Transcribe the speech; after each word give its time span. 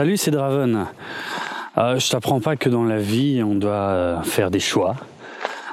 Salut, 0.00 0.16
c'est 0.16 0.30
Draven. 0.30 0.86
Euh, 1.76 1.98
je 1.98 2.10
t'apprends 2.10 2.40
pas 2.40 2.56
que 2.56 2.70
dans 2.70 2.84
la 2.84 2.96
vie, 2.96 3.42
on 3.42 3.54
doit 3.54 3.70
euh, 3.72 4.22
faire 4.22 4.50
des 4.50 4.58
choix 4.58 4.96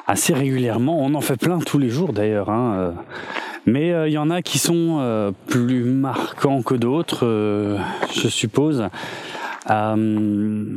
assez 0.05 0.33
régulièrement. 0.33 1.01
On 1.01 1.15
en 1.15 1.21
fait 1.21 1.37
plein 1.37 1.59
tous 1.59 1.77
les 1.77 1.89
jours 1.89 2.11
d'ailleurs. 2.11 2.49
Hein, 2.49 2.73
euh. 2.75 2.91
mais 3.65 3.93
il 4.09 4.11
y 4.11 4.17
en 4.17 4.29
a 4.29 4.41
qui 4.41 4.57
sont 4.57 5.33
plus 5.47 5.85
marquants 5.85 6.61
que 6.61 6.75
d'autres, 6.75 7.79
je 8.13 8.27
suppose. 8.27 8.89
Il 9.69 10.75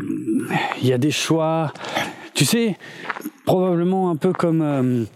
y 0.85 0.93
a 0.93 0.99
des 0.99 1.11
choix, 1.11 1.73
tu 2.35 2.45
sais, 2.45 2.79
probablement 3.47 4.11
un 4.11 4.17
peu 4.17 4.33
comme... 4.33 5.07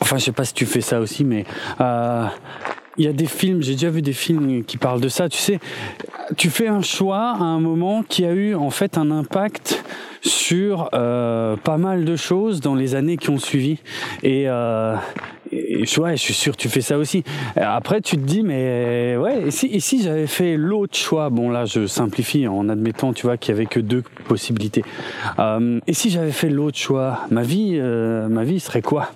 enfin, 0.00 0.18
je 0.18 0.24
sais 0.24 0.32
pas 0.32 0.44
si 0.44 0.54
tu 0.54 0.66
fais 0.66 0.80
ça 0.80 0.98
aussi, 0.98 1.22
mais 1.22 1.44
il 2.96 3.04
y 3.04 3.08
a 3.08 3.12
des 3.12 3.26
films, 3.26 3.62
j'ai 3.62 3.72
déjà 3.72 3.90
vu 3.90 4.02
des 4.02 4.12
films 4.12 4.64
qui 4.64 4.76
parlent 4.76 5.00
de 5.00 5.08
ça. 5.08 5.28
Tu 5.28 5.38
sais, 5.38 5.60
tu 6.36 6.50
fais 6.50 6.68
un 6.68 6.82
choix 6.82 7.36
à 7.38 7.42
un 7.42 7.60
moment 7.60 8.02
qui 8.02 8.24
a 8.24 8.32
eu 8.32 8.54
en 8.54 8.70
fait 8.70 8.98
un 8.98 9.10
impact 9.10 9.84
sur 10.22 10.90
euh, 10.92 11.56
pas 11.56 11.78
mal 11.78 12.04
de 12.04 12.16
choses 12.16 12.60
dans 12.60 12.74
les 12.74 12.94
années 12.94 13.16
qui 13.16 13.30
ont 13.30 13.38
suivi. 13.38 13.78
Et, 14.22 14.44
euh, 14.48 14.96
et 15.52 15.84
ouais, 15.98 16.16
je 16.16 16.22
suis 16.22 16.34
sûr 16.34 16.56
que 16.56 16.60
tu 16.60 16.68
fais 16.68 16.80
ça 16.80 16.98
aussi. 16.98 17.24
Après, 17.56 18.00
tu 18.00 18.16
te 18.16 18.22
dis, 18.22 18.42
mais 18.42 19.16
ouais, 19.16 19.44
et 19.46 19.50
si, 19.50 19.66
et 19.66 19.80
si 19.80 20.02
j'avais 20.02 20.26
fait 20.26 20.56
l'autre 20.56 20.96
choix? 20.96 21.30
Bon, 21.30 21.48
là, 21.48 21.64
je 21.64 21.86
simplifie 21.86 22.46
en 22.46 22.68
admettant, 22.68 23.12
tu 23.12 23.26
vois, 23.26 23.36
qu'il 23.36 23.54
y 23.54 23.56
avait 23.56 23.66
que 23.66 23.80
deux 23.80 24.02
possibilités. 24.28 24.84
Euh, 25.38 25.80
et 25.86 25.94
si 25.94 26.10
j'avais 26.10 26.32
fait 26.32 26.50
l'autre 26.50 26.78
choix, 26.78 27.20
ma 27.30 27.42
vie, 27.42 27.78
euh, 27.78 28.28
ma 28.28 28.44
vie 28.44 28.60
serait 28.60 28.82
quoi? 28.82 29.10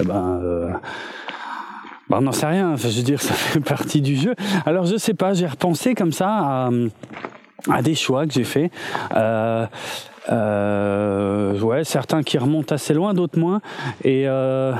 Eh 0.00 0.04
ben, 0.04 0.40
euh, 0.42 0.70
bah, 2.08 2.18
on 2.18 2.22
n'en 2.22 2.32
sait 2.32 2.46
rien. 2.46 2.76
Je 2.76 2.88
veux 2.88 3.02
dire, 3.02 3.20
ça 3.22 3.34
fait 3.34 3.60
partie 3.60 4.00
du 4.00 4.16
jeu. 4.16 4.34
Alors, 4.64 4.86
je 4.86 4.96
sais 4.96 5.14
pas. 5.14 5.34
J'ai 5.34 5.46
repensé 5.46 5.94
comme 5.94 6.12
ça 6.12 6.70
à, 7.70 7.82
des 7.82 7.94
choix 7.94 8.26
que 8.26 8.32
j'ai 8.32 8.44
faits. 8.44 8.72
Euh, 9.14 9.66
euh, 10.28 11.60
ouais, 11.60 11.84
certains 11.84 12.22
qui 12.22 12.38
remontent 12.38 12.74
assez 12.74 12.94
loin, 12.94 13.14
d'autres 13.14 13.38
moins. 13.38 13.60
Et 14.04 14.24
euh, 14.26 14.74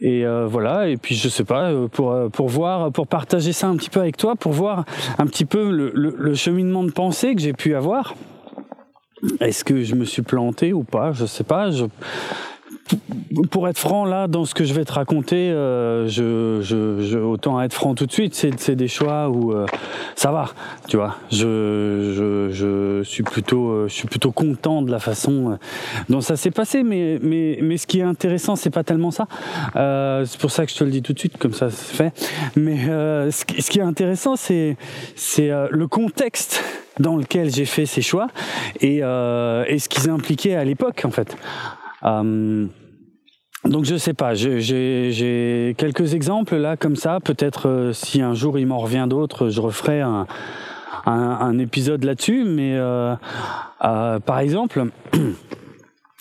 et 0.00 0.24
euh, 0.24 0.46
voilà, 0.46 0.88
et 0.88 0.96
puis 0.96 1.16
je 1.16 1.28
sais 1.28 1.44
pas, 1.44 1.70
euh, 1.70 1.88
pour, 1.88 2.12
euh, 2.12 2.28
pour 2.28 2.48
voir, 2.48 2.92
pour 2.92 3.08
partager 3.08 3.52
ça 3.52 3.66
un 3.66 3.76
petit 3.76 3.90
peu 3.90 4.00
avec 4.00 4.16
toi, 4.16 4.36
pour 4.36 4.52
voir 4.52 4.84
un 5.18 5.26
petit 5.26 5.44
peu 5.44 5.70
le, 5.70 6.34
cheminement 6.34 6.84
de 6.84 6.92
pensée 6.92 7.34
que 7.34 7.40
j'ai 7.40 7.52
pu 7.52 7.74
avoir. 7.74 8.14
Est-ce 9.40 9.64
que 9.64 9.82
je 9.82 9.96
me 9.96 10.04
suis 10.04 10.22
planté 10.22 10.72
ou 10.72 10.84
pas? 10.84 11.10
Je 11.10 11.26
sais 11.26 11.42
pas. 11.42 11.70
Pour 13.50 13.68
être 13.68 13.78
franc, 13.78 14.04
là, 14.04 14.26
dans 14.26 14.44
ce 14.44 14.54
que 14.54 14.64
je 14.64 14.72
vais 14.72 14.84
te 14.84 14.92
raconter, 14.92 15.50
euh, 15.50 16.08
je, 16.08 16.60
je, 16.62 17.02
je, 17.02 17.18
autant 17.18 17.60
être 17.60 17.72
franc 17.72 17.94
tout 17.94 18.06
de 18.06 18.12
suite, 18.12 18.34
c'est 18.34 18.74
des 18.74 18.88
choix 18.88 19.28
où 19.28 19.52
euh, 19.52 19.66
ça 20.16 20.32
va, 20.32 20.50
tu 20.88 20.96
vois. 20.96 21.16
Je, 21.30 22.12
je, 22.14 22.48
je 22.52 23.02
suis 23.04 23.22
plutôt, 23.22 23.68
euh, 23.68 23.88
je 23.88 23.94
suis 23.94 24.08
plutôt 24.08 24.32
content 24.32 24.82
de 24.82 24.90
la 24.90 24.98
façon 24.98 25.52
euh, 25.52 25.56
dont 26.08 26.20
ça 26.20 26.36
s'est 26.36 26.50
passé. 26.50 26.82
Mais, 26.82 27.18
mais, 27.22 27.58
mais 27.62 27.76
ce 27.76 27.86
qui 27.86 28.00
est 28.00 28.04
intéressant, 28.04 28.56
c'est 28.56 28.70
pas 28.70 28.84
tellement 28.84 29.10
ça. 29.10 29.26
c'est 29.74 30.38
pour 30.38 30.50
ça 30.50 30.64
que 30.64 30.72
je 30.72 30.76
te 30.76 30.84
le 30.84 30.90
dis 30.90 31.02
tout 31.02 31.12
de 31.12 31.18
suite, 31.18 31.38
comme 31.38 31.54
ça 31.54 31.70
c'est 31.70 31.96
fait. 31.96 32.12
Mais 32.56 32.86
ce 33.30 33.44
qui, 33.44 33.62
ce, 33.62 33.70
qui, 33.70 33.78
est 33.78 33.82
intéressant, 33.82 34.36
c'est 34.36 34.76
c'est 35.14 35.50
le 35.70 35.86
contexte 35.86 36.62
dans 36.98 37.16
lequel 37.16 37.52
j'ai 37.54 37.64
fait 37.64 37.86
ces 37.86 38.02
choix 38.02 38.28
et, 38.80 38.98
et 38.98 39.78
ce 39.78 39.88
qu'ils 39.88 40.10
impliquaient 40.10 40.54
à 40.54 40.64
l'époque, 40.64 41.02
en 41.04 41.10
fait. 41.10 41.36
Euh, 42.04 42.66
donc 43.64 43.84
je 43.84 43.96
sais 43.96 44.14
pas, 44.14 44.34
j'ai 44.34 45.74
quelques 45.76 46.14
exemples 46.14 46.56
là 46.56 46.76
comme 46.76 46.96
ça. 46.96 47.18
Peut-être 47.20 47.68
euh, 47.68 47.92
si 47.92 48.22
un 48.22 48.34
jour 48.34 48.58
il 48.58 48.66
m'en 48.66 48.78
revient 48.78 49.06
d'autres, 49.08 49.48
je 49.48 49.60
referai 49.60 50.00
un, 50.00 50.26
épisode 51.58 52.04
là-dessus. 52.04 52.44
Mais 52.44 52.74
euh, 52.76 53.16
par 53.80 54.38
exemple, 54.38 54.86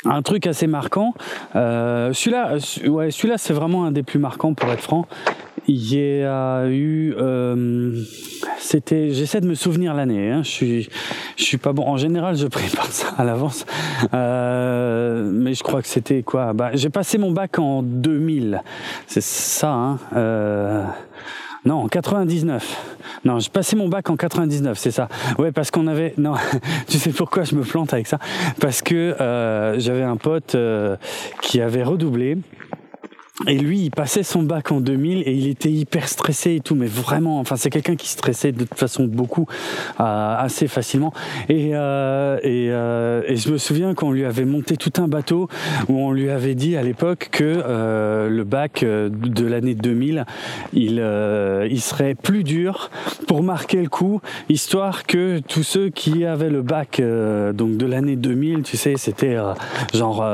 un 0.05 0.21
truc 0.21 0.47
assez 0.47 0.67
marquant. 0.67 1.13
Euh, 1.55 2.13
celui-là, 2.13 2.57
ouais, 2.87 3.11
celui-là 3.11 3.37
c'est 3.37 3.53
vraiment 3.53 3.85
un 3.85 3.91
des 3.91 4.03
plus 4.03 4.19
marquants 4.19 4.53
pour 4.53 4.69
être 4.69 4.81
franc. 4.81 5.07
Il 5.69 5.93
y 5.93 6.23
a 6.23 6.65
eu, 6.67 7.13
euh, 7.17 8.01
c'était, 8.57 9.11
j'essaie 9.11 9.41
de 9.41 9.47
me 9.47 9.55
souvenir 9.55 9.93
l'année. 9.93 10.31
Hein, 10.31 10.41
je 10.43 10.49
suis, 10.49 10.89
je 11.35 11.43
suis 11.43 11.57
pas 11.57 11.73
bon. 11.73 11.85
En 11.85 11.97
général, 11.97 12.37
je 12.37 12.47
prépare 12.47 12.85
ça 12.91 13.09
à 13.17 13.25
l'avance, 13.25 13.65
euh, 14.13 15.29
mais 15.29 15.53
je 15.53 15.63
crois 15.63 15.81
que 15.81 15.89
c'était 15.89 16.23
quoi? 16.23 16.53
Bah, 16.53 16.69
j'ai 16.73 16.89
passé 16.89 17.17
mon 17.17 17.31
bac 17.31 17.59
en 17.59 17.81
2000. 17.83 18.61
C'est 19.07 19.21
ça. 19.21 19.71
Hein, 19.71 19.99
euh, 20.15 20.85
non, 21.67 21.83
en 21.83 21.87
99. 21.89 22.95
Non, 23.25 23.39
j'ai 23.39 23.49
passé 23.49 23.75
mon 23.75 23.89
bac 23.89 24.09
en 24.09 24.15
99, 24.15 24.77
c'est 24.77 24.91
ça. 24.91 25.09
Ouais, 25.37 25.51
parce 25.51 25.69
qu'on 25.69 25.87
avait. 25.87 26.13
Non, 26.17 26.35
tu 26.87 26.97
sais 26.97 27.09
pourquoi 27.09 27.43
je 27.43 27.55
me 27.55 27.63
plante 27.63 27.91
avec 27.93 28.07
ça? 28.07 28.19
Parce 28.61 28.81
que 28.81 28.95
euh, 29.19 29.77
j'avais 29.77 30.03
un 30.03 30.15
pote 30.15 30.55
euh, 30.55 30.95
qui 31.41 31.59
avait 31.59 31.83
redoublé 31.83 32.37
et 33.45 33.55
lui, 33.55 33.81
il 33.81 33.91
passait 33.91 34.23
son 34.23 34.41
bac 34.41 34.71
en 34.71 34.81
2000 34.81 35.21
et 35.27 35.31
il 35.31 35.47
était 35.47 35.69
hyper 35.69 36.07
stressé 36.07 36.55
et 36.55 36.59
tout, 36.59 36.73
mais 36.73 36.87
vraiment, 36.87 37.39
enfin, 37.39 37.55
c'est 37.55 37.69
quelqu'un 37.69 37.95
qui 37.95 38.09
stressait 38.09 38.51
de 38.51 38.63
toute 38.63 38.79
façon 38.79 39.05
beaucoup, 39.05 39.45
euh, 39.99 40.35
assez 40.37 40.67
facilement. 40.67 41.13
Et, 41.47 41.71
euh, 41.73 42.39
et, 42.41 42.69
euh, 42.71 43.21
et, 43.27 43.35
je 43.35 43.51
me 43.51 43.59
souviens 43.59 43.93
qu'on 43.93 44.11
lui 44.11 44.25
avait 44.25 44.45
monté 44.45 44.75
tout 44.75 44.93
un 44.99 45.07
bateau 45.07 45.49
où 45.87 45.99
on 45.99 46.11
lui 46.11 46.31
avait 46.31 46.55
dit 46.55 46.75
à 46.77 46.81
l'époque 46.81 47.29
que 47.31 47.43
euh, 47.43 48.27
le 48.27 48.43
bac 48.43 48.81
euh, 48.81 49.09
de 49.11 49.45
l'année 49.45 49.75
2000, 49.75 50.25
il, 50.73 50.99
euh, 50.99 51.67
il 51.69 51.81
serait 51.81 52.15
plus 52.15 52.43
dur 52.43 52.89
pour 53.27 53.43
marquer 53.43 53.83
le 53.83 53.89
coup, 53.89 54.19
histoire 54.49 55.03
que 55.03 55.39
tous 55.47 55.63
ceux 55.63 55.89
qui 55.89 56.25
avaient 56.25 56.49
le 56.49 56.63
bac 56.63 57.01
donc 57.53 57.77
de 57.77 57.85
l'année 57.85 58.15
2000, 58.15 58.63
tu 58.63 58.77
sais, 58.77 58.95
c'était 58.97 59.37
genre, 59.93 60.25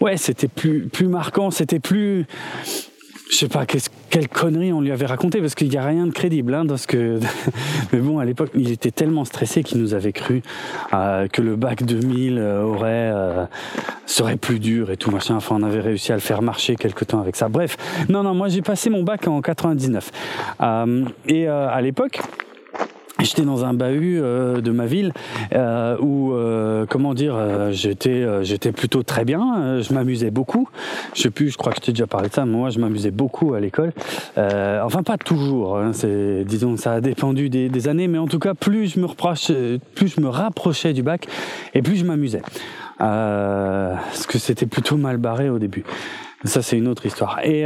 ouais, 0.00 0.16
c'était 0.16 0.48
plus 0.48 0.86
plus 0.86 1.06
marquant, 1.06 1.50
c'était 1.50 1.80
plus 1.80 2.26
je 3.34 3.36
sais 3.36 3.48
pas 3.48 3.66
quelle 3.66 4.28
connerie 4.28 4.72
on 4.72 4.80
lui 4.80 4.92
avait 4.92 5.06
raconté 5.06 5.40
parce 5.40 5.54
qu'il 5.54 5.68
n'y 5.68 5.76
a 5.76 5.84
rien 5.84 6.06
de 6.06 6.12
crédible 6.12 6.54
hein, 6.54 6.64
dans 6.64 6.76
ce 6.76 6.86
que 6.86 7.18
mais 7.92 7.98
bon 7.98 8.20
à 8.20 8.24
l'époque 8.24 8.50
il 8.54 8.70
était 8.70 8.92
tellement 8.92 9.24
stressé 9.24 9.64
qu'il 9.64 9.80
nous 9.80 9.92
avait 9.92 10.12
cru 10.12 10.42
euh, 10.92 11.26
que 11.26 11.42
le 11.42 11.56
bac 11.56 11.82
2000 11.82 12.38
euh, 12.38 12.62
aurait 12.62 13.10
euh, 13.12 13.46
serait 14.06 14.36
plus 14.36 14.60
dur 14.60 14.90
et 14.90 14.96
tout 14.96 15.10
machin. 15.10 15.34
Enfin 15.36 15.56
on 15.58 15.64
avait 15.64 15.80
réussi 15.80 16.12
à 16.12 16.14
le 16.14 16.20
faire 16.20 16.42
marcher 16.42 16.76
quelque 16.76 17.04
temps 17.04 17.20
avec 17.20 17.34
ça. 17.34 17.48
Bref. 17.48 17.76
Non 18.08 18.22
non 18.22 18.34
moi 18.34 18.48
j'ai 18.48 18.62
passé 18.62 18.88
mon 18.88 19.02
bac 19.02 19.26
en 19.26 19.40
99 19.40 20.10
euh, 20.60 21.04
et 21.26 21.48
à 21.48 21.80
l'époque 21.80 22.20
J'étais 23.24 23.42
dans 23.42 23.64
un 23.64 23.72
bahut 23.72 24.20
euh, 24.20 24.60
de 24.60 24.70
ma 24.70 24.84
ville 24.84 25.12
euh, 25.54 25.96
où, 25.98 26.34
euh, 26.34 26.84
comment 26.86 27.14
dire, 27.14 27.34
euh, 27.36 27.72
j'étais, 27.72 28.10
euh, 28.10 28.44
j'étais 28.44 28.70
plutôt 28.70 29.02
très 29.02 29.24
bien. 29.24 29.80
je 29.80 29.94
m'amusais 29.94 30.30
beaucoup. 30.30 30.68
Je 31.14 31.22
sais 31.22 31.30
plus, 31.30 31.50
je 31.50 31.56
crois 31.56 31.72
que 31.72 31.78
je 31.80 31.86
t'ai 31.86 31.92
déjà 31.92 32.06
parlé 32.06 32.28
de 32.28 32.34
ça. 32.34 32.44
Mais 32.44 32.56
moi, 32.56 32.68
je 32.68 32.78
m'amusais 32.78 33.10
beaucoup 33.10 33.54
à 33.54 33.60
l'école. 33.60 33.92
enfin, 34.36 35.02
pas 35.02 35.16
toujours. 35.16 35.78
Hein, 35.78 35.92
c'est, 35.94 36.44
disons, 36.44 36.76
ça 36.76 36.92
a 36.92 37.00
dépendu 37.00 37.48
des, 37.48 37.70
des, 37.70 37.88
années, 37.88 38.08
mais 38.08 38.18
en 38.18 38.26
tout 38.26 38.38
cas, 38.38 38.52
plus 38.52 38.88
je 38.88 39.00
me 39.00 39.06
reprochais, 39.06 39.80
plus 39.94 40.08
je 40.08 40.20
me 40.20 40.28
rapprochais 40.28 40.92
du 40.92 41.02
bac, 41.02 41.26
et 41.72 41.80
plus 41.80 41.96
je 41.96 42.04
m'amusais. 42.04 42.42
parce 42.98 44.26
que 44.26 44.38
c'était 44.38 44.66
plutôt 44.66 44.96
mal 44.98 45.16
barré 45.16 45.48
au 45.48 45.58
début. 45.58 45.84
Ça, 46.44 46.60
c'est 46.60 46.76
une 46.76 46.88
autre 46.88 47.06
histoire. 47.06 47.40
Et 47.42 47.64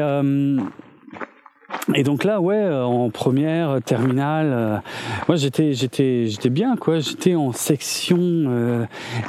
et 1.95 2.03
donc 2.03 2.25
là, 2.25 2.41
ouais, 2.41 2.57
euh, 2.57 2.85
en 2.85 3.11
première, 3.11 3.71
euh, 3.71 3.81
terminale, 3.81 4.51
euh, 4.53 4.77
moi 5.27 5.37
j'étais, 5.37 5.73
j'étais, 5.73 6.27
j'étais 6.27 6.51
bien, 6.51 6.77
quoi. 6.77 7.01
J'étais 7.01 7.35
en 7.35 7.53
section 7.53 8.19
euh, 8.21 8.85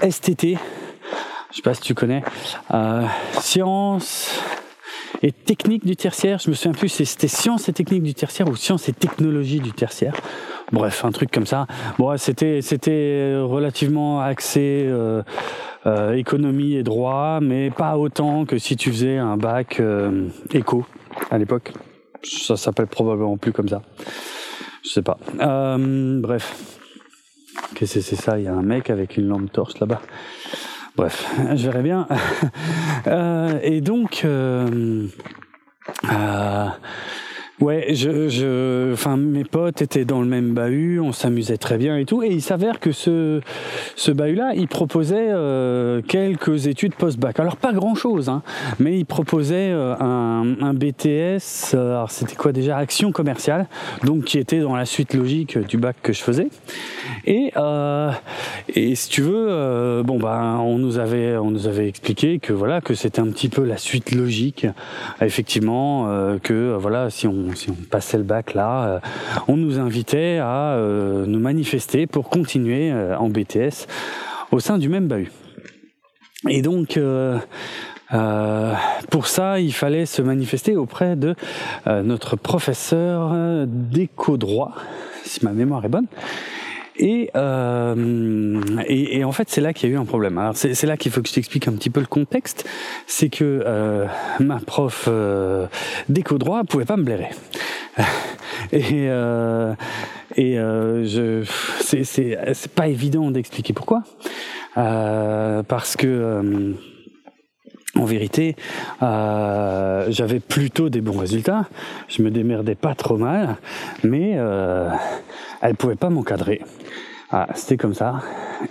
STT. 0.09 0.57
Je 1.51 1.56
sais 1.56 1.62
pas 1.63 1.74
si 1.74 1.81
tu 1.81 1.95
connais. 1.95 2.24
Euh, 2.71 3.03
sciences 3.39 4.39
et 5.21 5.31
techniques 5.31 5.86
du 5.86 5.95
tertiaire. 5.95 6.39
Je 6.39 6.50
me 6.50 6.56
souviens 6.56 6.74
plus, 6.74 6.89
c'était 6.89 7.27
sciences 7.27 7.68
et 7.69 7.74
techniques 7.74 8.03
du 8.03 8.13
tertiaire 8.13 8.47
ou 8.47 8.56
sciences 8.56 8.88
et 8.88 8.94
technologies 8.94 9.59
du 9.59 9.71
tertiaire. 9.71 10.13
Bref, 10.71 11.03
un 11.03 11.12
truc 11.12 11.31
comme 11.31 11.47
ça. 11.47 11.65
Bon, 11.97 12.15
c'était, 12.18 12.62
c'était 12.62 13.36
relativement 13.41 14.21
axé. 14.21 14.86
Euh, 14.88 15.24
euh, 15.86 16.13
économie 16.13 16.75
et 16.75 16.83
droit, 16.83 17.39
mais 17.41 17.69
pas 17.71 17.97
autant 17.97 18.44
que 18.44 18.57
si 18.57 18.75
tu 18.75 18.91
faisais 18.91 19.18
un 19.18 19.38
bac 19.38 19.80
euh, 19.80 20.27
éco 20.51 20.86
à 21.31 21.38
l'époque. 21.38 21.71
Ça 22.24 22.57
s'appelle 22.57 22.88
probablement 22.88 23.38
plus 23.38 23.51
comme 23.54 23.69
ça. 23.69 23.81
Je 24.83 24.89
sais 24.89 25.01
pas. 25.01 25.18
Euh, 25.39 26.19
bref. 26.19 26.56
Qu'est-ce 27.75 27.95
que 27.95 28.01
c'est 28.01 28.16
ça? 28.16 28.39
Il 28.39 28.45
y 28.45 28.48
a 28.48 28.54
un 28.54 28.62
mec 28.62 28.89
avec 28.89 29.18
une 29.18 29.27
lampe 29.27 29.51
torche 29.51 29.80
là-bas. 29.80 30.01
Bref, 30.95 31.25
je 31.56 31.66
verrai 31.66 31.83
bien. 31.83 32.07
euh, 33.07 33.60
et 33.62 33.81
donc, 33.81 34.21
euh, 34.25 35.07
Ouais, 37.61 37.88
je, 37.89 38.29
je, 38.29 38.94
enfin, 38.94 39.17
mes 39.17 39.44
potes 39.44 39.81
étaient 39.81 40.06
dans 40.06 40.21
le 40.21 40.27
même 40.27 40.53
bahut, 40.53 41.01
on 41.01 41.11
s'amusait 41.11 41.57
très 41.57 41.77
bien 41.77 41.97
et 41.97 42.06
tout, 42.06 42.23
et 42.23 42.29
il 42.29 42.41
s'avère 42.41 42.79
que 42.79 42.94
ce, 42.94 43.41
ce 43.97 44.11
bahut-là, 44.11 44.53
il 44.56 44.69
proposait 44.69 45.27
euh, 45.29 46.01
quelques 46.01 46.67
études 46.67 46.95
post-bac. 46.95 47.38
Alors 47.38 47.57
pas 47.57 47.73
grand-chose, 47.73 48.29
hein, 48.29 48.44
mais 48.79 48.97
il 48.97 49.06
proposait 49.06 49.71
euh, 49.71 49.94
un, 50.00 50.56
un, 50.61 50.73
BTS, 50.73 51.73
euh, 51.73 51.95
alors 51.97 52.11
c'était 52.11 52.38
quoi 52.38 52.53
déjà, 52.53 52.77
action 52.77 53.11
commerciale, 53.11 53.67
donc 54.05 54.23
qui 54.23 54.39
était 54.39 54.62
dans 54.62 54.77
la 54.77 54.85
suite 54.85 55.13
logique 55.13 55.57
du 55.57 55.75
bac 55.75 55.97
que 56.01 56.13
je 56.13 56.21
faisais. 56.21 56.47
Et, 57.25 57.51
euh, 57.57 58.12
et 58.73 58.95
si 58.95 59.09
tu 59.09 59.21
veux, 59.21 60.01
bon 60.03 60.17
ben, 60.17 60.59
on 60.63 60.77
nous 60.77 60.97
avait, 60.97 61.35
on 61.35 61.51
nous 61.51 61.67
avait 61.67 61.89
expliqué 61.89 62.39
que 62.39 62.53
voilà, 62.53 62.79
que 62.79 62.94
c'était 62.94 63.19
un 63.19 63.27
petit 63.27 63.50
peu 63.50 63.65
la 63.65 63.75
suite 63.75 64.13
logique, 64.15 64.65
effectivement, 65.19 66.07
que 66.41 66.77
voilà, 66.79 67.09
si 67.09 67.27
on 67.27 67.49
si 67.56 67.69
on 67.69 67.75
passait 67.90 68.18
le 68.18 68.24
bac 68.24 68.54
là, 68.54 68.88
euh, 68.88 69.00
on 69.48 69.57
nous 69.57 69.80
invitait 69.80 70.40
à 70.42 70.74
euh, 70.74 71.25
nous 71.25 71.40
manifester 71.40 72.07
pour 72.07 72.30
continuer 72.30 72.92
euh, 72.92 73.18
en 73.18 73.30
BTS 73.30 73.88
au 74.51 74.60
sein 74.60 74.78
du 74.78 74.90
même 74.90 75.07
bahut. 75.07 75.31
Et 76.48 76.62
donc, 76.62 76.98
pour 79.10 79.28
ça, 79.28 79.60
il 79.60 79.74
fallait 79.74 80.06
se 80.06 80.22
manifester 80.22 80.78
auprès 80.78 81.18
de 81.18 81.36
notre 81.86 82.38
professeur 82.38 83.36
d'éco-droit, 83.68 84.74
si 85.25 85.44
ma 85.44 85.51
mémoire 85.51 85.84
est 85.84 85.90
bonne. 85.90 86.07
Et, 87.00 87.31
euh, 87.36 88.62
et, 88.88 89.19
et, 89.19 89.24
en 89.24 89.31
fait, 89.31 89.50
c'est 89.50 89.62
là 89.62 89.74
qu'il 89.74 89.90
y 89.90 89.92
a 89.92 89.96
eu 89.96 89.98
un 89.98 90.06
problème. 90.06 90.38
Alors, 90.38 90.56
c'est 90.56 90.84
là 90.84 90.98
qu'il 90.98 91.12
faut 91.12 91.22
que 91.22 91.30
je 91.30 91.34
t'explique 91.34 91.68
un 91.68 91.72
petit 91.72 91.90
peu 91.90 92.01
le 92.01 92.06
contexte. 92.06 92.68
C'est 93.07 93.30
que 93.30 93.63
euh, 93.66 94.06
ma 94.40 94.60
prof 94.60 95.06
euh, 95.07 95.68
d'éco-droit 96.10 96.63
pouvait 96.66 96.86
pas 96.86 96.98
me 96.98 97.04
blairer. 97.04 97.30
et 98.74 99.07
euh, 99.10 99.74
et 100.36 100.60
euh, 100.60 101.06
je, 101.06 101.44
c'est, 101.81 102.38
pas 102.75 102.88
évident 102.88 103.31
d'expliquer 103.31 103.74
pourquoi. 103.74 104.04
Euh, 104.78 105.63
parce 105.63 105.96
que 105.96 106.07
euh, 106.07 106.74
en 107.96 108.06
vérité, 108.06 108.56
euh, 109.01 110.06
j'avais 110.10 110.40
plutôt 110.40 110.90
des 110.90 111.01
bons 111.01 111.18
résultats. 111.18 111.68
Je 112.07 112.22
me 112.22 112.30
démerdais 112.30 112.75
pas 112.75 112.94
trop 112.94 113.18
mal, 113.18 113.57
mais 114.04 114.34
euh, 114.36 114.90
elle 115.61 115.75
pouvait 115.75 115.95
pas 115.95 116.09
m'encadrer. 116.09 116.61
Ah, 117.31 117.47
c'était 117.56 117.77
comme 117.77 117.94
ça. 117.94 118.21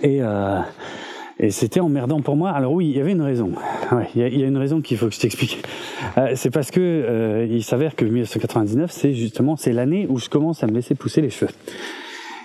Et, 0.01 0.19
euh, 0.21 0.59
et 1.39 1.51
c'était 1.51 1.79
emmerdant 1.79 2.19
pour 2.19 2.35
moi. 2.35 2.51
Alors 2.51 2.73
oui, 2.73 2.87
il 2.89 2.97
y 2.97 2.99
avait 2.99 3.13
une 3.13 3.21
raison. 3.21 3.51
Il 4.15 4.21
y, 4.21 4.39
y, 4.39 4.43
a 4.43 4.47
une 4.47 4.57
raison 4.57 4.81
qu'il 4.81 4.97
faut 4.97 5.07
que 5.07 5.15
je 5.15 5.19
t'explique. 5.19 5.63
Euh, 6.17 6.33
c'est 6.35 6.51
parce 6.51 6.69
que 6.69 6.81
euh, 6.81 7.47
il 7.49 7.63
s'avère 7.63 7.95
que 7.95 8.03
1999, 8.03 8.91
c'est 8.91 9.13
justement 9.13 9.55
c'est 9.55 9.71
l'année 9.71 10.05
où 10.09 10.17
je 10.19 10.29
commence 10.29 10.63
à 10.63 10.67
me 10.67 10.73
laisser 10.73 10.95
pousser 10.95 11.21
les 11.21 11.29
cheveux. 11.29 11.51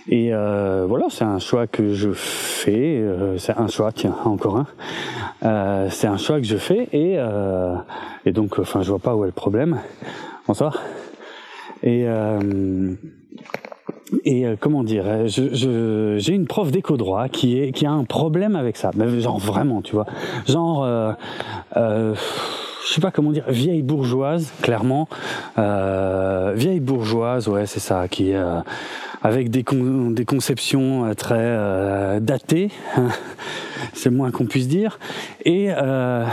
Et 0.06 0.32
euh, 0.32 0.85
voilà, 0.87 1.06
c'est 1.11 1.25
un 1.25 1.40
choix 1.40 1.67
que 1.67 1.93
je 1.93 2.12
fais. 2.12 2.99
Euh, 3.00 3.37
c'est 3.38 3.56
un 3.58 3.69
choix, 3.69 3.90
tiens, 3.90 4.14
encore 4.25 4.58
un. 4.58 5.88
C'est 5.90 6.06
un 6.06 6.17
choix 6.17 6.38
que 6.38 6.47
je 6.47 6.56
fais 6.56 6.88
et, 6.93 7.19
et 8.25 8.32
donc, 8.32 8.58
enfin, 8.58 8.82
je 8.82 8.90
vois 8.90 8.99
pas 8.99 9.17
où 9.17 9.25
est 9.25 9.29
le 9.29 9.32
problème. 9.32 9.81
Bonsoir. 10.47 10.81
Et 11.82 12.06
et 14.25 14.47
euh, 14.47 14.56
comment 14.59 14.85
dire, 14.85 15.27
je, 15.27 15.55
je, 15.55 16.17
j'ai 16.19 16.35
une 16.35 16.47
prof 16.47 16.71
d'éco 16.71 16.97
droit 16.97 17.29
qui 17.29 17.59
est 17.59 17.73
qui 17.73 17.87
a 17.87 17.91
un 17.91 18.05
problème 18.05 18.56
avec 18.56 18.77
ça, 18.77 18.91
mais 18.97 19.21
genre 19.21 19.39
vraiment, 19.39 19.83
tu 19.83 19.95
vois, 19.95 20.06
genre. 20.47 20.85
Euh, 20.85 21.12
euh, 21.77 22.15
je 22.87 22.93
sais 22.93 23.01
pas 23.01 23.11
comment 23.11 23.33
dire, 23.33 23.45
vieille 23.49 23.83
bourgeoise, 23.83 24.53
clairement, 24.61 25.09
euh, 25.59 26.53
vieille 26.55 26.81
bourgeoise, 26.81 27.49
ouais, 27.49 27.67
c'est 27.67 27.81
ça, 27.81 28.09
qui 28.09 28.35
euh, 28.35 28.61
avec 29.23 29.51
des, 29.51 29.65
con 29.65 30.11
des 30.11 30.27
conceptions 30.27 31.07
euh, 31.07 31.15
très 31.15 31.37
euh, 31.39 32.21
datées, 32.21 32.71
c'est 33.95 34.11
le 34.11 34.17
moins 34.17 34.31
qu'on 34.31 34.45
puisse 34.45 34.69
dire, 34.69 34.99
et 35.45 35.69
euh, 35.71 36.27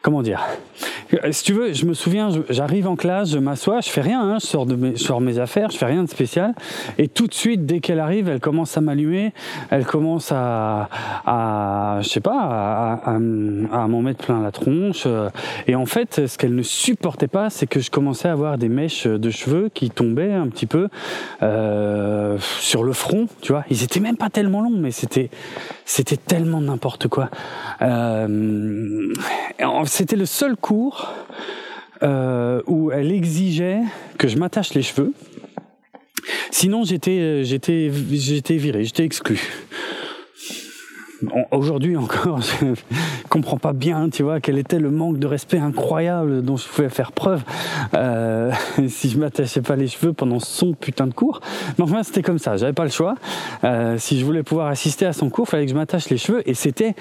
comment 0.00 0.22
dire 0.22 0.40
euh, 0.40 0.91
si 1.30 1.44
tu 1.44 1.52
veux, 1.52 1.72
je 1.72 1.86
me 1.86 1.94
souviens, 1.94 2.30
j'arrive 2.48 2.88
en 2.88 2.96
classe, 2.96 3.30
je 3.30 3.38
m'assois, 3.38 3.80
je 3.80 3.90
fais 3.90 4.00
rien, 4.00 4.22
hein, 4.22 4.38
je, 4.40 4.46
sors 4.46 4.66
de 4.66 4.74
mes, 4.74 4.96
je 4.96 5.02
sors 5.02 5.20
mes 5.20 5.38
affaires, 5.38 5.70
je 5.70 5.76
fais 5.76 5.86
rien 5.86 6.02
de 6.02 6.08
spécial, 6.08 6.54
et 6.98 7.08
tout 7.08 7.26
de 7.26 7.34
suite, 7.34 7.66
dès 7.66 7.80
qu'elle 7.80 8.00
arrive, 8.00 8.28
elle 8.28 8.40
commence 8.40 8.76
à 8.76 8.80
m'allumer, 8.80 9.32
elle 9.70 9.84
commence 9.84 10.32
à, 10.32 10.88
à 11.26 11.98
je 12.02 12.08
sais 12.08 12.20
pas, 12.20 12.40
à, 12.40 13.10
à, 13.10 13.14
à 13.14 13.88
m'en 13.88 14.02
mettre 14.02 14.24
plein 14.24 14.42
la 14.42 14.52
tronche, 14.52 15.04
euh, 15.06 15.28
et 15.66 15.74
en 15.74 15.86
fait, 15.86 16.26
ce 16.26 16.38
qu'elle 16.38 16.54
ne 16.54 16.62
supportait 16.62 17.28
pas, 17.28 17.50
c'est 17.50 17.66
que 17.66 17.80
je 17.80 17.90
commençais 17.90 18.28
à 18.28 18.32
avoir 18.32 18.58
des 18.58 18.68
mèches 18.68 19.06
de 19.06 19.30
cheveux 19.30 19.70
qui 19.72 19.90
tombaient 19.90 20.32
un 20.32 20.48
petit 20.48 20.66
peu 20.66 20.88
euh, 21.42 22.36
sur 22.38 22.84
le 22.84 22.92
front, 22.92 23.26
tu 23.40 23.52
vois. 23.52 23.64
Ils 23.70 23.82
étaient 23.82 24.00
même 24.00 24.16
pas 24.16 24.30
tellement 24.30 24.62
longs, 24.62 24.76
mais 24.76 24.90
c'était 24.90 25.30
c'était 25.84 26.16
tellement 26.16 26.60
n'importe 26.60 27.08
quoi. 27.08 27.28
Euh, 27.82 29.12
c'était 29.84 30.16
le 30.16 30.26
seul 30.26 30.56
cours 30.56 31.01
euh, 32.02 32.62
où 32.66 32.90
elle 32.90 33.12
exigeait 33.12 33.80
que 34.18 34.28
je 34.28 34.36
m'attache 34.36 34.74
les 34.74 34.82
cheveux. 34.82 35.12
Sinon, 36.50 36.84
j'étais, 36.84 37.44
j'étais, 37.44 37.90
j'étais 38.12 38.56
viré, 38.56 38.84
j'étais 38.84 39.04
exclu 39.04 39.40
aujourd'hui 41.50 41.96
encore, 41.96 42.40
je 42.60 42.74
comprends 43.28 43.58
pas 43.58 43.72
bien, 43.72 44.08
tu 44.08 44.22
vois, 44.22 44.40
quel 44.40 44.58
était 44.58 44.78
le 44.78 44.90
manque 44.90 45.18
de 45.18 45.26
respect 45.26 45.58
incroyable 45.58 46.42
dont 46.42 46.56
je 46.56 46.66
pouvais 46.66 46.88
faire 46.88 47.12
preuve 47.12 47.42
euh, 47.94 48.52
si 48.88 49.10
je 49.10 49.18
m'attachais 49.18 49.62
pas 49.62 49.76
les 49.76 49.88
cheveux 49.88 50.12
pendant 50.12 50.40
son 50.40 50.74
putain 50.74 51.06
de 51.06 51.14
cours. 51.14 51.40
Mais 51.78 51.84
enfin, 51.84 52.02
c'était 52.02 52.22
comme 52.22 52.38
ça, 52.38 52.56
j'avais 52.56 52.72
pas 52.72 52.84
le 52.84 52.90
choix. 52.90 53.14
Euh, 53.64 53.96
si 53.98 54.18
je 54.18 54.24
voulais 54.24 54.42
pouvoir 54.42 54.68
assister 54.68 55.06
à 55.06 55.12
son 55.12 55.30
cours, 55.30 55.48
fallait 55.48 55.64
que 55.64 55.70
je 55.70 55.76
m'attache 55.76 56.08
les 56.10 56.18
cheveux 56.18 56.48
et 56.48 56.54
c'était 56.54 56.94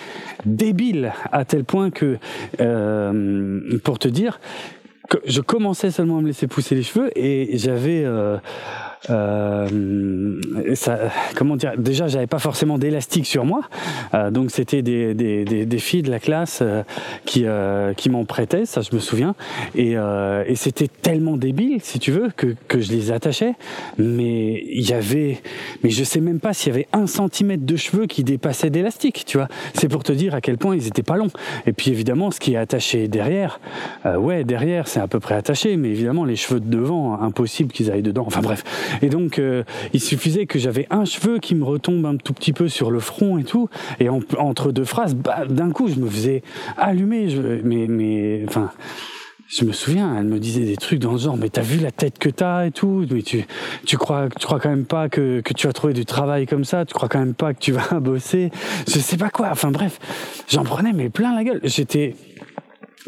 débile 0.45 1.13
à 1.31 1.45
tel 1.45 1.63
point 1.63 1.89
que, 1.91 2.17
euh, 2.59 3.79
pour 3.83 3.99
te 3.99 4.07
dire, 4.07 4.39
que 5.09 5.17
je 5.25 5.41
commençais 5.41 5.91
seulement 5.91 6.19
à 6.19 6.21
me 6.21 6.27
laisser 6.27 6.47
pousser 6.47 6.75
les 6.75 6.83
cheveux 6.83 7.11
et 7.15 7.57
j'avais 7.57 8.05
ça, 9.07 10.97
comment 11.35 11.55
dire 11.55 11.73
Déjà, 11.77 12.07
j'avais 12.07 12.27
pas 12.27 12.39
forcément 12.39 12.77
d'élastique 12.77 13.25
sur 13.25 13.45
moi, 13.45 13.61
euh, 14.13 14.31
donc 14.31 14.51
c'était 14.51 14.81
des, 14.81 15.13
des, 15.13 15.43
des, 15.45 15.65
des, 15.65 15.79
filles 15.79 16.03
de 16.03 16.11
la 16.11 16.19
classe 16.19 16.59
euh, 16.61 16.83
qui 17.25 17.45
euh, 17.45 17.93
qui 17.93 18.09
m'en 18.09 18.25
prêtaient, 18.25 18.65
ça 18.65 18.81
je 18.81 18.93
me 18.95 18.99
souviens, 18.99 19.35
et, 19.75 19.97
euh, 19.97 20.43
et 20.47 20.55
c'était 20.55 20.87
tellement 20.87 21.37
débile, 21.37 21.79
si 21.81 21.99
tu 21.99 22.11
veux, 22.11 22.29
que 22.35 22.55
que 22.67 22.79
je 22.79 22.91
les 22.91 23.11
attachais, 23.11 23.53
mais 23.97 24.63
il 24.67 24.87
y 24.87 24.93
avait, 24.93 25.41
mais 25.83 25.89
je 25.89 26.03
sais 26.03 26.19
même 26.19 26.39
pas 26.39 26.53
s'il 26.53 26.71
y 26.71 26.75
avait 26.75 26.87
un 26.93 27.07
centimètre 27.07 27.65
de 27.65 27.75
cheveux 27.75 28.05
qui 28.05 28.23
dépassait 28.23 28.69
d'élastique, 28.69 29.23
tu 29.25 29.37
vois. 29.37 29.47
C'est 29.73 29.87
pour 29.87 30.03
te 30.03 30.11
dire 30.11 30.35
à 30.35 30.41
quel 30.41 30.57
point 30.57 30.75
ils 30.75 30.87
étaient 30.87 31.03
pas 31.03 31.17
longs. 31.17 31.31
Et 31.65 31.73
puis 31.73 31.91
évidemment, 31.91 32.31
ce 32.31 32.39
qui 32.39 32.53
est 32.53 32.57
attaché 32.57 33.07
derrière, 33.07 33.59
euh, 34.05 34.17
ouais, 34.17 34.43
derrière 34.43 34.87
c'est 34.87 34.99
à 34.99 35.07
peu 35.07 35.19
près 35.19 35.35
attaché, 35.35 35.77
mais 35.77 35.89
évidemment 35.89 36.25
les 36.25 36.35
cheveux 36.35 36.59
de 36.59 36.69
devant, 36.69 37.19
impossible 37.19 37.71
qu'ils 37.71 37.91
aillent 37.91 38.01
dedans. 38.01 38.23
Enfin 38.25 38.41
bref. 38.41 38.63
Et 39.01 39.09
donc, 39.09 39.39
euh, 39.39 39.63
il 39.93 40.01
suffisait 40.01 40.45
que 40.45 40.59
j'avais 40.59 40.87
un 40.89 41.05
cheveu 41.05 41.39
qui 41.39 41.55
me 41.55 41.63
retombe 41.63 42.05
un 42.05 42.17
tout 42.17 42.33
petit 42.33 42.53
peu 42.53 42.67
sur 42.67 42.91
le 42.91 42.99
front 42.99 43.37
et 43.37 43.43
tout. 43.43 43.69
Et 43.99 44.09
en, 44.09 44.19
entre 44.37 44.71
deux 44.71 44.85
phrases, 44.85 45.15
bah, 45.15 45.45
d'un 45.47 45.71
coup, 45.71 45.87
je 45.87 45.95
me 45.95 46.09
faisais 46.09 46.43
allumer. 46.77 47.29
Je, 47.29 47.41
mais, 47.63 47.87
mais, 47.87 48.43
enfin. 48.47 48.71
Je 49.51 49.65
me 49.65 49.73
souviens, 49.73 50.15
elle 50.17 50.27
me 50.27 50.39
disait 50.39 50.63
des 50.63 50.77
trucs 50.77 50.99
dans 50.99 51.11
le 51.11 51.17
genre, 51.17 51.35
mais 51.35 51.49
t'as 51.49 51.61
vu 51.61 51.77
la 51.79 51.91
tête 51.91 52.17
que 52.19 52.29
t'as 52.29 52.67
et 52.67 52.71
tout, 52.71 53.05
mais 53.11 53.21
tu, 53.21 53.45
tu 53.85 53.97
crois, 53.97 54.29
tu 54.29 54.45
crois 54.45 54.61
quand 54.61 54.69
même 54.69 54.85
pas 54.85 55.09
que, 55.09 55.41
que 55.41 55.51
tu 55.51 55.67
vas 55.67 55.73
trouver 55.73 55.93
du 55.93 56.05
travail 56.05 56.47
comme 56.47 56.63
ça, 56.63 56.85
tu 56.85 56.93
crois 56.93 57.09
quand 57.09 57.19
même 57.19 57.33
pas 57.33 57.53
que 57.53 57.59
tu 57.59 57.73
vas 57.73 57.99
bosser, 57.99 58.49
je 58.87 58.97
sais 58.97 59.17
pas 59.17 59.29
quoi. 59.29 59.49
Enfin 59.51 59.69
bref, 59.69 59.99
j'en 60.47 60.63
prenais 60.63 60.93
mais 60.93 61.09
plein 61.09 61.35
la 61.35 61.43
gueule. 61.43 61.59
J'étais, 61.65 62.15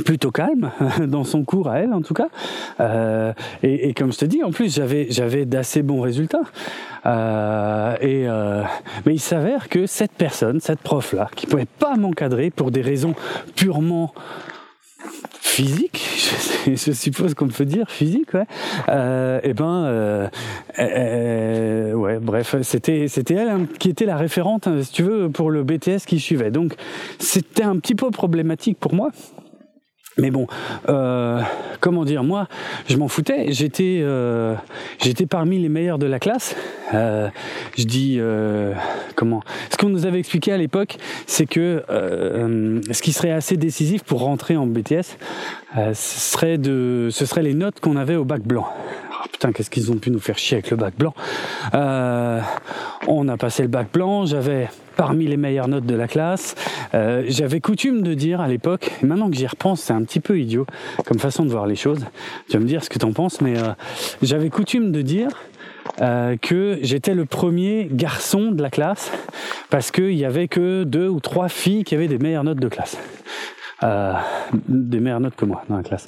plutôt 0.06 0.32
calme 0.32 0.72
dans 1.08 1.24
son 1.24 1.44
cours 1.44 1.70
à 1.70 1.80
elle 1.80 1.94
en 1.94 2.02
tout 2.02 2.14
cas 2.14 2.30
euh, 2.80 3.34
et, 3.62 3.90
et, 3.90 3.94
comme 3.94 4.12
je 4.12 4.20
te 4.20 4.26
dis 4.26 4.44
en 4.44 4.52
plus 4.52 4.74
j'avais 4.74 5.08
j'avais 5.10 5.46
d'assez 5.46 5.84
bons 5.84 6.02
résultats 6.02 6.44
euh, 7.06 7.96
et 8.02 8.28
euh, 8.28 8.64
mais 9.06 9.14
il 9.14 9.20
s'avère 9.20 9.70
que 9.70 9.86
cette 9.86 10.14
personne 10.14 10.60
cette 10.60 10.80
prof 10.80 11.14
là 11.14 11.30
qui 11.36 11.48
pouvait 11.48 11.66
pas 11.66 11.96
m'encadrer 11.96 12.50
pour 12.50 12.72
des 12.72 12.82
raisons 12.82 13.14
purement 13.56 14.14
physique, 15.54 16.02
je, 16.68 16.92
suppose 16.92 17.36
qu'on 17.36 17.48
peut 17.48 17.66
dire 17.66 17.90
physique, 17.90 18.34
ouais. 18.34 18.46
Euh, 18.90 19.40
et 19.44 19.54
ben, 19.54 19.84
euh, 19.86 20.28
euh, 20.80 21.94
ouais, 21.94 22.20
bref, 22.20 22.56
c'était 22.64 23.08
c'était 23.08 23.36
elle 23.36 23.50
hein, 23.50 23.68
qui 23.78 23.90
était 23.90 24.06
la 24.06 24.18
référente, 24.18 24.68
si 24.82 24.92
tu 24.92 25.04
veux, 25.04 25.30
pour 25.30 25.52
le 25.52 25.64
BTS 25.64 26.06
qui 26.08 26.20
suivait. 26.20 26.50
Donc 26.50 26.74
c'était 27.20 27.64
un 27.64 27.78
petit 27.78 27.94
peu 27.94 28.10
problématique 28.10 28.80
pour 28.80 28.96
moi 28.96 29.10
Mais 30.17 30.29
bon, 30.29 30.48
euh, 30.89 31.41
comment 31.79 32.05
dire, 32.05 32.24
moi, 32.24 32.48
je 32.88 32.98
m'en 32.98 33.08
foutais. 33.08 33.51
J'étais, 33.51 34.00
euh, 34.03 34.53
j'étais 35.01 35.25
parmi 35.25 35.58
les 35.60 35.70
meilleurs 35.70 35.98
de 35.98 36.05
la 36.05 36.20
classe. 36.20 36.55
Euh, 36.93 37.29
je 37.77 37.86
dis, 37.86 38.20
comment 39.15 39.41
Ce 39.72 39.77
qu'on 39.77 39.89
nous 39.89 40.05
avait 40.05 40.20
expliqué 40.20 40.51
à 40.51 40.58
l'époque, 40.58 40.98
c'est 41.25 41.46
que 41.46 41.84
ce 41.88 43.01
qui 43.01 43.12
serait 43.12 43.32
assez 43.32 43.58
décisif 43.58 44.03
pour 44.03 44.22
rentrer 44.22 44.55
en 44.55 44.67
BTS, 44.67 45.17
ce 45.75 45.93
serait 45.93 46.58
de, 46.58 47.10
ce 47.12 47.25
serait 47.25 47.43
les 47.43 47.55
notes 47.55 47.79
qu'on 47.79 47.96
avait 47.96 48.15
au 48.15 48.25
bac 48.25 48.41
blanc. 48.43 48.67
Oh, 49.24 49.27
putain, 49.32 49.51
qu'est-ce 49.51 49.70
qu'ils 49.70 49.92
ont 49.92 49.98
pu 49.98 50.12
nous 50.12 50.20
faire 50.20 50.38
chier 50.38 50.58
avec 50.58 50.70
le 50.72 50.77
bac 50.77 50.96
blanc 50.98 51.13
On 53.08 53.27
a 53.27 53.38
passé 53.38 53.63
le 53.63 53.70
bac 53.70 53.88
blanc. 53.94 54.25
J'avais 54.25 54.68
parmi 54.96 55.25
les 55.27 55.38
meilleures 55.38 55.68
notes 55.68 55.86
de 55.86 55.96
la 55.96 56.08
classe. 56.08 56.56
Euh, 56.94 57.24
J'avais 57.27 57.60
coutume 57.60 58.01
de 58.01 58.13
dire 58.13 58.42
à 58.42 58.48
l'époque, 58.48 58.92
maintenant 59.01 59.30
que 59.30 59.36
j'y 59.36 59.48
repense, 59.48 59.82
c'est 59.82 59.94
un 59.94 60.03
petit 60.03 60.20
peu 60.20 60.39
idiot 60.39 60.65
comme 61.06 61.20
façon 61.20 61.46
de 61.46 61.50
voir 61.50 61.68
les 61.68 61.75
choses. 61.75 62.06
Tu 62.50 62.53
vas 62.58 62.60
me 62.60 62.68
dire 62.68 62.84
ce 62.84 62.89
que 62.89 63.00
tu 63.00 63.06
en 63.06 63.13
penses, 63.13 63.42
mais 63.42 63.58
euh, 63.58 63.70
j'avais 64.22 64.50
coutume 64.50 64.92
de 64.92 65.01
dire 65.01 65.30
euh, 66.01 66.38
que 66.38 66.80
j'étais 66.82 67.13
le 67.13 67.25
premier 67.25 67.88
garçon 67.92 68.51
de 68.51 68.62
la 68.62 68.70
classe 68.70 69.12
parce 69.70 69.92
qu'il 69.92 70.13
y 70.13 70.25
avait 70.25 70.48
que 70.48 70.84
deux 70.84 71.08
ou 71.08 71.20
trois 71.20 71.50
filles 71.50 71.84
qui 71.84 71.96
avaient 71.96 72.08
des 72.08 72.20
meilleures 72.20 72.44
notes 72.44 72.60
de 72.60 72.70
classe. 72.70 72.98
Euh, 73.84 74.13
des 74.68 75.00
meilleures 75.00 75.20
notes 75.20 75.36
que 75.36 75.46
moi 75.46 75.63
dans 75.70 75.77
la 75.77 75.84
classe. 75.84 76.08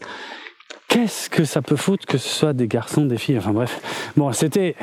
Qu'est-ce 0.88 1.30
que 1.30 1.44
ça 1.44 1.62
peut 1.62 1.76
foutre 1.76 2.06
que 2.06 2.18
ce 2.18 2.28
soit 2.28 2.54
des 2.54 2.68
garçons, 2.68 3.06
des 3.06 3.18
filles, 3.18 3.38
enfin 3.38 3.52
bref. 3.52 3.82
Bon, 4.16 4.32
c'était 4.32 4.76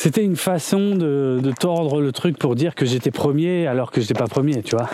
c'était 0.00 0.22
une 0.22 0.36
façon 0.36 0.94
de, 0.94 1.52
tordre 1.58 2.00
le 2.00 2.12
truc 2.12 2.38
pour 2.38 2.54
dire 2.54 2.76
que 2.76 2.86
j'étais 2.86 3.10
premier 3.10 3.66
alors 3.66 3.90
que 3.90 4.00
j'étais 4.00 4.14
pas 4.14 4.28
premier, 4.28 4.62
tu 4.62 4.76
vois. 4.76 4.88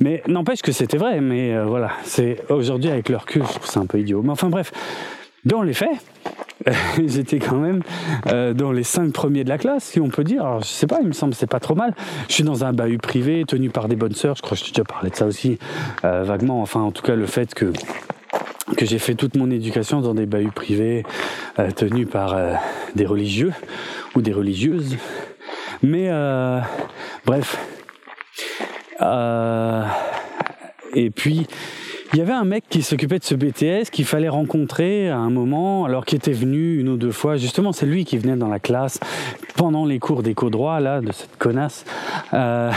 Mais 0.00 0.22
n'empêche 0.26 0.62
que 0.62 0.72
c'était 0.72 0.96
vrai, 0.96 1.20
mais 1.20 1.54
euh, 1.54 1.66
voilà, 1.66 1.90
c'est 2.04 2.38
aujourd'hui 2.48 2.88
avec 2.88 3.10
le 3.10 3.18
recul, 3.18 3.42
je 3.42 3.52
trouve 3.52 3.66
c'est 3.66 3.78
un 3.78 3.84
peu 3.84 4.00
idiot. 4.00 4.22
Mais 4.22 4.30
enfin 4.30 4.48
bref, 4.48 4.72
dans 5.44 5.60
les 5.60 5.74
faits, 5.74 5.90
j'étais 7.06 7.38
quand 7.38 7.58
même 7.58 7.82
euh, 8.28 8.54
dans 8.54 8.72
les 8.72 8.84
cinq 8.84 9.12
premiers 9.12 9.44
de 9.44 9.50
la 9.50 9.58
classe, 9.58 9.84
si 9.84 10.00
on 10.00 10.08
peut 10.08 10.24
dire. 10.24 10.42
Alors, 10.42 10.60
je 10.60 10.68
sais 10.68 10.86
pas, 10.86 10.98
il 11.02 11.08
me 11.08 11.12
semble 11.12 11.34
c'est 11.34 11.46
pas 11.46 11.60
trop 11.60 11.74
mal. 11.74 11.94
Je 12.28 12.34
suis 12.34 12.44
dans 12.44 12.64
un 12.64 12.72
bahut 12.72 12.96
privé 12.96 13.44
tenu 13.46 13.70
par 13.70 13.86
des 13.88 13.96
bonnes 13.96 14.14
sœurs. 14.14 14.36
Je 14.36 14.42
crois 14.42 14.56
que 14.56 14.64
je 14.64 14.64
t'ai 14.64 14.72
déjà 14.72 14.84
parlé 14.84 15.10
de 15.10 15.16
ça 15.16 15.26
aussi 15.26 15.58
euh, 16.04 16.22
vaguement. 16.24 16.62
Enfin, 16.62 16.80
en 16.80 16.90
tout 16.90 17.02
cas, 17.02 17.16
le 17.16 17.26
fait 17.26 17.54
que 17.54 17.72
que 18.76 18.86
j'ai 18.86 18.98
fait 18.98 19.14
toute 19.14 19.36
mon 19.36 19.50
éducation 19.50 20.00
dans 20.00 20.14
des 20.14 20.26
bahuts 20.26 20.50
privés 20.50 21.04
euh, 21.58 21.70
tenus 21.70 22.08
par 22.08 22.34
euh, 22.34 22.54
des 22.94 23.06
religieux 23.06 23.52
ou 24.14 24.22
des 24.22 24.32
religieuses. 24.32 24.96
Mais 25.82 26.08
euh, 26.08 26.60
bref. 27.24 27.58
Et 30.94 31.10
puis, 31.10 31.46
il 32.12 32.18
y 32.18 32.22
avait 32.22 32.32
un 32.32 32.44
mec 32.44 32.64
qui 32.70 32.82
s'occupait 32.82 33.18
de 33.18 33.24
ce 33.24 33.34
BTS 33.34 33.90
qu'il 33.90 34.06
fallait 34.06 34.28
rencontrer 34.28 35.08
à 35.10 35.18
un 35.18 35.30
moment, 35.30 35.84
alors 35.84 36.06
qu'il 36.06 36.16
était 36.16 36.32
venu 36.32 36.78
une 36.78 36.88
ou 36.88 36.96
deux 36.96 37.10
fois. 37.10 37.36
Justement, 37.36 37.72
c'est 37.72 37.86
lui 37.86 38.04
qui 38.04 38.16
venait 38.16 38.36
dans 38.36 38.48
la 38.48 38.58
classe 38.58 38.98
pendant 39.56 39.84
les 39.84 39.98
cours 39.98 40.22
d'éco-droit, 40.22 40.80
là, 40.80 41.00
de 41.00 41.12
cette 41.12 41.36
connasse, 41.36 41.84
euh, 42.32 42.70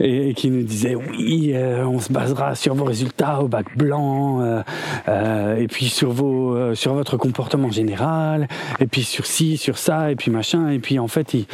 et, 0.00 0.34
qui 0.34 0.50
nous 0.50 0.62
disait 0.62 0.94
oui, 0.94 1.52
euh, 1.54 1.84
on 1.86 2.00
se 2.00 2.12
basera 2.12 2.54
sur 2.54 2.74
vos 2.74 2.84
résultats 2.84 3.40
au 3.42 3.48
bac 3.48 3.76
blanc, 3.76 4.40
euh, 4.40 4.62
euh 5.08 5.56
et 5.56 5.66
puis 5.68 5.88
sur 5.88 6.10
vos, 6.10 6.56
euh, 6.56 6.74
sur 6.74 6.94
votre 6.94 7.16
comportement 7.16 7.70
général, 7.70 8.48
et 8.80 8.86
puis 8.86 9.02
sur 9.04 9.26
ci, 9.26 9.56
sur 9.56 9.78
ça, 9.78 10.10
et 10.10 10.16
puis 10.16 10.30
machin. 10.30 10.70
Et 10.70 10.78
puis 10.78 10.98
en 10.98 11.08
fait, 11.08 11.34
il, 11.34 11.46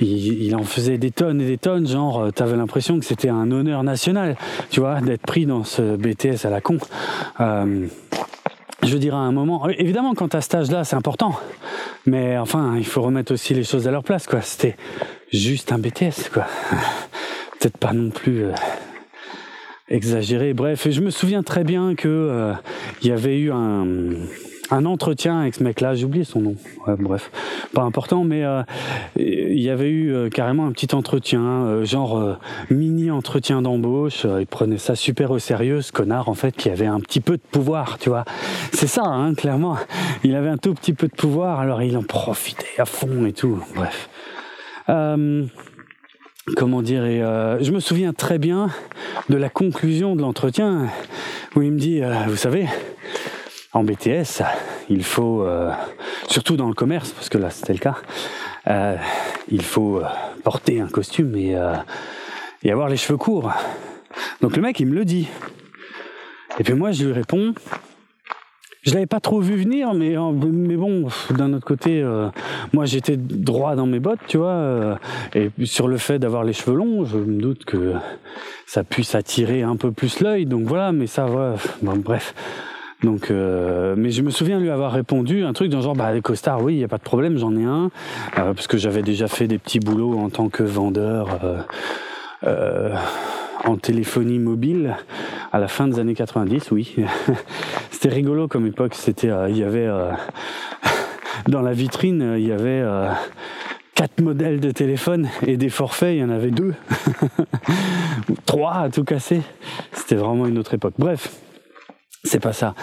il, 0.00 0.44
il 0.44 0.54
en 0.54 0.64
faisait 0.64 0.98
des 0.98 1.10
tonnes 1.10 1.40
et 1.40 1.46
des 1.46 1.58
tonnes. 1.58 1.88
Genre, 1.88 2.32
t'avais 2.32 2.56
l'impression 2.56 2.98
que 3.00 3.04
c'était 3.04 3.30
un 3.30 3.50
honneur 3.50 3.82
national, 3.82 4.36
tu 4.70 4.80
vois, 4.80 5.00
d'être 5.00 5.22
pris 5.22 5.46
dans 5.46 5.64
ce 5.64 5.96
BTS 5.96 6.46
à 6.46 6.50
la 6.52 6.60
con. 6.60 6.78
Euh, 7.40 7.86
je 8.82 8.96
dirais 8.96 9.16
à 9.16 9.20
un 9.20 9.32
moment, 9.32 9.68
évidemment, 9.68 10.14
quand 10.14 10.34
à 10.34 10.40
cet 10.40 10.54
âge-là, 10.54 10.84
c'est 10.84 10.96
important. 10.96 11.38
Mais 12.06 12.38
enfin, 12.38 12.74
il 12.76 12.86
faut 12.86 13.02
remettre 13.02 13.32
aussi 13.32 13.54
les 13.54 13.64
choses 13.64 13.86
à 13.86 13.90
leur 13.90 14.02
place, 14.02 14.26
quoi. 14.26 14.40
C'était 14.40 14.76
juste 15.32 15.72
un 15.72 15.78
BTS, 15.78 16.30
quoi. 16.32 16.46
Peut-être 17.60 17.78
pas 17.78 17.92
non 17.92 18.10
plus 18.10 18.44
euh, 18.44 18.52
exagéré. 19.88 20.52
Bref, 20.52 20.86
et 20.86 20.92
je 20.92 21.00
me 21.00 21.10
souviens 21.10 21.42
très 21.42 21.64
bien 21.64 21.94
que 21.94 22.08
euh, 22.08 22.52
il 23.02 23.08
y 23.08 23.12
avait 23.12 23.38
eu 23.38 23.52
un 23.52 23.84
un 24.72 24.86
entretien 24.86 25.40
avec 25.40 25.54
ce 25.54 25.62
mec-là, 25.62 25.94
j'ai 25.94 26.06
oublié 26.06 26.24
son 26.24 26.40
nom. 26.40 26.56
Bref, 26.98 27.30
pas 27.74 27.82
important, 27.82 28.24
mais 28.24 28.42
euh, 28.42 28.62
il 29.16 29.60
y 29.60 29.68
avait 29.68 29.90
eu 29.90 30.14
euh, 30.14 30.30
carrément 30.30 30.66
un 30.66 30.72
petit 30.72 30.94
entretien, 30.94 31.42
euh, 31.42 31.84
genre 31.84 32.38
mini 32.70 33.10
entretien 33.10 33.60
d'embauche. 33.60 34.26
il 34.40 34.46
prenait 34.46 34.78
ça 34.78 34.94
super 34.94 35.30
au 35.30 35.38
sérieux, 35.38 35.82
ce 35.82 35.92
connard 35.92 36.30
en 36.30 36.34
fait, 36.34 36.56
qui 36.56 36.70
avait 36.70 36.86
un 36.86 37.00
petit 37.00 37.20
peu 37.20 37.36
de 37.36 37.42
pouvoir, 37.42 37.98
tu 37.98 38.08
vois. 38.08 38.24
C'est 38.72 38.86
ça, 38.86 39.04
hein, 39.04 39.34
clairement. 39.34 39.76
Il 40.24 40.34
avait 40.34 40.48
un 40.48 40.56
tout 40.56 40.72
petit 40.72 40.94
peu 40.94 41.06
de 41.06 41.14
pouvoir, 41.14 41.60
alors 41.60 41.82
il 41.82 41.96
en 41.96 42.02
profitait 42.02 42.78
à 42.78 42.86
fond 42.86 43.26
et 43.26 43.32
tout. 43.32 43.62
Bref. 43.74 44.08
comment 46.56 46.82
dire 46.82 47.04
et 47.04 47.18
je 47.60 47.70
me 47.72 47.80
souviens 47.80 48.14
très 48.14 48.38
bien 48.38 48.70
de 49.28 49.36
la 49.36 49.50
conclusion 49.50 50.16
de 50.16 50.22
l'entretien 50.22 50.88
où 51.54 51.62
il 51.62 51.72
me 51.72 51.78
dit, 51.78 52.00
vous 52.26 52.36
savez 52.36 52.66
en 53.72 53.84
BTS, 53.84 54.42
il 54.90 55.02
faut, 55.02 55.42
euh, 55.42 55.72
surtout 56.28 56.56
dans 56.56 56.68
le 56.68 56.74
commerce, 56.74 57.12
parce 57.12 57.28
que 57.28 57.38
là 57.38 57.50
c'était 57.50 57.72
le 57.72 57.78
cas, 57.78 57.96
euh, 58.68 58.96
il 59.48 59.62
faut 59.62 59.98
euh, 59.98 60.04
porter 60.44 60.80
un 60.80 60.88
costume 60.88 61.34
et, 61.36 61.56
et 62.62 62.70
avoir 62.70 62.88
les 62.88 62.96
cheveux 62.96 63.16
courts. 63.16 63.52
Donc 64.40 64.56
le 64.56 64.62
mec 64.62 64.78
il 64.80 64.86
me 64.86 64.94
le 64.94 65.04
dit. 65.04 65.28
Et 66.58 66.64
puis 66.64 66.74
moi 66.74 66.92
je 66.92 67.06
lui 67.06 67.12
réponds, 67.12 67.54
je 68.82 68.92
l'avais 68.92 69.06
pas 69.06 69.20
trop 69.20 69.40
vu 69.40 69.56
venir, 69.56 69.94
mais, 69.94 70.16
mais 70.16 70.76
bon, 70.76 71.08
d'un 71.30 71.54
autre 71.54 71.64
côté, 71.64 72.04
moi 72.74 72.84
j'étais 72.84 73.16
droit 73.16 73.74
dans 73.74 73.86
mes 73.86 74.00
bottes, 74.00 74.20
tu 74.28 74.36
vois, 74.36 74.98
et 75.34 75.50
sur 75.64 75.88
le 75.88 75.96
fait 75.96 76.18
d'avoir 76.18 76.44
les 76.44 76.52
cheveux 76.52 76.76
longs, 76.76 77.06
je 77.06 77.16
me 77.16 77.40
doute 77.40 77.64
que 77.64 77.94
ça 78.66 78.84
puisse 78.84 79.14
attirer 79.14 79.62
un 79.62 79.76
peu 79.76 79.92
plus 79.92 80.20
l'œil, 80.20 80.44
donc 80.44 80.64
voilà, 80.64 80.92
mais 80.92 81.06
ça 81.06 81.24
va, 81.24 81.54
bon, 81.80 81.96
bref. 81.96 82.34
Donc, 83.02 83.30
euh, 83.30 83.94
mais 83.96 84.10
je 84.10 84.22
me 84.22 84.30
souviens 84.30 84.60
lui 84.60 84.70
avoir 84.70 84.92
répondu 84.92 85.44
un 85.44 85.52
truc 85.52 85.70
dans 85.70 85.80
genre, 85.80 85.96
bah, 85.96 86.12
les 86.12 86.20
costards, 86.20 86.62
oui, 86.62 86.74
il 86.74 86.78
n'y 86.78 86.84
a 86.84 86.88
pas 86.88 86.98
de 86.98 87.02
problème, 87.02 87.36
j'en 87.36 87.56
ai 87.56 87.64
un, 87.64 87.90
euh, 88.38 88.54
parce 88.54 88.66
que 88.66 88.78
j'avais 88.78 89.02
déjà 89.02 89.26
fait 89.26 89.48
des 89.48 89.58
petits 89.58 89.80
boulots 89.80 90.18
en 90.18 90.30
tant 90.30 90.48
que 90.48 90.62
vendeur 90.62 91.64
euh, 92.44 92.94
en 93.64 93.76
téléphonie 93.76 94.38
mobile 94.38 94.96
à 95.52 95.58
la 95.58 95.68
fin 95.68 95.88
des 95.88 95.98
années 95.98 96.14
90, 96.14 96.70
oui. 96.70 96.96
C'était 97.90 98.08
rigolo 98.08 98.46
comme 98.46 98.66
époque, 98.66 98.94
c'était, 98.94 99.30
il 99.48 99.56
y 99.56 99.62
avait, 99.62 99.88
dans 101.48 101.62
la 101.62 101.72
vitrine, 101.72 102.34
il 102.36 102.46
y 102.46 102.52
avait 102.52 102.84
quatre 103.94 104.20
modèles 104.20 104.58
de 104.58 104.72
téléphone 104.72 105.28
et 105.46 105.56
des 105.56 105.68
forfaits, 105.68 106.16
il 106.16 106.20
y 106.20 106.24
en 106.24 106.30
avait 106.30 106.50
deux, 106.50 106.74
trois 108.46 108.74
à 108.74 108.90
tout 108.90 109.04
casser. 109.04 109.42
C'était 109.92 110.16
vraiment 110.16 110.46
une 110.46 110.58
autre 110.58 110.74
époque. 110.74 110.94
Bref. 110.98 111.30
C'est 112.24 112.38
pas 112.38 112.52
ça. 112.52 112.74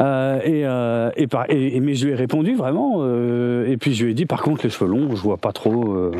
Euh, 0.00 0.40
et, 0.42 0.66
euh, 0.66 1.10
et, 1.16 1.28
par, 1.28 1.44
et, 1.48 1.78
mais 1.78 1.94
je 1.94 2.06
lui 2.06 2.12
ai 2.12 2.16
répondu 2.16 2.56
vraiment. 2.56 2.96
Euh, 2.98 3.70
et 3.70 3.76
puis 3.76 3.94
je 3.94 4.04
lui 4.04 4.10
ai 4.10 4.14
dit, 4.14 4.26
par 4.26 4.42
contre, 4.42 4.64
les 4.64 4.70
cheveux 4.70 4.90
longs, 4.90 5.14
je 5.14 5.22
vois 5.22 5.36
pas 5.36 5.52
trop. 5.52 5.92
Euh, 5.94 6.10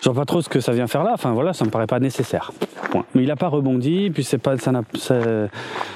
je 0.00 0.08
vois 0.08 0.18
pas 0.18 0.24
trop 0.24 0.40
ce 0.40 0.48
que 0.48 0.60
ça 0.60 0.72
vient 0.72 0.86
faire 0.86 1.04
là. 1.04 1.10
Enfin 1.12 1.32
voilà, 1.32 1.52
ça 1.52 1.66
me 1.66 1.70
paraît 1.70 1.86
pas 1.86 2.00
nécessaire. 2.00 2.52
Point. 2.90 3.04
Mais 3.14 3.24
il 3.24 3.30
a 3.30 3.36
pas 3.36 3.48
rebondi. 3.48 4.10
Puis 4.14 4.24
c'est 4.24 4.38
pas, 4.38 4.56
ça 4.56 4.72
n'a, 4.72 4.82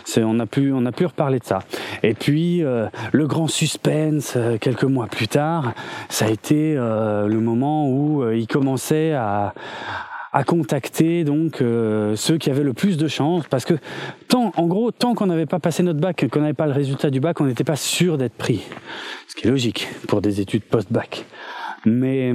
c'est, 0.05 0.23
on 0.23 0.39
a 0.41 0.47
pu, 0.47 0.75
on 0.75 0.85
a 0.85 0.93
pu 0.93 1.07
reparler 1.07 1.39
de 1.39 1.45
ça. 1.45 1.61
Et 2.03 2.13
puis 2.13 2.63
euh, 2.63 2.87
le 3.13 3.27
grand 3.27 3.49
suspense 3.49 4.35
euh, 4.37 4.59
quelques 4.59 4.85
mois 4.85 5.07
plus 5.07 5.29
tard, 5.29 5.73
ça 6.11 6.27
a 6.27 6.29
été 6.29 6.75
le 6.75 7.39
moment 7.41 7.89
où 7.89 8.31
il 8.31 8.47
commençait 8.47 9.13
à 9.15 9.55
à 10.35 10.43
contacter 10.43 11.23
donc 11.23 11.63
euh, 11.63 12.17
ceux 12.17 12.37
qui 12.37 12.51
avaient 12.51 12.65
le 12.65 12.75
plus 12.75 12.99
de 12.99 13.09
chance. 13.09 13.45
Parce 13.49 13.65
que 13.65 13.75
tant 14.29 14.53
en 14.57 14.67
gros 14.67 14.91
tant 14.91 15.15
qu'on 15.15 15.27
n'avait 15.27 15.47
pas 15.47 15.61
passé 15.61 15.83
notre 15.83 16.01
bac 16.01 16.27
qu'on 16.31 16.41
n'avait 16.41 16.53
pas 16.53 16.67
le 16.67 16.73
résultat 16.73 17.09
du 17.09 17.21
bac 17.21 17.41
on 17.41 17.45
n'était 17.45 17.65
pas 17.65 17.77
sûr 17.77 18.19
d'être 18.19 18.35
pris. 18.35 18.61
Ce 19.29 19.37
qui 19.37 19.47
est 19.47 19.51
logique 19.51 19.89
pour 20.09 20.21
des 20.21 20.41
études 20.41 20.65
post-bac. 20.65 21.25
Mais 21.87 22.33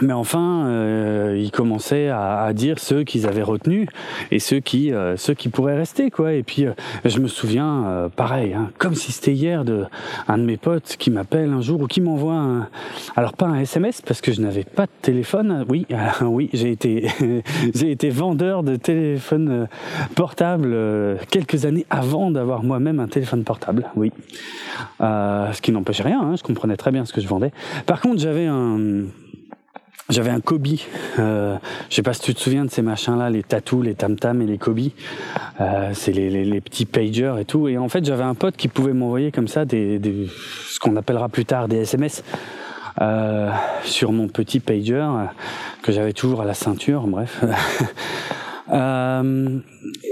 mais 0.00 0.12
enfin, 0.12 0.66
euh, 0.66 1.38
ils 1.38 1.50
commençaient 1.50 2.08
à, 2.08 2.42
à 2.42 2.52
dire 2.52 2.78
ceux 2.78 3.04
qu'ils 3.04 3.26
avaient 3.26 3.42
retenus 3.42 3.88
et 4.30 4.38
ceux 4.38 4.60
qui 4.60 4.92
euh, 4.92 5.16
ceux 5.16 5.34
qui 5.34 5.48
pourraient 5.48 5.76
rester 5.76 6.10
quoi. 6.10 6.32
Et 6.32 6.42
puis 6.42 6.66
euh, 6.66 6.72
je 7.04 7.18
me 7.18 7.28
souviens, 7.28 7.84
euh, 7.86 8.08
pareil, 8.08 8.54
hein, 8.54 8.70
comme 8.78 8.94
si 8.94 9.12
c'était 9.12 9.34
hier, 9.34 9.64
de 9.64 9.84
un 10.28 10.38
de 10.38 10.44
mes 10.44 10.56
potes 10.56 10.96
qui 10.98 11.10
m'appelle 11.10 11.50
un 11.50 11.60
jour 11.60 11.82
ou 11.82 11.86
qui 11.86 12.00
m'envoie 12.00 12.34
un, 12.34 12.68
alors 13.16 13.34
pas 13.34 13.46
un 13.46 13.60
SMS 13.60 14.00
parce 14.00 14.20
que 14.20 14.32
je 14.32 14.40
n'avais 14.40 14.64
pas 14.64 14.86
de 14.86 14.92
téléphone. 15.02 15.66
Oui, 15.68 15.86
oui, 16.22 16.48
j'ai 16.54 16.70
été 16.70 17.08
j'ai 17.74 17.90
été 17.90 18.08
vendeur 18.08 18.62
de 18.62 18.76
téléphone 18.76 19.68
portable 20.14 20.74
quelques 21.30 21.66
années 21.66 21.86
avant 21.90 22.30
d'avoir 22.30 22.62
moi-même 22.62 23.00
un 23.00 23.08
téléphone 23.08 23.44
portable. 23.44 23.90
Oui, 23.96 24.10
ce 25.00 25.60
qui 25.60 25.72
n'empêchait 25.72 26.02
rien. 26.02 26.20
Hein, 26.22 26.36
je 26.36 26.42
comprenais 26.42 26.76
très 26.76 26.90
bien 26.90 27.04
ce 27.04 27.12
que 27.12 27.20
je 27.20 27.28
vendais. 27.28 27.52
Par 27.86 28.00
contre, 28.00 28.20
j'avais 28.20 28.46
un 28.46 28.78
j'avais 30.08 30.30
un 30.30 30.40
Kobe. 30.40 30.68
Euh, 31.18 31.56
je 31.88 31.94
sais 31.94 32.02
pas 32.02 32.12
si 32.12 32.20
tu 32.20 32.34
te 32.34 32.40
souviens 32.40 32.64
de 32.64 32.70
ces 32.70 32.82
machins-là, 32.82 33.30
les 33.30 33.42
tatous, 33.42 33.84
les 33.84 33.94
tam-tam 33.94 34.42
et 34.42 34.46
les 34.46 34.58
Kobe. 34.58 34.80
Euh, 35.60 35.90
c'est 35.94 36.12
les, 36.12 36.60
petits 36.60 36.86
pagers 36.86 37.34
et 37.40 37.44
tout. 37.44 37.68
Et 37.68 37.78
en 37.78 37.88
fait, 37.88 38.04
j'avais 38.04 38.24
un 38.24 38.34
pote 38.34 38.56
qui 38.56 38.68
pouvait 38.68 38.92
m'envoyer 38.92 39.32
comme 39.32 39.48
ça 39.48 39.64
des, 39.64 39.98
des 39.98 40.28
ce 40.68 40.78
qu'on 40.78 40.96
appellera 40.96 41.28
plus 41.28 41.44
tard 41.44 41.68
des 41.68 41.78
SMS 41.78 42.22
euh, 43.00 43.50
sur 43.84 44.12
mon 44.12 44.28
petit 44.28 44.60
pager 44.60 44.94
euh, 44.94 45.24
que 45.82 45.92
j'avais 45.92 46.12
toujours 46.12 46.42
à 46.42 46.44
la 46.44 46.54
ceinture. 46.54 47.06
Bref. 47.06 47.42
Euh, 48.70 49.58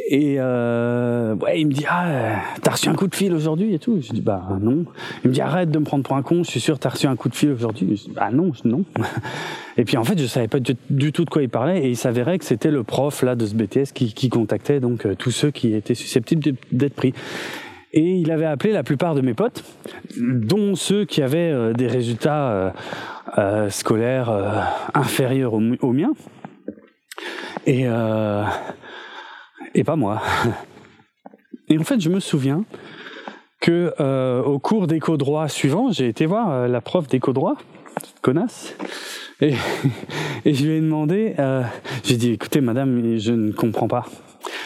et 0.09 0.37
euh, 0.39 1.35
ouais, 1.37 1.61
il 1.61 1.69
me 1.69 1.73
dit 1.73 1.85
ah 1.89 2.43
t'as 2.63 2.73
reçu 2.73 2.89
un 2.89 2.95
coup 2.95 3.07
de 3.07 3.15
fil 3.15 3.33
aujourd'hui 3.33 3.75
et 3.75 3.79
tout. 3.79 4.01
Je 4.01 4.13
dis 4.13 4.21
bah 4.21 4.43
non. 4.61 4.85
Il 5.25 5.31
me 5.31 5.35
dit 5.35 5.41
arrête 5.41 5.71
de 5.71 5.79
me 5.79 5.85
prendre 5.85 6.03
pour 6.03 6.17
un 6.17 6.23
con. 6.23 6.43
Je 6.43 6.51
suis 6.51 6.61
sûr 6.61 6.79
t'as 6.79 6.91
reçu 6.91 7.07
un 7.07 7.17
coup 7.17 7.29
de 7.29 7.35
fil 7.35 7.51
aujourd'hui. 7.53 7.97
Je 7.97 8.13
bah 8.13 8.31
non, 8.33 8.53
non. 8.65 8.85
Et 9.77 9.85
puis 9.85 9.97
en 9.97 10.05
fait 10.05 10.19
je 10.19 10.27
savais 10.27 10.49
pas 10.49 10.59
du, 10.59 11.13
tout 11.13 11.25
de 11.25 11.31
quoi 11.31 11.43
il 11.43 11.49
parlait 11.49 11.85
et 11.85 11.89
il 11.89 11.97
s'avérait 11.97 12.39
que 12.39 12.45
c'était 12.45 12.71
le 12.71 12.83
prof 12.83 13.23
là 13.23 13.37
de 13.37 13.47
ce 13.47 13.55
BTS 13.55 13.93
qui, 13.95 14.29
contactait 14.29 14.81
donc 14.81 15.07
euh, 15.07 15.15
tous 15.15 15.31
ceux 15.31 15.51
qui 15.51 15.75
étaient 15.75 15.95
susceptibles 15.95 16.43
d'être 16.73 16.95
pris. 16.95 17.15
Et 17.93 18.17
il 18.17 18.31
avait 18.31 18.47
appelé 18.47 18.73
la 18.73 18.85
plupart 18.85 19.17
de 19.17 19.21
mes 19.21 19.35
potes, 19.35 19.65
dont 20.21 20.77
ceux 20.77 21.05
qui 21.05 21.23
avaient 21.23 21.51
euh, 21.51 21.73
des 21.73 21.89
résultats 21.89 22.73
euh, 23.39 23.71
scolaires 23.71 24.31
inférieurs 24.95 25.55
aux 25.55 25.93
miens 25.93 26.13
et, 27.67 27.83
euh, 27.87 28.45
et 29.75 29.85
pas 29.85 29.97
moi. 29.97 30.23
Et 31.69 31.79
en 31.79 31.85
fait, 31.85 32.01
je 32.01 32.09
me 32.09 32.21
souviens 32.21 32.65
que 33.61 33.93
euh, 34.01 34.43
au 34.43 34.59
cours 34.59 34.87
d'éco 34.87 35.17
droit 35.17 35.49
suivant, 35.49 35.93
j'ai 35.93 36.09
été 36.09 36.27
voir 36.27 36.51
euh, 36.51 36.69
la 36.69 36.81
prof 36.81 37.07
d'éco 37.07 37.33
droit, 37.33 37.57
connasse, 38.23 38.75
et, 39.41 39.55
et 40.45 40.55
je 40.55 40.65
lui 40.65 40.77
ai 40.77 40.81
demandé, 40.81 41.35
j'ai 42.05 42.17
dit, 42.17 42.33
écoutez, 42.33 42.61
madame, 42.61 43.19
je 43.19 43.33
ne 43.33 43.53
comprends 43.53 43.89
pas, 43.89 44.07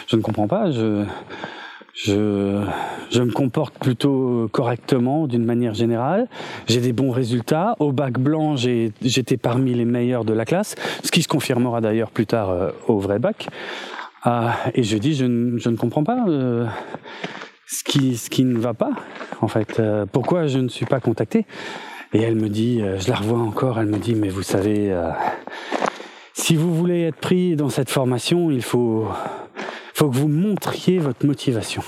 je 0.07 0.15
ne 0.15 0.21
comprends 0.21 0.47
pas, 0.47 0.71
je 0.71 1.05
je, 1.95 2.61
je 3.09 3.21
me 3.21 3.31
comporte 3.31 3.77
plutôt 3.79 4.49
correctement 4.51 5.27
d'une 5.27 5.45
manière 5.45 5.73
générale. 5.73 6.27
J'ai 6.67 6.81
des 6.81 6.91
bons 6.91 7.11
résultats. 7.11 7.75
Au 7.79 7.91
bac 7.91 8.19
blanc, 8.19 8.55
j'étais 8.57 9.37
parmi 9.37 9.73
les 9.73 9.85
meilleurs 9.85 10.25
de 10.25 10.33
la 10.33 10.45
classe, 10.45 10.75
ce 11.03 11.11
qui 11.11 11.21
se 11.21 11.27
confirmera 11.27 11.79
d'ailleurs 11.79 12.11
plus 12.11 12.25
tard 12.25 12.49
euh, 12.49 12.71
au 12.87 12.99
vrai 12.99 13.19
bac. 13.19 13.47
Euh, 14.27 14.49
et 14.73 14.83
je 14.83 14.97
dis, 14.97 15.13
je, 15.13 15.25
ne, 15.25 15.57
je 15.57 15.69
ne 15.69 15.77
comprends 15.77 16.03
pas 16.03 16.25
euh, 16.27 16.65
ce, 17.67 17.83
qui, 17.83 18.17
ce 18.17 18.29
qui 18.29 18.43
ne 18.43 18.57
va 18.57 18.73
pas, 18.73 18.91
en 19.39 19.47
fait. 19.47 19.79
Euh, 19.79 20.05
pourquoi 20.11 20.47
je 20.47 20.59
ne 20.59 20.67
suis 20.67 20.85
pas 20.85 20.99
contacté? 20.99 21.45
Et 22.13 22.21
elle 22.21 22.35
me 22.35 22.49
dit, 22.49 22.81
euh, 22.81 22.99
je 22.99 23.09
la 23.09 23.15
revois 23.15 23.39
encore, 23.39 23.79
elle 23.79 23.87
me 23.87 23.99
dit, 23.99 24.15
mais 24.15 24.29
vous 24.29 24.43
savez, 24.43 24.93
si 26.33 26.55
vous 26.55 26.75
voulez 26.75 27.03
être 27.03 27.17
pris 27.17 27.55
dans 27.55 27.69
cette 27.69 27.89
formation, 27.89 28.51
il 28.51 28.61
faut 28.61 29.07
faut 29.95 30.09
que 30.09 30.15
vous 30.15 30.27
montriez 30.27 30.99
votre 30.99 31.25
motivation. 31.25 31.81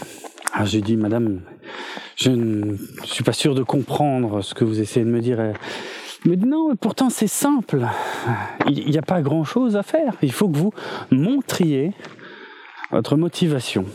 Alors 0.53 0.65
j'ai 0.65 0.79
dit, 0.81 0.95
madame, 0.95 1.41
je 2.15 2.31
ne 2.31 2.77
suis 3.03 3.23
pas 3.23 3.33
sûr 3.33 3.53
de 3.53 3.63
comprendre 3.63 4.41
ce 4.41 4.53
que 4.53 4.63
vous 4.63 4.79
essayez 4.79 5.05
de 5.05 5.11
me 5.11 5.19
dire. 5.19 5.39
Dit, 6.25 6.45
non, 6.45 6.73
pourtant 6.77 7.09
c'est 7.09 7.27
simple. 7.27 7.85
Il 8.69 8.89
n'y 8.89 8.97
a 8.97 9.01
pas 9.01 9.21
grand 9.21 9.43
chose 9.43 9.75
à 9.75 9.83
faire. 9.83 10.13
Il 10.21 10.31
faut 10.31 10.47
que 10.47 10.57
vous 10.57 10.73
montriez 11.11 11.91
votre 12.91 13.17
motivation. 13.17 13.85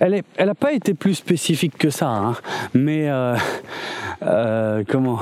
Elle 0.00 0.16
n'a 0.16 0.22
elle 0.36 0.54
pas 0.56 0.72
été 0.72 0.94
plus 0.94 1.14
spécifique 1.14 1.78
que 1.78 1.90
ça, 1.90 2.08
hein, 2.08 2.34
mais 2.74 3.08
euh, 3.08 3.36
euh, 4.22 4.82
comment 4.88 5.20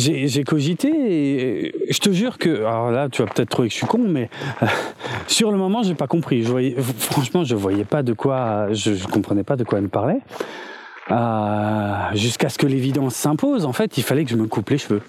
j'ai 0.00 0.44
cogité 0.44 0.88
et 0.88 1.92
je 1.92 1.98
te 1.98 2.10
jure 2.10 2.38
que 2.38 2.60
alors 2.60 2.90
là 2.90 3.08
tu 3.08 3.22
vas 3.22 3.28
peut-être 3.28 3.50
trouver 3.50 3.68
que 3.68 3.72
je 3.72 3.78
suis 3.78 3.86
con 3.86 3.98
mais 3.98 4.30
euh, 4.62 4.66
sur 5.26 5.52
le 5.52 5.58
moment 5.58 5.82
j'ai 5.82 5.94
pas 5.94 6.06
compris. 6.06 6.44
Franchement 6.98 7.44
je 7.44 7.54
voyais 7.54 7.84
pas 7.84 8.02
de 8.02 8.12
quoi 8.12 8.72
je, 8.72 8.94
je 8.94 9.06
comprenais 9.06 9.44
pas 9.44 9.56
de 9.56 9.64
quoi 9.64 9.78
elle 9.78 9.84
me 9.84 9.90
parlait 9.90 10.20
euh, 11.10 12.14
jusqu'à 12.14 12.48
ce 12.48 12.58
que 12.58 12.66
l'évidence 12.66 13.14
s'impose. 13.14 13.64
En 13.64 13.72
fait 13.72 13.98
il 13.98 14.02
fallait 14.02 14.24
que 14.24 14.30
je 14.30 14.36
me 14.36 14.46
coupe 14.46 14.70
les 14.70 14.78
cheveux. 14.78 15.02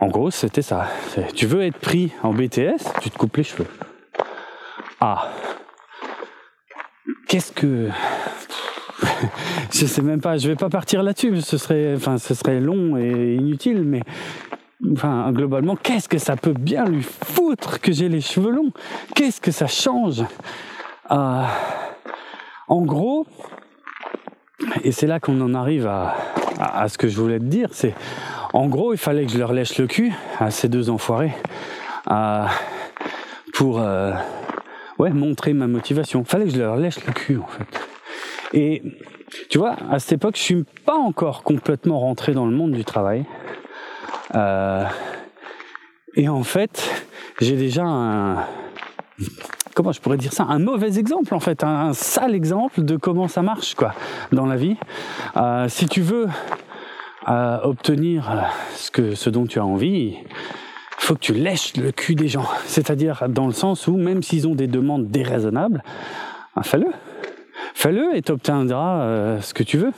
En 0.00 0.08
gros 0.08 0.30
c'était 0.30 0.62
ça. 0.62 0.88
Tu 1.34 1.46
veux 1.46 1.62
être 1.62 1.78
pris 1.78 2.12
en 2.22 2.32
BTS 2.32 3.00
tu 3.00 3.10
te 3.10 3.16
coupes 3.16 3.36
les 3.36 3.44
cheveux. 3.44 3.68
Ah. 5.00 5.28
Qu'est-ce 7.28 7.52
que 7.52 7.90
je 9.72 9.86
sais 9.86 10.02
même 10.02 10.20
pas, 10.20 10.38
je 10.38 10.48
vais 10.48 10.56
pas 10.56 10.68
partir 10.68 11.02
là-dessus, 11.02 11.40
ce 11.40 11.58
serait, 11.58 11.94
enfin, 11.96 12.18
ce 12.18 12.34
serait 12.34 12.60
long 12.60 12.96
et 12.96 13.34
inutile, 13.34 13.82
mais 13.84 14.02
enfin, 14.92 15.30
globalement, 15.32 15.76
qu'est-ce 15.76 16.08
que 16.08 16.18
ça 16.18 16.36
peut 16.36 16.54
bien 16.58 16.84
lui 16.84 17.02
foutre 17.02 17.80
que 17.80 17.92
j'ai 17.92 18.08
les 18.08 18.20
cheveux 18.20 18.50
longs? 18.50 18.72
Qu'est-ce 19.14 19.40
que 19.40 19.50
ça 19.50 19.66
change? 19.66 20.22
Euh, 21.10 21.42
En 22.68 22.82
gros, 22.82 23.26
et 24.82 24.90
c'est 24.92 25.06
là 25.06 25.20
qu'on 25.20 25.40
en 25.40 25.54
arrive 25.54 25.86
à, 25.86 26.88
ce 26.88 26.98
que 26.98 27.08
je 27.08 27.20
voulais 27.20 27.38
te 27.38 27.44
dire, 27.44 27.68
c'est 27.72 27.94
en 28.52 28.66
gros, 28.66 28.92
il 28.92 28.98
fallait 28.98 29.26
que 29.26 29.32
je 29.32 29.38
leur 29.38 29.52
lèche 29.52 29.78
le 29.78 29.86
cul 29.86 30.12
à 30.40 30.50
ces 30.50 30.68
deux 30.68 30.90
enfoirés 30.90 31.32
pour 33.54 33.80
euh, 33.80 34.12
montrer 34.98 35.52
ma 35.52 35.66
motivation. 35.66 36.20
Il 36.20 36.26
fallait 36.26 36.46
que 36.46 36.52
je 36.52 36.58
leur 36.58 36.76
lèche 36.76 37.04
le 37.06 37.12
cul 37.12 37.38
en 37.38 37.46
fait. 37.46 37.88
Et 38.56 38.82
tu 39.50 39.58
vois, 39.58 39.76
à 39.90 39.98
cette 39.98 40.12
époque, 40.12 40.36
je 40.36 40.42
suis 40.42 40.64
pas 40.86 40.94
encore 40.94 41.42
complètement 41.42 42.00
rentré 42.00 42.32
dans 42.32 42.46
le 42.46 42.56
monde 42.56 42.72
du 42.72 42.86
travail. 42.86 43.26
Euh, 44.34 44.82
et 46.16 46.30
en 46.30 46.42
fait, 46.42 47.04
j'ai 47.38 47.56
déjà 47.56 47.84
un 47.84 48.44
comment 49.74 49.92
je 49.92 50.00
pourrais 50.00 50.16
dire 50.16 50.32
ça 50.32 50.44
un 50.48 50.58
mauvais 50.58 50.98
exemple 50.98 51.34
en 51.34 51.40
fait 51.40 51.62
un, 51.62 51.92
sale 51.92 52.34
exemple 52.34 52.82
de 52.82 52.96
comment 52.96 53.28
ça 53.28 53.42
marche 53.42 53.74
quoi 53.74 53.94
dans 54.32 54.46
la 54.46 54.56
vie. 54.56 54.76
Euh, 55.36 55.68
si 55.68 55.86
tu 55.86 56.00
veux 56.00 56.26
euh, 57.28 57.58
obtenir 57.62 58.50
ce 58.74 58.90
que 58.90 59.14
ce 59.14 59.28
dont 59.28 59.46
tu 59.46 59.58
as 59.58 59.66
envie 59.66 60.16
faut 60.96 61.14
que 61.14 61.20
tu 61.20 61.34
lèches 61.34 61.76
le 61.76 61.92
cul 61.92 62.14
des 62.14 62.28
gens. 62.28 62.48
C'est-à-dire 62.64 63.28
dans 63.28 63.46
le 63.46 63.52
sens 63.52 63.86
où 63.86 63.98
même 63.98 64.22
s'ils 64.22 64.48
ont 64.48 64.54
des 64.54 64.66
demandes 64.66 65.08
déraisonnables 65.08 65.84
ben, 66.56 66.62
fais-le 66.62 66.86
fais-le 67.76 68.16
et 68.16 68.22
tu 68.22 68.32
obtiendras 68.32 69.02
euh, 69.02 69.40
ce 69.42 69.52
que 69.52 69.62
tu 69.62 69.76
veux. 69.76 69.92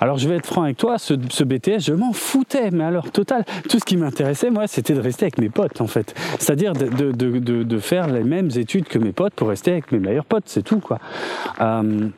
Alors 0.00 0.16
je 0.16 0.26
vais 0.26 0.36
être 0.36 0.46
franc 0.46 0.62
avec 0.62 0.78
toi, 0.78 0.96
ce, 0.98 1.12
BTS, 1.14 1.80
je 1.80 1.92
m'en 1.92 2.14
foutais, 2.14 2.70
mais 2.70 2.82
alors 2.82 3.10
total. 3.12 3.44
Tout 3.68 3.78
ce 3.78 3.84
qui 3.84 3.98
m'intéressait, 3.98 4.48
moi, 4.48 4.66
c'était 4.66 4.94
de 4.94 5.00
rester 5.00 5.24
avec 5.24 5.38
mes 5.38 5.50
potes, 5.50 5.82
en 5.82 5.86
fait. 5.86 6.14
C'est-à-dire 6.38 6.72
de, 6.72 7.78
faire 7.78 8.06
les 8.08 8.24
mêmes 8.24 8.50
études 8.56 8.88
que 8.88 8.98
mes 8.98 9.12
potes 9.12 9.34
pour 9.34 9.48
rester 9.48 9.72
avec 9.72 9.92
mes 9.92 9.98
meilleurs 9.98 10.24
potes, 10.24 10.44
c'est 10.46 10.62
tout, 10.62 10.80
quoi. 10.80 10.98
Euh, 11.60 12.08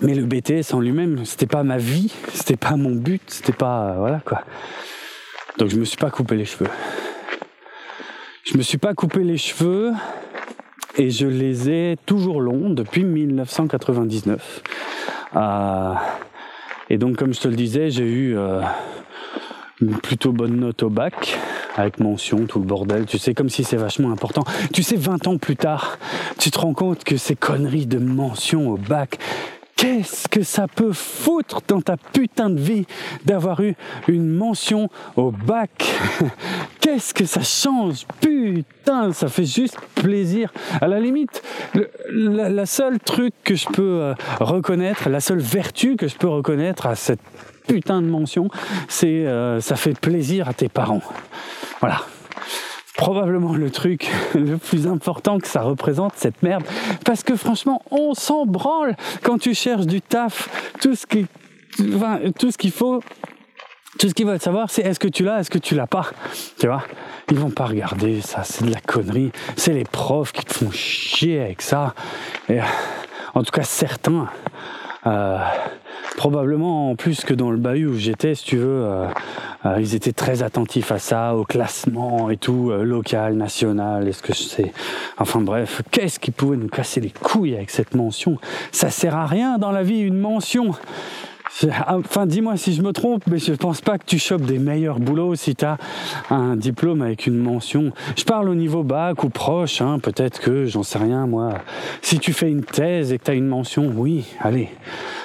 mais 0.00 0.14
le 0.14 0.24
BTS 0.24 0.72
en 0.72 0.80
lui-même, 0.80 1.24
c'était 1.24 1.46
pas 1.46 1.64
ma 1.64 1.78
vie, 1.78 2.12
c'était 2.32 2.56
pas 2.56 2.76
mon 2.76 2.94
but, 2.94 3.22
c'était 3.26 3.52
pas. 3.52 3.90
Euh, 3.90 3.94
voilà, 3.98 4.20
quoi. 4.24 4.42
Donc 5.58 5.68
je 5.68 5.76
me 5.76 5.84
suis 5.84 5.98
pas 5.98 6.10
coupé 6.10 6.36
les 6.36 6.44
cheveux. 6.44 6.70
Je 8.44 8.56
me 8.56 8.62
suis 8.62 8.78
pas 8.78 8.94
coupé 8.94 9.24
les 9.24 9.36
cheveux 9.36 9.92
et 10.98 11.10
je 11.10 11.26
les 11.26 11.70
ai 11.70 11.96
toujours 12.06 12.40
longs 12.40 12.70
depuis 12.70 13.04
1999. 13.04 14.62
Euh, 15.36 15.94
et 16.90 16.98
donc, 16.98 17.16
comme 17.16 17.32
je 17.32 17.40
te 17.40 17.48
le 17.48 17.56
disais, 17.56 17.90
j'ai 17.90 18.04
eu 18.04 18.36
euh, 18.36 18.60
une 19.80 19.96
plutôt 19.96 20.32
bonne 20.32 20.56
note 20.56 20.82
au 20.82 20.90
bac, 20.90 21.38
avec 21.76 22.00
mention, 22.00 22.46
tout 22.46 22.58
le 22.58 22.66
bordel. 22.66 23.06
Tu 23.06 23.18
sais, 23.18 23.34
comme 23.34 23.48
si 23.48 23.64
c'est 23.64 23.76
vachement 23.76 24.12
important. 24.12 24.44
Tu 24.72 24.82
sais, 24.82 24.96
20 24.96 25.26
ans 25.26 25.38
plus 25.38 25.56
tard, 25.56 25.98
tu 26.38 26.50
te 26.50 26.58
rends 26.58 26.74
compte 26.74 27.04
que 27.04 27.16
ces 27.16 27.36
conneries 27.36 27.86
de 27.86 27.98
mention 27.98 28.70
au 28.70 28.76
bac, 28.76 29.18
Qu'est-ce 29.82 30.28
que 30.28 30.44
ça 30.44 30.68
peut 30.68 30.92
foutre 30.92 31.60
dans 31.66 31.80
ta 31.80 31.96
putain 31.96 32.50
de 32.50 32.60
vie 32.60 32.86
d'avoir 33.24 33.60
eu 33.60 33.74
une 34.06 34.28
mention 34.28 34.88
au 35.16 35.32
bac? 35.32 35.92
Qu'est-ce 36.80 37.12
que 37.12 37.24
ça 37.24 37.40
change? 37.42 38.06
Putain, 38.20 39.12
ça 39.12 39.26
fait 39.26 39.44
juste 39.44 39.76
plaisir. 39.96 40.52
À 40.80 40.86
la 40.86 41.00
limite, 41.00 41.42
la, 42.12 42.64
seule 42.64 43.00
truc 43.00 43.34
que 43.42 43.56
je 43.56 43.66
peux 43.66 43.82
euh, 43.82 44.14
reconnaître, 44.38 45.08
la 45.08 45.18
seule 45.18 45.40
vertu 45.40 45.96
que 45.96 46.06
je 46.06 46.16
peux 46.16 46.28
reconnaître 46.28 46.86
à 46.86 46.94
cette 46.94 47.18
putain 47.66 48.02
de 48.02 48.06
mention, 48.06 48.50
c'est 48.86 49.26
euh, 49.26 49.60
ça 49.60 49.74
fait 49.74 49.98
plaisir 49.98 50.48
à 50.48 50.54
tes 50.54 50.68
parents. 50.68 51.02
Voilà 51.80 52.02
probablement 52.96 53.54
le 53.54 53.70
truc 53.70 54.10
le 54.34 54.56
plus 54.58 54.86
important 54.86 55.38
que 55.38 55.48
ça 55.48 55.62
représente 55.62 56.14
cette 56.16 56.42
merde. 56.42 56.64
Parce 57.04 57.22
que 57.22 57.36
franchement 57.36 57.82
on 57.90 58.14
s'en 58.14 58.46
branle 58.46 58.96
quand 59.22 59.38
tu 59.38 59.54
cherches 59.54 59.86
du 59.86 60.00
taf. 60.00 60.48
Tout 60.80 60.94
ce 60.94 61.06
qui 61.06 61.26
tout 62.38 62.50
ce 62.50 62.58
qu'il 62.58 62.70
faut 62.70 63.02
tout 63.98 64.08
ce 64.08 64.14
qu'ils 64.14 64.26
veulent 64.26 64.40
savoir 64.40 64.70
c'est 64.70 64.82
est-ce 64.82 65.00
que 65.00 65.08
tu 65.08 65.24
l'as 65.24 65.40
est-ce 65.40 65.50
que 65.50 65.58
tu 65.58 65.74
l'as 65.74 65.86
pas 65.86 66.10
tu 66.58 66.66
vois. 66.66 66.84
Ils 67.30 67.38
vont 67.38 67.50
pas 67.50 67.66
regarder 67.66 68.20
ça 68.20 68.42
c'est 68.44 68.64
de 68.64 68.72
la 68.72 68.80
connerie. 68.80 69.32
C'est 69.56 69.72
les 69.72 69.84
profs 69.84 70.32
qui 70.32 70.44
te 70.44 70.52
font 70.52 70.70
chier 70.70 71.40
avec 71.40 71.62
ça. 71.62 71.94
Et 72.48 72.60
en 73.34 73.42
tout 73.42 73.52
cas 73.52 73.62
certains 73.62 74.28
probablement 76.16 76.90
en 76.90 76.96
plus 76.96 77.24
que 77.24 77.34
dans 77.34 77.50
le 77.50 77.56
bahut 77.56 77.86
où 77.86 77.96
j'étais, 77.96 78.34
si 78.34 78.44
tu 78.44 78.56
veux, 78.56 78.84
euh, 78.84 79.06
euh, 79.66 79.76
ils 79.80 79.94
étaient 79.94 80.12
très 80.12 80.42
attentifs 80.42 80.92
à 80.92 80.98
ça, 80.98 81.34
au 81.34 81.44
classement 81.44 82.30
et 82.30 82.36
tout, 82.36 82.70
local, 82.70 83.34
national, 83.34 84.08
est-ce 84.08 84.22
que 84.22 84.34
sais. 84.34 84.72
Enfin 85.18 85.40
bref, 85.40 85.82
qu'est-ce 85.90 86.18
qui 86.18 86.30
pouvait 86.30 86.56
nous 86.56 86.68
casser 86.68 87.00
les 87.00 87.10
couilles 87.10 87.54
avec 87.54 87.70
cette 87.70 87.94
mention? 87.94 88.38
Ça 88.70 88.90
sert 88.90 89.16
à 89.16 89.26
rien 89.26 89.58
dans 89.58 89.72
la 89.72 89.82
vie, 89.82 90.00
une 90.00 90.18
mention. 90.18 90.74
Enfin, 91.86 92.26
dis-moi 92.26 92.56
si 92.56 92.74
je 92.74 92.82
me 92.82 92.92
trompe, 92.92 93.24
mais 93.26 93.38
je 93.38 93.52
pense 93.52 93.80
pas 93.80 93.98
que 93.98 94.04
tu 94.06 94.18
chopes 94.18 94.42
des 94.42 94.58
meilleurs 94.58 94.98
boulots 94.98 95.34
si 95.34 95.54
tu 95.54 95.64
as 95.64 95.76
un 96.30 96.56
diplôme 96.56 97.02
avec 97.02 97.26
une 97.26 97.36
mention. 97.36 97.92
Je 98.16 98.24
parle 98.24 98.48
au 98.48 98.54
niveau 98.54 98.82
bac 98.82 99.22
ou 99.22 99.28
proche, 99.28 99.80
hein, 99.80 99.98
peut-être 99.98 100.40
que, 100.40 100.66
j'en 100.66 100.82
sais 100.82 100.98
rien, 100.98 101.26
moi. 101.26 101.54
Si 102.00 102.18
tu 102.18 102.32
fais 102.32 102.50
une 102.50 102.64
thèse 102.64 103.12
et 103.12 103.18
que 103.18 103.24
tu 103.24 103.30
as 103.30 103.34
une 103.34 103.48
mention, 103.48 103.92
oui, 103.94 104.24
allez, 104.40 104.70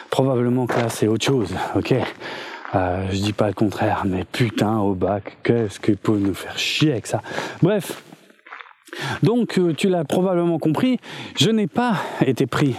probablement 0.09 0.67
que 0.67 0.77
là 0.77 0.89
c'est 0.89 1.07
autre 1.07 1.25
chose, 1.25 1.53
ok 1.75 1.95
euh, 2.75 3.07
je 3.11 3.17
dis 3.17 3.33
pas 3.33 3.47
le 3.47 3.53
contraire, 3.53 4.03
mais 4.05 4.25
putain, 4.29 4.79
au 4.79 4.93
bac, 4.93 5.37
qu'est-ce 5.41 5.79
qu'il 5.79 5.95
peut 5.95 6.17
nous 6.17 6.33
faire 6.33 6.59
chier 6.59 6.91
avec 6.91 7.07
ça 7.07 7.21
Bref, 7.61 8.03
donc 9.23 9.57
euh, 9.57 9.73
tu 9.73 9.89
l'as 9.89 10.05
probablement 10.05 10.59
compris, 10.59 10.99
je 11.37 11.49
n'ai 11.49 11.67
pas 11.67 11.95
été 12.25 12.45
pris 12.45 12.75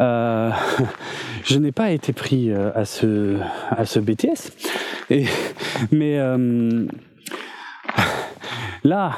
euh, 0.00 0.50
je 1.44 1.58
n'ai 1.58 1.72
pas 1.72 1.90
été 1.90 2.12
pris 2.12 2.50
euh, 2.50 2.70
à 2.74 2.84
ce 2.84 3.36
à 3.70 3.86
ce 3.86 3.98
BTS, 3.98 4.52
mais 5.92 6.18
là, 8.84 9.12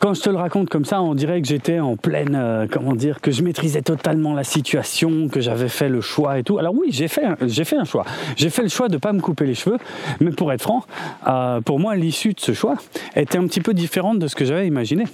quand 0.00 0.14
je 0.14 0.22
te 0.22 0.30
le 0.30 0.36
raconte 0.36 0.68
comme 0.68 0.84
ça, 0.84 1.00
on 1.00 1.14
dirait 1.14 1.40
que 1.40 1.48
j'étais 1.48 1.80
en 1.80 1.96
pleine, 1.96 2.68
comment 2.70 2.94
dire, 2.94 3.20
que 3.20 3.30
je 3.30 3.42
maîtrisais 3.42 3.82
totalement 3.82 4.34
la 4.34 4.44
situation, 4.44 5.28
que 5.28 5.40
j'avais 5.40 5.68
fait 5.68 5.88
le 5.88 6.00
choix 6.00 6.38
et 6.38 6.42
tout. 6.42 6.58
Alors 6.58 6.74
oui, 6.74 6.88
j'ai 6.90 7.08
fait, 7.08 7.24
j'ai 7.46 7.64
fait 7.64 7.76
un 7.76 7.84
choix. 7.84 8.04
J'ai 8.36 8.50
fait 8.50 8.62
le 8.62 8.68
choix 8.68 8.88
de 8.88 8.96
pas 8.98 9.12
me 9.12 9.20
couper 9.20 9.46
les 9.46 9.54
cheveux, 9.54 9.78
mais 10.20 10.30
pour 10.30 10.52
être 10.52 10.62
franc, 10.62 10.84
pour 11.64 11.78
moi, 11.78 11.96
l'issue 11.96 12.32
de 12.32 12.40
ce 12.40 12.52
choix 12.52 12.76
était 13.14 13.38
un 13.38 13.46
petit 13.46 13.60
peu 13.60 13.74
différente 13.74 14.18
de 14.18 14.28
ce 14.28 14.34
que 14.34 14.44
j'avais 14.44 14.66
imaginé 14.66 15.04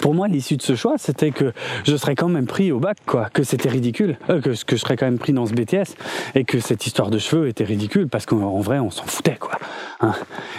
pour 0.00 0.14
moi, 0.14 0.28
l'issue 0.28 0.56
de 0.56 0.62
ce 0.62 0.76
choix, 0.76 0.94
c'était 0.98 1.32
que 1.32 1.52
je 1.84 1.96
serais 1.96 2.14
quand 2.14 2.28
même 2.28 2.46
pris 2.46 2.70
au 2.70 2.78
bac, 2.78 2.98
quoi, 3.06 3.28
que 3.32 3.42
c'était 3.42 3.68
ridicule, 3.68 4.18
euh, 4.28 4.40
que, 4.40 4.50
que 4.50 4.76
je 4.76 4.80
serais 4.80 4.96
quand 4.96 5.06
même 5.06 5.18
pris 5.18 5.32
dans 5.32 5.46
ce 5.46 5.52
BTS, 5.52 5.96
et 6.34 6.44
que 6.44 6.60
cette 6.60 6.86
histoire 6.86 7.10
de 7.10 7.18
cheveux 7.18 7.48
était 7.48 7.64
ridicule, 7.64 8.08
parce 8.08 8.24
qu'en 8.24 8.60
vrai, 8.60 8.78
on 8.78 8.90
s'en 8.90 9.04
foutait, 9.04 9.36
quoi. 9.36 9.58
Hein. 10.00 10.12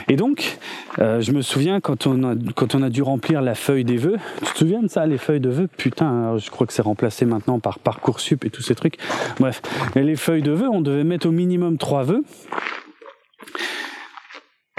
Et 0.09 0.17
donc, 0.17 0.57
euh, 0.99 1.21
je 1.21 1.31
me 1.31 1.41
souviens 1.41 1.79
quand 1.79 2.07
on, 2.07 2.23
a, 2.23 2.35
quand 2.55 2.75
on 2.75 2.81
a 2.81 2.89
dû 2.89 3.01
remplir 3.01 3.41
la 3.41 3.55
feuille 3.55 3.85
des 3.85 3.97
vœux, 3.97 4.17
tu 4.45 4.53
te 4.53 4.57
souviens 4.57 4.81
de 4.81 4.89
ça, 4.89 5.05
les 5.05 5.17
feuilles 5.17 5.39
de 5.39 5.49
vœux? 5.49 5.67
Putain, 5.77 6.37
je 6.37 6.49
crois 6.49 6.67
que 6.67 6.73
c'est 6.73 6.81
remplacé 6.81 7.25
maintenant 7.25 7.59
par 7.59 7.79
Parcoursup 7.79 8.43
et 8.45 8.49
tous 8.49 8.61
ces 8.61 8.75
trucs. 8.75 8.97
Bref, 9.39 9.61
et 9.95 10.03
les 10.03 10.15
feuilles 10.15 10.41
de 10.41 10.51
vœux, 10.51 10.69
on 10.69 10.81
devait 10.81 11.03
mettre 11.03 11.27
au 11.27 11.31
minimum 11.31 11.77
trois 11.77 12.03
vœux. 12.03 12.23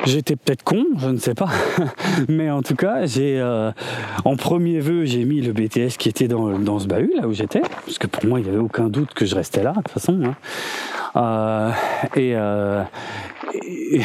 J'étais 0.05 0.37
peut-être 0.37 0.65
con, 0.65 0.85
je 0.99 1.09
ne 1.09 1.17
sais 1.17 1.35
pas, 1.35 1.49
mais 2.29 2.51
en 2.51 2.63
tout 2.63 2.75
cas, 2.75 3.07
j'ai 3.07 3.39
euh, 3.41 3.71
en 4.25 4.37
premier 4.37 4.81
vœu, 4.81 5.05
j'ai 5.05 5.25
mis 5.25 5.41
le 5.41 5.53
BTS 5.53 5.97
qui 5.97 6.09
était 6.09 6.27
dans, 6.27 6.59
dans 6.59 6.81
ce 6.81 6.89
bahut 6.89 7.13
là 7.21 7.29
où 7.29 7.33
j'étais, 7.33 7.61
parce 7.61 7.99
que 7.99 8.09
pour 8.09 8.27
moi, 8.27 8.41
il 8.41 8.45
n'y 8.45 8.49
avait 8.49 8.59
aucun 8.59 8.89
doute 8.89 9.15
que 9.15 9.25
je 9.27 9.35
restais 9.35 9.63
là 9.63 9.71
de 9.71 9.77
toute 9.77 9.91
façon. 9.91 10.21
Hein. 10.25 10.35
Euh, 11.15 11.71
et, 12.17 12.33
euh, 12.35 12.83
et, 13.95 14.01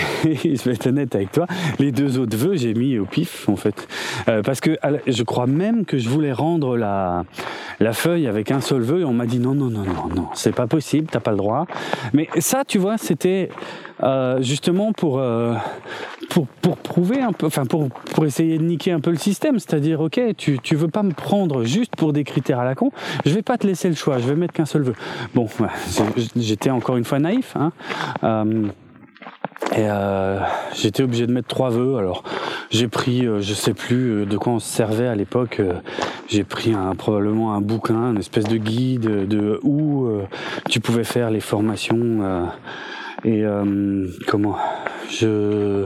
je 0.55 0.63
vais 0.63 0.73
être 0.73 0.87
honnête 0.87 1.15
avec 1.15 1.31
toi, 1.31 1.47
les 1.79 1.91
deux 1.91 2.19
autres 2.19 2.37
vœux, 2.37 2.55
j'ai 2.55 2.73
mis 2.73 2.99
au 2.99 3.05
pif 3.05 3.49
en 3.49 3.55
fait, 3.55 3.87
euh, 4.27 4.43
parce 4.43 4.59
que 4.59 4.77
je 5.07 5.23
crois 5.23 5.47
même 5.47 5.85
que 5.85 5.97
je 5.97 6.09
voulais 6.09 6.33
rendre 6.33 6.77
la 6.77 7.23
la 7.79 7.93
feuille 7.93 8.27
avec 8.27 8.51
un 8.51 8.59
seul 8.59 8.81
vœu, 8.81 9.01
et 9.01 9.05
on 9.05 9.13
m'a 9.13 9.25
dit 9.25 9.39
non 9.39 9.53
non 9.53 9.69
non 9.69 9.83
non 9.83 10.09
non, 10.15 10.27
c'est 10.33 10.53
pas 10.53 10.67
possible, 10.67 11.07
t'as 11.09 11.19
pas 11.19 11.31
le 11.31 11.37
droit. 11.37 11.65
Mais 12.13 12.27
ça, 12.39 12.63
tu 12.65 12.77
vois, 12.77 12.97
c'était 12.97 13.49
euh, 14.03 14.41
justement 14.41 14.93
pour, 14.93 15.19
euh, 15.19 15.53
pour, 16.29 16.47
pour 16.47 16.77
prouver 16.77 17.21
un 17.21 17.31
peu, 17.31 17.45
enfin 17.45 17.65
pour, 17.65 17.89
essayer 18.25 18.57
de 18.57 18.63
niquer 18.63 18.91
un 18.91 18.99
peu 18.99 19.11
le 19.11 19.17
système, 19.17 19.59
c'est-à-dire 19.59 20.01
ok, 20.01 20.19
tu, 20.37 20.59
tu 20.59 20.75
veux 20.75 20.87
pas 20.87 21.03
me 21.03 21.13
prendre 21.13 21.63
juste 21.63 21.95
pour 21.95 22.13
des 22.13 22.23
critères 22.23 22.59
à 22.59 22.65
la 22.65 22.75
con, 22.75 22.91
je 23.25 23.33
vais 23.33 23.41
pas 23.41 23.57
te 23.57 23.65
laisser 23.65 23.89
le 23.89 23.95
choix, 23.95 24.19
je 24.19 24.27
vais 24.27 24.35
mettre 24.35 24.53
qu'un 24.53 24.65
seul 24.65 24.83
vœu. 24.83 24.93
Bon, 25.33 25.47
j'étais 26.35 26.69
encore 26.69 26.97
une 26.97 27.05
fois 27.05 27.19
naïf, 27.19 27.55
hein. 27.55 27.71
Euh, 28.23 28.67
et 29.73 29.85
euh, 29.89 30.39
j'étais 30.75 31.03
obligé 31.03 31.27
de 31.27 31.33
mettre 31.33 31.47
trois 31.47 31.69
vœux. 31.69 31.97
Alors 31.97 32.23
j'ai 32.69 32.87
pris, 32.87 33.25
euh, 33.25 33.41
je 33.41 33.53
sais 33.53 33.73
plus 33.73 34.25
de 34.25 34.37
quoi 34.37 34.53
on 34.53 34.59
se 34.59 34.69
servait 34.69 35.07
à 35.07 35.15
l'époque. 35.15 35.61
j'ai 36.27 36.43
pris 36.43 36.73
probablement 36.97 37.53
un 37.53 37.61
bouquin, 37.61 38.11
une 38.11 38.19
espèce 38.19 38.45
de 38.45 38.57
guide 38.57 39.27
de 39.27 39.59
où 39.63 40.09
tu 40.69 40.79
pouvais 40.79 41.03
faire 41.03 41.31
les 41.31 41.39
formations 41.39 42.47
et 43.23 43.45
euh, 43.45 44.07
comment? 44.27 44.57
Je 45.09 45.85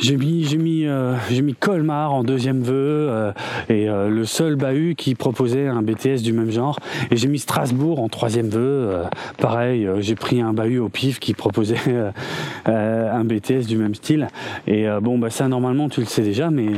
j'ai 0.00 0.16
mis, 0.16 0.44
j'ai 0.44 0.58
mis, 0.58 0.86
euh, 0.86 1.14
j'ai 1.28 1.42
mis 1.42 1.54
Colmar 1.54 2.12
en 2.12 2.22
deuxième 2.22 2.62
vœu 2.62 3.08
euh, 3.10 3.32
et 3.68 3.88
euh, 3.88 4.08
le 4.08 4.24
seul 4.24 4.54
bahut 4.54 4.94
qui 4.94 5.16
proposait 5.16 5.66
un 5.66 5.82
BTS 5.82 6.22
du 6.22 6.32
même 6.32 6.50
genre. 6.50 6.78
Et 7.10 7.16
j'ai 7.16 7.26
mis 7.26 7.40
Strasbourg 7.40 8.00
en 8.00 8.08
troisième 8.08 8.48
vœu. 8.48 9.02
pareil, 9.38 9.88
j'ai 9.98 10.14
pris 10.14 10.40
un 10.40 10.52
bahut 10.52 10.78
au 10.78 10.88
pif 10.88 11.18
qui 11.18 11.34
proposait 11.34 11.78
un 12.66 13.24
BTS 13.24 13.66
du 13.66 13.76
même 13.76 13.94
style. 13.94 14.28
Et 14.66 14.86
bon, 15.02 15.18
bah 15.18 15.30
ça 15.30 15.48
normalement 15.48 15.88
tu 15.88 16.00
le 16.00 16.06
sais 16.06 16.22
déjà, 16.22 16.50
mais 16.50 16.68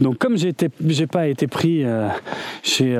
donc 0.00 0.18
comme 0.18 0.36
j'étais, 0.36 0.68
j'ai 0.86 1.06
pas 1.06 1.28
été 1.28 1.46
pris 1.46 1.84
chez 2.62 2.98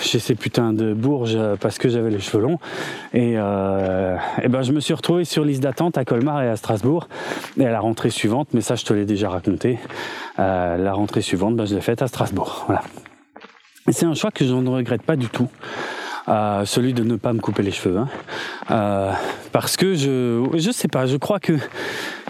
chez 0.00 0.18
ces 0.18 0.34
putains 0.34 0.72
de 0.72 0.94
Bourges 0.94 1.38
parce 1.60 1.78
que 1.78 1.88
j'avais 1.88 2.10
les 2.10 2.20
cheveux 2.20 2.42
longs. 2.42 2.58
Et, 3.12 3.32
et 3.32 4.48
ben 4.48 4.62
je 4.62 4.72
me 4.72 4.80
suis 4.80 4.94
retrouvé 4.94 5.24
sur 5.24 5.44
liste 5.44 5.62
d'attente 5.62 5.98
à 5.98 6.04
Colmar 6.04 6.42
et 6.42 6.48
à 6.48 6.56
Strasbourg 6.56 7.08
et 7.58 7.66
à 7.66 7.70
la 7.70 7.80
rentrée 7.80 8.10
suivante. 8.10 8.48
Mais 8.52 8.60
ça 8.60 8.74
je 8.74 8.85
te 8.86 8.94
l'ai 8.94 9.04
déjà 9.04 9.28
raconté. 9.28 9.78
Euh, 10.38 10.76
la 10.76 10.92
rentrée 10.92 11.22
suivante, 11.22 11.56
bah, 11.56 11.64
je 11.64 11.74
l'ai 11.74 11.80
faite 11.80 12.02
à 12.02 12.08
Strasbourg. 12.08 12.64
Voilà. 12.66 12.82
C'est 13.88 14.06
un 14.06 14.14
choix 14.14 14.30
que 14.30 14.44
je 14.44 14.54
ne 14.54 14.68
regrette 14.68 15.02
pas 15.02 15.16
du 15.16 15.28
tout. 15.28 15.48
Euh, 16.28 16.64
celui 16.64 16.92
de 16.92 17.04
ne 17.04 17.16
pas 17.16 17.32
me 17.32 17.40
couper 17.40 17.62
les 17.62 17.70
cheveux, 17.70 17.98
hein. 17.98 18.08
euh, 18.72 19.12
parce 19.52 19.76
que 19.76 19.94
je, 19.94 20.44
je 20.54 20.70
sais 20.72 20.88
pas, 20.88 21.06
je 21.06 21.16
crois 21.16 21.38
que 21.38 21.52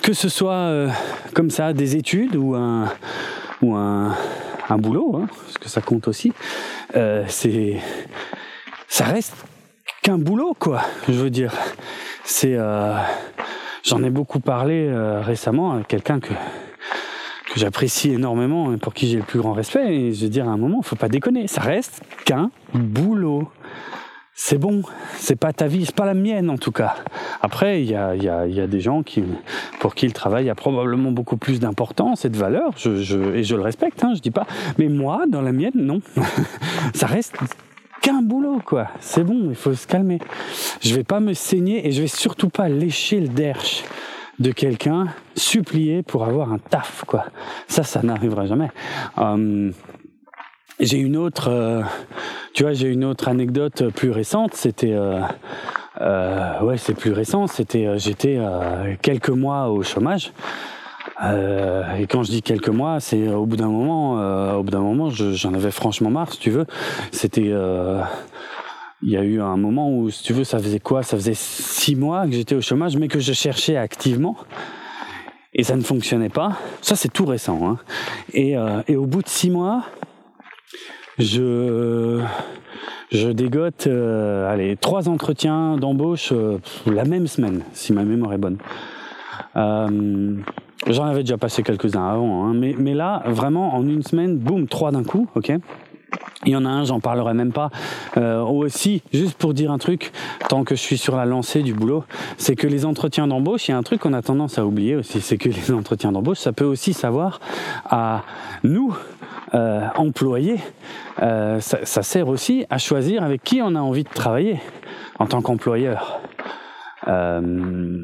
que 0.02 0.12
ce 0.12 0.28
soit 0.28 0.90
comme 1.32 1.48
ça 1.48 1.72
des 1.72 1.96
études 1.96 2.36
ou 2.36 2.54
un 2.54 2.92
ou 3.62 3.74
un, 3.74 4.14
un 4.68 4.76
boulot, 4.76 5.16
hein, 5.16 5.28
parce 5.46 5.56
que 5.56 5.70
ça 5.70 5.80
compte 5.80 6.08
aussi, 6.08 6.34
c'est 6.92 7.80
ça 8.86 9.06
reste 9.06 9.34
qu'un 10.02 10.18
boulot 10.18 10.54
quoi. 10.58 10.82
Je 11.08 11.14
veux 11.14 11.30
dire, 11.30 11.54
c'est 12.22 12.58
J'en 13.86 14.02
ai 14.02 14.10
beaucoup 14.10 14.40
parlé 14.40 14.88
euh, 14.88 15.20
récemment 15.20 15.72
avec 15.72 15.86
quelqu'un 15.86 16.18
que, 16.18 16.32
j'apprécie 17.54 18.10
énormément 18.10 18.74
et 18.74 18.76
pour 18.76 18.92
qui 18.92 19.08
j'ai 19.08 19.16
le 19.16 19.22
plus 19.22 19.38
grand 19.38 19.52
respect. 19.52 19.94
Et 19.94 20.12
je 20.12 20.24
veux 20.24 20.28
dire, 20.28 20.46
à 20.46 20.50
un 20.50 20.56
moment, 20.56 20.82
faut 20.82 20.96
pas 20.96 21.08
déconner. 21.08 21.46
Ça 21.46 21.62
reste 21.62 22.02
qu'un 22.24 22.50
boulot. 22.74 23.48
C'est 24.34 24.58
bon, 24.58 24.82
c'est 25.14 25.36
pas 25.36 25.54
ta 25.54 25.66
vie, 25.66 25.86
c'est 25.86 25.94
pas 25.94 26.04
la 26.04 26.12
mienne 26.12 26.50
en 26.50 26.58
tout 26.58 26.72
cas. 26.72 26.96
Après, 27.40 27.80
il 27.80 27.88
y 27.88 27.94
a, 27.96 28.66
des 28.66 28.80
gens 28.80 29.02
qui, 29.02 29.22
pour 29.80 29.94
qui 29.94 30.06
le 30.06 30.12
travail 30.12 30.50
a 30.50 30.54
probablement 30.54 31.12
beaucoup 31.12 31.38
plus 31.38 31.60
d'importance 31.60 32.26
et 32.26 32.28
de 32.28 32.36
valeur, 32.36 32.74
et 32.84 33.44
je 33.44 33.54
le 33.54 33.62
respecte, 33.62 34.04
hein, 34.04 34.12
je 34.14 34.20
dis 34.20 34.30
pas. 34.30 34.46
Mais 34.76 34.88
moi, 34.88 35.22
dans 35.26 35.40
la 35.40 35.52
mienne, 35.52 35.72
non. 35.76 36.02
ça 36.94 37.06
reste 37.06 37.34
qu'un 38.00 38.22
boulot, 38.22 38.60
quoi. 38.64 38.88
C'est 39.00 39.24
bon, 39.24 39.48
il 39.48 39.54
faut 39.54 39.74
se 39.74 39.86
calmer. 39.86 40.18
Je 40.80 40.94
vais 40.94 41.04
pas 41.04 41.20
me 41.20 41.34
saigner 41.34 41.86
et 41.86 41.92
je 41.92 42.02
vais 42.02 42.08
surtout 42.08 42.48
pas 42.48 42.68
lécher 42.68 43.20
le 43.20 43.28
derche 43.28 43.84
de 44.38 44.52
quelqu'un 44.52 45.06
supplier 45.34 46.02
pour 46.02 46.24
avoir 46.24 46.52
un 46.52 46.58
taf, 46.58 47.04
quoi. 47.06 47.26
Ça, 47.68 47.82
ça 47.82 48.02
n'arrivera 48.02 48.46
jamais. 48.46 48.70
Hum, 49.16 49.72
j'ai 50.78 50.98
une 50.98 51.16
autre, 51.16 51.48
euh, 51.48 51.82
tu 52.52 52.64
vois, 52.64 52.74
j'ai 52.74 52.88
une 52.88 53.04
autre 53.04 53.28
anecdote 53.28 53.90
plus 53.94 54.10
récente. 54.10 54.54
C'était, 54.54 54.92
euh, 54.92 55.20
euh, 56.00 56.60
ouais, 56.62 56.76
c'est 56.76 56.94
plus 56.94 57.12
récent. 57.12 57.46
C'était, 57.46 57.98
j'étais 57.98 58.38
quelques 59.02 59.30
mois 59.30 59.70
au 59.70 59.82
chômage. 59.82 60.32
Euh, 61.22 61.96
et 61.96 62.06
quand 62.06 62.22
je 62.22 62.30
dis 62.30 62.42
quelques 62.42 62.68
mois, 62.68 63.00
c'est 63.00 63.28
au 63.28 63.46
bout 63.46 63.56
d'un 63.56 63.68
moment, 63.68 64.20
euh, 64.20 64.54
au 64.54 64.62
bout 64.62 64.70
d'un 64.70 64.80
moment, 64.80 65.08
j'en 65.10 65.54
avais 65.54 65.70
franchement 65.70 66.10
marre, 66.10 66.32
si 66.32 66.38
tu 66.38 66.50
veux. 66.50 66.66
C'était, 67.10 67.48
euh, 67.48 68.02
il 69.02 69.10
y 69.10 69.16
a 69.16 69.22
eu 69.22 69.40
un 69.40 69.56
moment 69.56 69.90
où, 69.90 70.10
si 70.10 70.22
tu 70.22 70.32
veux, 70.32 70.44
ça 70.44 70.58
faisait 70.58 70.80
quoi? 70.80 71.02
Ça 71.02 71.16
faisait 71.16 71.34
six 71.34 71.96
mois 71.96 72.26
que 72.26 72.32
j'étais 72.32 72.54
au 72.54 72.60
chômage, 72.60 72.96
mais 72.96 73.08
que 73.08 73.20
je 73.20 73.32
cherchais 73.32 73.76
activement. 73.76 74.36
Et 75.54 75.62
ça 75.62 75.76
ne 75.76 75.82
fonctionnait 75.82 76.28
pas. 76.28 76.58
Ça, 76.82 76.96
c'est 76.96 77.12
tout 77.12 77.24
récent. 77.24 77.60
Hein. 77.66 77.78
Et, 78.34 78.58
euh, 78.58 78.82
et 78.88 78.96
au 78.96 79.06
bout 79.06 79.22
de 79.22 79.28
six 79.28 79.50
mois, 79.50 79.84
je 81.18 82.22
je 83.12 83.28
dégote, 83.28 83.86
euh, 83.86 84.52
allez, 84.52 84.76
trois 84.76 85.08
entretiens 85.08 85.76
d'embauche 85.76 86.32
la 86.86 87.04
même 87.04 87.28
semaine, 87.28 87.62
si 87.72 87.92
ma 87.92 88.02
mémoire 88.02 88.32
est 88.32 88.38
bonne. 88.38 88.58
Euh, 89.54 90.36
J'en 90.88 91.04
avais 91.04 91.20
déjà 91.20 91.36
passé 91.36 91.64
quelques-uns 91.64 92.06
avant, 92.06 92.46
hein, 92.46 92.54
mais, 92.54 92.94
là, 92.94 93.22
vraiment, 93.26 93.74
en 93.74 93.86
une 93.86 94.02
semaine, 94.02 94.36
boum, 94.36 94.68
trois 94.68 94.92
d'un 94.92 95.02
coup, 95.02 95.28
ok 95.34 95.52
Il 96.44 96.52
y 96.52 96.56
en 96.56 96.64
a 96.64 96.68
un, 96.68 96.84
j'en 96.84 97.00
parlerai 97.00 97.34
même 97.34 97.52
pas. 97.52 97.70
Euh, 98.16 98.40
aussi, 98.42 99.02
juste 99.12 99.36
pour 99.36 99.52
dire 99.52 99.72
un 99.72 99.78
truc, 99.78 100.12
tant 100.48 100.62
que 100.62 100.76
je 100.76 100.80
suis 100.80 100.96
sur 100.96 101.16
la 101.16 101.24
lancée 101.24 101.62
du 101.62 101.74
boulot, 101.74 102.04
c'est 102.38 102.54
que 102.54 102.68
les 102.68 102.84
entretiens 102.84 103.26
d'embauche, 103.26 103.66
il 103.66 103.72
y 103.72 103.74
a 103.74 103.78
un 103.78 103.82
truc 103.82 104.00
qu'on 104.00 104.12
a 104.12 104.22
tendance 104.22 104.58
à 104.58 104.64
oublier 104.64 104.94
aussi, 104.94 105.20
c'est 105.20 105.38
que 105.38 105.48
les 105.48 105.72
entretiens 105.72 106.12
d'embauche, 106.12 106.38
ça 106.38 106.52
peut 106.52 106.64
aussi 106.64 106.92
savoir 106.92 107.40
à 107.90 108.22
nous, 108.62 108.96
euh, 109.54 109.88
employés, 109.96 110.60
euh, 111.22 111.60
ça, 111.60 112.02
sert 112.02 112.28
aussi 112.28 112.64
à 112.70 112.78
choisir 112.78 113.24
avec 113.24 113.42
qui 113.42 113.60
on 113.60 113.74
a 113.74 113.80
envie 113.80 114.04
de 114.04 114.08
travailler 114.08 114.60
en 115.18 115.26
tant 115.26 115.42
qu'employeur. 115.42 116.20
Euh, 117.08 118.02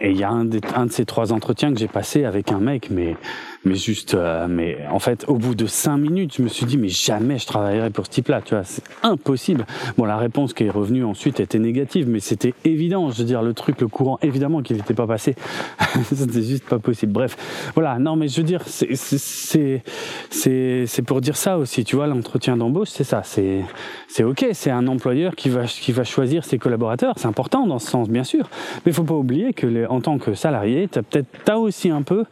et 0.00 0.10
il 0.10 0.16
y 0.16 0.24
a 0.24 0.30
un, 0.30 0.48
un, 0.74 0.86
de 0.86 0.92
ces 0.92 1.04
trois 1.04 1.32
entretiens 1.32 1.72
que 1.72 1.78
j'ai 1.78 1.88
passé 1.88 2.24
avec 2.24 2.52
un 2.52 2.58
mec, 2.58 2.88
mais 2.90 3.16
mais 3.64 3.74
juste, 3.74 4.14
euh, 4.14 4.46
mais 4.48 4.78
en 4.90 4.98
fait, 4.98 5.24
au 5.28 5.34
bout 5.34 5.54
de 5.54 5.66
cinq 5.66 5.98
minutes, 5.98 6.34
je 6.36 6.42
me 6.42 6.48
suis 6.48 6.64
dit, 6.64 6.78
mais 6.78 6.88
jamais 6.88 7.38
je 7.38 7.46
travaillerai 7.46 7.90
pour 7.90 8.06
ce 8.06 8.10
type-là, 8.10 8.40
tu 8.42 8.54
vois, 8.54 8.64
c'est 8.64 8.82
impossible. 9.02 9.66
Bon, 9.98 10.06
la 10.06 10.16
réponse 10.16 10.54
qui 10.54 10.64
est 10.64 10.70
revenue 10.70 11.04
ensuite 11.04 11.40
était 11.40 11.58
négative, 11.58 12.08
mais 12.08 12.20
c'était 12.20 12.54
évident, 12.64 13.10
je 13.10 13.18
veux 13.18 13.24
dire, 13.24 13.42
le 13.42 13.52
truc, 13.52 13.80
le 13.82 13.88
courant, 13.88 14.18
évidemment 14.22 14.62
qu'il 14.62 14.76
n'était 14.76 14.94
pas 14.94 15.06
passé. 15.06 15.34
c'était 16.04 16.42
juste 16.42 16.64
pas 16.64 16.78
possible. 16.78 17.12
Bref, 17.12 17.36
voilà, 17.74 17.98
non, 17.98 18.16
mais 18.16 18.28
je 18.28 18.38
veux 18.38 18.46
dire, 18.46 18.62
c'est, 18.66 18.96
c'est, 18.96 19.82
c'est, 20.30 20.86
c'est 20.86 21.02
pour 21.02 21.20
dire 21.20 21.36
ça 21.36 21.58
aussi, 21.58 21.84
tu 21.84 21.96
vois, 21.96 22.06
l'entretien 22.06 22.56
d'embauche, 22.56 22.88
c'est 22.88 23.04
ça, 23.04 23.22
c'est, 23.24 23.60
c'est 24.08 24.24
ok, 24.24 24.46
c'est 24.52 24.70
un 24.70 24.86
employeur 24.86 25.36
qui 25.36 25.50
va, 25.50 25.64
qui 25.64 25.92
va 25.92 26.04
choisir 26.04 26.44
ses 26.46 26.56
collaborateurs, 26.56 27.14
c'est 27.18 27.28
important 27.28 27.66
dans 27.66 27.78
ce 27.78 27.90
sens, 27.90 28.08
bien 28.08 28.24
sûr, 28.24 28.48
mais 28.86 28.92
il 28.92 28.94
faut 28.94 29.04
pas 29.04 29.14
oublier 29.14 29.52
que 29.52 29.66
les, 29.66 29.84
en 29.84 30.00
tant 30.00 30.16
que 30.16 30.32
salarié, 30.32 30.88
t'as 30.90 31.02
peut-être, 31.02 31.28
t'as 31.44 31.56
aussi 31.56 31.90
un 31.90 32.02
peu, 32.02 32.24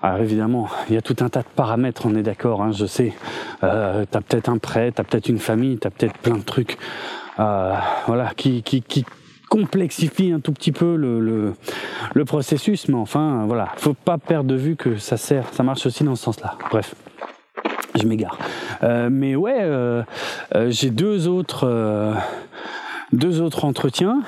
alors 0.00 0.20
évidemment, 0.20 0.68
il 0.88 0.94
y 0.94 0.96
a 0.96 1.02
tout 1.02 1.16
un 1.20 1.28
tas 1.28 1.40
de 1.40 1.48
paramètres, 1.56 2.02
on 2.06 2.14
est 2.14 2.22
d'accord, 2.22 2.62
hein, 2.62 2.70
je 2.70 2.86
sais. 2.86 3.12
Euh, 3.64 4.04
t'as 4.08 4.20
peut-être 4.20 4.48
un 4.48 4.58
prêt, 4.58 4.92
t'as 4.92 5.02
peut-être 5.02 5.28
une 5.28 5.38
famille, 5.38 5.76
t'as 5.76 5.90
peut-être 5.90 6.16
plein 6.18 6.36
de 6.36 6.44
trucs, 6.44 6.78
euh, 7.40 7.74
voilà, 8.06 8.30
qui, 8.36 8.62
qui, 8.62 9.04
complexifient 9.48 10.32
un 10.32 10.40
tout 10.40 10.52
petit 10.52 10.72
peu 10.72 10.94
le, 10.94 12.24
processus, 12.26 12.86
mais 12.88 12.96
enfin, 12.96 13.46
voilà, 13.46 13.70
faut 13.76 13.94
pas 13.94 14.18
perdre 14.18 14.50
de 14.50 14.54
vue 14.54 14.76
que 14.76 14.98
ça 14.98 15.16
sert, 15.16 15.48
ça 15.52 15.62
marche 15.62 15.86
aussi 15.86 16.04
dans 16.04 16.16
ce 16.16 16.24
sens-là. 16.24 16.58
Bref, 16.70 16.94
je 17.94 18.06
m'égare. 18.06 18.38
Euh, 18.82 19.08
mais 19.10 19.36
ouais, 19.36 19.56
euh, 19.58 20.02
j'ai 20.68 20.90
deux 20.90 21.28
autres, 21.28 22.14
deux 23.12 23.40
autres 23.40 23.64
entretiens 23.64 24.20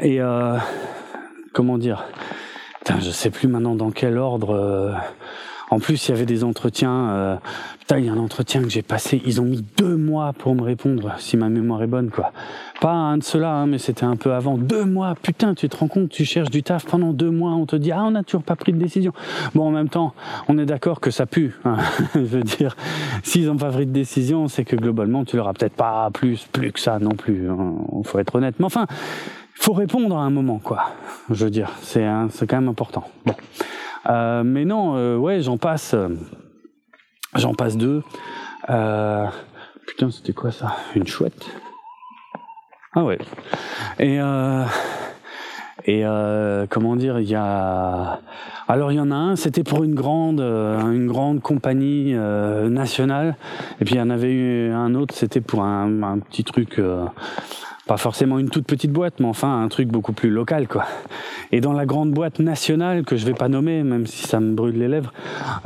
et 0.00 0.18
comment 1.52 1.76
dire 1.76 2.06
Putain, 2.84 2.98
je 2.98 3.10
sais 3.10 3.30
plus 3.30 3.46
maintenant 3.46 3.76
dans 3.76 3.92
quel 3.92 4.18
ordre. 4.18 4.56
Euh, 4.56 4.92
en 5.70 5.78
plus, 5.78 6.08
il 6.08 6.10
y 6.10 6.14
avait 6.14 6.26
des 6.26 6.42
entretiens. 6.42 7.10
Euh... 7.10 7.36
Putain, 7.78 7.98
il 7.98 8.06
y 8.06 8.08
a 8.08 8.12
un 8.12 8.18
entretien 8.18 8.60
que 8.60 8.68
j'ai 8.68 8.82
passé. 8.82 9.22
Ils 9.24 9.40
ont 9.40 9.44
mis 9.44 9.64
deux 9.76 9.96
mois 9.96 10.32
pour 10.32 10.54
me 10.56 10.62
répondre, 10.62 11.14
si 11.18 11.36
ma 11.36 11.48
mémoire 11.48 11.82
est 11.82 11.86
bonne, 11.86 12.10
quoi. 12.10 12.32
Pas 12.80 12.90
un 12.90 13.18
de 13.18 13.22
ceux-là, 13.22 13.52
hein, 13.52 13.66
mais 13.66 13.78
c'était 13.78 14.04
un 14.04 14.16
peu 14.16 14.32
avant. 14.32 14.58
Deux 14.58 14.84
mois, 14.84 15.14
putain, 15.14 15.54
tu 15.54 15.68
te 15.68 15.76
rends 15.76 15.86
compte, 15.86 16.08
tu 16.08 16.24
cherches 16.24 16.50
du 16.50 16.64
taf 16.64 16.84
pendant 16.86 17.12
deux 17.12 17.30
mois, 17.30 17.52
on 17.52 17.66
te 17.66 17.76
dit 17.76 17.92
ah 17.92 18.02
on 18.04 18.10
n'a 18.10 18.24
toujours 18.24 18.42
pas 18.42 18.56
pris 18.56 18.72
de 18.72 18.78
décision. 18.78 19.12
Bon, 19.54 19.68
en 19.68 19.70
même 19.70 19.88
temps, 19.88 20.12
on 20.48 20.58
est 20.58 20.66
d'accord 20.66 21.00
que 21.00 21.12
ça 21.12 21.26
pue. 21.26 21.54
Hein. 21.64 21.76
je 22.14 22.20
veux 22.20 22.42
dire, 22.42 22.76
s'ils 23.22 23.48
ont 23.48 23.56
pas 23.56 23.70
pris 23.70 23.86
de 23.86 23.92
décision, 23.92 24.48
c'est 24.48 24.64
que 24.64 24.76
globalement, 24.76 25.24
tu 25.24 25.36
leur 25.36 25.46
as 25.48 25.54
peut-être 25.54 25.76
pas 25.76 26.10
plus 26.12 26.46
plus 26.52 26.72
que 26.72 26.80
ça 26.80 26.98
non 26.98 27.12
plus. 27.12 27.48
Hein. 27.48 27.76
Faut 28.04 28.18
être 28.18 28.34
honnête. 28.34 28.56
Mais 28.58 28.66
enfin 28.66 28.86
faut 29.54 29.72
répondre 29.72 30.16
à 30.16 30.20
un 30.22 30.30
moment, 30.30 30.58
quoi. 30.58 30.90
Je 31.30 31.44
veux 31.44 31.50
dire, 31.50 31.70
c'est 31.82 32.02
quand 32.02 32.56
même 32.56 32.68
important. 32.68 33.04
Bon, 33.24 33.34
euh, 34.08 34.42
mais 34.44 34.64
non, 34.64 34.96
euh, 34.96 35.16
ouais, 35.16 35.40
j'en 35.40 35.58
passe, 35.58 35.94
euh, 35.94 36.08
j'en 37.36 37.54
passe 37.54 37.76
deux. 37.76 38.02
Euh, 38.70 39.26
putain, 39.86 40.10
c'était 40.10 40.32
quoi 40.32 40.50
ça? 40.50 40.76
Une 40.94 41.06
chouette? 41.06 41.46
Ah 42.94 43.04
ouais. 43.04 43.18
Et 43.98 44.20
euh, 44.20 44.64
et 45.86 46.04
comment 46.68 46.94
dire, 46.96 47.18
il 47.18 47.28
y 47.28 47.34
a 47.34 48.20
alors 48.68 48.92
il 48.92 48.96
y 48.96 49.00
en 49.00 49.10
a 49.10 49.14
un, 49.14 49.36
c'était 49.36 49.64
pour 49.64 49.82
une 49.82 49.94
grande, 49.94 50.40
une 50.40 51.06
grande 51.06 51.40
compagnie 51.40 52.14
nationale, 52.14 53.36
et 53.80 53.84
puis 53.84 53.94
il 53.94 53.98
y 53.98 54.00
en 54.00 54.10
avait 54.10 54.32
eu 54.32 54.70
un 54.70 54.94
autre, 54.94 55.14
c'était 55.14 55.40
pour 55.40 55.64
un, 55.64 56.02
un, 56.02 56.18
petit 56.18 56.44
truc 56.44 56.80
pas 57.92 57.98
forcément 57.98 58.38
une 58.38 58.48
toute 58.48 58.64
petite 58.64 58.90
boîte, 58.90 59.20
mais 59.20 59.26
enfin 59.26 59.62
un 59.62 59.68
truc 59.68 59.88
beaucoup 59.88 60.14
plus 60.14 60.30
local, 60.30 60.66
quoi. 60.66 60.86
Et 61.50 61.60
dans 61.60 61.74
la 61.74 61.84
grande 61.84 62.10
boîte 62.10 62.38
nationale 62.38 63.04
que 63.04 63.18
je 63.18 63.26
vais 63.26 63.34
pas 63.34 63.50
nommer, 63.50 63.82
même 63.82 64.06
si 64.06 64.26
ça 64.26 64.40
me 64.40 64.54
brûle 64.54 64.78
les 64.78 64.88
lèvres, 64.88 65.12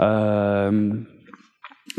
euh, 0.01 0.91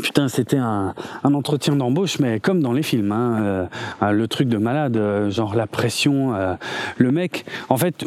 Putain, 0.02 0.28
c'était 0.28 0.58
un, 0.58 0.94
entretien 1.24 1.74
d'embauche, 1.74 2.20
mais 2.20 2.38
comme 2.38 2.62
dans 2.62 2.72
les 2.72 2.84
films, 2.84 3.10
hein, 3.10 3.68
euh, 4.02 4.10
le 4.12 4.28
truc 4.28 4.48
de 4.48 4.56
malade, 4.56 4.96
euh, 4.96 5.28
genre 5.28 5.56
la 5.56 5.66
pression. 5.66 6.34
Euh, 6.34 6.54
le 6.98 7.10
mec, 7.10 7.44
en 7.68 7.76
fait, 7.76 8.04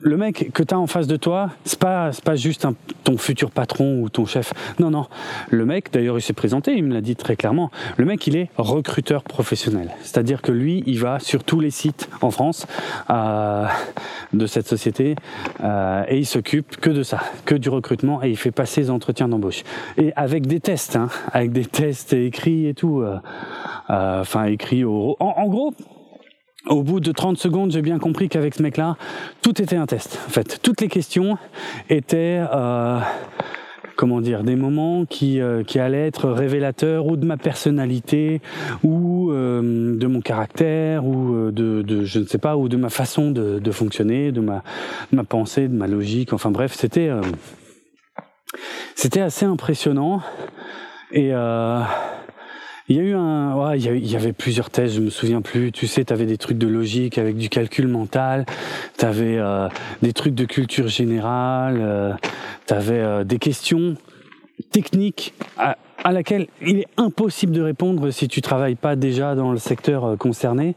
le 0.00 0.16
mec 0.18 0.50
que 0.52 0.62
t'as 0.62 0.76
en 0.76 0.86
face 0.86 1.06
de 1.06 1.16
toi, 1.16 1.50
c'est 1.64 1.78
pas, 1.78 2.10
pas 2.24 2.36
juste 2.36 2.66
ton 3.04 3.16
futur 3.16 3.50
patron 3.50 4.02
ou 4.02 4.10
ton 4.10 4.26
chef. 4.26 4.52
Non, 4.78 4.90
non. 4.90 5.06
Le 5.48 5.64
mec, 5.64 5.90
d'ailleurs, 5.92 6.18
il 6.18 6.22
s'est 6.22 6.34
présenté, 6.34 6.74
il 6.74 6.84
me 6.84 6.92
l'a 6.92 7.00
dit 7.00 7.16
très 7.16 7.36
clairement. 7.36 7.70
Le 7.96 8.04
mec, 8.04 8.26
il 8.26 8.36
est 8.36 8.50
recruteur 8.58 9.22
professionnel, 9.22 9.90
c'est-à-dire 10.02 10.42
que 10.42 10.52
lui, 10.52 10.82
il 10.86 10.98
va 10.98 11.20
sur 11.20 11.42
tous 11.44 11.60
les 11.60 11.70
sites 11.70 12.10
en 12.20 12.30
France 12.30 12.66
euh, 13.08 13.66
de 14.34 14.46
cette 14.46 14.68
société 14.68 15.16
et 15.62 16.18
il 16.18 16.26
s'occupe 16.26 16.76
que 16.76 16.90
de 16.90 17.02
ça, 17.02 17.20
que 17.46 17.54
du 17.54 17.68
recrutement 17.68 18.22
et 18.22 18.30
il 18.30 18.36
fait 18.36 18.50
passer 18.50 18.82
les 18.82 18.90
entretiens 18.90 19.28
d'embauche 19.28 19.64
et 19.96 20.12
avec 20.16 20.46
des 20.46 20.60
tests. 20.60 20.96
Hein, 20.96 21.08
avec 21.32 21.52
des 21.52 21.64
tests 21.64 22.12
écrits 22.12 22.66
et 22.66 22.74
tout. 22.74 23.00
Euh, 23.00 23.16
euh, 23.90 24.20
enfin, 24.20 24.44
écrits 24.44 24.84
au... 24.84 25.16
En, 25.20 25.48
gros, 25.48 25.72
au 26.66 26.82
bout 26.82 27.00
de 27.00 27.12
30 27.12 27.38
secondes, 27.38 27.72
j'ai 27.72 27.82
bien 27.82 27.98
compris 27.98 28.28
qu'avec 28.28 28.54
ce 28.54 28.62
mec-là, 28.62 28.96
tout 29.42 29.60
était 29.60 29.76
un 29.76 29.86
test. 29.86 30.18
En 30.26 30.30
fait, 30.30 30.60
toutes 30.62 30.80
les 30.80 30.88
questions 30.88 31.38
étaient... 31.88 32.42
Euh, 32.52 33.00
comment 33.96 34.22
dire, 34.22 34.44
des 34.44 34.56
moments 34.56 35.04
qui, 35.04 35.40
qui 35.66 35.78
allaient 35.78 36.06
être 36.06 36.30
révélateurs 36.30 37.04
ou 37.04 37.18
de 37.18 37.26
ma 37.26 37.36
personnalité, 37.36 38.40
ou 38.82 39.30
de 39.30 40.06
mon 40.06 40.22
caractère, 40.22 41.04
ou 41.04 41.50
de, 41.50 41.84
je 42.04 42.18
ne 42.18 42.24
sais 42.24 42.38
pas, 42.38 42.56
ou 42.56 42.70
de 42.70 42.78
ma 42.78 42.88
façon 42.88 43.30
de, 43.30 43.70
fonctionner, 43.70 44.32
de 44.32 44.40
ma, 44.40 44.62
de 45.12 45.16
ma 45.16 45.24
pensée, 45.24 45.68
de 45.68 45.76
ma 45.76 45.86
logique. 45.86 46.32
Enfin 46.32 46.50
bref, 46.50 46.72
c'était 46.72 47.10
c'était 48.94 49.20
assez 49.20 49.46
impressionnant. 49.46 50.20
Et 51.12 51.30
euh, 51.32 51.80
il 52.88 52.96
y 52.96 53.00
a 53.00 53.02
eu 53.02 53.14
un, 53.14 53.54
ouais, 53.54 53.78
il 53.78 54.10
y, 54.10 54.16
avait 54.16 54.32
plusieurs 54.32 54.70
tests, 54.70 54.94
je 54.94 55.00
me 55.00 55.10
souviens 55.10 55.42
plus. 55.42 55.72
Tu 55.72 55.86
sais, 55.86 56.04
tu 56.04 56.12
avais 56.12 56.26
des 56.26 56.38
trucs 56.38 56.58
de 56.58 56.66
logique 56.66 57.18
avec 57.18 57.36
du 57.36 57.48
calcul 57.48 57.88
mental, 57.88 58.46
tu 58.98 59.04
avais 59.04 59.38
euh, 59.38 59.68
des 60.02 60.12
trucs 60.12 60.34
de 60.34 60.44
culture 60.44 60.88
générale, 60.88 61.78
euh, 61.80 62.12
tu 62.66 62.74
avais 62.74 62.98
euh, 62.98 63.24
des 63.24 63.38
questions 63.38 63.96
techniques 64.72 65.34
à, 65.56 65.76
à 66.04 66.12
laquelle 66.12 66.46
il 66.62 66.78
est 66.80 66.88
impossible 66.96 67.52
de 67.52 67.62
répondre 67.62 68.10
si 68.10 68.28
tu 68.28 68.40
travailles 68.40 68.74
pas 68.74 68.96
déjà 68.96 69.34
dans 69.34 69.52
le 69.52 69.58
secteur 69.58 70.04
euh, 70.04 70.16
concerné, 70.16 70.74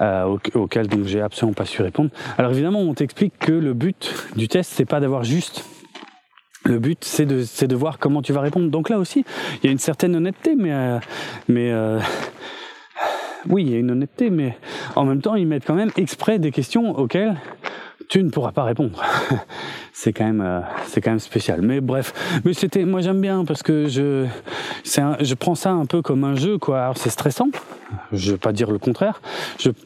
euh, 0.00 0.36
auquel 0.54 0.88
donc 0.88 1.04
j'ai 1.04 1.20
absolument 1.20 1.54
pas 1.54 1.66
su 1.66 1.82
répondre. 1.82 2.10
Alors 2.38 2.52
évidemment, 2.52 2.80
on 2.80 2.94
t'explique 2.94 3.38
que 3.38 3.52
le 3.52 3.74
but 3.74 4.12
du 4.36 4.48
test, 4.48 4.72
c'est 4.74 4.84
pas 4.84 5.00
d'avoir 5.00 5.24
juste 5.24 5.64
le 6.64 6.78
but, 6.78 7.04
c'est 7.04 7.26
de, 7.26 7.42
c'est 7.42 7.66
de 7.66 7.76
voir 7.76 7.98
comment 7.98 8.22
tu 8.22 8.32
vas 8.32 8.40
répondre. 8.40 8.70
Donc 8.70 8.88
là 8.88 8.98
aussi, 8.98 9.24
il 9.62 9.66
y 9.66 9.68
a 9.68 9.72
une 9.72 9.78
certaine 9.78 10.16
honnêteté, 10.16 10.54
mais, 10.56 10.72
euh, 10.72 10.98
mais 11.48 11.70
euh, 11.70 12.00
oui, 13.48 13.64
il 13.64 13.70
y 13.70 13.74
a 13.74 13.78
une 13.78 13.90
honnêteté, 13.90 14.30
mais 14.30 14.56
en 14.96 15.04
même 15.04 15.20
temps, 15.20 15.34
ils 15.34 15.46
mettent 15.46 15.66
quand 15.66 15.74
même 15.74 15.90
exprès 15.96 16.38
des 16.38 16.50
questions 16.50 16.98
auxquelles 16.98 17.36
tu 18.08 18.22
ne 18.22 18.30
pourras 18.30 18.52
pas 18.52 18.64
répondre. 18.64 19.02
c'est 19.92 20.12
quand 20.12 20.24
même, 20.24 20.40
euh, 20.40 20.60
c'est 20.86 21.00
quand 21.00 21.10
même 21.10 21.20
spécial. 21.20 21.60
Mais 21.62 21.80
bref, 21.80 22.12
mais 22.44 22.54
c'était, 22.54 22.84
moi 22.84 23.00
j'aime 23.00 23.20
bien 23.20 23.44
parce 23.44 23.62
que 23.62 23.86
je, 23.86 24.26
c'est 24.82 25.00
un, 25.00 25.16
je 25.20 25.34
prends 25.34 25.54
ça 25.54 25.70
un 25.70 25.86
peu 25.86 26.02
comme 26.02 26.24
un 26.24 26.34
jeu, 26.34 26.58
quoi. 26.58 26.82
Alors 26.82 26.98
c'est 26.98 27.10
stressant. 27.10 27.48
Je 28.12 28.32
veux 28.32 28.38
pas 28.38 28.52
dire 28.52 28.70
le 28.70 28.78
contraire. 28.78 29.20
Je 29.58 29.70
vais 29.70 29.76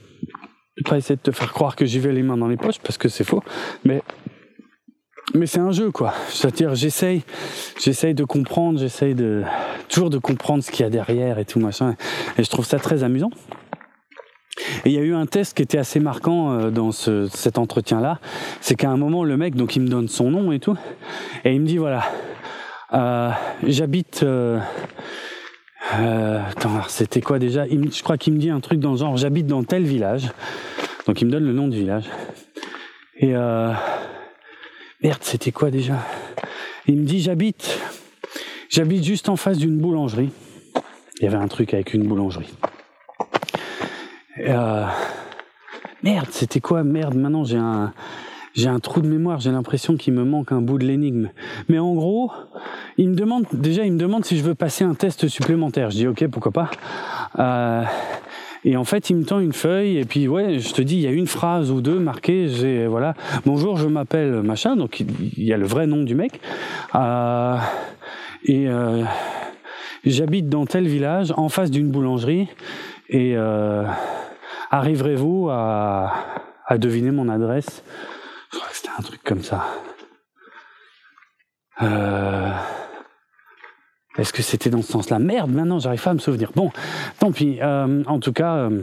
pas 0.84 0.96
essayer 0.96 1.16
de 1.16 1.20
te 1.20 1.30
faire 1.30 1.52
croire 1.52 1.76
que 1.76 1.84
j'y 1.84 1.98
vais 1.98 2.12
les 2.12 2.22
mains 2.22 2.36
dans 2.36 2.48
les 2.48 2.56
poches 2.56 2.78
parce 2.80 2.98
que 2.98 3.08
c'est 3.08 3.24
faux. 3.24 3.42
Mais 3.84 4.02
mais 5.34 5.46
c'est 5.46 5.60
un 5.60 5.72
jeu 5.72 5.90
quoi. 5.90 6.14
C'est-à-dire 6.28 6.74
j'essaye, 6.74 7.22
j'essaye 7.80 8.14
de 8.14 8.24
comprendre, 8.24 8.78
j'essaye 8.78 9.14
de 9.14 9.42
toujours 9.88 10.10
de 10.10 10.18
comprendre 10.18 10.62
ce 10.62 10.70
qu'il 10.70 10.84
y 10.84 10.86
a 10.86 10.90
derrière 10.90 11.38
et 11.38 11.44
tout 11.44 11.60
machin. 11.60 11.96
Et 12.38 12.44
je 12.44 12.50
trouve 12.50 12.64
ça 12.64 12.78
très 12.78 13.02
amusant. 13.04 13.30
Et 14.84 14.90
il 14.90 14.92
y 14.92 14.98
a 14.98 15.02
eu 15.02 15.14
un 15.14 15.26
test 15.26 15.56
qui 15.56 15.62
était 15.62 15.78
assez 15.78 16.00
marquant 16.00 16.52
euh, 16.52 16.70
dans 16.70 16.92
ce, 16.92 17.26
cet 17.28 17.58
entretien-là, 17.58 18.18
c'est 18.60 18.74
qu'à 18.74 18.90
un 18.90 18.96
moment 18.96 19.24
le 19.24 19.36
mec 19.36 19.54
donc 19.54 19.76
il 19.76 19.82
me 19.82 19.88
donne 19.88 20.08
son 20.08 20.30
nom 20.30 20.50
et 20.52 20.58
tout, 20.58 20.76
et 21.44 21.54
il 21.54 21.60
me 21.60 21.66
dit 21.66 21.78
voilà, 21.78 22.04
euh, 22.94 23.30
j'habite. 23.62 24.22
Euh, 24.22 24.58
euh, 25.94 26.40
attends, 26.50 26.82
c'était 26.88 27.20
quoi 27.20 27.38
déjà? 27.38 27.64
Je 27.66 28.02
crois 28.02 28.18
qu'il 28.18 28.34
me 28.34 28.38
dit 28.38 28.50
un 28.50 28.60
truc 28.60 28.78
dans 28.78 28.92
le 28.92 28.98
genre 28.98 29.16
j'habite 29.16 29.46
dans 29.46 29.62
tel 29.62 29.84
village. 29.84 30.30
Donc 31.06 31.22
il 31.22 31.26
me 31.26 31.30
donne 31.30 31.44
le 31.44 31.52
nom 31.52 31.68
du 31.68 31.78
village. 31.78 32.04
Et 33.16 33.34
euh, 33.34 33.72
Merde, 35.00 35.20
c'était 35.22 35.52
quoi 35.52 35.70
déjà? 35.70 35.98
Il 36.88 36.96
me 36.96 37.04
dit 37.04 37.20
j'habite, 37.20 37.78
j'habite 38.68 39.04
juste 39.04 39.28
en 39.28 39.36
face 39.36 39.56
d'une 39.56 39.78
boulangerie. 39.78 40.30
Il 41.20 41.24
y 41.24 41.28
avait 41.28 41.36
un 41.36 41.46
truc 41.46 41.72
avec 41.72 41.94
une 41.94 42.02
boulangerie. 42.02 42.52
Euh, 44.40 44.86
merde, 46.02 46.26
c'était 46.32 46.58
quoi? 46.58 46.82
Merde, 46.82 47.14
maintenant 47.14 47.44
j'ai 47.44 47.58
un, 47.58 47.92
j'ai 48.54 48.68
un 48.68 48.80
trou 48.80 49.00
de 49.00 49.06
mémoire, 49.06 49.38
j'ai 49.38 49.52
l'impression 49.52 49.96
qu'il 49.96 50.14
me 50.14 50.24
manque 50.24 50.50
un 50.50 50.60
bout 50.60 50.78
de 50.78 50.84
l'énigme. 50.84 51.30
Mais 51.68 51.78
en 51.78 51.94
gros, 51.94 52.32
il 52.96 53.10
me 53.10 53.14
demande, 53.14 53.46
déjà 53.52 53.84
il 53.84 53.92
me 53.92 53.98
demande 53.98 54.24
si 54.24 54.36
je 54.36 54.42
veux 54.42 54.56
passer 54.56 54.82
un 54.82 54.94
test 54.94 55.28
supplémentaire. 55.28 55.90
Je 55.90 55.96
dis 55.96 56.08
ok, 56.08 56.26
pourquoi 56.26 56.50
pas. 56.50 56.70
Euh, 57.38 57.84
et 58.64 58.76
en 58.76 58.84
fait, 58.84 59.10
il 59.10 59.16
me 59.16 59.24
tend 59.24 59.40
une 59.40 59.52
feuille 59.52 59.98
et 59.98 60.04
puis 60.04 60.28
ouais, 60.28 60.58
je 60.58 60.72
te 60.72 60.82
dis, 60.82 60.96
il 60.96 61.02
y 61.02 61.06
a 61.06 61.10
une 61.10 61.26
phrase 61.26 61.70
ou 61.70 61.80
deux 61.80 61.98
marquées. 61.98 62.48
J'ai 62.48 62.86
voilà, 62.86 63.14
bonjour, 63.46 63.76
je 63.76 63.86
m'appelle 63.88 64.42
machin. 64.42 64.76
Donc 64.76 65.00
il 65.00 65.44
y 65.44 65.52
a 65.52 65.56
le 65.56 65.66
vrai 65.66 65.86
nom 65.86 66.02
du 66.02 66.14
mec. 66.14 66.40
Euh, 66.94 67.56
et 68.44 68.68
euh, 68.68 69.04
j'habite 70.04 70.48
dans 70.48 70.66
tel 70.66 70.86
village, 70.86 71.32
en 71.36 71.48
face 71.48 71.70
d'une 71.70 71.90
boulangerie. 71.90 72.48
Et 73.08 73.34
euh, 73.36 73.84
arriverez-vous 74.70 75.48
à, 75.50 76.12
à 76.66 76.78
deviner 76.78 77.10
mon 77.10 77.28
adresse? 77.28 77.82
Je 78.52 78.58
crois 78.58 78.70
que 78.70 78.76
c'était 78.76 78.92
un 78.98 79.02
truc 79.02 79.22
comme 79.24 79.42
ça. 79.42 79.66
Euh, 81.80 82.50
est-ce 84.18 84.32
que 84.32 84.42
c'était 84.42 84.68
dans 84.68 84.82
ce 84.82 84.92
sens-là? 84.92 85.18
Merde, 85.18 85.50
maintenant 85.50 85.78
j'arrive 85.78 86.02
pas 86.02 86.10
à 86.10 86.14
me 86.14 86.18
souvenir. 86.18 86.50
Bon, 86.54 86.70
tant 87.20 87.30
pis. 87.30 87.58
Euh, 87.62 88.02
en 88.06 88.18
tout 88.18 88.32
cas, 88.32 88.56
euh, 88.56 88.82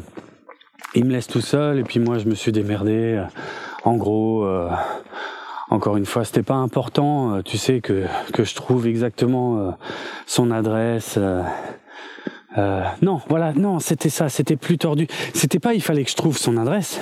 il 0.95 1.05
me 1.05 1.11
laisse 1.11 1.27
tout 1.27 1.41
seul 1.41 1.79
et 1.79 1.83
puis 1.83 1.99
moi 1.99 2.17
je 2.17 2.25
me 2.25 2.35
suis 2.35 2.53
démerdé. 2.53 3.21
En 3.83 3.97
gros, 3.97 4.45
euh, 4.45 4.69
encore 5.69 5.97
une 5.97 6.05
fois, 6.05 6.23
c'était 6.23 6.41
pas 6.41 6.55
important. 6.55 7.41
tu 7.43 7.57
sais 7.57 7.81
que 7.81 8.05
que 8.31 8.45
je 8.45 8.55
trouve 8.55 8.87
exactement 8.87 9.77
son 10.25 10.51
adresse. 10.51 11.19
non, 12.57 13.19
voilà, 13.27 13.51
non, 13.53 13.79
c'était 13.79 14.09
ça, 14.09 14.29
c'était 14.29 14.55
plus 14.55 14.77
tordu. 14.77 15.07
C'était 15.33 15.59
pas 15.59 15.73
il 15.73 15.81
fallait 15.81 16.05
que 16.05 16.11
je 16.11 16.15
trouve 16.15 16.37
son 16.37 16.55
adresse. 16.55 16.99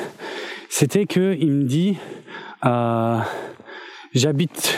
C'était 0.69 1.05
que 1.05 1.35
il 1.39 1.51
me 1.51 1.63
dit 1.65 1.97
j'habite 4.15 4.75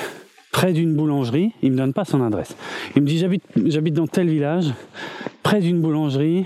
près 0.56 0.72
d'une 0.72 0.96
boulangerie. 0.96 1.52
Il 1.64 1.74
me 1.74 1.78
donne 1.78 1.92
pas 1.92 2.06
son 2.06 2.24
adresse. 2.24 2.56
Il 2.96 3.02
me 3.02 3.08
dit 3.08 3.18
j'habite 3.18 3.44
j'habite 3.66 3.94
dans 3.94 4.08
tel 4.08 4.30
village, 4.30 4.74
près 5.44 5.60
d'une 5.60 5.82
boulangerie. 5.82 6.46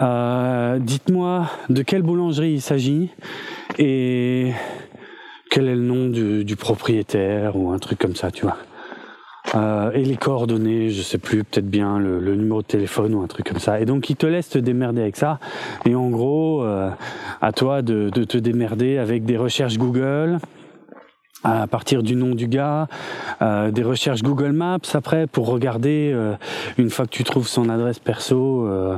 Euh, 0.00 0.78
dites-moi 0.78 1.50
de 1.68 1.82
quelle 1.82 2.02
boulangerie 2.02 2.52
il 2.52 2.60
s'agit 2.60 3.08
et 3.76 4.52
quel 5.50 5.66
est 5.66 5.74
le 5.74 5.82
nom 5.82 6.06
du, 6.06 6.54
propriétaire 6.54 7.56
ou 7.56 7.72
un 7.72 7.80
truc 7.80 7.98
comme 7.98 8.14
ça, 8.14 8.30
tu 8.30 8.42
vois. 8.42 8.56
Euh, 9.56 9.90
et 9.90 10.04
les 10.04 10.16
coordonnées, 10.16 10.90
je 10.90 11.02
sais 11.02 11.18
plus, 11.18 11.42
peut-être 11.42 11.68
bien 11.68 11.98
le, 11.98 12.36
numéro 12.36 12.62
de 12.62 12.68
téléphone 12.68 13.16
ou 13.16 13.20
un 13.20 13.26
truc 13.26 13.48
comme 13.48 13.58
ça. 13.58 13.80
Et 13.80 13.84
donc 13.84 14.08
il 14.10 14.16
te 14.16 14.26
laisse 14.26 14.48
te 14.48 14.58
démerder 14.58 15.00
avec 15.00 15.16
ça. 15.16 15.40
Et 15.86 15.96
en 15.96 16.08
gros, 16.08 16.62
euh, 16.62 16.88
à 17.42 17.50
toi 17.50 17.82
de, 17.82 18.10
de, 18.10 18.22
te 18.22 18.38
démerder 18.38 18.96
avec 18.96 19.24
des 19.24 19.36
recherches 19.36 19.76
Google, 19.76 20.38
à 21.44 21.66
partir 21.66 22.02
du 22.02 22.16
nom 22.16 22.34
du 22.34 22.48
gars, 22.48 22.88
euh, 23.42 23.70
des 23.70 23.82
recherches 23.82 24.22
Google 24.22 24.52
Maps 24.52 24.78
après 24.94 25.26
pour 25.26 25.46
regarder 25.46 26.10
euh, 26.12 26.34
une 26.78 26.90
fois 26.90 27.06
que 27.06 27.10
tu 27.10 27.24
trouves 27.24 27.48
son 27.48 27.68
adresse 27.68 27.98
perso. 27.98 28.66
Euh, 28.66 28.96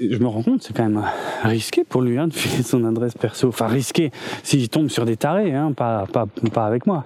je 0.00 0.18
me 0.18 0.26
rends 0.26 0.42
compte, 0.42 0.62
c'est 0.62 0.76
quand 0.76 0.84
même 0.84 1.02
risqué 1.42 1.84
pour 1.84 2.02
lui 2.02 2.18
hein, 2.18 2.28
de 2.28 2.34
filer 2.34 2.62
son 2.62 2.84
adresse 2.84 3.14
perso. 3.14 3.48
Enfin 3.48 3.66
risqué 3.66 4.10
s'il 4.42 4.68
tombe 4.68 4.88
sur 4.88 5.04
des 5.04 5.16
tarés, 5.16 5.54
hein, 5.54 5.72
pas, 5.72 6.06
pas, 6.12 6.26
pas 6.52 6.66
avec 6.66 6.86
moi. 6.86 7.04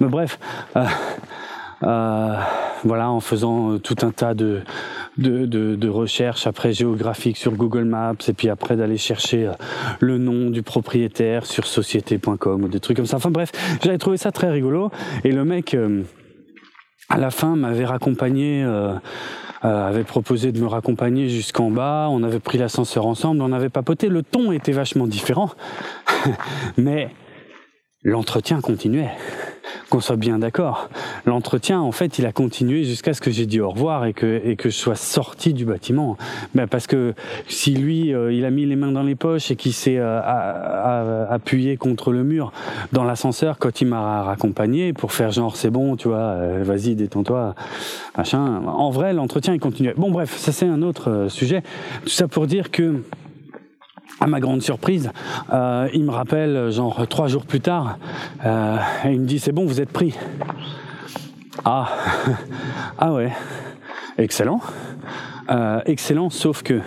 Mais 0.00 0.08
bref. 0.08 0.38
Euh, 1.82 1.86
euh, 1.86 2.36
voilà, 2.84 3.10
en 3.10 3.20
faisant 3.20 3.78
tout 3.78 3.96
un 4.02 4.10
tas 4.10 4.34
de, 4.34 4.60
de, 5.18 5.46
de, 5.46 5.74
de, 5.76 5.88
recherches 5.88 6.46
après 6.46 6.72
géographiques 6.72 7.36
sur 7.36 7.52
Google 7.52 7.84
Maps 7.84 8.14
et 8.28 8.32
puis 8.32 8.48
après 8.48 8.76
d'aller 8.76 8.96
chercher 8.96 9.46
euh, 9.46 9.52
le 10.00 10.18
nom 10.18 10.50
du 10.50 10.62
propriétaire 10.62 11.46
sur 11.46 11.66
société.com 11.66 12.64
ou 12.64 12.68
des 12.68 12.80
trucs 12.80 12.96
comme 12.96 13.06
ça. 13.06 13.16
Enfin 13.16 13.30
bref, 13.30 13.52
j'avais 13.82 13.98
trouvé 13.98 14.16
ça 14.16 14.32
très 14.32 14.50
rigolo 14.50 14.90
et 15.24 15.32
le 15.32 15.44
mec 15.44 15.74
euh, 15.74 16.02
à 17.08 17.18
la 17.18 17.30
fin 17.30 17.56
m'avait 17.56 17.84
raccompagné. 17.86 18.62
Euh, 18.64 18.94
avait 19.62 20.04
proposé 20.04 20.52
de 20.52 20.60
me 20.60 20.66
raccompagner 20.66 21.28
jusqu'en 21.28 21.70
bas, 21.70 22.08
on 22.10 22.22
avait 22.22 22.40
pris 22.40 22.56
l'ascenseur 22.56 23.04
ensemble, 23.04 23.42
on 23.42 23.52
avait 23.52 23.68
papoté, 23.68 24.08
le 24.08 24.22
ton 24.22 24.52
était 24.52 24.72
vachement 24.72 25.06
différent, 25.06 25.50
mais 26.78 27.10
l'entretien 28.02 28.62
continuait 28.62 29.10
qu'on 29.88 30.00
soit 30.00 30.16
bien 30.16 30.38
d'accord. 30.38 30.88
L'entretien, 31.26 31.80
en 31.80 31.92
fait, 31.92 32.18
il 32.18 32.26
a 32.26 32.32
continué 32.32 32.84
jusqu'à 32.84 33.14
ce 33.14 33.20
que 33.20 33.30
j'ai 33.30 33.46
dit 33.46 33.60
au 33.60 33.70
revoir 33.70 34.04
et 34.06 34.12
que, 34.12 34.40
je 34.64 34.68
sois 34.70 34.94
sorti 34.94 35.52
du 35.52 35.64
bâtiment. 35.64 36.16
Ben 36.54 36.66
parce 36.66 36.86
que 36.86 37.14
si 37.48 37.74
lui, 37.74 38.14
euh, 38.14 38.32
il 38.32 38.44
a 38.44 38.50
mis 38.50 38.66
les 38.66 38.76
mains 38.76 38.92
dans 38.92 39.02
les 39.02 39.14
poches 39.14 39.50
et 39.50 39.56
qu'il 39.56 39.72
s'est 39.72 39.98
euh, 39.98 41.26
appuyé 41.28 41.76
contre 41.76 42.12
le 42.12 42.22
mur 42.24 42.52
dans 42.92 43.04
l'ascenseur 43.04 43.58
quand 43.58 43.80
il 43.80 43.86
m'a 43.86 44.22
raccompagné 44.22 44.92
pour 44.92 45.12
faire 45.12 45.30
genre 45.30 45.56
c'est 45.56 45.70
bon, 45.70 45.96
tu 45.96 46.08
vois, 46.08 46.18
euh, 46.18 46.62
vas-y, 46.64 46.94
détends-toi, 46.94 47.54
machin. 48.16 48.62
En 48.66 48.90
vrai, 48.90 49.12
l'entretien, 49.12 49.54
il 49.54 49.60
continuait. 49.60 49.94
Bon, 49.96 50.10
bref, 50.10 50.36
ça 50.36 50.52
c'est 50.52 50.66
un 50.66 50.82
autre 50.82 51.26
sujet. 51.28 51.62
Tout 52.02 52.08
ça 52.10 52.28
pour 52.28 52.46
dire 52.46 52.70
que 52.70 53.02
à 54.20 54.26
ma 54.26 54.40
grande 54.40 54.62
surprise, 54.62 55.10
euh, 55.52 55.88
il 55.94 56.04
me 56.04 56.10
rappelle, 56.10 56.70
genre 56.70 57.06
trois 57.08 57.26
jours 57.26 57.46
plus 57.46 57.60
tard, 57.60 57.98
euh, 58.44 58.76
et 59.04 59.12
il 59.12 59.20
me 59.20 59.26
dit 59.26 59.38
c'est 59.38 59.52
bon, 59.52 59.66
vous 59.66 59.80
êtes 59.80 59.90
pris. 59.90 60.14
Ah, 61.64 61.88
ah 62.98 63.12
ouais, 63.12 63.32
excellent, 64.18 64.60
euh, 65.50 65.80
excellent, 65.86 66.30
sauf 66.30 66.62
que 66.62 66.80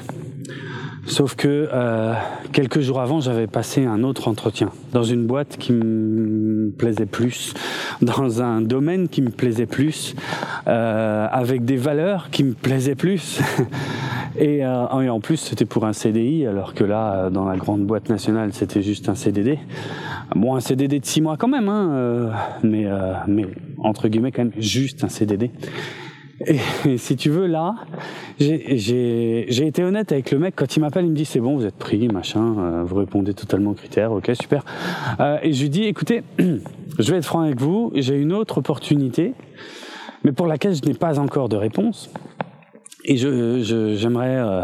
Sauf 1.06 1.36
que 1.36 1.70
euh, 1.72 2.14
quelques 2.54 2.80
jours 2.80 3.02
avant, 3.02 3.20
j'avais 3.20 3.48
passé 3.48 3.86
un 3.86 4.04
autre 4.04 4.30
entretien 4.30 4.70
dans 4.94 5.04
une 5.04 5.28
boîte 5.28 5.58
qui 5.58 5.74
me 5.74 6.72
plaisait 6.72 7.06
plus, 7.06 7.54
dans 8.02 8.42
un 8.42 8.62
domaine 8.62 9.10
qui 9.10 9.22
me 9.22 9.30
plaisait 9.30 9.66
plus, 9.66 10.16
euh, 10.68 11.28
avec 11.30 11.66
des 11.66 11.76
valeurs 11.76 12.30
qui 12.32 12.44
me 12.44 12.54
plaisaient 12.54 12.96
plus. 12.96 13.42
et, 14.38 14.66
euh, 14.66 15.02
et, 15.02 15.10
en 15.10 15.20
plus, 15.20 15.38
c'était 15.38 15.66
pour 15.66 15.86
un 15.86 15.94
CDI, 15.94 16.46
alors 16.46 16.74
que 16.74 16.84
là, 16.84 17.30
dans 17.30 17.46
la 17.46 17.56
grande 17.58 17.86
boîte 17.86 18.10
nationale, 18.10 18.54
c'était 18.54 18.82
juste 18.82 19.10
un 19.10 19.16
CDD. 19.16 19.60
Bon, 20.36 20.56
un 20.56 20.60
CDD 20.60 21.00
de 21.00 21.06
six 21.06 21.22
mois 21.22 21.38
quand 21.38 21.48
même, 21.48 21.70
hein, 21.70 21.92
euh, 21.94 22.32
mais, 22.64 22.86
euh, 22.86 23.14
mais 23.28 23.46
entre 23.78 24.08
guillemets 24.08 24.32
quand 24.32 24.44
même 24.44 24.54
juste 24.58 25.04
un 25.04 25.10
CDD. 25.10 25.52
Et, 26.48 26.98
si 26.98 27.16
tu 27.16 27.30
veux, 27.30 27.46
là, 27.46 27.76
j'ai 28.40 29.46
été 29.48 29.84
honnête 29.84 30.12
avec 30.12 30.32
le 30.32 30.40
mec. 30.40 30.56
Quand 30.56 30.76
il 30.76 30.80
m'appelle, 30.80 31.06
il 31.06 31.12
me 31.12 31.16
dit 31.16 31.26
c'est 31.26 31.40
bon, 31.40 31.56
vous 31.56 31.66
êtes 31.66 31.78
pris, 31.78 32.08
machin, 32.08 32.56
euh, 32.58 32.84
vous 32.84 32.96
répondez 32.96 33.34
totalement 33.34 33.72
aux 33.72 33.76
critères, 33.76 34.12
ok, 34.12 34.32
super. 34.40 34.66
Euh, 35.20 35.38
et 35.44 35.54
je 35.54 35.62
lui 35.62 35.70
dis 35.70 35.84
écoutez, 35.84 36.24
je 36.38 37.12
vais 37.12 37.18
être 37.18 37.26
franc 37.26 37.42
avec 37.42 37.60
vous, 37.60 37.92
j'ai 37.96 38.16
une 38.16 38.34
autre 38.34 38.58
opportunité, 38.58 39.34
mais 40.24 40.32
pour 40.32 40.48
laquelle 40.48 40.76
je 40.76 40.82
n'ai 40.86 40.96
pas 40.96 41.20
encore 41.20 41.50
de 41.50 41.56
réponse. 41.56 42.10
Et 43.06 43.18
je 43.18 43.94
j'aimerais 43.96 44.38
euh, 44.38 44.62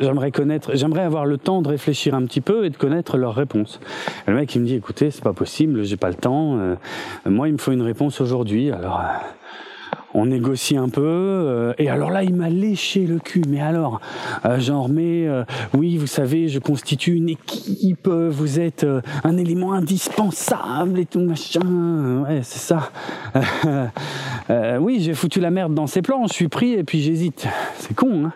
j'aimerais 0.00 0.32
connaître, 0.32 0.72
j'aimerais 0.74 1.02
avoir 1.02 1.24
le 1.24 1.38
temps 1.38 1.62
de 1.62 1.68
réfléchir 1.68 2.14
un 2.14 2.24
petit 2.26 2.40
peu 2.40 2.64
et 2.64 2.70
de 2.70 2.76
connaître 2.76 3.16
leur 3.16 3.34
réponse. 3.34 3.80
le 4.26 4.34
mec 4.34 4.54
il 4.54 4.62
me 4.62 4.66
dit 4.66 4.74
écoutez, 4.74 5.10
c'est 5.10 5.22
pas 5.22 5.32
possible, 5.32 5.84
j'ai 5.84 5.96
pas 5.96 6.08
le 6.08 6.14
temps. 6.14 6.58
Euh, 6.58 6.74
moi 7.24 7.48
il 7.48 7.52
me 7.52 7.58
faut 7.58 7.72
une 7.72 7.82
réponse 7.82 8.20
aujourd'hui. 8.20 8.72
Alors 8.72 9.00
on 10.16 10.26
négocie 10.26 10.76
un 10.76 10.88
peu. 10.88 11.02
Euh, 11.04 11.74
et 11.78 11.90
alors 11.90 12.10
là, 12.10 12.22
il 12.22 12.34
m'a 12.34 12.48
léché 12.48 13.06
le 13.06 13.18
cul. 13.18 13.42
Mais 13.48 13.60
alors, 13.60 14.00
euh, 14.44 14.58
genre, 14.58 14.88
mais 14.88 15.28
euh, 15.28 15.44
oui, 15.74 15.98
vous 15.98 16.06
savez, 16.06 16.48
je 16.48 16.58
constitue 16.58 17.14
une 17.14 17.28
équipe. 17.28 18.08
vous 18.08 18.58
êtes 18.58 18.86
un 19.24 19.36
élément 19.36 19.74
indispensable 19.74 20.98
et 20.98 21.06
tout 21.06 21.20
machin. 21.20 22.24
Ouais, 22.26 22.40
c'est 22.42 22.58
ça. 22.58 22.90
oui, 24.48 25.00
j'ai 25.00 25.14
foutu 25.14 25.40
la 25.40 25.50
merde 25.50 25.74
dans 25.74 25.86
ses 25.86 26.02
plans. 26.02 26.26
Je 26.26 26.32
suis 26.32 26.48
pris 26.48 26.72
et 26.72 26.84
puis 26.84 27.00
j'hésite. 27.00 27.46
C'est 27.78 27.94
con. 27.94 28.26
Hein 28.26 28.32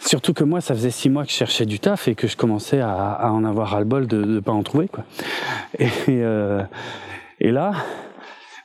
Surtout 0.00 0.32
que 0.32 0.44
moi, 0.44 0.60
ça 0.60 0.74
faisait 0.74 0.90
six 0.90 1.10
mois 1.10 1.24
que 1.24 1.30
je 1.30 1.36
cherchais 1.36 1.66
du 1.66 1.78
taf 1.78 2.08
et 2.08 2.14
que 2.14 2.26
je 2.26 2.36
commençais 2.36 2.80
à, 2.80 3.30
en 3.32 3.44
avoir 3.44 3.70
ras 3.70 3.80
le 3.80 3.84
bol 3.84 4.06
de 4.06 4.22
ne 4.22 4.40
pas 4.40 4.52
en 4.52 4.62
trouver. 4.62 4.88
Quoi. 4.88 5.04
Et, 5.78 6.22
et 7.40 7.50
là 7.50 7.72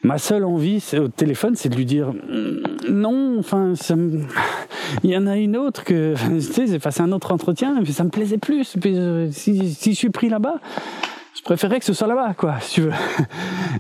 ma 0.04 0.18
seule 0.18 0.46
envie 0.46 0.84
au 0.98 1.08
téléphone, 1.08 1.56
c'est 1.56 1.70
de 1.70 1.76
lui 1.76 1.86
dire 1.86 2.14
non, 2.90 3.38
enfin, 3.40 3.74
il 5.04 5.10
y 5.10 5.18
en 5.18 5.28
a 5.28 5.38
une 5.38 5.58
autre 5.58 5.84
que, 5.84 6.16
tu 6.30 6.42
sais, 6.42 6.68
j'ai 6.68 6.80
passé 6.80 7.02
un 7.02 7.12
autre 7.12 7.32
entretien, 7.32 7.78
et 7.78 7.84
puis 7.84 7.94
ça 7.94 8.04
me 8.04 8.10
plaisait 8.10 8.38
plus. 8.38 8.76
Euh, 8.86 9.30
si, 9.32 9.74
si 9.74 9.94
je 9.94 9.98
suis 9.98 10.10
pris 10.10 10.30
là-bas, 10.30 10.56
je 11.36 11.42
préférais 11.42 11.80
que 11.80 11.86
ce 11.86 11.94
soit 11.94 12.08
là-bas, 12.08 12.34
quoi, 12.36 12.60
si 12.62 12.76
tu 12.76 12.82
veux. 12.82 12.94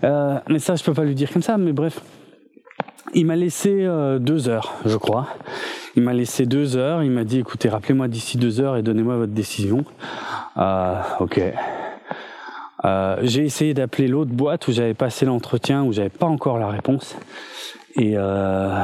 Euh, 0.03 0.39
mais 0.47 0.59
ça, 0.59 0.75
je 0.75 0.83
peux 0.83 0.93
pas 0.93 1.03
lui 1.03 1.15
dire 1.15 1.29
comme 1.29 1.41
ça, 1.41 1.57
mais 1.57 1.73
bref. 1.73 1.99
Il 3.13 3.25
m'a 3.25 3.35
laissé 3.35 3.85
euh, 3.85 4.19
deux 4.19 4.49
heures, 4.49 4.75
je 4.85 4.97
crois. 4.97 5.27
Il 5.95 6.03
m'a 6.03 6.13
laissé 6.13 6.45
deux 6.45 6.77
heures. 6.77 7.03
Il 7.03 7.11
m'a 7.11 7.23
dit, 7.23 7.39
écoutez, 7.39 7.69
rappelez-moi 7.69 8.07
d'ici 8.07 8.37
deux 8.37 8.59
heures 8.61 8.77
et 8.77 8.83
donnez-moi 8.83 9.17
votre 9.17 9.33
décision. 9.33 9.83
Euh, 10.57 11.01
ok. 11.19 11.41
Euh, 12.85 13.17
j'ai 13.23 13.43
essayé 13.43 13.73
d'appeler 13.73 14.07
l'autre 14.07 14.31
boîte 14.31 14.67
où 14.67 14.71
j'avais 14.71 14.93
passé 14.93 15.25
l'entretien, 15.25 15.83
où 15.83 15.91
j'avais 15.91 16.09
pas 16.09 16.27
encore 16.27 16.57
la 16.57 16.69
réponse. 16.69 17.17
Et 17.95 18.13
euh, 18.15 18.83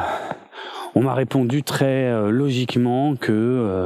on 0.95 1.01
m'a 1.03 1.13
répondu 1.13 1.63
très 1.63 2.30
logiquement 2.32 3.15
que 3.15 3.86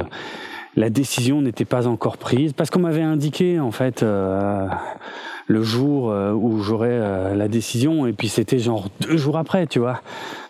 la 0.76 0.90
décision 0.90 1.42
n'était 1.42 1.64
pas 1.64 1.86
encore 1.86 2.16
prise 2.16 2.52
parce 2.52 2.70
qu'on 2.70 2.80
m'avait 2.80 3.02
indiqué 3.02 3.58
en 3.58 3.70
fait 3.70 4.02
le 4.02 5.62
jour 5.62 6.14
où 6.34 6.62
j'aurais 6.62 7.34
la 7.34 7.48
décision 7.48 8.06
et 8.06 8.12
puis 8.12 8.28
c'était 8.28 8.58
genre 8.58 8.88
deux 9.00 9.16
jours 9.16 9.36
après, 9.36 9.66
tu 9.66 9.78
vois. 9.80 10.00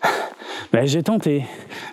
Ben, 0.71 0.85
j'ai 0.85 1.03
tenté. 1.03 1.45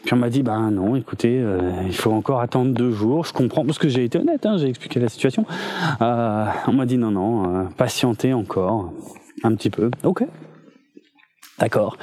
Puis 0.04 0.14
on 0.14 0.16
m'a 0.16 0.30
dit, 0.30 0.44
ben 0.44 0.70
non, 0.70 0.94
écoutez, 0.94 1.40
euh, 1.40 1.58
il 1.86 1.94
faut 1.94 2.12
encore 2.12 2.40
attendre 2.40 2.72
deux 2.72 2.92
jours. 2.92 3.24
Je 3.24 3.32
comprends, 3.32 3.64
parce 3.64 3.78
que 3.78 3.88
j'ai 3.88 4.04
été 4.04 4.18
honnête, 4.18 4.46
hein, 4.46 4.56
j'ai 4.56 4.68
expliqué 4.68 5.00
la 5.00 5.08
situation. 5.08 5.44
Euh, 6.00 6.46
on 6.68 6.72
m'a 6.72 6.86
dit, 6.86 6.96
non, 6.96 7.10
non, 7.10 7.44
euh, 7.44 7.64
patientez 7.76 8.32
encore 8.32 8.92
un 9.42 9.54
petit 9.56 9.70
peu. 9.70 9.90
Ok. 10.04 10.24
D'accord. 11.58 11.96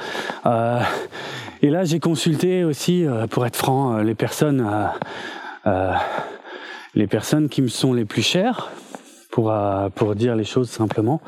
et 0.44 1.70
là, 1.70 1.84
j'ai 1.84 1.98
consulté 1.98 2.62
aussi, 2.62 3.06
pour 3.30 3.46
être 3.46 3.56
franc, 3.56 3.96
les 4.02 4.14
personnes, 4.14 4.68
les 6.94 7.06
personnes 7.06 7.48
qui 7.48 7.62
me 7.62 7.68
sont 7.68 7.92
les 7.92 8.04
plus 8.04 8.22
chères, 8.22 8.70
pour, 9.30 9.52
pour 9.94 10.14
dire 10.14 10.34
les 10.34 10.44
choses 10.44 10.70
simplement, 10.70 11.20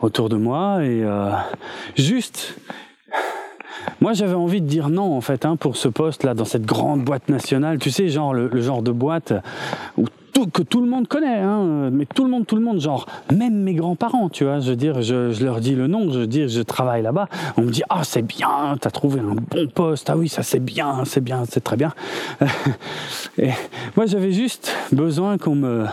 autour 0.00 0.28
de 0.28 0.36
moi. 0.36 0.82
Et 0.84 1.04
juste, 1.96 2.54
moi, 4.00 4.14
j'avais 4.14 4.34
envie 4.34 4.60
de 4.60 4.66
dire 4.66 4.88
non, 4.88 5.14
en 5.16 5.20
fait, 5.20 5.44
hein, 5.44 5.56
pour 5.56 5.76
ce 5.76 5.88
poste-là, 5.88 6.34
dans 6.34 6.44
cette 6.44 6.64
grande 6.64 7.04
boîte 7.04 7.28
nationale. 7.28 7.78
Tu 7.78 7.90
sais, 7.90 8.08
genre 8.08 8.32
le, 8.32 8.60
genre 8.60 8.82
de 8.82 8.92
boîte 8.92 9.34
où 9.98 10.06
que 10.52 10.62
tout 10.62 10.80
le 10.80 10.88
monde 10.88 11.08
connaît, 11.08 11.38
hein, 11.38 11.90
mais 11.92 12.06
tout 12.06 12.24
le 12.24 12.30
monde, 12.30 12.46
tout 12.46 12.56
le 12.56 12.62
monde, 12.62 12.80
genre 12.80 13.06
même 13.32 13.54
mes 13.54 13.74
grands-parents, 13.74 14.28
tu 14.28 14.44
vois. 14.44 14.60
Je 14.60 14.70
veux 14.70 14.76
dire, 14.76 15.02
je, 15.02 15.42
leur 15.42 15.60
dis 15.60 15.74
le 15.74 15.86
nom, 15.86 16.10
je 16.10 16.20
dis, 16.20 16.48
je 16.48 16.62
travaille 16.62 17.02
là-bas. 17.02 17.28
On 17.56 17.62
me 17.62 17.70
dit, 17.70 17.82
ah, 17.88 18.04
c'est 18.04 18.22
bien, 18.22 18.76
t'as 18.80 18.90
trouvé 18.90 19.20
un 19.20 19.34
bon 19.34 19.68
poste. 19.68 20.10
Ah 20.10 20.16
oui, 20.16 20.28
ça 20.28 20.42
c'est 20.42 20.60
bien, 20.60 21.04
c'est 21.04 21.22
bien, 21.22 21.44
c'est 21.48 21.62
très 21.62 21.76
bien. 21.76 21.92
Et 23.38 23.50
moi, 23.96 24.06
j'avais 24.06 24.32
juste 24.32 24.74
besoin 24.92 25.38
qu'on 25.38 25.54
me, 25.54 25.86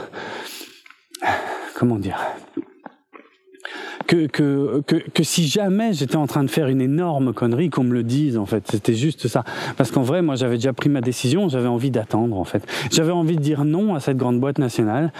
comment 1.75 1.97
dire 1.97 2.19
que, 4.07 4.28
que, 4.28 4.82
que, 4.82 5.23
si 5.23 5.47
jamais 5.47 5.93
j'étais 5.93 6.15
en 6.15 6.28
train 6.28 6.43
de 6.43 6.49
faire 6.49 6.67
une 6.67 6.82
énorme 6.82 7.34
connerie, 7.34 7.69
qu'on 7.69 7.84
me 7.84 7.93
le 7.93 8.03
dise 8.03 8.38
en 8.38 8.45
fait. 8.45 8.63
C'était 8.69 8.93
juste 8.93 9.28
ça. 9.28 9.43
Parce 9.75 9.91
qu'en 9.91 10.01
vrai, 10.01 10.21
moi 10.21 10.36
j'avais 10.36 10.55
déjà 10.55 10.73
pris 10.73 10.89
ma 10.89 11.01
décision, 11.01 11.49
j'avais 11.49 11.67
envie 11.67 11.91
d'attendre 11.91 12.38
en 12.38 12.43
fait. 12.45 12.65
J'avais 12.91 13.11
envie 13.11 13.36
de 13.36 13.41
dire 13.41 13.65
non 13.65 13.95
à 13.95 13.99
cette 13.99 14.17
grande 14.17 14.39
boîte 14.39 14.59
nationale 14.59 15.11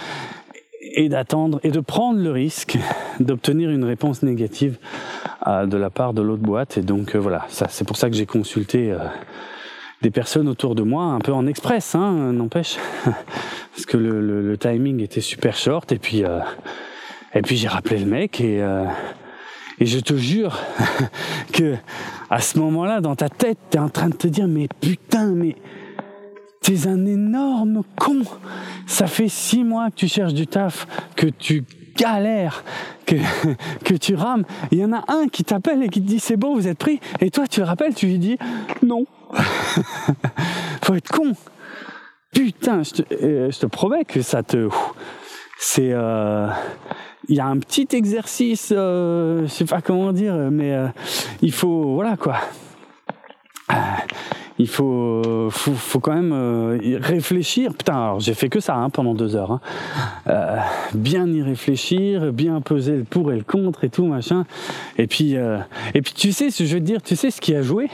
et 0.80 1.08
d'attendre 1.08 1.60
et 1.62 1.70
de 1.70 1.80
prendre 1.80 2.20
le 2.20 2.30
risque 2.30 2.78
d'obtenir 3.20 3.70
une 3.70 3.84
réponse 3.84 4.22
négative 4.22 4.78
euh, 5.46 5.66
de 5.66 5.76
la 5.76 5.90
part 5.90 6.14
de 6.14 6.22
l'autre 6.22 6.42
boîte. 6.42 6.78
Et 6.78 6.82
donc 6.82 7.14
euh, 7.14 7.18
voilà, 7.18 7.44
ça 7.48 7.66
c'est 7.68 7.86
pour 7.86 7.96
ça 7.96 8.08
que 8.08 8.16
j'ai 8.16 8.26
consulté. 8.26 8.92
Euh, 8.92 8.98
des 10.00 10.12
personnes 10.12 10.46
autour 10.46 10.76
de 10.76 10.84
moi, 10.84 11.02
un 11.06 11.18
peu 11.18 11.32
en 11.32 11.48
express, 11.48 11.96
hein, 11.96 12.32
n'empêche, 12.32 12.76
parce 13.04 13.84
que 13.84 13.96
le, 13.96 14.20
le, 14.20 14.56
timing 14.56 15.02
était 15.02 15.20
super 15.20 15.56
short, 15.56 15.90
et 15.90 15.98
puis 15.98 16.22
et 17.34 17.42
puis 17.42 17.56
j'ai 17.56 17.68
rappelé 17.68 17.98
le 17.98 18.06
mec 18.06 18.40
et 18.40 18.62
euh, 18.62 18.84
et 19.80 19.86
je 19.86 19.98
te 20.00 20.14
jure 20.14 20.58
que 21.52 21.76
à 22.30 22.40
ce 22.40 22.58
moment-là, 22.58 23.00
dans 23.00 23.16
ta 23.16 23.28
tête, 23.28 23.58
t'es 23.70 23.78
en 23.78 23.88
train 23.88 24.08
de 24.08 24.16
te 24.16 24.28
dire 24.28 24.48
mais 24.48 24.68
putain, 24.80 25.32
mais 25.32 25.56
t'es 26.60 26.86
un 26.86 27.06
énorme 27.06 27.82
con. 27.98 28.22
Ça 28.86 29.06
fait 29.06 29.28
six 29.28 29.64
mois 29.64 29.90
que 29.90 29.96
tu 29.96 30.08
cherches 30.08 30.34
du 30.34 30.46
taf, 30.46 30.86
que 31.16 31.26
tu 31.26 31.64
galères, 31.96 32.64
que, 33.06 33.94
tu 34.00 34.14
rames. 34.14 34.44
Il 34.70 34.78
y 34.78 34.84
en 34.84 34.92
a 34.92 35.04
un 35.08 35.28
qui 35.28 35.44
t'appelle 35.44 35.82
et 35.82 35.88
qui 35.88 36.00
te 36.00 36.06
dit 36.06 36.20
c'est 36.20 36.36
bon, 36.36 36.54
vous 36.54 36.68
êtes 36.68 36.78
pris. 36.78 37.00
Et 37.20 37.30
toi, 37.30 37.46
tu 37.46 37.60
le 37.60 37.66
rappelles, 37.66 37.94
tu 37.94 38.06
lui 38.06 38.18
dis 38.18 38.38
non. 38.82 39.04
Faut 40.82 40.94
être 40.94 41.10
con. 41.10 41.32
Putain, 42.32 42.82
je 42.82 43.02
euh, 43.22 43.50
je 43.50 43.58
te 43.58 43.66
promets 43.66 44.04
que 44.04 44.22
ça 44.22 44.42
te... 44.42 44.68
C'est... 45.58 45.90
Euh, 45.92 46.48
il 47.28 47.36
y 47.36 47.40
a 47.40 47.46
un 47.46 47.58
petit 47.58 47.88
exercice, 47.92 48.72
euh, 48.74 49.42
je 49.42 49.48
sais 49.48 49.64
pas 49.66 49.82
comment 49.82 50.12
dire, 50.12 50.34
mais 50.50 50.72
euh, 50.72 50.88
il 51.42 51.52
faut, 51.52 51.94
voilà 51.94 52.16
quoi. 52.16 52.36
Euh, 53.70 53.74
il 54.58 54.66
faut, 54.66 55.50
faut, 55.50 55.74
faut, 55.74 56.00
quand 56.00 56.14
même 56.14 56.32
euh, 56.32 56.78
y 56.82 56.96
réfléchir. 56.96 57.74
Putain, 57.74 57.94
alors 57.94 58.20
j'ai 58.20 58.32
fait 58.32 58.48
que 58.48 58.60
ça 58.60 58.76
hein, 58.76 58.88
pendant 58.88 59.14
deux 59.14 59.36
heures. 59.36 59.52
Hein. 59.52 59.60
Euh, 60.26 60.56
bien 60.94 61.28
y 61.28 61.42
réfléchir, 61.42 62.32
bien 62.32 62.60
peser 62.62 62.96
le 62.96 63.04
pour 63.04 63.30
et 63.30 63.36
le 63.36 63.44
contre 63.44 63.84
et 63.84 63.90
tout 63.90 64.06
machin. 64.06 64.46
Et 64.96 65.06
puis, 65.06 65.34
et 65.34 66.02
puis 66.02 66.14
tu 66.14 66.32
sais, 66.32 66.48
je 66.50 66.74
veux 66.74 66.80
dire, 66.80 67.02
tu 67.02 67.14
sais 67.14 67.30
ce 67.30 67.42
qui 67.42 67.54
a 67.54 67.60
joué, 67.60 67.90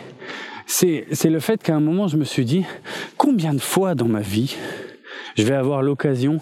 c'est 0.67 1.07
c'est 1.11 1.29
le 1.29 1.41
fait 1.41 1.61
qu'à 1.63 1.75
un 1.75 1.81
moment 1.81 2.07
je 2.07 2.17
me 2.17 2.25
suis 2.25 2.45
dit 2.45 2.65
combien 3.19 3.53
de 3.53 3.61
fois 3.61 3.95
dans 3.95 4.09
ma 4.09 4.21
vie 4.21 4.57
je 5.37 5.43
vais 5.43 5.55
avoir 5.55 5.83
l'occasion 5.83 6.39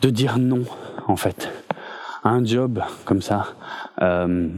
de 0.00 0.10
dire 0.10 0.38
non 0.38 0.64
en 1.06 1.16
fait. 1.16 1.50
Un 2.24 2.44
job 2.44 2.82
comme 3.04 3.22
ça 3.22 3.54
euh, 4.02 4.48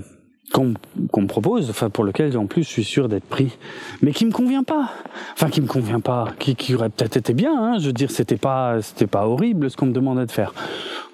qu'on 0.53 0.75
me 1.21 1.27
propose, 1.27 1.71
enfin 1.71 1.91
pour 1.91 2.05
lequel 2.05 2.37
en 2.37 2.47
plus 2.47 2.65
je 2.65 2.69
suis 2.69 2.85
sûr 2.85 3.09
d'être 3.09 3.25
pris, 3.25 3.57
mais 4.03 4.13
qui 4.13 4.27
me 4.27 4.33
convient 4.33 4.65
pas, 4.65 4.91
enfin 5.35 5.49
qui 5.49 5.61
me 5.61 5.67
convient 5.67 6.01
pas, 6.01 6.29
qui, 6.39 6.57
qui 6.57 6.75
aurait 6.75 6.89
peut-être 6.89 7.17
été 7.17 7.35
bien, 7.35 7.55
hein, 7.55 7.79
je 7.79 7.87
veux 7.87 7.93
dire 7.93 8.11
c'était 8.11 8.37
pas 8.37 8.83
c'était 8.83 9.07
pas 9.07 9.27
horrible 9.27 9.71
ce 9.71 9.77
qu'on 9.77 9.87
me 9.87 9.93
demandait 9.93 10.27
de 10.27 10.33
faire, 10.33 10.53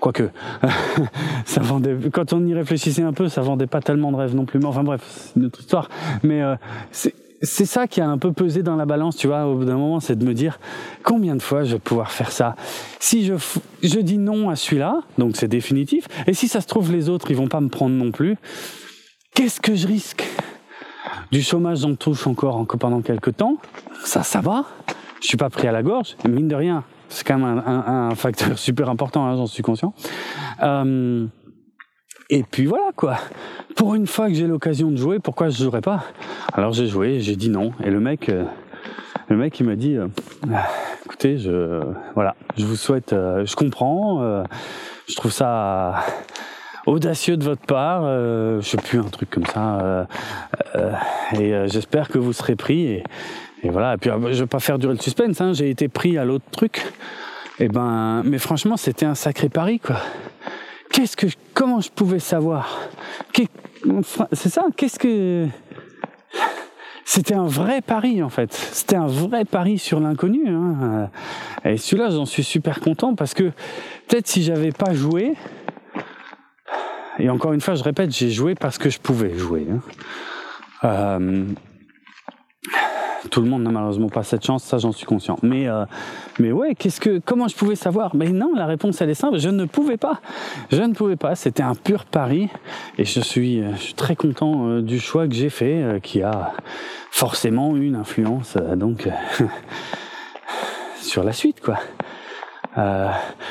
quoique 0.01 0.31
ça 1.45 1.61
vendait, 1.61 1.97
quand 2.11 2.33
on 2.33 2.47
y 2.47 2.55
réfléchissait 2.55 3.03
un 3.03 3.13
peu, 3.13 3.29
ça 3.29 3.43
vendait 3.43 3.67
pas 3.67 3.83
tellement 3.83 4.11
de 4.11 4.17
rêves 4.17 4.35
non 4.35 4.47
plus, 4.47 4.59
mais 4.59 4.67
enfin 4.67 4.85
bref 4.85 5.03
c'est 5.05 5.37
une 5.39 5.47
autre 5.47 5.61
histoire, 5.61 5.91
mais 6.23 6.43
euh, 6.43 6.57
c'est 6.91 7.15
c'est 7.47 7.65
ça 7.65 7.87
qui 7.87 8.01
a 8.01 8.09
un 8.09 8.19
peu 8.19 8.33
pesé 8.33 8.63
dans 8.63 8.77
la 8.77 8.85
balance, 8.85 9.17
tu 9.17 9.27
vois, 9.27 9.47
au 9.47 9.57
bout 9.57 9.65
d'un 9.65 9.77
moment, 9.77 10.01
c'est 10.01 10.17
de 10.17 10.25
me 10.25 10.35
dire 10.35 10.59
combien 11.03 11.35
de 11.35 11.43
fois 11.43 11.65
je 11.65 11.73
vais 11.73 11.79
pouvoir 11.79 12.11
faire 12.11 12.31
ça? 12.31 12.57
Si 13.01 13.25
je, 13.25 13.35
je 13.83 13.99
dis 14.01 14.19
non 14.19 14.51
à 14.51 14.57
celui-là, 14.57 15.01
donc 15.17 15.37
c'est 15.37 15.49
définitif, 15.49 16.07
et 16.27 16.35
si 16.35 16.49
ça 16.49 16.61
se 16.61 16.67
trouve 16.67 16.93
les 16.93 17.09
autres, 17.09 17.31
ils 17.31 17.37
vont 17.37 17.49
pas 17.49 17.61
me 17.61 17.69
prendre 17.69 17.95
non 17.95 18.11
plus, 18.11 18.37
qu'est-ce 19.35 19.61
que 19.61 19.75
je 19.75 19.87
risque? 19.87 20.25
Du 21.33 21.43
chômage, 21.43 21.79
j'en 21.79 21.95
touche 21.95 22.27
encore 22.27 22.67
pendant 22.79 23.01
quelques 23.01 23.37
temps, 23.37 23.57
ça, 24.05 24.23
ça 24.23 24.41
va, 24.41 24.65
je 25.23 25.27
suis 25.27 25.37
pas 25.37 25.51
pris 25.51 25.67
à 25.67 25.73
la 25.73 25.83
gorge, 25.83 26.17
mine 26.29 26.49
de 26.49 26.55
rien, 26.55 26.85
c'est 27.09 27.27
quand 27.27 27.39
même 27.39 27.63
un, 27.65 28.09
un, 28.11 28.15
facteur 28.15 28.59
super 28.59 28.91
important, 28.91 29.27
hein, 29.27 29.37
j'en 29.37 29.47
suis 29.47 29.63
conscient. 29.63 29.95
Euh, 30.63 31.27
et 32.29 32.43
puis 32.43 32.67
voilà 32.67 32.91
quoi. 32.97 33.17
Pour 33.77 33.95
une 33.95 34.07
fois 34.07 34.29
que 34.29 34.35
j'ai 34.35 34.47
l'occasion 34.47 34.91
de 34.91 34.97
jouer, 34.97 35.19
pourquoi 35.19 35.49
je 35.49 35.63
jouerais 35.63 35.81
pas? 35.81 36.05
Alors 36.53 36.73
j'ai 36.73 36.87
joué, 36.87 37.21
j'ai 37.21 37.37
dit 37.37 37.51
non. 37.51 37.73
Et 37.85 37.91
le 37.91 38.01
mec, 38.01 38.29
euh, 38.29 38.45
le 39.29 39.37
mec 39.37 39.59
il 39.61 39.67
m'a 39.67 39.77
dit, 39.77 39.97
euh, 39.97 40.09
écoutez, 41.05 41.39
je, 41.39 41.83
voilà, 42.15 42.35
je 42.57 42.65
vous 42.65 42.75
souhaite, 42.75 43.13
euh, 43.13 43.47
je 43.47 43.55
comprends, 43.55 44.45
je 45.09 45.15
trouve 45.15 45.31
ça 45.31 46.05
audacieux 46.87 47.37
de 47.37 47.45
votre 47.45 47.65
part, 47.67 48.03
je 48.03 48.61
sais 48.63 48.77
plus 48.77 48.99
un 48.99 49.05
truc 49.05 49.31
comme 49.31 49.47
ça. 49.47 50.09
et 51.39 51.55
j'espère 51.67 52.09
que 52.09 52.19
vous 52.19 52.33
serez 52.33 52.57
pris. 52.57 52.87
Et, 52.87 53.05
voilà. 53.65 53.95
Et 53.95 53.97
puis 53.99 54.11
je 54.11 54.41
vais 54.41 54.47
pas 54.47 54.61
faire 54.61 54.79
durer 54.79 54.95
le 54.95 55.01
suspense. 55.01 55.41
Hein, 55.41 55.53
j'ai 55.53 55.71
été 55.71 55.89
pris 55.89 56.19
à 56.19 56.25
l'autre 56.25 56.45
truc. 56.51 56.83
Et 57.59 57.69
ben, 57.69 58.23
mais 58.25 58.39
franchement, 58.39 58.77
c'était 58.77 59.07
un 59.07 59.15
sacré 59.15 59.49
pari 59.49 59.81
quoi 59.81 59.97
qu'est-ce 60.91 61.17
que, 61.17 61.27
comment 61.55 61.81
je 61.81 61.91
pouvais 61.91 62.19
savoir? 62.19 62.79
C'est 64.33 64.49
ça, 64.49 64.65
qu'est-ce 64.77 64.99
que. 64.99 65.47
C'était 67.05 67.35
un 67.35 67.47
vrai 67.47 67.83
pari 67.83 68.21
en 68.23 68.29
fait. 68.29 68.53
C'était 68.53 68.97
un 68.97 69.07
vrai 69.07 69.45
pari 69.45 69.79
sur 69.79 70.01
l'inconnu. 70.01 70.49
Hein. 70.49 71.09
Et 71.65 71.77
celui-là, 71.77 72.11
j'en 72.11 72.27
suis 72.27 72.43
super 72.43 72.81
content 72.81 73.15
parce 73.15 73.33
que 73.33 73.53
peut-être 74.09 74.27
si 74.27 74.43
j'avais 74.43 74.73
pas 74.73 74.93
joué, 74.93 75.35
et 77.19 77.31
encore 77.31 77.53
une 77.53 77.61
fois, 77.61 77.75
je 77.75 77.83
répète, 77.83 78.11
j'ai 78.11 78.31
joué 78.31 78.55
parce 78.55 78.79
que 78.79 78.91
je 78.91 78.99
pouvais 78.99 79.37
jouer. 79.37 79.67
Hein. 79.71 79.81
Euh, 80.85 81.47
tout 83.31 83.41
le 83.41 83.49
monde 83.49 83.63
n'a 83.63 83.71
malheureusement 83.71 84.09
pas 84.09 84.23
cette 84.23 84.45
chance, 84.45 84.65
ça 84.65 84.79
j'en 84.79 84.93
suis 84.93 85.07
conscient. 85.07 85.39
Mais 85.43 85.69
euh, 85.69 85.85
mais 86.39 86.53
ouais, 86.53 86.75
qu'est-ce 86.75 87.01
que 87.01 87.21
comment 87.25 87.49
je 87.49 87.57
pouvais 87.57 87.77
savoir? 87.77 88.15
Mais 88.15 88.29
non, 88.31 88.55
la 88.55 88.67
réponse 88.67 89.01
elle 89.01 89.11
est 89.11 89.15
simple, 89.15 89.39
je 89.39 89.49
ne 89.49 89.65
pouvais 89.65 89.97
pas. 89.97 90.21
Je 90.71 90.83
ne 90.83 90.95
pouvais 90.95 91.17
pas, 91.17 91.35
c'était 91.35 91.63
un 91.63 91.75
pur 91.75 92.05
pari 92.05 92.49
et 92.99 93.05
je 93.05 93.21
suis, 93.21 93.61
euh, 93.61 93.71
très 93.97 94.17
content 94.17 94.69
euh, 94.69 94.83
du 94.83 95.01
choix 95.01 95.27
que 95.29 95.35
j'ai 95.35 95.51
fait 95.51 96.01
qui 96.03 96.23
a 96.23 96.53
forcément 97.11 97.77
une 97.77 97.97
influence 97.97 98.57
donc 98.77 99.09
sur 101.01 101.25
la 101.25 101.33
suite 101.33 101.61
quoi. 101.61 101.79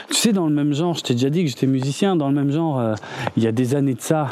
Tu 0.09 0.13
sais, 0.13 0.33
dans 0.33 0.45
le 0.45 0.53
même 0.53 0.73
genre, 0.73 0.93
je 0.93 1.01
t'ai 1.01 1.15
déjà 1.15 1.31
dit 1.31 1.43
que 1.43 1.49
j'étais 1.49 1.65
musicien, 1.65 2.15
dans 2.15 2.27
le 2.29 2.35
même 2.35 2.51
genre, 2.51 2.95
il 3.35 3.43
y 3.43 3.47
a 3.47 3.51
des 3.51 3.73
années 3.73 3.95
de 3.95 4.01
ça, 4.01 4.27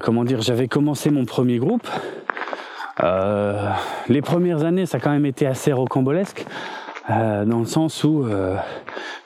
comment 0.00 0.24
dire, 0.24 0.42
j'avais 0.42 0.68
commencé 0.68 1.10
mon 1.10 1.24
premier 1.24 1.58
groupe, 1.58 1.88
euh, 3.02 3.68
les 4.08 4.22
premières 4.22 4.64
années, 4.64 4.86
ça 4.86 4.98
a 4.98 5.00
quand 5.00 5.10
même 5.10 5.26
été 5.26 5.46
assez 5.46 5.72
rocambolesque. 5.72 6.46
euh, 7.10 7.44
dans 7.44 7.58
le 7.58 7.66
sens 7.66 8.04
où 8.04 8.24
euh, 8.24 8.56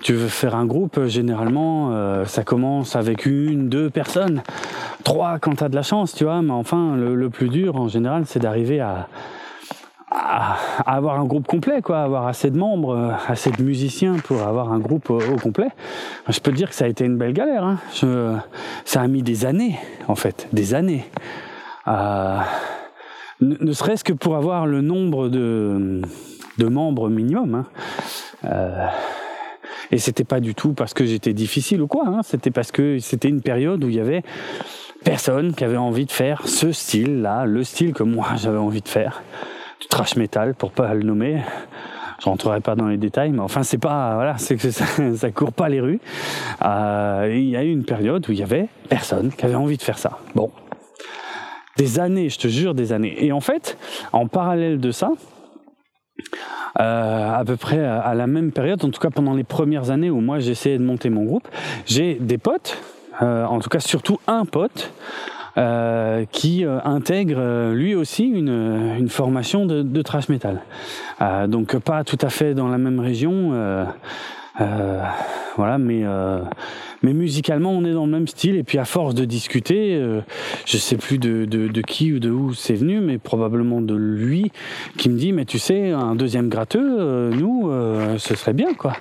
tu 0.03 0.15
veux 0.15 0.29
faire 0.29 0.55
un 0.55 0.65
groupe, 0.65 1.05
généralement, 1.07 1.91
euh, 1.93 2.25
ça 2.25 2.43
commence 2.43 2.97
avec 2.97 3.27
une, 3.27 3.69
deux 3.69 3.91
personnes, 3.91 4.43
trois 5.05 5.39
quand 5.39 5.57
t'as 5.57 5.69
de 5.69 5.75
la 5.75 5.83
chance, 5.83 6.15
tu 6.15 6.25
vois. 6.25 6.43
Mais 6.43 6.53
enfin, 6.53 6.97
le, 6.97 7.31
plus 7.31 7.49
dur, 7.49 7.77
en 7.77 7.89
général, 7.89 8.25
c'est 8.27 8.39
d'arriver 8.39 8.81
à, 8.81 9.09
à, 10.11 10.57
avoir 10.87 11.21
un 11.21 11.25
groupe 11.25 11.47
complet, 11.47 11.83
quoi, 11.83 12.01
avoir 12.01 12.27
assez 12.27 12.51
de 12.51 12.57
membres, 12.57 13.15
assez 13.29 13.51
de 13.51 13.63
musiciens 13.63 14.17
pour 14.25 14.43
avoir 14.43 14.73
un 14.73 14.79
groupe 14.79 15.11
au, 15.11 15.21
complet. 15.43 15.69
Je 16.29 16.41
peux 16.41 16.53
te 16.53 16.57
dire 16.57 16.71
que 16.71 16.75
ça 16.75 16.87
a 16.87 16.89
été 16.89 17.05
une 17.05 17.19
belle 17.19 17.35
galère. 17.35 17.65
Hein. 17.65 17.79
Je, 17.95 18.35
ça 18.85 19.03
a 19.03 19.07
mis 19.07 19.23
des 19.23 19.45
années, 19.45 19.79
en 20.09 20.15
fait, 20.15 20.49
des 20.53 20.75
années. 20.75 21.05
Euh, 21.89 22.39
ne, 23.41 23.73
serait-ce 23.73 24.05
que 24.05 24.13
pour 24.13 24.37
avoir 24.37 24.67
le 24.67 24.81
nombre 24.81 25.29
de, 25.29 26.03
de 26.59 26.67
membres 26.67 27.09
minimum. 27.09 27.55
Hein. 27.55 27.67
Euh, 28.45 28.87
et 29.91 29.99
c'était 29.99 30.25
pas 30.25 30.41
du 30.41 30.55
tout 30.55 30.73
parce 30.73 30.95
que 30.95 31.05
j'étais 31.05 31.33
difficile 31.33 31.83
ou 31.83 31.87
quoi, 31.87 32.05
hein. 32.07 32.21
c'était 32.23 32.51
parce 32.51 32.73
que 32.73 32.99
c'était 32.99 33.29
une 33.29 33.43
période 33.43 33.83
où 33.85 33.89
il 33.89 33.95
y 33.95 34.01
avait 34.01 34.23
personne 35.05 35.55
qui 35.55 35.65
avait 35.65 35.77
envie 35.77 36.07
de 36.07 36.11
faire 36.11 36.47
ce 36.47 36.73
style-là, 36.73 37.45
le 37.45 37.63
style 37.63 37.93
que 37.93 38.03
moi 38.03 38.27
j'avais 38.37 38.59
envie 38.59 38.83
de 38.83 38.89
faire, 38.89 39.23
du 39.81 39.87
trash 39.87 40.17
metal 40.17 40.55
pour 40.55 40.73
pas 40.73 40.95
le 40.95 41.03
nommer. 41.03 41.43
Je 42.19 42.25
rentrerai 42.25 42.61
pas 42.61 42.75
dans 42.75 42.89
les 42.89 42.97
détails, 42.97 43.31
mais 43.31 43.41
enfin 43.41 43.63
c'est 43.63 43.79
pas 43.79 44.15
voilà, 44.15 44.39
c'est 44.39 44.57
que 44.57 44.71
ça, 44.71 44.87
ça 45.17 45.31
court 45.31 45.53
pas 45.53 45.69
les 45.69 45.81
rues. 45.81 46.01
Euh, 46.65 47.31
il 47.31 47.51
y 47.51 47.57
a 47.57 47.63
eu 47.63 47.71
une 47.71 47.85
période 47.85 48.27
où 48.29 48.33
il 48.33 48.39
y 48.39 48.43
avait 48.43 48.69
personne 48.89 49.31
qui 49.31 49.45
avait 49.45 49.55
envie 49.55 49.77
de 49.77 49.83
faire 49.83 49.99
ça. 49.99 50.19
Bon, 50.35 50.51
des 51.77 51.99
années, 51.99 52.29
je 52.29 52.39
te 52.39 52.49
jure, 52.49 52.75
des 52.75 52.93
années. 52.93 53.25
Et 53.25 53.33
en 53.33 53.41
fait, 53.41 53.77
en 54.13 54.27
parallèle 54.27 54.81
de 54.81 54.91
ça, 54.91 55.13
euh, 56.81 57.33
à 57.33 57.45
peu 57.45 57.57
près 57.57 57.83
à 57.83 58.15
la 58.15 58.27
même 58.27 58.53
période, 58.53 58.85
en 58.85 58.91
tout 58.91 59.01
cas 59.01 59.11
pendant 59.11 59.35
les 59.35 59.45
premières 59.45 59.91
années 59.91 60.11
où 60.11 60.21
moi 60.21 60.41
j'essayais 60.41 60.77
de 60.77 60.85
monter 60.85 61.09
mon 61.09 61.25
groupe, 61.25 61.49
j'ai 61.87 62.15
des 62.15 62.37
potes, 62.37 62.79
euh, 63.23 63.47
en 63.47 63.61
tout 63.61 63.71
cas 63.71 63.81
surtout 63.81 64.19
un 64.27 64.45
pote, 64.45 64.93
euh, 65.57 66.27
qui 66.31 66.65
intègre 66.65 67.73
lui 67.73 67.95
aussi 67.95 68.25
une, 68.25 69.09
formation 69.09 69.65
de, 69.65 69.83
de 69.83 70.03
thrash 70.03 70.29
metal. 70.29 70.61
Donc 71.49 71.79
pas 71.79 72.05
tout 72.05 72.19
à 72.21 72.29
fait 72.29 72.53
dans 72.53 72.69
la 72.69 72.77
même 72.77 73.01
région, 73.01 73.53
voilà, 74.59 75.79
mais 75.79 76.05
mais 77.03 77.13
musicalement 77.13 77.71
on 77.71 77.85
est 77.85 77.93
dans 77.93 78.07
le 78.07 78.13
même 78.13 78.29
style. 78.29 78.57
Et 78.57 78.63
puis 78.63 78.79
à 78.79 78.85
force 78.85 79.15
de 79.15 79.25
discuter 79.25 79.95
euh, 79.95 80.21
je 80.65 80.77
sais 80.77 80.97
plus 80.97 81.19
de, 81.19 81.45
de, 81.45 81.69
de, 81.69 81.81
qui 81.81 82.13
ou 82.13 82.19
de 82.19 82.31
où 82.31 82.55
c'est 82.55 82.75
venu 82.75 83.01
mais 83.01 83.19
probablement 83.19 83.81
de 83.81 83.95
lui 83.95 84.51
qui 84.99 85.09
me 85.09 85.17
dit 85.17 85.33
mais 85.33 85.45
tu 85.45 85.59
sais 85.59 85.91
un 85.91 86.15
deuxième 86.15 86.49
gratteux 86.49 86.97
euh, 87.01 87.31
nous 87.31 87.71
euh, 87.71 88.19
ce 88.19 88.35
serait 88.35 88.53
bien 88.53 88.75
quoi. 88.75 88.95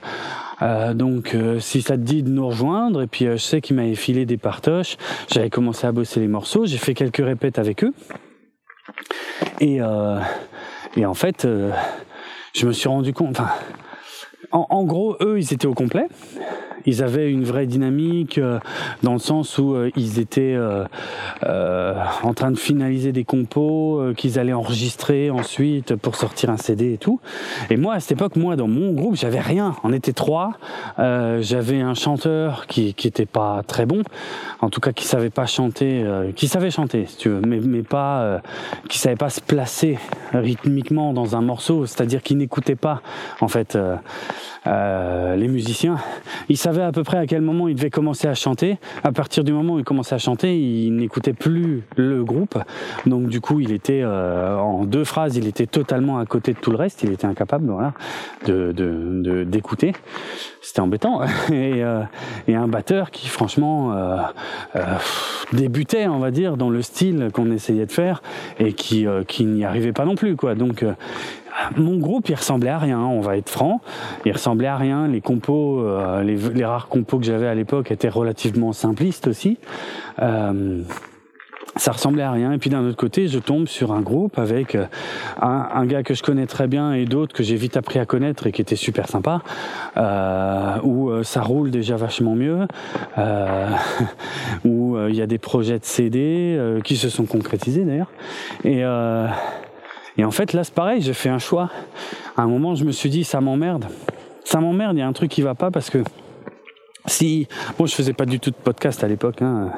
Euh, 0.62 0.94
donc 0.94 1.36
si 1.60 1.82
ça 1.82 1.98
te 1.98 2.02
dit 2.02 2.24
de 2.24 2.30
nous 2.30 2.48
rejoindre 2.48 3.02
et 3.02 3.08
puis 3.08 3.26
je 3.26 3.38
sais 3.38 3.60
qu'il 3.60 3.76
m'avait 3.76 3.96
filé 3.96 4.26
des 4.26 4.38
partoches 4.38 4.98
j'avais 5.32 5.50
commencé 5.50 5.86
à 5.86 5.92
bosser 5.92 6.20
les 6.20 6.28
morceaux 6.28 6.66
j'ai 6.66 6.78
fait 6.78 6.94
quelques 6.94 7.24
répètes 7.24 7.60
avec 7.60 7.84
eux. 7.84 7.94
Et, 9.60 9.80
et 10.96 11.06
en 11.06 11.14
fait 11.14 11.48
je 12.54 12.68
me 12.68 12.72
suis 12.72 12.88
rendu 12.88 13.14
compte 13.14 13.40
enfin 13.40 13.52
en, 14.52 14.68
en, 14.70 14.84
gros, 14.84 15.16
eux, 15.22 15.40
ils 15.40 15.54
étaient 15.54 15.68
au 15.68 15.74
complet 15.74 16.08
ils 16.86 17.04
avaient 17.04 17.32
une 17.32 17.44
vraie 17.44 17.66
dynamique 17.66 18.38
euh, 18.38 18.60
dans 19.04 19.14
le 19.14 19.20
sens 19.20 19.58
où 19.58 19.74
euh, 19.74 19.90
ils 19.96 20.20
étaient 20.20 20.56
euh, 20.56 20.86
en 22.24 22.34
train 22.34 22.52
de 22.52 22.58
finaliser 22.58 23.12
des 23.12 23.24
compos 23.24 24.02
qu'ils 24.16 24.40
allaient 24.40 24.54
enregistrer 24.54 25.30
ensuite 25.30 25.96
pour 25.96 26.16
sortir 26.16 26.50
un 26.50 26.58
CD 26.58 26.94
et 26.94 26.98
tout. 26.98 27.20
Et 27.70 27.78
moi, 27.78 27.96
à 27.96 28.00
cette 28.00 28.14
époque, 28.14 28.36
moi, 28.36 28.56
dans 28.56 28.68
mon 28.68 28.94
groupe, 28.94 29.16
j'avais 29.16 29.40
rien. 29.40 29.76
On 29.84 29.94
était 29.94 30.14
trois. 30.14 30.54
j'avais 30.98 31.82
un 31.82 31.94
chanteur 31.94 32.68
qui, 32.68 32.94
qui 32.94 33.08
était 33.08 33.26
pas 33.26 33.64
très 33.66 33.86
bon, 33.86 34.04
en 34.62 34.70
tout 34.70 34.80
cas 34.80 34.92
qui 34.92 35.06
savait 35.06 35.30
pas 35.30 35.46
chanter, 35.46 36.04
qui 36.36 36.48
savait 36.48 36.72
chanter, 36.72 37.06
si 37.08 37.18
tu 37.18 37.30
veux, 37.30 37.42
mais, 37.42 37.60
mais 37.60 37.84
pas, 37.84 38.42
qui 38.90 39.00
savait 39.00 39.16
pas 39.16 39.30
se 39.30 39.42
placer 39.42 39.98
rythmiquement 40.34 41.14
dans 41.14 41.36
un 41.36 41.42
morceau, 41.42 41.86
c'est-à-dire 41.86 42.22
qui 42.22 42.36
n'écoutait 42.36 42.76
pas, 42.76 43.02
en 43.42 43.48
fait. 43.48 43.78
Euh, 44.68 45.36
les 45.36 45.48
musiciens, 45.48 45.98
ils 46.50 46.58
savaient 46.58 46.84
à 46.84 46.92
peu 46.92 47.04
près 47.04 47.18
à 47.18 47.28
quel 47.28 47.42
moment 47.42 47.68
ils 47.68 47.76
devaient 47.76 47.90
commencer 47.90 48.28
à 48.28 48.34
chanter. 48.34 48.78
À 49.04 49.12
partir 49.12 49.44
du 49.44 49.54
moment 49.54 49.74
où 49.74 49.80
ils 49.80 49.86
commençaient 49.86 50.16
à 50.16 50.20
chanter, 50.20 50.58
ils 50.58 50.96
n'écoutaient 50.96 51.34
plus 51.34 51.84
le 51.96 52.24
groupe. 52.24 52.58
Donc 53.06 53.28
du 53.28 53.42
coup, 53.42 53.60
il 53.60 53.72
était 53.72 54.02
euh, 54.04 54.58
en 54.58 54.86
deux 54.86 55.04
phrases, 55.04 55.38
il 55.38 55.48
était 55.48 55.68
totalement 55.68 56.20
à 56.20 56.26
côté 56.26 56.54
de 56.54 56.60
tout 56.60 56.72
le 56.72 56.78
reste. 56.78 57.04
Il 57.04 57.12
était 57.12 57.28
incapable, 57.28 57.70
voilà, 57.70 57.94
de 58.46 58.72
d'écouter. 59.44 59.92
De, 59.92 59.98
C'était 60.62 60.82
embêtant. 60.82 61.22
Et, 61.52 61.84
euh, 61.84 62.02
et, 62.48 62.56
un 62.56 62.68
batteur 62.68 63.12
qui, 63.12 63.28
franchement, 63.28 63.94
euh, 63.94 64.18
euh, 64.76 64.84
débutait, 65.54 66.08
on 66.08 66.20
va 66.20 66.32
dire, 66.32 66.58
dans 66.58 66.70
le 66.70 66.82
style 66.82 67.30
qu'on 67.34 67.52
essayait 67.52 67.86
de 67.86 67.92
faire 67.92 68.22
et 68.60 68.74
qui 68.74 69.06
qui 69.28 69.46
n'y 69.46 69.64
arrivait 69.64 69.94
pas 69.94 70.06
non 70.06 70.16
plus, 70.16 70.36
quoi. 70.36 70.56
Donc 70.56 70.84
mon 71.78 71.98
groupe, 71.98 72.30
il 72.30 72.36
ressemblait 72.36 72.70
à 72.70 72.78
rien, 72.78 73.00
on 73.00 73.22
va 73.22 73.38
être 73.38 73.50
franc. 73.50 73.82
Il 74.26 74.32
ressemblait 74.32 74.68
à 74.68 74.78
rien. 74.78 75.08
Les 75.08 75.22
compos, 75.22 75.80
euh, 75.80 76.24
les, 76.24 76.66
rares 76.66 76.88
compos 76.88 77.20
que 77.20 77.26
j'avais 77.26 77.48
à 77.48 77.56
l'époque 77.56 77.92
étaient 77.92 78.10
relativement 78.10 78.74
simplistes 78.74 79.28
aussi. 79.28 79.58
Euh, 80.22 80.82
ça 81.78 81.92
ressemblait 81.92 82.24
à 82.24 82.32
rien. 82.32 82.54
Et 82.54 82.58
puis 82.58 82.70
d'un 82.70 82.86
autre 82.86 82.96
côté, 82.96 83.28
je 83.28 83.38
tombe 83.38 83.68
sur 83.68 83.92
un 83.92 84.00
groupe 84.00 84.40
avec 84.40 84.76
euh, 84.76 84.86
un, 85.42 85.86
gars 85.86 86.04
que 86.04 86.14
je 86.14 86.24
connais 86.24 86.46
très 86.46 86.68
bien 86.68 86.94
et 86.94 87.04
d'autres 87.04 87.36
que 87.36 87.44
j'ai 87.44 87.58
vite 87.58 87.76
appris 87.76 88.00
à 88.00 88.06
connaître 88.06 88.48
et 88.48 88.54
qui 88.54 88.62
étaient 88.62 88.78
super 88.78 89.10
sympas, 89.10 89.42
où 90.84 91.12
ça 91.24 91.42
roule 91.42 91.72
déjà 91.72 91.98
vachement 91.98 92.36
mieux, 92.36 92.66
où 94.66 94.98
il 95.10 95.16
y 95.16 95.22
a 95.22 95.28
des 95.28 95.38
projets 95.38 95.80
de 95.80 95.86
CD 95.86 96.80
qui 96.86 96.96
se 96.96 97.10
sont 97.10 97.26
concrétisés 97.26 97.84
d'ailleurs. 97.84 98.12
Et 98.64 98.84
et 100.18 100.26
en 100.26 100.32
fait, 100.32 100.54
là, 100.54 100.64
c'est 100.64 100.74
pareil, 100.74 101.02
j'ai 101.02 101.14
fait 101.14 101.30
un 101.30 101.40
choix. 101.40 101.70
À 102.38 102.44
un 102.44 102.48
moment, 102.48 102.76
je 102.76 102.86
me 102.86 102.92
suis 102.92 103.10
dit, 103.10 103.24
ça 103.24 103.42
m'emmerde. 103.42 103.86
Ça 104.44 104.60
m'emmerde, 104.60 104.96
il 104.96 105.00
y 105.00 105.04
a 105.04 105.08
un 105.08 105.14
truc 105.14 105.32
qui 105.32 105.42
va 105.42 105.56
pas 105.56 105.72
parce 105.72 105.90
que 105.90 106.04
si, 107.08 107.48
bon, 107.78 107.86
je 107.86 107.94
faisais 107.94 108.14
pas 108.14 108.26
du 108.26 108.40
tout 108.40 108.50
de 108.50 108.56
podcast 108.56 109.04
à 109.04 109.08
l'époque, 109.08 109.42
hein. 109.42 109.72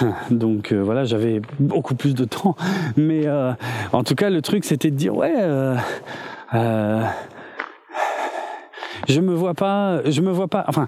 donc 0.30 0.72
euh, 0.72 0.82
voilà, 0.82 1.04
j'avais 1.04 1.40
beaucoup 1.58 1.94
plus 1.94 2.14
de 2.14 2.24
temps. 2.24 2.56
Mais 2.96 3.26
euh, 3.26 3.52
en 3.92 4.04
tout 4.04 4.14
cas, 4.14 4.30
le 4.30 4.42
truc, 4.42 4.64
c'était 4.64 4.90
de 4.90 4.96
dire, 4.96 5.16
ouais, 5.16 5.34
euh, 5.36 5.76
euh, 6.54 7.02
je 9.08 9.20
me 9.20 9.34
vois 9.34 9.54
pas, 9.54 10.00
je 10.08 10.20
me 10.20 10.30
vois 10.30 10.48
pas, 10.48 10.64
enfin, 10.68 10.86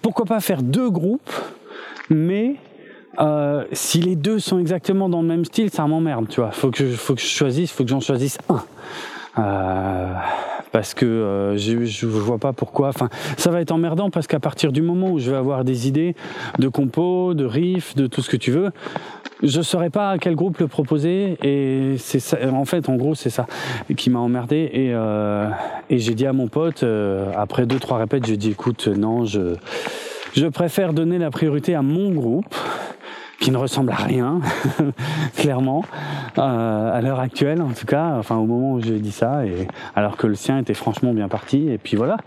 pourquoi 0.00 0.26
pas 0.26 0.40
faire 0.40 0.62
deux 0.62 0.90
groupes, 0.90 1.32
mais 2.10 2.56
euh, 3.20 3.64
si 3.72 4.00
les 4.00 4.16
deux 4.16 4.38
sont 4.38 4.58
exactement 4.58 5.08
dans 5.08 5.22
le 5.22 5.28
même 5.28 5.44
style, 5.44 5.70
ça 5.70 5.86
m'emmerde, 5.86 6.28
tu 6.28 6.40
vois. 6.40 6.50
Faut 6.50 6.70
que 6.70 6.78
je, 6.78 6.92
faut 6.94 7.14
que 7.14 7.20
je 7.20 7.26
choisisse, 7.26 7.70
faut 7.70 7.84
que 7.84 7.90
j'en 7.90 8.00
choisisse 8.00 8.38
un. 8.48 8.62
Euh, 9.38 10.12
parce 10.72 10.94
que 10.94 11.04
euh, 11.04 11.56
je, 11.56 11.84
je 11.84 12.06
vois 12.06 12.38
pas 12.38 12.52
pourquoi. 12.52 12.88
Enfin, 12.88 13.08
ça 13.36 13.50
va 13.50 13.60
être 13.60 13.70
emmerdant 13.70 14.10
parce 14.10 14.26
qu'à 14.26 14.40
partir 14.40 14.72
du 14.72 14.82
moment 14.82 15.10
où 15.10 15.18
je 15.18 15.30
vais 15.30 15.36
avoir 15.36 15.64
des 15.64 15.86
idées 15.86 16.16
de 16.58 16.68
compos, 16.68 17.34
de 17.34 17.44
riffs, 17.44 17.94
de 17.94 18.06
tout 18.06 18.22
ce 18.22 18.30
que 18.30 18.38
tu 18.38 18.50
veux, 18.50 18.70
je 19.42 19.60
saurais 19.60 19.90
pas 19.90 20.10
à 20.10 20.18
quel 20.18 20.34
groupe 20.34 20.58
le 20.58 20.68
proposer. 20.68 21.36
Et 21.42 21.96
c'est 21.98 22.20
ça. 22.20 22.38
En 22.52 22.64
fait, 22.64 22.88
en 22.88 22.96
gros, 22.96 23.14
c'est 23.14 23.30
ça 23.30 23.46
qui 23.96 24.08
m'a 24.10 24.18
emmerdé. 24.18 24.70
Et, 24.72 24.90
euh, 24.94 25.48
et 25.90 25.98
j'ai 25.98 26.14
dit 26.14 26.26
à 26.26 26.32
mon 26.32 26.48
pote 26.48 26.82
euh, 26.82 27.30
après 27.36 27.66
deux 27.66 27.78
trois 27.78 27.98
répètes, 27.98 28.26
j'ai 28.26 28.36
dit 28.38 28.50
écoute, 28.50 28.88
non, 28.88 29.24
je 29.24 29.56
je 30.34 30.46
préfère 30.46 30.94
donner 30.94 31.18
la 31.18 31.30
priorité 31.30 31.74
à 31.74 31.82
mon 31.82 32.10
groupe 32.10 32.54
qui 33.42 33.50
ne 33.50 33.56
ressemble 33.56 33.90
à 33.90 33.96
rien, 33.96 34.40
clairement, 35.36 35.84
euh, 36.38 36.96
à 36.96 37.00
l'heure 37.00 37.18
actuelle 37.18 37.60
en 37.60 37.72
tout 37.72 37.86
cas, 37.86 38.14
enfin 38.16 38.36
au 38.36 38.46
moment 38.46 38.74
où 38.74 38.80
j'ai 38.80 39.00
dit 39.00 39.10
ça, 39.10 39.44
et 39.44 39.66
alors 39.96 40.16
que 40.16 40.28
le 40.28 40.36
sien 40.36 40.58
était 40.58 40.74
franchement 40.74 41.12
bien 41.12 41.26
parti, 41.26 41.68
et 41.68 41.76
puis 41.76 41.96
voilà. 41.96 42.18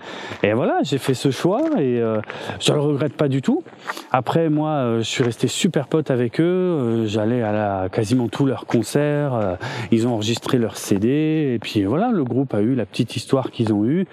Et 0.43 0.51
voilà, 0.51 0.79
j'ai 0.83 0.97
fait 0.97 1.13
ce 1.13 1.31
choix 1.31 1.61
et 1.77 2.01
euh, 2.01 2.19
je 2.59 2.73
le 2.73 2.81
regrette 2.81 3.15
pas 3.15 3.29
du 3.29 3.41
tout. 3.41 3.63
Après, 4.11 4.49
moi, 4.49 4.71
euh, 4.71 4.97
je 4.99 5.03
suis 5.03 5.23
resté 5.23 5.47
super 5.47 5.87
pote 5.87 6.11
avec 6.11 6.41
eux, 6.41 6.43
euh, 6.43 7.07
j'allais 7.07 7.41
à 7.41 7.53
la, 7.53 7.89
quasiment 7.89 8.27
tous 8.27 8.45
leurs 8.45 8.65
concerts, 8.65 9.33
euh, 9.35 9.55
ils 9.91 10.07
ont 10.07 10.15
enregistré 10.15 10.57
leurs 10.57 10.75
CD, 10.75 11.53
et 11.55 11.59
puis 11.59 11.85
voilà, 11.85 12.11
le 12.11 12.25
groupe 12.25 12.53
a 12.53 12.59
eu 12.59 12.75
la 12.75 12.85
petite 12.85 13.15
histoire 13.15 13.51
qu'ils 13.51 13.71
ont 13.71 13.85
eue, 13.85 14.05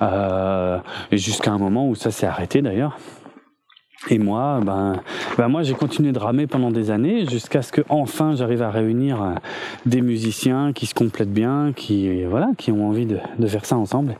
et 0.00 1.16
jusqu'à 1.18 1.50
un 1.50 1.58
moment 1.58 1.86
où 1.86 1.94
ça 1.94 2.10
s'est 2.10 2.26
arrêté 2.26 2.62
d'ailleurs. 2.62 2.96
Et 4.10 4.18
moi, 4.18 4.60
ben, 4.62 5.00
ben 5.36 5.48
moi 5.48 5.62
j'ai 5.62 5.74
continué 5.74 6.12
de 6.12 6.18
ramer 6.18 6.46
pendant 6.46 6.70
des 6.70 6.90
années 6.90 7.26
jusqu'à 7.26 7.62
ce 7.62 7.72
que 7.72 7.80
enfin 7.88 8.36
j'arrive 8.36 8.62
à 8.62 8.70
réunir 8.70 9.22
euh, 9.22 9.34
des 9.84 10.00
musiciens 10.00 10.72
qui 10.72 10.86
se 10.86 10.94
complètent 10.94 11.32
bien, 11.32 11.72
qui 11.74 12.22
voilà, 12.24 12.50
qui 12.56 12.70
ont 12.70 12.88
envie 12.88 13.06
de, 13.06 13.18
de, 13.38 13.46
faire 13.46 13.64
ça 13.64 13.76
ensemble. 13.76 14.16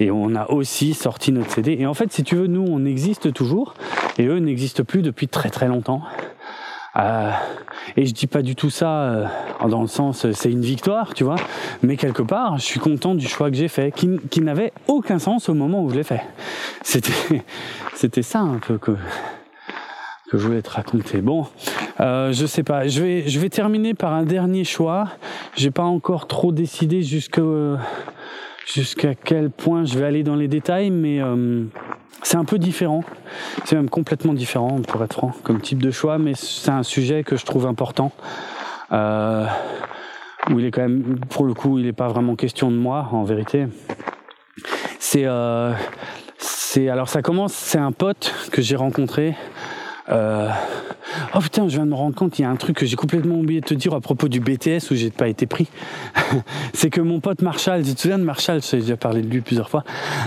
Et 0.00 0.10
on 0.10 0.34
a 0.34 0.48
aussi 0.50 0.94
sorti 0.94 1.30
notre 1.30 1.52
CD. 1.52 1.76
Et 1.78 1.86
en 1.86 1.94
fait, 1.94 2.12
si 2.12 2.24
tu 2.24 2.36
veux, 2.36 2.46
nous 2.46 2.64
on 2.68 2.84
existe 2.84 3.32
toujours 3.32 3.74
et 4.18 4.26
eux 4.26 4.38
n'existent 4.38 4.82
plus 4.82 5.02
depuis 5.02 5.28
très 5.28 5.50
très 5.50 5.68
longtemps. 5.68 6.02
Euh, 6.98 7.30
et 7.96 8.06
je 8.06 8.12
dis 8.12 8.26
pas 8.26 8.42
du 8.42 8.56
tout 8.56 8.70
ça 8.70 8.90
euh, 8.90 9.26
dans 9.68 9.82
le 9.82 9.86
sens 9.86 10.24
euh, 10.24 10.32
c'est 10.32 10.50
une 10.50 10.62
victoire, 10.62 11.14
tu 11.14 11.24
vois, 11.24 11.36
mais 11.82 11.96
quelque 11.96 12.22
part, 12.22 12.58
je 12.58 12.64
suis 12.64 12.80
content 12.80 13.14
du 13.14 13.26
choix 13.26 13.50
que 13.50 13.56
j'ai 13.56 13.68
fait, 13.68 13.92
qui, 13.94 14.40
n'avait 14.40 14.72
aucun 14.88 15.18
sens 15.18 15.48
au 15.48 15.54
moment 15.54 15.82
où 15.82 15.90
je 15.90 15.96
l'ai 15.96 16.02
fait. 16.02 16.22
C'était, 16.82 17.44
c'était 17.94 18.22
ça 18.22 18.40
un 18.40 18.58
peu 18.58 18.78
que 18.78 18.96
que 20.30 20.36
je 20.36 20.46
voulais 20.46 20.60
te 20.60 20.68
raconter. 20.68 21.22
Bon, 21.22 21.46
euh, 22.00 22.32
je 22.34 22.44
sais 22.44 22.62
pas. 22.62 22.86
Je 22.86 23.02
vais, 23.02 23.28
je 23.28 23.40
vais 23.40 23.48
terminer 23.48 23.94
par 23.94 24.12
un 24.12 24.24
dernier 24.24 24.62
choix. 24.62 25.08
J'ai 25.56 25.70
pas 25.70 25.84
encore 25.84 26.26
trop 26.26 26.52
décidé 26.52 27.00
jusqu'à 27.00 27.40
jusqu'à 28.72 29.14
quel 29.14 29.50
point 29.50 29.84
je 29.84 29.98
vais 29.98 30.04
aller 30.04 30.22
dans 30.22 30.36
les 30.36 30.48
détails, 30.48 30.90
mais 30.90 31.20
euh, 31.20 31.64
c'est 32.22 32.36
un 32.36 32.44
peu 32.44 32.58
différent. 32.58 33.02
C'est 33.64 33.76
même 33.76 33.90
complètement 33.90 34.34
différent, 34.34 34.80
pour 34.80 35.02
être 35.02 35.14
franc, 35.14 35.32
comme 35.42 35.60
type 35.60 35.82
de 35.82 35.90
choix, 35.90 36.18
mais 36.18 36.32
c'est 36.34 36.70
un 36.70 36.82
sujet 36.82 37.24
que 37.24 37.36
je 37.36 37.44
trouve 37.44 37.66
important. 37.66 38.12
Euh, 38.92 39.46
où 40.50 40.58
il 40.58 40.64
est 40.64 40.70
quand 40.70 40.82
même, 40.82 41.20
pour 41.28 41.44
le 41.44 41.54
coup, 41.54 41.78
il 41.78 41.84
n'est 41.84 41.92
pas 41.92 42.08
vraiment 42.08 42.36
question 42.36 42.70
de 42.70 42.76
moi, 42.76 43.08
en 43.12 43.24
vérité. 43.24 43.66
C'est, 44.98 45.26
euh, 45.26 45.72
c'est, 46.38 46.88
alors 46.88 47.08
ça 47.08 47.22
commence, 47.22 47.52
c'est 47.52 47.78
un 47.78 47.92
pote 47.92 48.34
que 48.52 48.62
j'ai 48.62 48.76
rencontré 48.76 49.34
euh... 50.10 50.48
Oh 51.34 51.40
putain, 51.40 51.68
je 51.68 51.76
viens 51.76 51.84
de 51.84 51.90
me 51.90 51.94
rendre 51.94 52.14
compte, 52.14 52.38
il 52.38 52.42
y 52.42 52.44
a 52.44 52.50
un 52.50 52.56
truc 52.56 52.76
que 52.76 52.86
j'ai 52.86 52.96
complètement 52.96 53.36
oublié 53.36 53.60
de 53.60 53.66
te 53.66 53.74
dire 53.74 53.94
à 53.94 54.00
propos 54.00 54.28
du 54.28 54.40
BTS 54.40 54.90
où 54.90 54.94
j'ai 54.94 55.10
pas 55.10 55.28
été 55.28 55.46
pris. 55.46 55.68
c'est 56.72 56.90
que 56.90 57.00
mon 57.00 57.20
pote 57.20 57.42
Marshall, 57.42 57.82
tu 57.82 57.94
te 57.94 58.00
souviens 58.00 58.18
de 58.18 58.24
Marshall, 58.24 58.60
j'ai 58.62 58.78
déjà 58.78 58.96
parlé 58.96 59.22
de 59.22 59.28
lui 59.28 59.40
plusieurs 59.40 59.68
fois. 59.68 59.84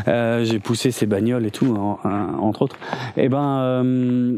Euh, 0.08 0.44
j'ai 0.44 0.60
poussé 0.60 0.92
ses 0.92 1.06
bagnoles 1.06 1.46
et 1.46 1.52
tout, 1.52 1.76
entre 2.04 2.64
autres. 2.64 2.78
Et 3.18 3.26
eh 3.26 3.30
ben, 3.30 3.60
euh, 3.60 4.38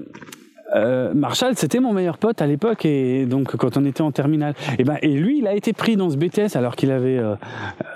euh, 0.75 1.13
Marshall, 1.13 1.55
c'était 1.55 1.79
mon 1.79 1.93
meilleur 1.93 2.17
pote 2.17 2.41
à 2.41 2.47
l'époque 2.47 2.85
et 2.85 3.25
donc 3.25 3.55
quand 3.55 3.77
on 3.77 3.85
était 3.85 4.01
en 4.01 4.11
terminale. 4.11 4.55
Et 4.71 4.75
eh 4.79 4.83
ben 4.83 4.97
et 5.01 5.13
lui, 5.13 5.39
il 5.39 5.47
a 5.47 5.53
été 5.53 5.73
pris 5.73 5.95
dans 5.95 6.09
ce 6.09 6.17
BTS 6.17 6.55
alors 6.55 6.75
qu'il 6.75 6.91
avait 6.91 7.21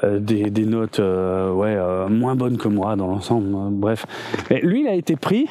des, 0.03 0.65
notes 0.65 0.99
ouais 0.99 1.77
moins 2.09 2.35
bonnes 2.35 2.57
que 2.57 2.67
moi 2.67 2.95
dans 2.95 3.07
l'ensemble. 3.07 3.47
bref, 3.71 4.05
et 4.49 4.61
lui, 4.61 4.81
il 4.81 4.87
a 4.87 4.93
été 4.93 5.15
pris 5.15 5.47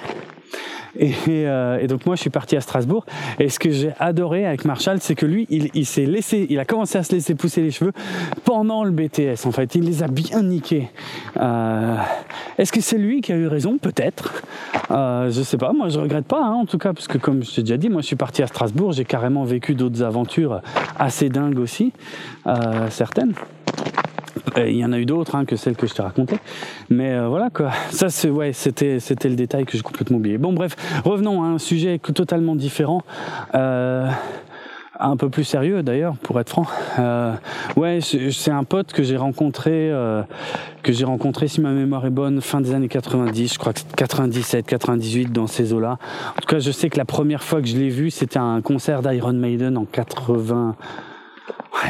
et, 0.98 1.14
euh, 1.28 1.78
et, 1.80 1.86
donc 1.86 2.06
moi, 2.06 2.16
je 2.16 2.20
suis 2.20 2.30
parti 2.30 2.56
à 2.56 2.60
Strasbourg. 2.60 3.04
Et 3.38 3.48
ce 3.48 3.58
que 3.58 3.70
j'ai 3.70 3.92
adoré 3.98 4.46
avec 4.46 4.64
Marshall, 4.64 4.98
c'est 5.00 5.14
que 5.14 5.26
lui, 5.26 5.46
il, 5.50 5.70
il 5.74 5.86
s'est 5.86 6.06
laissé, 6.06 6.46
il 6.48 6.58
a 6.58 6.64
commencé 6.64 6.98
à 6.98 7.02
se 7.02 7.12
laisser 7.12 7.34
pousser 7.34 7.62
les 7.62 7.70
cheveux 7.70 7.92
pendant 8.44 8.84
le 8.84 8.90
BTS. 8.90 9.46
En 9.46 9.52
fait, 9.52 9.74
il 9.74 9.84
les 9.84 10.02
a 10.02 10.08
bien 10.08 10.42
niqués. 10.42 10.88
Euh, 11.38 11.96
Est-ce 12.58 12.72
que 12.72 12.80
c'est 12.80 12.98
lui 12.98 13.20
qui 13.20 13.32
a 13.32 13.36
eu 13.36 13.46
raison? 13.46 13.78
Peut-être. 13.78 14.42
Euh, 14.90 15.30
je 15.30 15.42
sais 15.42 15.56
pas. 15.56 15.72
Moi, 15.72 15.88
je 15.88 15.98
regrette 15.98 16.26
pas, 16.26 16.42
hein, 16.42 16.54
en 16.54 16.66
tout 16.66 16.78
cas, 16.78 16.92
parce 16.92 17.08
que 17.08 17.18
comme 17.18 17.42
je 17.42 17.54
t'ai 17.54 17.62
déjà 17.62 17.76
dit, 17.76 17.88
moi, 17.88 18.00
je 18.00 18.06
suis 18.06 18.16
parti 18.16 18.42
à 18.42 18.46
Strasbourg. 18.46 18.92
J'ai 18.92 19.04
carrément 19.04 19.44
vécu 19.44 19.74
d'autres 19.74 20.02
aventures 20.02 20.60
assez 20.98 21.28
dingues 21.28 21.58
aussi, 21.58 21.92
euh, 22.46 22.88
certaines. 22.90 23.34
Euh, 24.56 24.68
il 24.68 24.76
y 24.76 24.84
en 24.84 24.92
a 24.92 24.98
eu 24.98 25.06
d'autres 25.06 25.34
hein, 25.34 25.44
que 25.44 25.56
celles 25.56 25.76
que 25.76 25.86
je 25.86 25.94
t'ai 25.94 26.02
racontées. 26.02 26.38
Mais 26.88 27.12
euh, 27.12 27.28
voilà 27.28 27.50
quoi. 27.50 27.70
Ça, 27.90 28.08
c'est 28.10 28.30
ouais, 28.30 28.52
c'était 28.52 29.00
c'était 29.00 29.28
le 29.28 29.36
détail 29.36 29.64
que 29.64 29.76
j'ai 29.76 29.82
complètement 29.82 30.18
oublié. 30.18 30.38
Bon, 30.38 30.52
bref, 30.52 30.76
revenons 31.04 31.42
à 31.42 31.46
un 31.46 31.58
sujet 31.58 31.98
totalement 31.98 32.56
différent. 32.56 33.02
Euh, 33.54 34.08
un 35.00 35.16
peu 35.16 35.28
plus 35.28 35.44
sérieux 35.44 35.82
d'ailleurs, 35.82 36.16
pour 36.16 36.40
être 36.40 36.50
franc. 36.50 36.66
Euh, 36.98 37.34
ouais, 37.76 38.00
c'est 38.00 38.50
un 38.50 38.64
pote 38.64 38.92
que 38.92 39.02
j'ai 39.02 39.16
rencontré, 39.16 39.90
euh, 39.90 40.22
que 40.82 40.92
j'ai 40.92 41.04
rencontré, 41.04 41.48
si 41.48 41.60
ma 41.60 41.70
mémoire 41.70 42.06
est 42.06 42.10
bonne, 42.10 42.40
fin 42.40 42.60
des 42.60 42.74
années 42.74 42.88
90, 42.88 43.54
je 43.54 43.58
crois 43.58 43.72
que 43.72 43.80
97, 43.96 44.66
98, 44.66 45.32
dans 45.32 45.46
ces 45.46 45.72
eaux-là. 45.72 45.98
En 46.36 46.40
tout 46.40 46.48
cas, 46.48 46.58
je 46.58 46.70
sais 46.70 46.88
que 46.88 46.98
la 46.98 47.04
première 47.04 47.42
fois 47.42 47.60
que 47.60 47.68
je 47.68 47.76
l'ai 47.76 47.90
vu, 47.90 48.10
c'était 48.10 48.38
un 48.38 48.60
concert 48.62 49.02
d'Iron 49.02 49.32
Maiden 49.32 49.76
en 49.76 49.84
80. 49.84 50.76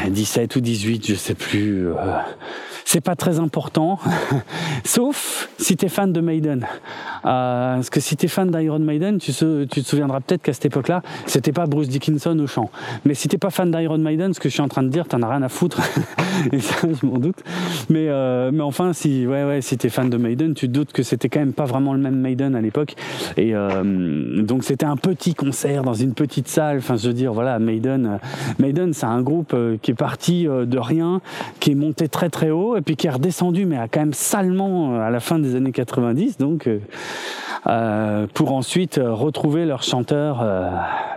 17 0.09 0.55
ou 0.55 0.61
18, 0.61 1.07
je 1.07 1.15
sais 1.15 1.35
plus. 1.35 1.89
Euh, 1.89 1.93
c'est 2.87 3.01
pas 3.01 3.17
très 3.17 3.37
important, 3.41 3.99
sauf 4.85 5.49
si 5.57 5.75
tu 5.75 5.87
es 5.87 5.89
fan 5.89 6.13
de 6.13 6.21
Maiden. 6.21 6.65
Euh, 7.25 7.75
parce 7.75 7.89
que 7.89 7.99
si 7.99 8.15
tu 8.15 8.27
es 8.27 8.29
fan 8.29 8.49
d'Iron 8.49 8.79
Maiden, 8.79 9.17
tu, 9.17 9.33
te 9.33 9.79
souviendras 9.81 10.21
peut-être 10.21 10.41
qu'à 10.41 10.53
cette 10.53 10.67
époque-là, 10.67 11.01
c'était 11.25 11.51
pas 11.51 11.65
Bruce 11.65 11.89
Dickinson 11.89 12.39
au 12.39 12.47
chant. 12.47 12.71
Mais 13.03 13.13
si 13.13 13.27
t'es 13.27 13.37
pas 13.37 13.49
fan 13.49 13.71
d'Iron 13.71 13.97
Maiden, 13.97 14.33
ce 14.33 14.39
que 14.39 14.47
je 14.47 14.53
suis 14.53 14.61
en 14.61 14.69
train 14.69 14.83
de 14.83 14.87
dire, 14.87 15.05
t'en 15.05 15.21
as 15.21 15.27
rien 15.29 15.41
à 15.41 15.49
foutre. 15.49 15.81
Et 16.53 16.59
ça, 16.61 16.75
je 16.83 17.05
m'en 17.05 17.17
doute. 17.17 17.35
Mais, 17.89 18.07
euh, 18.07 18.57
enfin, 18.61 18.93
si, 18.93 19.27
ouais, 19.27 19.43
ouais, 19.43 19.59
t'es 19.59 19.89
fan 19.89 20.09
de 20.09 20.15
Maiden, 20.15 20.53
tu 20.53 20.67
te 20.67 20.71
doutes 20.71 20.93
que 20.93 21.03
c'était 21.03 21.27
quand 21.27 21.41
même 21.41 21.51
pas 21.51 21.65
vraiment 21.65 21.91
le 21.91 21.99
même 21.99 22.15
Maiden 22.15 22.55
à 22.55 22.61
l'époque. 22.61 22.95
Et 23.35 23.53
euh, 23.53 24.41
donc 24.43 24.63
c'était 24.63 24.85
un 24.85 24.95
petit 24.95 25.35
concert 25.35 25.83
dans 25.83 25.93
une 25.93 26.13
petite 26.13 26.47
salle. 26.47 26.77
Enfin, 26.77 26.95
je 26.95 27.09
veux 27.09 27.13
dire, 27.13 27.33
voilà, 27.33 27.59
Maiden, 27.59 28.19
Maiden, 28.59 28.93
c'est 28.93 29.07
un 29.07 29.21
groupe 29.21 29.53
qui 29.81 29.91
est 29.91 29.95
parti 29.95 30.45
de 30.45 30.77
rien, 30.77 31.19
qui 31.59 31.71
est 31.71 31.75
monté 31.75 32.07
très 32.07 32.29
très 32.29 32.49
haut 32.49 32.76
et 32.77 32.81
puis 32.81 32.95
qui 32.95 33.07
est 33.07 33.11
redescendu, 33.11 33.65
mais 33.65 33.77
a 33.77 33.87
quand 33.87 33.99
même 33.99 34.13
salement 34.13 34.93
euh, 34.93 34.99
à 35.01 35.09
la 35.09 35.19
fin 35.19 35.39
des 35.39 35.55
années 35.55 35.71
90, 35.71 36.37
donc 36.37 36.67
euh, 36.67 36.79
euh, 37.67 38.27
pour 38.33 38.53
ensuite 38.53 38.99
retrouver 39.03 39.65
leur 39.65 39.83
chanteur, 39.83 40.45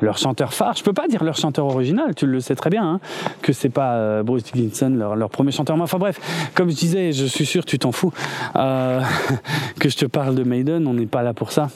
leur 0.00 0.18
chanteur 0.18 0.52
phare. 0.52 0.74
Je 0.76 0.82
peux 0.82 0.92
pas 0.92 1.06
dire 1.06 1.22
leur 1.22 1.36
chanteur 1.36 1.66
original, 1.66 2.14
tu 2.14 2.26
le 2.26 2.40
sais 2.40 2.56
très 2.56 2.70
bien, 2.70 2.84
hein, 2.84 3.00
que 3.42 3.52
c'est 3.52 3.68
pas 3.68 4.22
Bruce 4.22 4.44
Dickinson 4.44 4.90
leur, 4.90 5.14
leur, 5.14 5.30
premier 5.30 5.52
chanteur. 5.52 5.76
Mais 5.76 5.82
enfin 5.82 5.98
bref, 5.98 6.18
comme 6.54 6.70
je 6.70 6.76
disais, 6.76 7.12
je 7.12 7.26
suis 7.26 7.46
sûr, 7.46 7.64
tu 7.64 7.78
t'en 7.78 7.92
fous 7.92 8.12
que 8.54 9.88
je 9.88 9.96
te 9.96 10.06
parle 10.06 10.34
de 10.34 10.42
Maiden. 10.42 10.86
On 10.86 10.94
n'est 10.94 11.06
pas 11.06 11.22
là 11.22 11.34
pour 11.34 11.52
ça. 11.52 11.68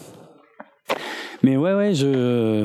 Mais 1.45 1.59
ouais, 1.59 1.75
ouais, 1.75 1.93
je, 1.93 2.65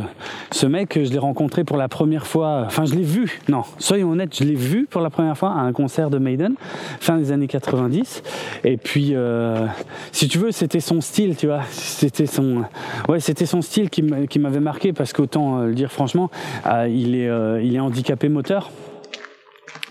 ce 0.51 0.65
mec, 0.65 0.97
je 1.03 1.11
l'ai 1.11 1.17
rencontré 1.17 1.65
pour 1.65 1.75
la 1.75 1.89
première 1.89 2.25
fois. 2.25 2.63
Enfin, 2.65 2.85
je 2.85 2.95
l'ai 2.95 3.03
vu. 3.03 3.41
Non, 3.49 3.63
soyons 3.77 4.11
honnêtes, 4.11 4.37
je 4.37 4.45
l'ai 4.45 4.55
vu 4.55 4.87
pour 4.89 5.01
la 5.01 5.09
première 5.09 5.37
fois 5.37 5.49
à 5.49 5.59
un 5.59 5.73
concert 5.73 6.09
de 6.09 6.17
Maiden, 6.17 6.55
fin 7.01 7.17
des 7.17 7.33
années 7.33 7.47
90. 7.47 8.23
Et 8.63 8.77
puis, 8.77 9.09
euh, 9.15 9.65
si 10.13 10.29
tu 10.29 10.37
veux, 10.37 10.51
c'était 10.51 10.79
son 10.79 11.01
style, 11.01 11.35
tu 11.35 11.47
vois. 11.47 11.63
C'était 11.71 12.25
son, 12.25 12.63
ouais, 13.09 13.19
c'était 13.19 13.45
son 13.45 13.61
style 13.61 13.89
qui 13.89 14.39
m'avait 14.39 14.61
marqué 14.61 14.93
parce 14.93 15.11
qu'autant 15.11 15.59
euh, 15.59 15.67
le 15.67 15.73
dire 15.73 15.91
franchement, 15.91 16.31
euh, 16.65 16.87
il 16.89 17.15
est, 17.15 17.29
il 17.65 17.75
est 17.75 17.81
handicapé 17.81 18.29
moteur. 18.29 18.71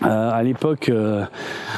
Euh, 0.03 0.31
à 0.31 0.43
l'époque, 0.43 0.89
euh, 0.89 1.25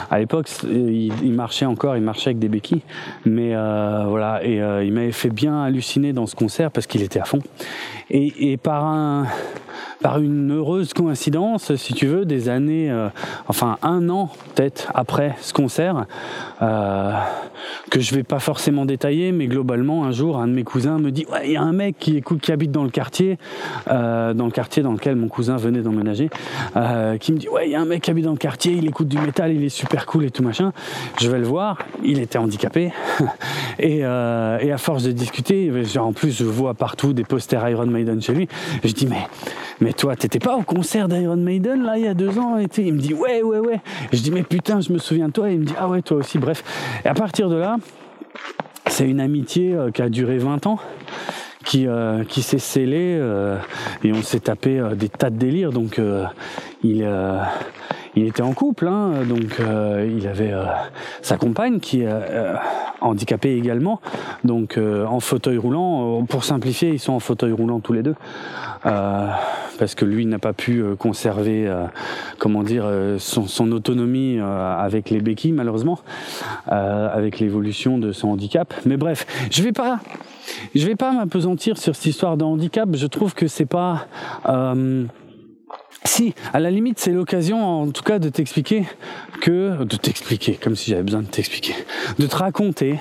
à 0.09 0.19
l'époque, 0.19 0.47
il, 0.63 1.34
marchait 1.34 1.65
encore, 1.65 1.97
il 1.97 2.03
marchait 2.03 2.30
avec 2.30 2.39
des 2.39 2.49
béquilles, 2.49 2.84
mais 3.26 3.55
euh, 3.55 4.05
voilà, 4.07 4.43
et 4.43 4.61
euh, 4.61 4.84
il 4.84 4.93
m'avait 4.93 5.11
fait 5.11 5.30
bien 5.30 5.63
halluciner 5.63 6.13
dans 6.13 6.28
ce 6.28 6.36
concert 6.36 6.72
parce 6.72 6.88
qu'il 6.88 7.01
était 7.01 7.19
à 7.19 7.26
fond. 7.26 7.39
Et, 8.09 8.51
et 8.51 8.57
par 8.57 8.86
un, 8.86 9.26
par 10.02 10.20
une 10.20 10.52
heureuse 10.52 10.94
coïncidence, 10.94 11.76
si 11.76 11.94
tu 11.94 12.08
veux, 12.08 12.26
des 12.26 12.50
années, 12.50 12.90
euh, 12.92 13.10
enfin 13.48 13.78
un 13.82 14.10
an 14.10 14.32
peut-être 14.56 14.92
après 14.96 15.36
ce 15.42 15.54
concert, 15.54 16.06
euh, 16.62 17.14
que 17.90 18.00
je 18.00 18.16
vais 18.16 18.24
pas 18.24 18.40
forcément 18.40 18.86
détailler, 18.86 19.32
mais 19.32 19.46
globalement, 19.48 20.06
un 20.06 20.12
jour, 20.12 20.38
un 20.38 20.48
de 20.48 20.54
mes 20.54 20.64
cousins 20.64 20.98
me 20.98 21.12
dit, 21.12 21.26
ouais, 21.32 21.42
il 21.46 21.52
y 21.52 21.58
a 21.58 21.62
un 21.62 21.72
mec 21.72 21.98
qui 22.00 22.18
écoute, 22.18 22.42
qui 22.42 22.52
habite 22.52 22.72
dans 22.72 22.84
le 22.84 22.90
quartier, 22.90 23.38
euh, 23.90 24.34
dans 24.34 24.46
le 24.46 24.52
quartier 24.52 24.82
dans 24.82 24.94
lequel 24.94 25.16
mon 25.16 25.28
cousin 25.28 25.58
venait 25.58 25.82
d'emménager, 25.82 26.30
qui 27.20 27.34
me 27.34 27.38
dit, 27.38 27.50
ouais, 27.50 27.68
il 27.68 27.72
y 27.72 27.76
a 27.76 27.82
un 27.82 27.86
mec 27.86 28.02
qui 28.02 28.12
habite 28.12 28.26
dans 28.26 28.32
le 28.32 28.38
quartier, 28.38 28.74
il 28.74 28.88
écoute 28.88 29.08
du 29.08 29.20
métal, 29.20 29.54
il 29.54 29.64
est 29.64 29.70
super 29.70 30.06
cool 30.06 30.26
et 30.26 30.32
tout 30.32 30.44
machin. 30.44 30.74
Je 31.20 31.30
vais 31.30 31.38
le 31.38 31.46
voir, 31.46 31.78
il 32.04 32.20
était 32.20 32.40
handicapé, 32.40 32.92
et, 33.80 34.00
et 34.00 34.04
à 34.04 34.78
force 34.78 35.04
de 35.04 35.12
discuter, 35.12 35.72
en 36.00 36.14
plus, 36.14 36.38
je 36.38 36.46
vois 36.46 36.74
partout 36.74 37.14
des 37.14 37.24
posters 37.24 37.68
Iron 37.70 37.86
Maiden 37.86 38.22
chez 38.22 38.34
lui. 38.34 38.48
Je 38.84 38.92
dis, 38.94 39.06
mais 39.06 39.28
mais 39.82 39.94
toi, 39.94 40.16
t'étais 40.16 40.40
pas 40.40 40.56
au 40.56 40.62
concert 40.62 41.08
d'Iron 41.08 41.36
Maiden 41.36 41.84
là 41.84 41.98
il 41.98 42.06
y 42.06 42.08
a 42.08 42.14
deux 42.14 42.38
ans 42.38 42.58
et 42.60 42.68
Il 42.78 42.94
me 42.94 43.00
dit 43.00 43.14
ouais, 43.14 43.42
ouais, 43.42 43.60
ouais. 43.60 43.82
je 44.14 44.22
dis 44.22 44.32
mais 44.32 44.44
putain, 44.44 44.80
je 44.80 44.94
me 44.94 45.00
souviens 45.00 45.28
de 45.28 45.34
toi. 45.34 45.50
Et 45.50 45.56
il 45.56 45.60
me 45.60 45.66
dit 45.66 45.74
ah 45.78 45.90
ouais, 45.90 46.02
toi 46.02 46.18
aussi. 46.18 46.38
Bref. 46.38 46.64
Et 47.04 47.08
à 47.08 47.14
partir 47.16 47.50
de 47.50 47.56
là, 47.56 47.78
c'est 48.88 49.08
une 49.08 49.20
amitié 49.20 49.74
euh, 49.74 49.92
qui 49.92 50.02
a 50.02 50.10
duré 50.10 50.38
20 50.38 50.68
ans. 50.68 50.80
Qui, 51.64 51.88
euh, 51.88 52.24
qui 52.24 52.42
s'est 52.42 52.58
scellée 52.58 53.18
euh, 53.20 53.56
et 54.04 54.12
on 54.14 54.24
s'est 54.24 54.40
tapé 54.40 54.82
des 54.96 55.10
tas 55.10 55.30
de 55.30 55.38
délires 55.38 55.72
donc 55.72 56.02
il 56.84 57.08
il 58.16 58.28
était 58.28 58.41
en 58.41 58.53
couple, 58.53 58.88
hein, 58.88 59.24
donc 59.28 59.59
euh, 59.59 60.09
il 60.18 60.28
avait 60.28 60.51
euh, 60.51 60.66
sa 61.22 61.38
compagne 61.38 61.80
qui 61.80 62.01
est 62.01 62.09
euh, 62.09 62.55
handicapée 62.99 63.55
également, 63.55 64.01
donc 64.43 64.78
en 64.78 65.20
fauteuil 65.20 65.57
roulant. 65.57 66.24
Pour 66.26 66.43
simplifier, 66.43 66.89
ils 66.89 66.99
sont 66.99 67.14
en 67.14 67.20
fauteuil 67.20 67.51
roulant 67.51 67.80
tous 67.80 67.93
les 67.93 68.03
deux, 68.03 68.16
parce 68.84 69.95
que 69.95 70.05
lui 70.05 70.26
n'a 70.26 70.39
pas 70.39 70.53
pu 70.53 70.84
conserver, 70.99 71.72
comment 72.38 72.62
dire, 72.62 72.86
son, 73.18 73.47
son 73.47 73.72
autonomie 73.72 74.39
avec 74.39 75.09
les 75.09 75.20
béquilles 75.20 75.51
malheureusement, 75.51 75.99
avec 76.68 77.39
l'évolution 77.39 77.97
de 77.97 78.12
son 78.12 78.30
handicap. 78.30 78.74
Mais 78.86 78.97
bref, 78.97 79.26
je 79.49 79.64
vais 79.64 79.72
pas, 79.72 79.99
je 80.76 80.86
vais 80.86 80.95
pas 80.95 81.12
m'apesantir 81.12 81.78
sur 81.78 81.95
cette 81.95 82.05
histoire 82.05 82.38
de 82.38 82.43
handicap. 82.43 82.88
Je 82.93 83.07
trouve 83.07 83.34
que 83.34 83.47
c'est 83.47 83.66
pas 83.66 84.05
si, 86.04 86.34
à 86.54 86.60
la 86.60 86.72
limite, 86.72 86.99
c'est 86.99 87.12
l'occasion, 87.12 87.64
en 87.64 87.91
tout 87.91 88.04
cas, 88.04 88.20
de 88.20 88.30
t'expliquer 88.30 88.86
que, 89.41 89.84
de 89.84 89.95
t'expliquer, 89.97 90.56
comme 90.56 90.76
si 90.76 90.91
j'avais 90.91 91.04
besoin 91.04 91.22
de 91.22 91.28
t'expliquer, 91.28 91.76
de 92.20 92.28
te 92.28 92.36
raconter 92.36 92.99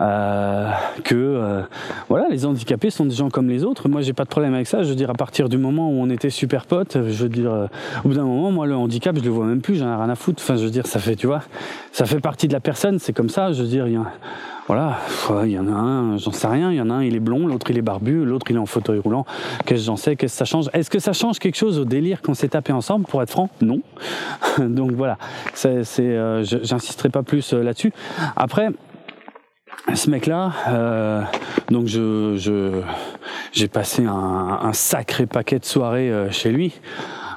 euh, 0.00 0.70
que 1.04 1.14
euh, 1.14 1.62
voilà, 2.08 2.26
les 2.28 2.46
handicapés 2.46 2.90
sont 2.90 3.04
des 3.06 3.14
gens 3.14 3.30
comme 3.30 3.48
les 3.48 3.64
autres. 3.64 3.88
Moi, 3.88 4.02
j'ai 4.02 4.12
pas 4.12 4.24
de 4.24 4.28
problème 4.28 4.54
avec 4.54 4.66
ça. 4.66 4.82
Je 4.82 4.88
veux 4.88 4.94
dire, 4.96 5.10
à 5.10 5.14
partir 5.14 5.48
du 5.48 5.56
moment 5.56 5.88
où 5.88 6.00
on 6.00 6.10
était 6.10 6.30
super 6.30 6.66
potes, 6.66 6.94
je 6.94 7.22
veux 7.22 7.28
dire, 7.28 7.52
euh, 7.52 7.66
au 8.04 8.08
bout 8.08 8.14
d'un 8.14 8.24
moment, 8.24 8.50
moi, 8.50 8.66
le 8.66 8.74
handicap, 8.74 9.16
je 9.16 9.22
le 9.22 9.30
vois 9.30 9.46
même 9.46 9.60
plus. 9.60 9.76
J'en 9.76 9.92
ai 9.92 9.94
rien 9.94 10.10
à 10.10 10.16
foutre. 10.16 10.42
Enfin, 10.42 10.56
je 10.56 10.64
veux 10.64 10.70
dire, 10.70 10.86
ça 10.86 10.98
fait, 10.98 11.14
tu 11.14 11.28
vois, 11.28 11.42
ça 11.92 12.06
fait 12.06 12.18
partie 12.18 12.48
de 12.48 12.52
la 12.52 12.60
personne. 12.60 12.98
C'est 12.98 13.12
comme 13.12 13.28
ça. 13.28 13.52
Je 13.52 13.62
veux 13.62 13.68
dire, 13.68 13.86
il 13.86 13.92
y 13.92 13.96
a, 13.96 14.04
voilà, 14.66 14.98
il 15.44 15.52
y 15.52 15.58
en 15.60 15.68
a 15.68 15.76
un, 15.76 16.16
j'en 16.16 16.32
sais 16.32 16.48
rien. 16.48 16.72
Il 16.72 16.76
y 16.76 16.80
en 16.80 16.90
a 16.90 16.94
un, 16.94 17.04
il 17.04 17.14
est 17.14 17.20
blond, 17.20 17.46
l'autre 17.46 17.70
il 17.70 17.78
est 17.78 17.82
barbu, 17.82 18.24
l'autre 18.24 18.46
il 18.50 18.56
est 18.56 18.58
en 18.58 18.66
fauteuil 18.66 18.98
roulant. 18.98 19.24
Qu'est-ce 19.64 19.82
que 19.82 19.86
j'en 19.86 19.96
sais? 19.96 20.16
Qu'est-ce 20.16 20.32
que 20.32 20.38
ça 20.38 20.44
change? 20.44 20.70
Est-ce 20.72 20.90
que 20.90 20.98
ça 20.98 21.12
change 21.12 21.38
quelque 21.38 21.56
chose 21.56 21.78
au 21.78 21.84
délire 21.84 22.20
qu'on 22.20 22.34
s'est 22.34 22.48
tapé 22.48 22.72
ensemble? 22.72 23.04
Pour 23.04 23.22
être 23.22 23.30
franc, 23.30 23.48
non. 23.60 23.80
Donc 24.58 24.90
voilà, 24.90 25.18
c'est, 25.52 25.84
j'insisterai 26.42 27.10
pas 27.10 27.22
plus 27.22 27.52
là-dessus. 27.52 27.92
Après 28.34 28.70
ce 29.94 30.10
mec-là, 30.10 30.52
euh, 30.68 31.22
donc 31.70 31.86
je, 31.86 32.82
j'ai 33.52 33.68
passé 33.68 34.04
un, 34.06 34.72
sacré 34.72 35.26
paquet 35.26 35.58
de 35.58 35.64
soirées 35.64 36.10
euh, 36.10 36.30
chez 36.30 36.50
lui, 36.50 36.80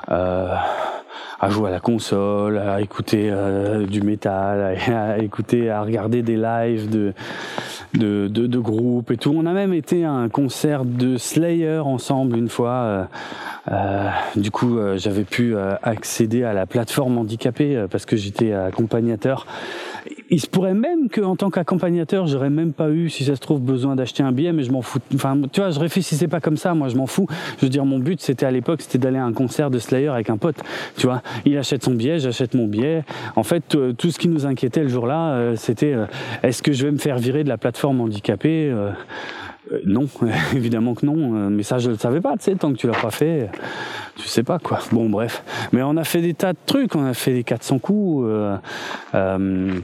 euh, 0.09 0.53
à 1.39 1.49
jouer 1.49 1.69
à 1.69 1.71
la 1.71 1.79
console, 1.79 2.57
à 2.57 2.81
écouter 2.81 3.31
du 3.88 4.01
métal, 4.01 4.77
à, 4.88 5.19
écouter, 5.19 5.69
à 5.69 5.81
regarder 5.81 6.23
des 6.23 6.35
lives 6.35 6.89
de, 6.89 7.13
de, 7.93 8.27
de, 8.27 8.59
groupes 8.59 9.11
et 9.11 9.17
tout. 9.17 9.33
On 9.38 9.45
a 9.45 9.53
même 9.53 9.73
été 9.73 10.03
à 10.03 10.11
un 10.11 10.29
concert 10.29 10.83
de 10.83 11.17
Slayer 11.17 11.79
ensemble 11.79 12.38
une 12.38 12.49
fois. 12.49 13.07
du 14.35 14.49
coup, 14.49 14.79
j'avais 14.95 15.25
pu 15.25 15.55
accéder 15.83 16.43
à 16.43 16.53
la 16.53 16.65
plateforme 16.65 17.19
handicapée 17.19 17.85
parce 17.91 18.07
que 18.07 18.15
j'étais 18.15 18.53
accompagnateur 18.53 19.45
il 20.30 20.41
se 20.41 20.47
pourrait 20.47 20.73
même 20.73 21.09
qu'en 21.09 21.36
tant 21.36 21.49
qu'accompagnateur, 21.49 22.28
j'aurais 22.28 22.49
même 22.49 22.73
pas 22.73 22.89
eu, 22.89 23.09
si 23.09 23.23
ça 23.23 23.36
se 23.36 23.39
trouve, 23.41 23.61
besoin 23.61 23.95
d'acheter 23.95 24.23
un 24.23 24.32
billet, 24.32 24.51
mais 24.51 24.63
je 24.63 24.71
m'en 24.71 24.82
fous. 24.82 24.99
Enfin, 25.15 25.39
tu 25.51 25.61
vois, 25.61 25.69
je 25.69 25.80
réfléchissais 25.80 26.28
pas 26.28 26.39
comme 26.39 26.57
ça, 26.57 26.73
moi, 26.73 26.89
je 26.89 26.97
m'en 26.97 27.07
fous. 27.07 27.28
Je 27.57 27.65
veux 27.65 27.69
dire, 27.69 27.86
mon 27.86 27.99
but, 27.99 28.21
c'était 28.21 28.45
à 28.45 28.51
l'époque, 28.51 28.82
c'était 28.82 28.97
d'aller 28.97 29.17
à 29.17 29.25
un 29.25 29.34
concert 29.34 29.69
de 29.69 29.80
Slayer 29.80 30.09
avec 30.09 30.30
un 30.30 30.38
pote. 30.38 30.57
Tu 30.97 31.07
vois, 31.07 31.21
il 31.45 31.57
achète 31.57 31.84
son 31.84 31.93
billet, 31.93 32.19
j'achète 32.19 32.55
mon 32.55 32.67
billet. 32.67 33.03
En 33.36 33.43
fait, 33.43 33.75
euh, 33.75 33.93
tout 33.93 34.11
ce 34.11 34.19
qui 34.19 34.28
nous 34.28 34.45
inquiétait 34.45 34.84
le 34.84 34.89
jour-là, 34.89 35.32
euh, 35.32 35.55
c'était 35.55 35.93
euh, 35.93 36.05
est-ce 36.43 36.61
que 36.61 36.73
je 36.73 36.86
vais 36.86 36.91
me 36.91 36.97
faire 36.97 37.17
virer 37.17 37.43
de 37.43 37.49
la 37.49 37.57
plateforme 37.57 38.01
handicapée 38.01 38.73
non, 39.86 40.07
évidemment 40.55 40.93
que 40.93 41.05
non. 41.05 41.49
Mais 41.49 41.63
ça, 41.63 41.78
je 41.78 41.89
le 41.89 41.97
savais 41.97 42.21
pas. 42.21 42.38
Tu 42.38 42.45
sais, 42.45 42.55
tant 42.55 42.71
que 42.71 42.78
tu 42.78 42.88
l'as 42.88 42.93
pas 42.93 43.11
fait, 43.11 43.49
tu 44.15 44.28
sais 44.28 44.43
pas 44.43 44.59
quoi. 44.59 44.80
Bon, 44.91 45.09
bref. 45.09 45.43
Mais 45.73 45.82
on 45.84 45.97
a 45.97 46.05
fait 46.05 46.21
des 46.21 46.34
tas 46.34 46.53
de 46.53 46.57
trucs. 46.65 46.95
On 46.95 47.05
a 47.05 47.13
fait 47.13 47.34
des 47.34 47.43
400 47.43 47.80
coups. 47.80 48.25
Et 48.25 48.57
euh, 49.15 49.80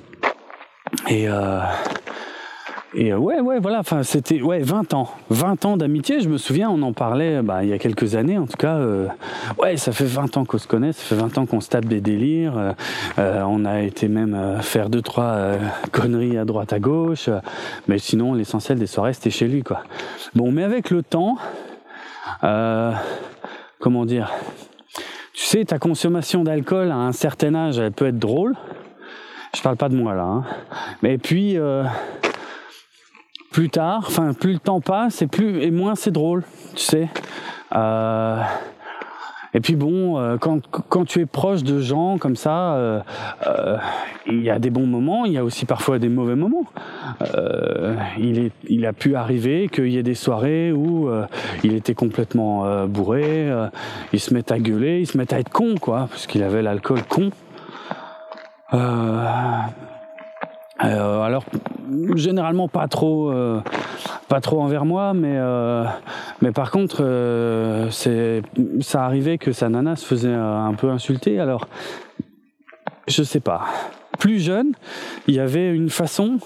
et 1.08 1.28
euh, 1.28 3.18
ouais, 3.18 3.40
ouais, 3.40 3.60
voilà, 3.60 3.80
enfin, 3.80 4.04
c'était 4.04 4.42
ouais, 4.42 4.60
20 4.60 4.94
ans. 4.94 5.10
20 5.30 5.66
ans 5.66 5.78
d'amitié, 5.78 6.22
je 6.22 6.30
me 6.30 6.38
souviens, 6.38 6.70
on 6.70 6.82
en 6.84 6.94
parlait 6.94 7.42
bah, 7.42 7.64
il 7.64 7.70
y 7.70 7.74
a 7.74 7.80
quelques 7.80 8.16
années, 8.16 8.38
en 8.38 8.46
tout 8.46 8.58
cas. 8.58 8.76
Euh, 8.76 9.08
ouais, 9.58 9.78
ça 9.78 9.92
fait 9.92 10.06
20 10.06 10.38
ans 10.38 10.46
qu'on 10.46 10.60
se 10.60 10.68
connaît, 10.68 10.94
ça 10.94 11.02
fait 11.04 11.16
20 11.16 11.38
ans 11.40 11.46
qu'on 11.46 11.60
se 11.60 11.70
tape 11.70 11.86
des 11.86 12.02
délires. 12.02 12.76
Euh, 13.18 13.42
on 13.48 13.66
a 13.66 13.82
été 13.82 14.08
même 14.08 14.60
faire 14.62 14.90
deux, 14.90 15.02
trois 15.02 15.54
conneries 15.92 16.38
à 16.38 16.46
droite, 16.46 16.72
à 16.74 16.80
gauche. 16.80 17.30
mais 17.88 17.98
sinon, 17.98 18.34
l'essentiel 18.34 18.78
des 18.78 18.88
soirées, 18.88 19.14
c'était 19.14 19.32
chez 19.32 19.48
lui, 19.48 19.64
quoi. 19.64 19.82
Bon, 20.36 20.52
mais 20.52 20.64
avec 20.64 20.92
le 20.92 21.02
temps, 21.02 21.38
comment 23.80 24.06
dire 24.06 24.32
Tu 25.34 25.46
sais, 25.46 25.66
ta 25.66 25.80
consommation 25.80 26.44
d'alcool 26.44 26.92
à 26.92 26.98
un 26.98 27.12
certain 27.12 27.56
âge, 27.56 27.80
elle 27.80 27.92
peut 27.92 28.08
être 28.08 28.20
drôle. 28.20 28.56
Je 29.56 29.62
parle 29.62 29.78
pas 29.78 29.90
de 29.90 29.96
moi 29.96 30.16
là. 30.16 30.24
Hein. 30.24 30.44
Puis 31.22 31.58
euh, 31.58 31.84
plus 33.52 33.70
tard, 33.70 34.04
enfin 34.08 34.34
plus 34.34 34.54
le 34.54 34.60
temps 34.60 34.82
passe 34.82 35.22
et 35.22 35.28
plus 35.28 35.62
et 35.62 35.70
moins 35.70 35.96
c'est 35.96 36.12
drôle, 36.12 36.44
tu 36.76 36.84
sais. 36.84 37.10
Euh, 37.76 38.42
et 39.54 39.60
puis 39.60 39.76
bon, 39.76 40.18
euh, 40.18 40.38
quand, 40.38 40.68
quand 40.68 41.06
tu 41.06 41.20
es 41.20 41.28
proche 41.28 41.62
de 41.62 41.80
gens 41.80 42.18
comme 42.18 42.36
ça, 42.36 43.04
il 44.26 44.42
y 44.42 44.50
a 44.50 44.58
des 44.58 44.72
bons 44.72 44.88
moments, 44.88 45.26
il 45.26 45.34
y 45.34 45.38
a 45.38 45.44
aussi 45.44 45.66
parfois 45.66 46.00
des 46.00 46.10
mauvais 46.10 46.36
moments. 46.36 46.66
il, 48.18 48.40
est, 48.40 48.52
il 48.68 48.88
a 48.88 48.94
pu 48.94 49.16
arriver 49.16 49.70
qu'il 49.72 49.90
y 49.90 50.00
ait 50.00 50.04
des 50.04 50.16
soirées 50.16 50.72
où 50.72 51.12
il 51.64 51.76
était 51.76 51.94
complètement 51.94 52.88
bourré, 52.88 53.52
il 54.14 54.20
se 54.20 54.34
met 54.34 54.52
à 54.52 54.58
gueuler, 54.58 55.02
il 55.02 55.06
se 55.06 55.16
met 55.16 55.32
à 55.32 55.40
être 55.40 55.52
con, 55.52 55.76
quoi, 55.80 56.08
parce 56.10 56.26
qu'il 56.26 56.42
avait 56.42 56.64
l'alcool 56.64 57.04
con. 57.04 57.30
Euh, 58.74 59.26
euh, 60.84 61.22
alors 61.22 61.46
généralement 62.16 62.68
pas 62.68 62.88
trop 62.88 63.30
euh, 63.30 63.62
pas 64.28 64.42
trop 64.42 64.62
envers 64.62 64.84
moi 64.84 65.14
mais 65.14 66.52
par 66.52 66.72
contre 66.72 67.88
c'est 67.92 68.42
ça 68.82 69.06
arrivait 69.06 69.38
que 69.38 69.52
sa 69.52 69.70
nana 69.70 69.96
se 69.96 70.06
faisait 70.06 70.34
un 70.34 70.74
peu 70.74 70.90
insulter. 70.90 71.40
Alors 71.40 71.68
je 73.08 73.24
sais 73.24 73.40
pas. 73.40 73.66
Plus 74.20 74.40
jeune 74.40 74.74
il 75.28 75.36
y 75.36 75.40
avait 75.40 75.70
une 75.70 75.90
façon 75.90 76.40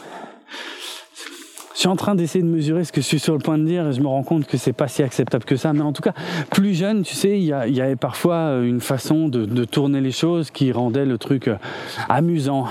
je 1.78 1.82
suis 1.82 1.89
en 1.89 1.95
train 1.95 2.15
d'essayer 2.15 2.43
de 2.43 2.49
mesurer 2.49 2.84
ce 2.86 2.91
que 2.91 3.01
je 3.01 3.05
suis 3.05 3.19
sur 3.19 3.34
le 3.34 3.39
point 3.39 3.59
de 3.59 3.63
dire 3.63 3.88
et 3.88 3.93
je 3.93 4.01
me 4.01 4.07
rends 4.07 4.23
compte 4.23 4.47
que 4.47 4.57
c'est 4.57 4.73
pas 4.73 4.88
si 4.88 5.03
acceptable 5.03 5.45
que 5.45 5.57
ça. 5.57 5.73
Mais 5.73 5.82
en 5.82 5.93
tout 5.93 6.01
cas, 6.01 6.13
plus 6.49 6.73
jeune, 6.73 7.03
tu 7.03 7.13
sais, 7.13 7.39
il 7.39 7.43
y, 7.43 7.53
avait 7.53 7.95
parfois 7.95 8.61
une 8.63 8.82
façon 8.82 9.28
de, 9.30 9.63
tourner 9.63 10.01
les 10.01 10.11
choses 10.11 10.49
qui 10.49 10.71
rendait 10.71 11.05
le 11.05 11.19
truc 11.19 11.47
euh, 11.47 11.57
amusant. 12.09 12.65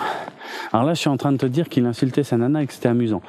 Alors 0.73 0.85
là, 0.85 0.95
je 0.95 0.99
suis 0.99 1.09
en 1.09 1.17
train 1.17 1.31
de 1.31 1.37
te 1.37 1.47
dire 1.47 1.69
qu'il 1.69 1.87
insultait 1.87 2.25
sa 2.25 2.37
nana 2.37 2.65
et 2.65 2.67
que 2.67 2.73
c'était 2.73 2.89
amusant. 2.89 3.23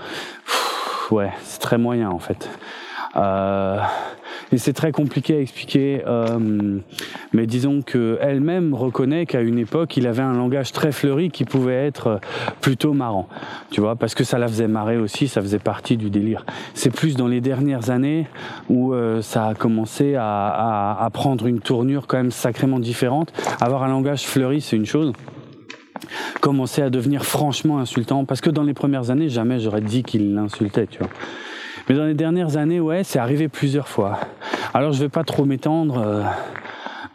ouais, 1.11 1.29
c'est 1.43 1.59
très 1.59 1.77
moyen 1.77 2.09
en 2.09 2.17
fait. 2.17 2.49
Euh, 3.15 3.77
et 4.51 4.57
c'est 4.57 4.73
très 4.73 4.91
compliqué 4.91 5.35
à 5.35 5.39
expliquer. 5.39 6.01
Euh, 6.05 6.79
mais 7.33 7.45
disons 7.45 7.81
que 7.81 8.17
elle-même 8.21 8.73
reconnaît 8.73 9.25
qu'à 9.25 9.41
une 9.41 9.59
époque, 9.59 9.97
il 9.97 10.07
avait 10.07 10.23
un 10.23 10.33
langage 10.33 10.71
très 10.71 10.91
fleuri 10.91 11.29
qui 11.29 11.45
pouvait 11.45 11.85
être 11.85 12.19
plutôt 12.61 12.93
marrant. 12.93 13.27
Tu 13.71 13.81
vois, 13.81 13.95
parce 13.95 14.15
que 14.15 14.23
ça 14.23 14.37
la 14.37 14.47
faisait 14.47 14.67
marrer 14.67 14.97
aussi, 14.97 15.27
ça 15.27 15.41
faisait 15.41 15.59
partie 15.59 15.97
du 15.97 16.09
délire. 16.09 16.45
C'est 16.73 16.91
plus 16.91 17.15
dans 17.15 17.27
les 17.27 17.41
dernières 17.41 17.89
années 17.89 18.27
où 18.69 18.93
euh, 18.93 19.21
ça 19.21 19.47
a 19.47 19.53
commencé 19.53 20.15
à 20.17 21.09
prendre 21.13 21.47
une 21.47 21.59
tournure 21.59 22.07
quand 22.07 22.17
même 22.17 22.31
sacrément 22.31 22.79
différente. 22.79 23.33
Avoir 23.59 23.83
un 23.83 23.87
langage 23.87 24.25
fleuri, 24.25 24.61
c'est 24.61 24.75
une 24.75 24.85
chose 24.85 25.13
commencer 26.41 26.81
à 26.81 26.89
devenir 26.89 27.25
franchement 27.25 27.79
insultant 27.79 28.25
parce 28.25 28.41
que 28.41 28.49
dans 28.49 28.63
les 28.63 28.73
premières 28.73 29.09
années 29.09 29.29
jamais 29.29 29.59
j'aurais 29.59 29.81
dit 29.81 30.03
qu'il 30.03 30.33
l'insultait 30.33 30.87
tu 30.87 30.99
vois 30.99 31.09
mais 31.87 31.95
dans 31.95 32.05
les 32.05 32.13
dernières 32.13 32.57
années, 32.57 32.79
ouais, 32.79 33.03
c'est 33.03 33.19
arrivé 33.19 33.47
plusieurs 33.47 33.87
fois. 33.87 34.19
Alors 34.73 34.91
je 34.91 34.99
vais 34.99 35.09
pas 35.09 35.23
trop 35.23 35.45
m'étendre, 35.45 36.03
euh, 36.05 36.23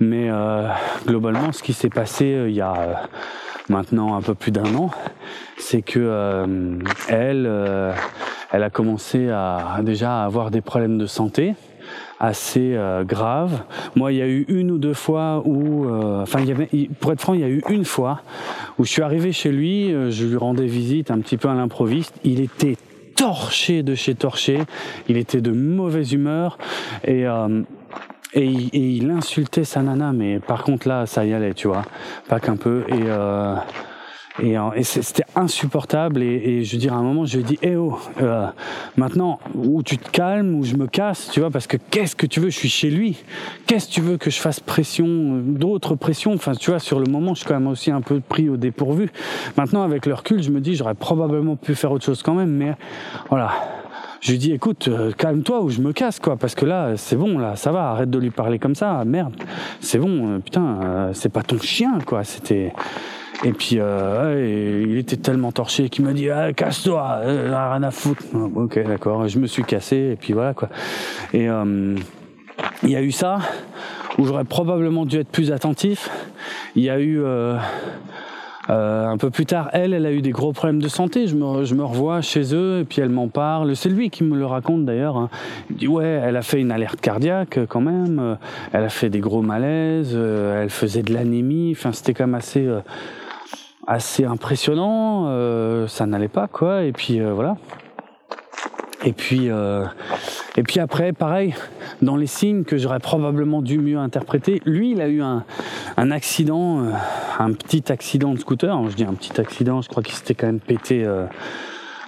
mais 0.00 0.30
euh, 0.30 0.66
globalement, 1.06 1.52
ce 1.52 1.62
qui 1.62 1.74
s'est 1.74 1.90
passé 1.90 2.32
euh, 2.32 2.48
il 2.48 2.54
y 2.54 2.62
a 2.62 3.02
maintenant 3.68 4.16
un 4.16 4.22
peu 4.22 4.34
plus 4.34 4.50
d'un 4.50 4.74
an, 4.74 4.90
c'est 5.58 5.82
que 5.82 6.44
elle, 7.08 7.48
elle 8.50 8.62
a 8.62 8.70
commencé 8.70 9.30
à 9.30 9.78
déjà 9.82 10.24
avoir 10.24 10.50
des 10.50 10.60
problèmes 10.60 10.98
de 10.98 11.06
santé 11.06 11.54
assez 12.18 12.76
graves. 13.04 13.62
Moi, 13.94 14.12
il 14.12 14.18
y 14.18 14.22
a 14.22 14.26
eu 14.26 14.44
une 14.48 14.72
ou 14.72 14.78
deux 14.78 14.94
fois 14.94 15.42
où, 15.46 15.88
enfin, 16.20 16.40
pour 16.98 17.12
être 17.12 17.20
franc, 17.20 17.34
il 17.34 17.40
y 17.40 17.44
a 17.44 17.48
eu 17.48 17.62
une 17.70 17.84
fois 17.84 18.22
où 18.78 18.84
je 18.84 18.90
suis 18.90 19.02
arrivé 19.02 19.30
chez 19.30 19.52
lui, 19.52 19.94
je 20.10 20.26
lui 20.26 20.36
rendais 20.36 20.66
visite 20.66 21.12
un 21.12 21.20
petit 21.20 21.36
peu 21.36 21.48
à 21.48 21.54
l'improviste. 21.54 22.14
Il 22.24 22.40
était 22.40 22.76
torché 23.22 23.84
de 23.84 23.94
chez 23.94 24.16
torché. 24.16 24.58
Il 25.08 25.16
était 25.16 25.40
de 25.40 25.52
mauvaise 25.52 26.12
humeur 26.12 26.58
et 27.04 27.24
euh, 27.26 27.62
et, 28.34 28.46
il 28.46 29.10
insultait 29.10 29.64
sa 29.64 29.82
nana, 29.82 30.12
mais 30.12 30.40
par 30.40 30.64
contre 30.64 30.88
là, 30.88 31.06
ça 31.06 31.24
y 31.24 31.34
allait, 31.34 31.54
tu 31.54 31.68
vois, 31.68 31.84
pas 32.28 32.40
qu'un 32.40 32.56
peu. 32.56 32.82
Et 32.88 33.02
euh, 33.04 33.54
et, 34.40 34.56
euh, 34.56 34.70
et 34.74 34.82
c'était 34.82 35.24
insupportable. 35.36 36.22
Et, 36.22 36.26
et, 36.26 36.64
je 36.64 36.72
veux 36.72 36.78
dire, 36.78 36.94
à 36.94 36.96
un 36.96 37.02
moment, 37.02 37.26
je 37.26 37.36
lui 37.36 37.44
ai 37.44 37.46
dit, 37.46 37.58
eh 37.62 37.76
oh, 37.76 37.98
euh, 38.20 38.46
maintenant, 38.96 39.38
ou 39.54 39.82
tu 39.82 39.98
te 39.98 40.10
calmes, 40.10 40.54
ou 40.54 40.64
je 40.64 40.76
me 40.76 40.86
casse, 40.86 41.30
tu 41.30 41.40
vois, 41.40 41.50
parce 41.50 41.66
que 41.66 41.76
qu'est-ce 41.90 42.16
que 42.16 42.26
tu 42.26 42.40
veux 42.40 42.50
Je 42.50 42.56
suis 42.56 42.68
chez 42.68 42.90
lui. 42.90 43.22
Qu'est-ce 43.66 43.88
que 43.88 43.92
tu 43.92 44.00
veux 44.00 44.16
que 44.16 44.30
je 44.30 44.38
fasse 44.38 44.60
pression, 44.60 45.42
d'autres 45.44 45.96
pressions? 45.96 46.32
Enfin, 46.32 46.52
tu 46.54 46.70
vois, 46.70 46.78
sur 46.78 46.98
le 46.98 47.10
moment, 47.10 47.34
je 47.34 47.40
suis 47.40 47.48
quand 47.48 47.58
même 47.58 47.68
aussi 47.68 47.90
un 47.90 48.00
peu 48.00 48.20
pris 48.20 48.48
au 48.48 48.56
dépourvu. 48.56 49.10
Maintenant, 49.56 49.82
avec 49.82 50.06
le 50.06 50.14
recul, 50.14 50.42
je 50.42 50.50
me 50.50 50.60
dis, 50.60 50.76
j'aurais 50.76 50.94
probablement 50.94 51.56
pu 51.56 51.74
faire 51.74 51.92
autre 51.92 52.04
chose 52.04 52.22
quand 52.22 52.34
même, 52.34 52.50
mais 52.50 52.74
voilà. 53.28 53.52
Je 54.20 54.30
lui 54.30 54.38
dis, 54.38 54.52
écoute, 54.52 54.86
euh, 54.86 55.10
calme-toi 55.10 55.62
ou 55.62 55.68
je 55.68 55.80
me 55.80 55.92
casse, 55.92 56.20
quoi, 56.20 56.36
parce 56.36 56.54
que 56.54 56.64
là, 56.64 56.96
c'est 56.96 57.16
bon, 57.16 57.38
là, 57.38 57.56
ça 57.56 57.72
va, 57.72 57.90
arrête 57.90 58.08
de 58.08 58.18
lui 58.18 58.30
parler 58.30 58.60
comme 58.60 58.76
ça, 58.76 59.04
merde, 59.04 59.34
c'est 59.80 59.98
bon, 59.98 60.40
putain, 60.40 61.10
c'est 61.12 61.28
pas 61.28 61.42
ton 61.42 61.58
chien, 61.58 61.98
quoi, 62.06 62.22
c'était, 62.22 62.72
et 63.44 63.52
puis, 63.52 63.76
euh, 63.78 64.84
il 64.88 64.96
était 64.98 65.16
tellement 65.16 65.52
torché 65.52 65.88
qu'il 65.88 66.04
m'a 66.04 66.12
dit 66.12 66.30
ah, 66.30 66.52
casse-toi, 66.52 67.20
euh, 67.22 67.48
rien 67.48 67.82
à 67.82 67.90
foutre. 67.90 68.22
ok, 68.34 68.86
d'accord. 68.86 69.26
Je 69.28 69.38
me 69.38 69.46
suis 69.46 69.64
cassé 69.64 70.12
et 70.12 70.16
puis 70.16 70.32
voilà 70.32 70.54
quoi. 70.54 70.68
Et 71.32 71.48
euh, 71.48 71.96
il 72.82 72.90
y 72.90 72.96
a 72.96 73.02
eu 73.02 73.12
ça 73.12 73.38
où 74.18 74.24
j'aurais 74.24 74.44
probablement 74.44 75.06
dû 75.06 75.18
être 75.18 75.30
plus 75.30 75.52
attentif. 75.52 76.10
Il 76.76 76.82
y 76.82 76.90
a 76.90 77.00
eu 77.00 77.22
Euh, 78.70 79.06
un 79.06 79.16
peu 79.16 79.30
plus 79.30 79.44
tard, 79.44 79.70
elle, 79.72 79.92
elle 79.92 80.06
a 80.06 80.12
eu 80.12 80.22
des 80.22 80.30
gros 80.30 80.52
problèmes 80.52 80.80
de 80.80 80.88
santé. 80.88 81.26
Je 81.26 81.34
me, 81.34 81.64
je 81.64 81.74
me 81.74 81.84
revois 81.84 82.20
chez 82.20 82.54
eux 82.54 82.80
et 82.80 82.84
puis 82.84 83.00
elle 83.02 83.08
m'en 83.08 83.28
parle. 83.28 83.74
C'est 83.74 83.88
lui 83.88 84.08
qui 84.10 84.22
me 84.22 84.36
le 84.36 84.46
raconte 84.46 84.84
d'ailleurs. 84.84 85.16
Hein. 85.16 85.30
Il 85.70 85.76
dit 85.76 85.88
ouais, 85.88 86.20
elle 86.22 86.36
a 86.36 86.42
fait 86.42 86.60
une 86.60 86.70
alerte 86.70 87.00
cardiaque 87.00 87.58
quand 87.68 87.80
même. 87.80 88.18
Euh, 88.20 88.34
elle 88.72 88.84
a 88.84 88.88
fait 88.88 89.10
des 89.10 89.20
gros 89.20 89.42
malaises. 89.42 90.12
Euh, 90.14 90.62
elle 90.62 90.70
faisait 90.70 91.02
de 91.02 91.12
l'anémie. 91.12 91.74
Enfin, 91.76 91.92
c'était 91.92 92.14
quand 92.14 92.24
même 92.24 92.36
assez 92.36 92.68
assez 93.86 94.24
impressionnant. 94.24 95.86
ça 95.88 96.06
n'allait 96.06 96.28
pas 96.28 96.48
quoi. 96.48 96.84
Et 96.84 96.92
puis 96.92 97.20
voilà. 97.20 97.56
Et 99.04 99.12
puis, 99.12 99.50
euh, 99.50 99.84
et 100.56 100.62
puis 100.62 100.78
après, 100.78 101.12
pareil, 101.12 101.54
dans 102.02 102.16
les 102.16 102.28
signes 102.28 102.62
que 102.62 102.78
j'aurais 102.78 103.00
probablement 103.00 103.60
dû 103.60 103.78
mieux 103.78 103.98
interpréter, 103.98 104.62
lui, 104.64 104.92
il 104.92 105.00
a 105.00 105.08
eu 105.08 105.22
un, 105.22 105.44
un 105.96 106.10
accident, 106.12 106.84
euh, 106.84 106.92
un 107.38 107.52
petit 107.52 107.90
accident 107.90 108.32
de 108.32 108.38
scooter. 108.38 108.88
Je 108.88 108.94
dis 108.94 109.04
un 109.04 109.14
petit 109.14 109.40
accident, 109.40 109.82
je 109.82 109.88
crois 109.88 110.02
qu'il 110.02 110.14
s'était 110.14 110.34
quand 110.34 110.46
même 110.46 110.60
pété. 110.60 111.04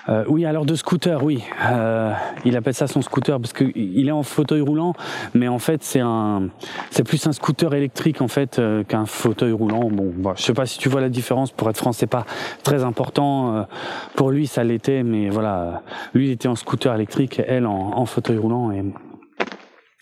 Euh, 0.08 0.24
oui, 0.28 0.44
alors 0.44 0.66
de 0.66 0.74
scooter, 0.74 1.22
oui. 1.24 1.42
Euh, 1.66 2.12
il 2.44 2.56
appelle 2.56 2.74
ça 2.74 2.86
son 2.86 3.00
scooter 3.00 3.40
parce 3.40 3.52
qu'il 3.52 4.06
est 4.06 4.12
en 4.12 4.22
fauteuil 4.22 4.60
roulant, 4.60 4.92
mais 5.32 5.48
en 5.48 5.58
fait 5.58 5.82
c'est 5.82 6.00
un, 6.00 6.48
c'est 6.90 7.04
plus 7.04 7.26
un 7.26 7.32
scooter 7.32 7.72
électrique 7.74 8.20
en 8.20 8.28
fait 8.28 8.58
euh, 8.58 8.84
qu'un 8.84 9.06
fauteuil 9.06 9.52
roulant. 9.52 9.88
Bon, 9.90 10.12
bah, 10.16 10.34
je 10.36 10.42
sais 10.42 10.52
pas 10.52 10.66
si 10.66 10.78
tu 10.78 10.88
vois 10.88 11.00
la 11.00 11.08
différence. 11.08 11.52
Pour 11.52 11.70
être 11.70 11.78
franc, 11.78 11.92
c'est 11.92 12.06
pas 12.06 12.26
très 12.62 12.84
important. 12.84 13.56
Euh, 13.56 13.62
pour 14.14 14.30
lui, 14.30 14.46
ça 14.46 14.62
l'était, 14.62 15.02
mais 15.02 15.30
voilà, 15.30 15.82
lui 16.12 16.28
il 16.28 16.32
était 16.32 16.48
en 16.48 16.54
scooter 16.54 16.94
électrique, 16.94 17.40
elle 17.46 17.66
en, 17.66 17.92
en 17.96 18.04
fauteuil 18.04 18.38
roulant 18.38 18.72
et 18.72 18.84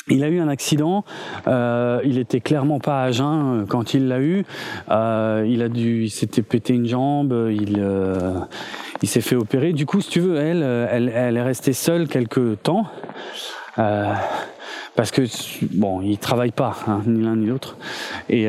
il 0.08 0.24
a 0.24 0.28
eu 0.28 0.40
un 0.40 0.48
accident. 0.48 1.04
Euh, 1.46 2.00
il 2.04 2.18
était 2.18 2.40
clairement 2.40 2.80
pas 2.80 3.02
à 3.02 3.10
jeun 3.12 3.62
euh, 3.62 3.66
quand 3.66 3.94
il 3.94 4.08
l'a 4.08 4.20
eu. 4.20 4.44
Euh, 4.90 5.46
il 5.48 5.62
a 5.62 5.68
dû, 5.68 6.04
il 6.04 6.10
s'était 6.10 6.42
pété 6.42 6.74
une 6.74 6.86
jambe. 6.86 7.32
Il, 7.50 7.84
il 9.02 9.08
s'est 9.08 9.20
fait 9.20 9.36
opérer. 9.36 9.72
Du 9.72 9.86
coup, 9.86 10.00
si 10.00 10.10
tu 10.10 10.20
veux, 10.20 10.36
elle, 10.36 10.62
elle, 10.62 11.12
elle 11.14 11.36
est 11.36 11.42
restée 11.42 11.72
seule 11.72 12.08
quelques 12.08 12.62
temps. 12.62 12.86
Parce 14.94 15.10
que 15.10 15.22
bon, 15.72 16.02
ils 16.02 16.18
travaillent 16.18 16.50
pas, 16.50 16.76
hein, 16.86 17.00
ni 17.06 17.22
l'un 17.22 17.36
ni 17.36 17.46
l'autre. 17.46 17.76
Et, 18.28 18.48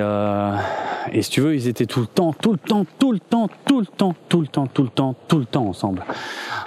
et 1.12 1.22
si 1.22 1.30
tu 1.30 1.41
veux, 1.41 1.56
ils 1.56 1.68
étaient 1.68 1.86
tout 1.86 1.99
le 1.99 2.08
temps, 2.08 2.34
tout 2.34 2.51
le 2.51 2.58
temps, 2.58 2.86
tout 2.99 3.12
le 3.12 3.20
temps, 3.20 3.49
tout 3.66 3.80
le 3.80 3.86
temps, 3.86 4.16
tout 4.30 4.41
le 4.41 4.47
temps, 4.47 4.68
tout 4.68 4.84
le 4.84 4.89
temps, 4.89 5.16
tout 5.28 5.39
le 5.39 5.45
temps 5.45 5.66
ensemble. 5.66 6.04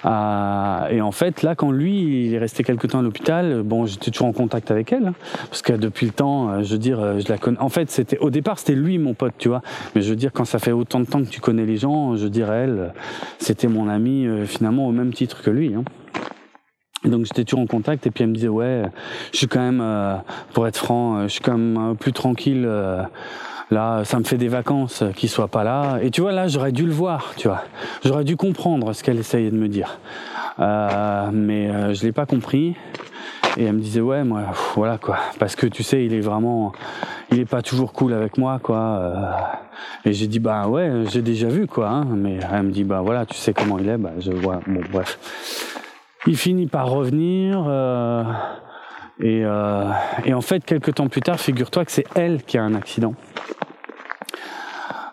Euh, 0.04 0.88
et 0.88 1.00
en 1.00 1.12
fait, 1.12 1.42
là, 1.42 1.54
quand 1.54 1.70
lui, 1.70 2.26
il 2.26 2.34
est 2.34 2.38
resté 2.38 2.62
quelque 2.62 2.86
temps 2.86 2.98
à 2.98 3.02
l'hôpital, 3.02 3.62
bon, 3.62 3.86
j'étais 3.86 4.10
toujours 4.10 4.28
en 4.28 4.32
contact 4.32 4.70
avec 4.70 4.92
elle, 4.92 5.08
hein, 5.08 5.14
parce 5.48 5.62
que 5.62 5.72
depuis 5.72 6.06
le 6.06 6.12
temps, 6.12 6.50
euh, 6.50 6.62
je 6.62 6.72
veux 6.72 6.78
dire, 6.78 7.00
euh, 7.00 7.18
je 7.18 7.28
la 7.28 7.38
connais. 7.38 7.58
En 7.58 7.68
fait, 7.68 7.90
c'était 7.90 8.18
au 8.18 8.30
départ, 8.30 8.58
c'était 8.58 8.74
lui, 8.74 8.98
mon 8.98 9.14
pote, 9.14 9.34
tu 9.38 9.48
vois. 9.48 9.62
Mais 9.94 10.02
je 10.02 10.10
veux 10.10 10.16
dire, 10.16 10.32
quand 10.32 10.44
ça 10.44 10.58
fait 10.58 10.72
autant 10.72 11.00
de 11.00 11.06
temps 11.06 11.22
que 11.22 11.28
tu 11.28 11.40
connais 11.40 11.64
les 11.64 11.76
gens, 11.76 12.16
je 12.16 12.26
dirais 12.26 12.64
elle, 12.64 12.92
c'était 13.38 13.68
mon 13.68 13.88
ami, 13.88 14.26
finalement, 14.46 14.86
au 14.86 14.92
même 14.92 15.12
titre 15.12 15.42
que 15.42 15.50
lui. 15.50 15.74
Hein. 15.74 15.84
Donc 17.06 17.26
j'étais 17.26 17.44
toujours 17.44 17.60
en 17.60 17.66
contact 17.66 18.06
et 18.06 18.10
puis 18.10 18.24
elle 18.24 18.30
me 18.30 18.34
disait 18.34 18.48
ouais, 18.48 18.82
je 19.32 19.38
suis 19.38 19.46
quand 19.46 19.60
même, 19.60 19.80
euh, 19.80 20.16
pour 20.52 20.66
être 20.66 20.76
franc, 20.76 21.18
euh, 21.18 21.22
je 21.24 21.34
suis 21.34 21.40
quand 21.40 21.56
même 21.56 21.92
euh, 21.92 21.94
plus 21.94 22.12
tranquille. 22.12 22.68
Là, 23.70 24.04
ça 24.04 24.18
me 24.18 24.24
fait 24.24 24.38
des 24.38 24.48
vacances 24.48 25.04
qu'il 25.16 25.28
soit 25.28 25.48
pas 25.48 25.64
là. 25.64 25.98
Et 26.02 26.10
tu 26.10 26.20
vois 26.20 26.32
là, 26.32 26.48
j'aurais 26.48 26.72
dû 26.72 26.86
le 26.86 26.92
voir, 26.92 27.34
tu 27.36 27.48
vois. 27.48 27.62
J'aurais 28.04 28.24
dû 28.24 28.36
comprendre 28.36 28.92
ce 28.92 29.02
qu'elle 29.02 29.18
essayait 29.18 29.50
de 29.50 29.56
me 29.56 29.68
dire, 29.68 29.98
mais 30.58 31.94
je 31.94 32.02
l'ai 32.02 32.12
pas 32.12 32.26
compris. 32.26 32.76
Et 33.58 33.64
elle 33.64 33.72
me 33.72 33.80
disait 33.80 34.02
ouais, 34.02 34.22
moi, 34.22 34.42
voilà 34.74 34.98
quoi, 34.98 35.16
parce 35.38 35.56
que 35.56 35.66
tu 35.66 35.82
sais, 35.82 36.04
il 36.04 36.12
est 36.12 36.20
vraiment, 36.20 36.72
il 37.32 37.40
est 37.40 37.46
pas 37.46 37.62
toujours 37.62 37.94
cool 37.94 38.12
avec 38.12 38.36
moi 38.36 38.58
quoi. 38.62 39.62
et 40.04 40.12
j'ai 40.12 40.26
dit 40.26 40.40
bah 40.40 40.68
ouais, 40.68 41.04
j'ai 41.10 41.22
déjà 41.22 41.48
vu 41.48 41.66
quoi. 41.66 41.88
Hein, 41.88 42.04
mais 42.10 42.38
elle 42.52 42.64
me 42.64 42.70
dit 42.70 42.84
bah 42.84 43.00
voilà, 43.02 43.24
tu 43.24 43.34
sais 43.34 43.54
comment 43.54 43.78
il 43.78 43.88
est, 43.88 43.96
bah 43.96 44.12
je 44.18 44.30
vois. 44.30 44.60
Bon 44.66 44.82
bref. 44.92 45.18
Il 46.26 46.36
finit 46.36 46.66
par 46.66 46.90
revenir. 46.90 47.64
Euh, 47.66 48.24
et, 49.20 49.42
euh, 49.44 49.90
et, 50.24 50.34
en 50.34 50.40
fait, 50.40 50.64
quelques 50.64 50.94
temps 50.94 51.08
plus 51.08 51.22
tard, 51.22 51.40
figure-toi 51.40 51.84
que 51.84 51.92
c'est 51.92 52.06
elle 52.14 52.42
qui 52.42 52.58
a 52.58 52.62
un 52.62 52.74
accident. 52.74 53.14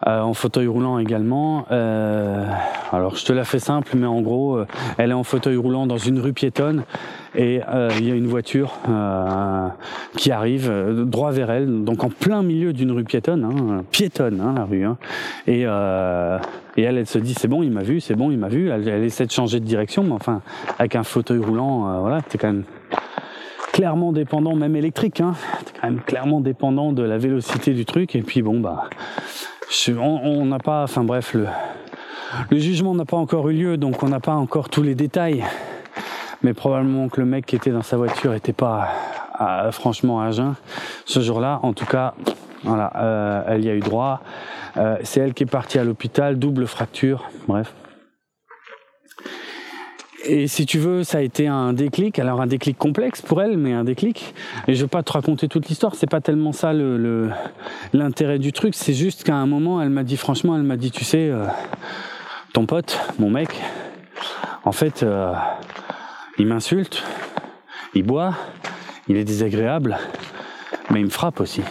Euh, 0.06 0.20
en 0.20 0.34
fauteuil 0.34 0.68
roulant 0.68 1.00
également. 1.00 1.66
Euh, 1.72 2.46
alors 2.92 3.16
je 3.16 3.24
te 3.24 3.32
la 3.32 3.46
fais 3.46 3.60
simple, 3.60 3.94
mais 3.96 4.06
en 4.06 4.22
gros, 4.22 4.58
euh, 4.58 4.68
elle 4.98 5.12
est 5.12 5.14
en 5.16 5.24
fauteuil 5.24 5.56
roulant 5.56 5.88
dans 5.88 5.98
une 5.98 6.20
rue 6.20 6.34
piétonne 6.34 6.84
et 7.36 7.62
euh, 7.70 7.90
il 7.98 8.10
y 8.10 8.12
a 8.12 8.16
une 8.16 8.28
voiture 8.28 8.74
qui 10.18 10.32
arrive 10.32 10.70
droit 11.06 11.32
vers 11.32 11.52
elle, 11.52 11.86
donc 11.86 12.04
en 12.04 12.10
plein 12.10 12.44
milieu 12.44 12.74
d'une 12.74 12.92
rue 12.92 13.06
piétonne, 13.06 13.46
hein, 13.46 13.84
piétonne 13.92 14.42
hein, 14.42 14.54
la 14.58 14.66
rue. 14.66 14.84
Hein, 14.84 14.98
et, 15.48 15.62
et 15.62 16.84
elle, 16.84 16.98
elle 16.98 17.08
se 17.08 17.20
dit 17.20 17.34
c'est 17.34 17.48
bon, 17.48 17.64
il 17.64 17.72
m'a 17.72 17.84
vu, 17.84 18.02
c'est 18.02 18.16
bon, 18.16 18.30
il 18.30 18.38
m'a 18.38 18.50
vu. 18.50 18.70
Elle, 18.70 18.88
elle, 18.88 19.04
essaie 19.04 19.26
de 19.26 19.32
changer 19.32 19.62
de 19.62 19.66
direction, 19.66 20.04
mais 20.04 20.14
enfin 20.14 20.42
avec 20.80 20.98
un 20.98 21.04
fauteuil 21.04 21.40
roulant, 21.40 22.02
voilà, 22.02 22.22
t'es 22.22 22.38
quand 22.38 22.48
même 22.48 22.64
clairement 23.74 24.14
dépendant, 24.14 24.56
même 24.56 24.78
électrique, 24.78 25.20
hein, 25.20 25.34
quand 25.82 25.90
même 25.90 26.00
clairement 26.00 26.40
dépendant 26.40 26.94
de 26.94 27.04
la 27.04 27.18
vélocité 27.18 27.74
du 27.74 27.84
truc. 27.84 28.16
Et 28.16 28.22
puis 28.22 28.42
bon 28.42 28.62
bah 28.62 28.86
on 29.90 30.46
n'a 30.46 30.60
pas, 30.60 30.84
enfin 30.84 31.04
bref, 31.04 31.34
le, 31.34 31.48
jugement 32.52 32.94
n'a 32.94 33.06
pas 33.06 33.18
encore 33.18 33.50
eu 33.50 33.54
lieu, 33.54 33.78
donc 33.78 34.04
on 34.04 34.08
n'a 34.08 34.20
pas 34.20 34.36
encore 34.36 34.70
tous 34.70 34.84
les 34.84 34.96
détails. 34.96 35.44
Mais 36.44 36.54
probablement 36.54 37.10
que 37.10 37.20
le 37.20 37.26
mec 37.26 37.46
qui 37.46 37.56
était 37.56 37.72
dans 37.72 37.82
sa 37.82 37.98
voiture 37.98 38.32
n'était 38.32 38.54
pas 38.54 38.90
franchement 39.72 40.22
à 40.22 40.32
jeun 40.32 40.54
ce 41.06 41.20
jour-là. 41.22 41.60
En 41.64 41.74
tout 41.74 41.86
cas, 41.86 42.14
voilà, 42.64 42.92
euh, 42.96 43.44
elle 43.48 43.66
y 43.66 43.70
a 43.70 43.74
eu 43.74 43.80
droit. 43.80 44.22
Euh, 44.78 44.98
c'est 45.04 45.20
elle 45.20 45.34
qui 45.34 45.44
est 45.44 45.48
partie 45.48 45.80
à 45.80 45.84
l'hôpital, 45.84 46.38
double 46.38 46.68
fracture, 46.68 47.30
bref. 47.48 47.74
Et 50.26 50.48
si 50.48 50.66
tu 50.66 50.80
veux, 50.80 51.04
ça 51.04 51.18
a 51.18 51.22
été 51.22 51.48
un 51.48 51.74
déclic. 51.74 52.18
Alors 52.20 52.42
un 52.42 52.48
déclic 52.48 52.78
complexe 52.78 53.22
pour 53.22 53.42
elle, 53.42 53.58
mais 53.58 53.74
un 53.74 53.84
déclic. 53.84 54.34
Et 54.68 54.76
je 54.76 54.82
vais 54.82 54.88
pas 54.88 55.04
te 55.04 55.12
raconter 55.12 55.48
toute 55.48 55.68
l'histoire. 55.68 55.96
C'est 55.96 56.10
pas 56.10 56.22
tellement 56.22 56.54
ça 56.54 56.72
le 56.74 57.30
l'intérêt 57.94 58.40
du 58.40 58.54
truc. 58.54 58.74
C'est 58.76 58.94
juste 58.94 59.24
qu'à 59.24 59.36
un 59.36 59.46
moment, 59.46 59.82
elle 59.82 59.90
m'a 59.90 60.04
dit 60.04 60.18
franchement, 60.18 60.56
elle 60.56 60.64
m'a 60.64 60.78
dit, 60.78 60.92
tu 60.92 61.04
sais, 61.04 61.30
euh, 61.30 61.46
ton 62.54 62.66
pote, 62.66 63.00
mon 63.20 63.30
mec, 63.30 63.50
en 64.64 64.72
fait, 64.72 65.04
euh, 65.04 65.34
il 66.38 66.48
m'insulte, 66.48 67.04
il 67.94 68.04
boit, 68.04 68.36
il 69.08 69.18
est 69.18 69.24
désagréable, 69.24 69.98
mais 70.90 71.00
il 71.00 71.06
me 71.06 71.12
frappe 71.12 71.40
aussi. 71.40 71.62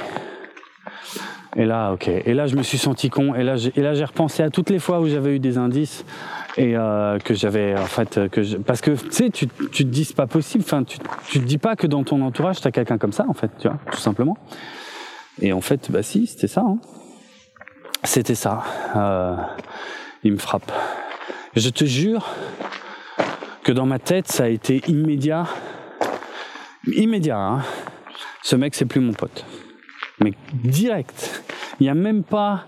Et 1.57 1.64
là, 1.64 1.92
ok. 1.92 2.09
Et 2.09 2.34
là, 2.34 2.46
je 2.46 2.57
me 2.57 2.62
suis 2.62 2.78
senti 2.78 3.11
con. 3.11 3.34
Et 3.34 3.42
là, 3.42 3.57
j'ai, 3.57 3.72
et 3.76 3.82
là, 3.82 3.94
j'ai 3.94 4.05
repensé 4.05 4.42
à 4.42 4.50
toutes 4.50 4.70
les 4.70 4.78
fois 4.78 5.00
où 5.00 5.07
j'avais 5.07 5.36
eu 5.36 5.38
des 5.38 5.59
indices 5.59 6.05
et 6.57 6.76
euh, 6.76 7.18
que 7.18 7.34
j'avais 7.34 7.74
en 7.78 7.86
fait 7.86 8.28
que 8.30 8.42
je, 8.42 8.57
parce 8.57 8.80
que 8.80 8.90
tu 8.90 9.11
sais 9.11 9.30
tu, 9.30 9.48
tu 9.48 9.84
te 9.84 9.88
dis 9.88 10.05
c'est 10.05 10.16
pas 10.16 10.26
possible 10.26 10.64
enfin 10.64 10.84
tu, 10.84 10.98
tu 11.28 11.40
te 11.40 11.44
dis 11.44 11.59
pas 11.59 11.76
que 11.76 11.86
dans 11.86 12.05
ton 12.05 12.20
entourage 12.22 12.61
t'as 12.61 12.70
quelqu'un 12.70 12.98
comme 12.98 13.12
ça 13.12 13.24
en 13.28 13.32
fait 13.32 13.50
tu 13.59 13.68
vois 13.68 13.78
tout 13.90 13.98
simplement 13.98 14.36
et 15.40 15.53
en 15.53 15.61
fait 15.61 15.90
bah 15.90 16.03
si 16.03 16.26
c'était 16.26 16.48
ça 16.48 16.62
hein. 16.62 16.78
c'était 18.05 18.34
ça 18.34 18.64
euh, 18.96 19.36
il 20.24 20.32
me 20.32 20.38
frappe 20.38 20.70
je 21.57 21.70
te 21.70 21.84
jure 21.84 22.28
que 23.64 23.72
dans 23.72 23.86
ma 23.86 23.98
tête 23.98 24.28
ça 24.28 24.44
a 24.44 24.48
été 24.48 24.82
immédiat 24.88 25.46
immédiat 26.86 27.38
hein. 27.38 27.62
ce 28.42 28.57
mec 28.57 28.74
c'est 28.74 28.84
plus 28.84 29.00
mon 29.00 29.14
pote 29.14 29.44
mais 30.22 30.32
direct 30.54 31.42
il 31.82 31.86
n'y 31.86 31.90
a 31.90 31.94
même 31.94 32.22
pas. 32.22 32.66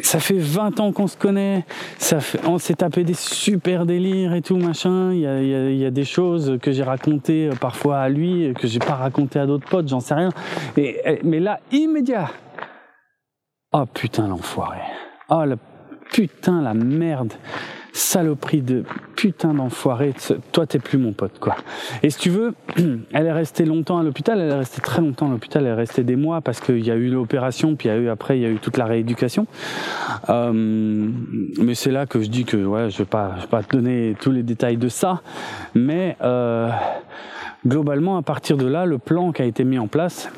Ça 0.00 0.20
fait 0.20 0.38
20 0.38 0.80
ans 0.80 0.92
qu'on 0.92 1.06
se 1.06 1.16
connaît. 1.16 1.64
Ça 1.96 2.18
on 2.46 2.58
s'est 2.58 2.74
tapé 2.74 3.02
des 3.02 3.14
super 3.14 3.86
délires 3.86 4.34
et 4.34 4.42
tout 4.42 4.58
machin. 4.58 5.12
Il 5.12 5.20
y 5.20 5.86
a, 5.86 5.90
des 5.90 6.04
choses 6.04 6.58
que 6.60 6.70
j'ai 6.70 6.82
racontées 6.82 7.48
euh, 7.48 7.54
parfois 7.58 8.00
à 8.00 8.08
lui 8.10 8.52
que 8.54 8.66
j'ai 8.66 8.78
pas 8.78 8.94
racontées 8.94 9.38
à 9.38 9.46
d'autres 9.46 9.66
potes. 9.66 9.88
J'en 9.88 10.00
sais 10.00 10.14
rien. 10.14 10.30
Mais 10.76 11.40
là, 11.40 11.60
immédiat. 11.72 12.30
Oh 13.72 13.86
putain 13.86 14.28
l'enfoiré. 14.28 14.80
Oh 15.30 15.44
le 15.46 15.56
putain 16.12 16.60
la 16.60 16.74
merde 16.74 17.32
saloperie 17.96 18.62
de 18.62 18.84
putain 19.16 19.54
d'enfoiré, 19.54 20.12
toi 20.52 20.66
t'es 20.66 20.78
plus 20.78 20.98
mon 20.98 21.12
pote 21.12 21.38
quoi. 21.40 21.56
Et 22.02 22.10
si 22.10 22.18
tu 22.18 22.30
veux, 22.30 22.54
elle 23.12 23.26
est 23.26 23.32
restée 23.32 23.64
longtemps 23.64 23.98
à 23.98 24.02
l'hôpital, 24.02 24.40
elle 24.40 24.50
est 24.50 24.58
restée 24.58 24.82
très 24.82 25.00
longtemps 25.00 25.28
à 25.28 25.30
l'hôpital, 25.30 25.64
elle 25.64 25.72
est 25.72 25.74
restée 25.74 26.04
des 26.04 26.16
mois 26.16 26.40
parce 26.42 26.60
qu'il 26.60 26.84
y 26.84 26.90
a 26.90 26.94
eu 26.94 27.08
l'opération, 27.08 27.74
puis 27.74 27.88
après 27.88 28.38
il 28.38 28.42
y 28.42 28.46
a 28.46 28.50
eu 28.50 28.58
toute 28.58 28.76
la 28.76 28.84
rééducation. 28.84 29.46
Euh, 30.28 30.52
mais 30.52 31.74
c'est 31.74 31.90
là 31.90 32.06
que 32.06 32.20
je 32.20 32.28
dis 32.28 32.44
que 32.44 32.58
ouais, 32.58 32.90
je 32.90 32.98
vais 32.98 33.04
pas, 33.04 33.36
vais 33.40 33.46
pas 33.46 33.62
te 33.62 33.74
donner 33.74 34.14
tous 34.20 34.30
les 34.30 34.42
détails 34.42 34.76
de 34.76 34.88
ça, 34.88 35.22
mais 35.74 36.16
euh, 36.22 36.70
globalement 37.66 38.18
à 38.18 38.22
partir 38.22 38.56
de 38.56 38.66
là, 38.66 38.84
le 38.84 38.98
plan 38.98 39.32
qui 39.32 39.42
a 39.42 39.46
été 39.46 39.64
mis 39.64 39.78
en 39.78 39.86
place, 39.86 40.28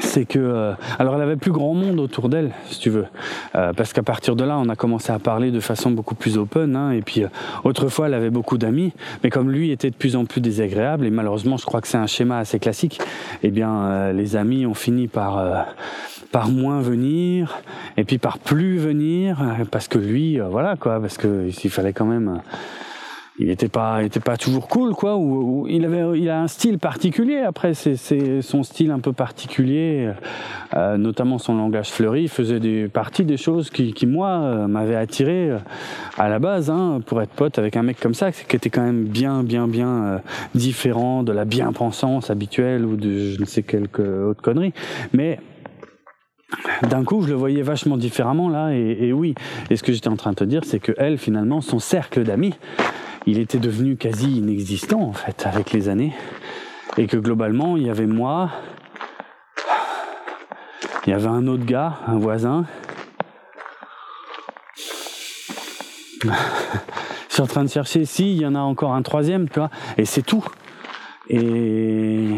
c'est 0.00 0.24
que 0.24 0.38
euh, 0.38 0.72
alors 0.98 1.16
elle 1.16 1.22
avait 1.22 1.36
plus 1.36 1.52
grand 1.52 1.74
monde 1.74 1.98
autour 2.00 2.28
d'elle 2.28 2.52
si 2.66 2.78
tu 2.78 2.90
veux. 2.90 3.06
Euh, 3.54 3.72
parce 3.72 3.92
qu'à 3.92 4.02
partir 4.02 4.36
de 4.36 4.44
là 4.44 4.58
on 4.58 4.68
a 4.68 4.76
commencé 4.76 5.12
à 5.12 5.18
parler 5.18 5.50
de 5.50 5.60
façon 5.60 5.90
beaucoup 5.90 6.14
plus 6.14 6.38
open 6.38 6.76
hein, 6.76 6.92
et 6.92 7.02
puis 7.02 7.24
euh, 7.24 7.28
autrefois 7.64 8.06
elle 8.06 8.14
avait 8.14 8.30
beaucoup 8.30 8.58
d'amis 8.58 8.92
mais 9.22 9.30
comme 9.30 9.50
lui 9.50 9.70
était 9.70 9.90
de 9.90 9.96
plus 9.96 10.16
en 10.16 10.24
plus 10.24 10.40
désagréable 10.40 11.06
et 11.06 11.10
malheureusement 11.10 11.56
je 11.56 11.66
crois 11.66 11.80
que 11.80 11.88
c'est 11.88 11.98
un 11.98 12.06
schéma 12.06 12.38
assez 12.38 12.58
classique 12.58 13.00
eh 13.42 13.50
bien 13.50 14.12
les 14.12 14.36
amis 14.36 14.66
ont 14.66 14.74
fini 14.74 15.08
par 15.08 15.66
par 16.30 16.48
moins 16.48 16.80
venir, 16.80 17.58
et 17.98 18.04
puis 18.04 18.16
par 18.16 18.38
plus 18.38 18.78
venir, 18.78 19.36
parce 19.70 19.86
que 19.86 19.98
lui, 19.98 20.38
voilà 20.38 20.76
quoi, 20.76 20.98
parce 20.98 21.18
que 21.18 21.50
s'il 21.50 21.70
fallait 21.70 21.92
quand 21.92 22.06
même 22.06 22.40
il 23.38 23.48
était 23.48 23.68
pas, 23.68 24.02
était 24.02 24.20
pas 24.20 24.36
toujours 24.36 24.68
cool, 24.68 24.92
quoi. 24.92 25.18
Il 25.68 25.86
avait, 25.86 26.18
il 26.18 26.28
a 26.28 26.42
un 26.42 26.48
style 26.48 26.78
particulier. 26.78 27.38
Après, 27.38 27.72
c'est 27.72 28.42
son 28.42 28.62
style 28.62 28.90
un 28.90 28.98
peu 28.98 29.12
particulier, 29.12 30.10
euh, 30.74 30.98
notamment 30.98 31.38
son 31.38 31.56
langage 31.56 31.90
fleuri, 31.90 32.28
faisait 32.28 32.60
des 32.60 32.88
parties 32.88 33.24
des 33.24 33.38
choses 33.38 33.70
qui, 33.70 33.94
moi, 34.06 34.28
euh, 34.28 34.66
m'avaient 34.66 34.96
attiré 34.96 35.50
euh, 35.50 35.58
à 36.18 36.28
la 36.28 36.38
base, 36.38 36.68
hein, 36.68 37.00
pour 37.06 37.22
être 37.22 37.30
pote 37.30 37.58
avec 37.58 37.76
un 37.76 37.82
mec 37.82 37.98
comme 37.98 38.14
ça, 38.14 38.32
qui 38.32 38.54
était 38.54 38.68
quand 38.68 38.82
même 38.82 39.04
bien, 39.04 39.42
bien, 39.42 39.66
bien 39.66 40.20
différent 40.54 41.22
de 41.22 41.32
la 41.32 41.46
bien-pensance 41.46 42.28
habituelle 42.28 42.84
ou 42.84 42.96
de 42.96 43.32
je 43.32 43.40
ne 43.40 43.46
sais 43.46 43.62
quelle 43.62 43.88
autre 43.98 44.42
connerie. 44.42 44.74
Mais 45.14 45.38
d'un 46.82 47.02
coup, 47.02 47.22
je 47.22 47.28
le 47.28 47.34
voyais 47.34 47.62
vachement 47.62 47.96
différemment 47.96 48.50
là, 48.50 48.74
et, 48.74 49.06
et 49.06 49.12
oui. 49.14 49.34
Et 49.70 49.76
ce 49.76 49.82
que 49.82 49.92
j'étais 49.92 50.08
en 50.08 50.16
train 50.16 50.32
de 50.32 50.36
te 50.36 50.44
dire, 50.44 50.64
c'est 50.64 50.80
que 50.80 50.92
elle, 50.98 51.16
finalement, 51.16 51.62
son 51.62 51.78
cercle 51.78 52.24
d'amis, 52.24 52.54
il 53.26 53.38
était 53.38 53.58
devenu 53.58 53.96
quasi 53.96 54.38
inexistant 54.38 55.00
en 55.00 55.12
fait 55.12 55.46
avec 55.46 55.72
les 55.72 55.88
années 55.88 56.12
et 56.98 57.06
que 57.06 57.16
globalement 57.16 57.76
il 57.76 57.86
y 57.86 57.90
avait 57.90 58.06
moi, 58.06 58.50
il 61.06 61.10
y 61.10 61.12
avait 61.12 61.28
un 61.28 61.46
autre 61.46 61.64
gars, 61.64 61.98
un 62.06 62.18
voisin. 62.18 62.64
Je 66.24 67.36
suis 67.36 67.42
en 67.42 67.46
train 67.46 67.64
de 67.64 67.70
chercher 67.70 68.04
si 68.04 68.34
il 68.34 68.42
y 68.42 68.46
en 68.46 68.54
a 68.54 68.60
encore 68.60 68.92
un 68.92 69.02
troisième, 69.02 69.48
tu 69.48 69.58
vois, 69.58 69.70
et 69.96 70.04
c'est 70.04 70.22
tout. 70.22 70.44
Et, 71.30 72.36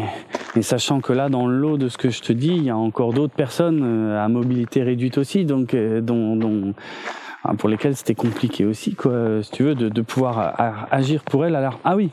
sachant 0.61 1.01
que 1.01 1.11
là, 1.11 1.27
dans 1.27 1.47
le 1.47 1.57
lot 1.57 1.77
de 1.77 1.89
ce 1.89 1.97
que 1.97 2.09
je 2.09 2.21
te 2.21 2.31
dis, 2.31 2.55
il 2.55 2.63
y 2.63 2.69
a 2.69 2.77
encore 2.77 3.11
d'autres 3.11 3.33
personnes 3.33 3.81
euh, 3.83 4.23
à 4.23 4.29
mobilité 4.29 4.83
réduite 4.83 5.17
aussi, 5.17 5.43
donc 5.43 5.73
euh, 5.73 5.99
dont, 5.99 6.73
pour 7.57 7.69
lesquels 7.69 7.95
c'était 7.95 8.15
compliqué 8.15 8.65
aussi, 8.65 8.95
quoi, 8.95 9.43
si 9.43 9.51
tu 9.51 9.63
veux, 9.63 9.75
de, 9.75 10.01
pouvoir 10.01 10.53
agir 10.91 11.23
pour 11.23 11.45
elle. 11.45 11.55
Alors, 11.55 11.79
ah 11.83 11.95
oui, 11.95 12.11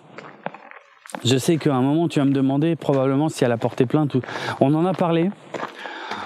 je 1.25 1.37
sais 1.37 1.57
qu'à 1.57 1.75
un 1.75 1.83
moment, 1.83 2.09
tu 2.09 2.19
vas 2.19 2.25
me 2.25 2.33
demander 2.33 2.77
probablement 2.77 3.29
si 3.29 3.45
elle 3.45 3.53
a 3.53 3.59
porté 3.59 3.87
plainte. 3.87 4.17
On 4.61 4.75
en 4.75 4.85
a 4.87 4.95
parlé. 4.95 5.31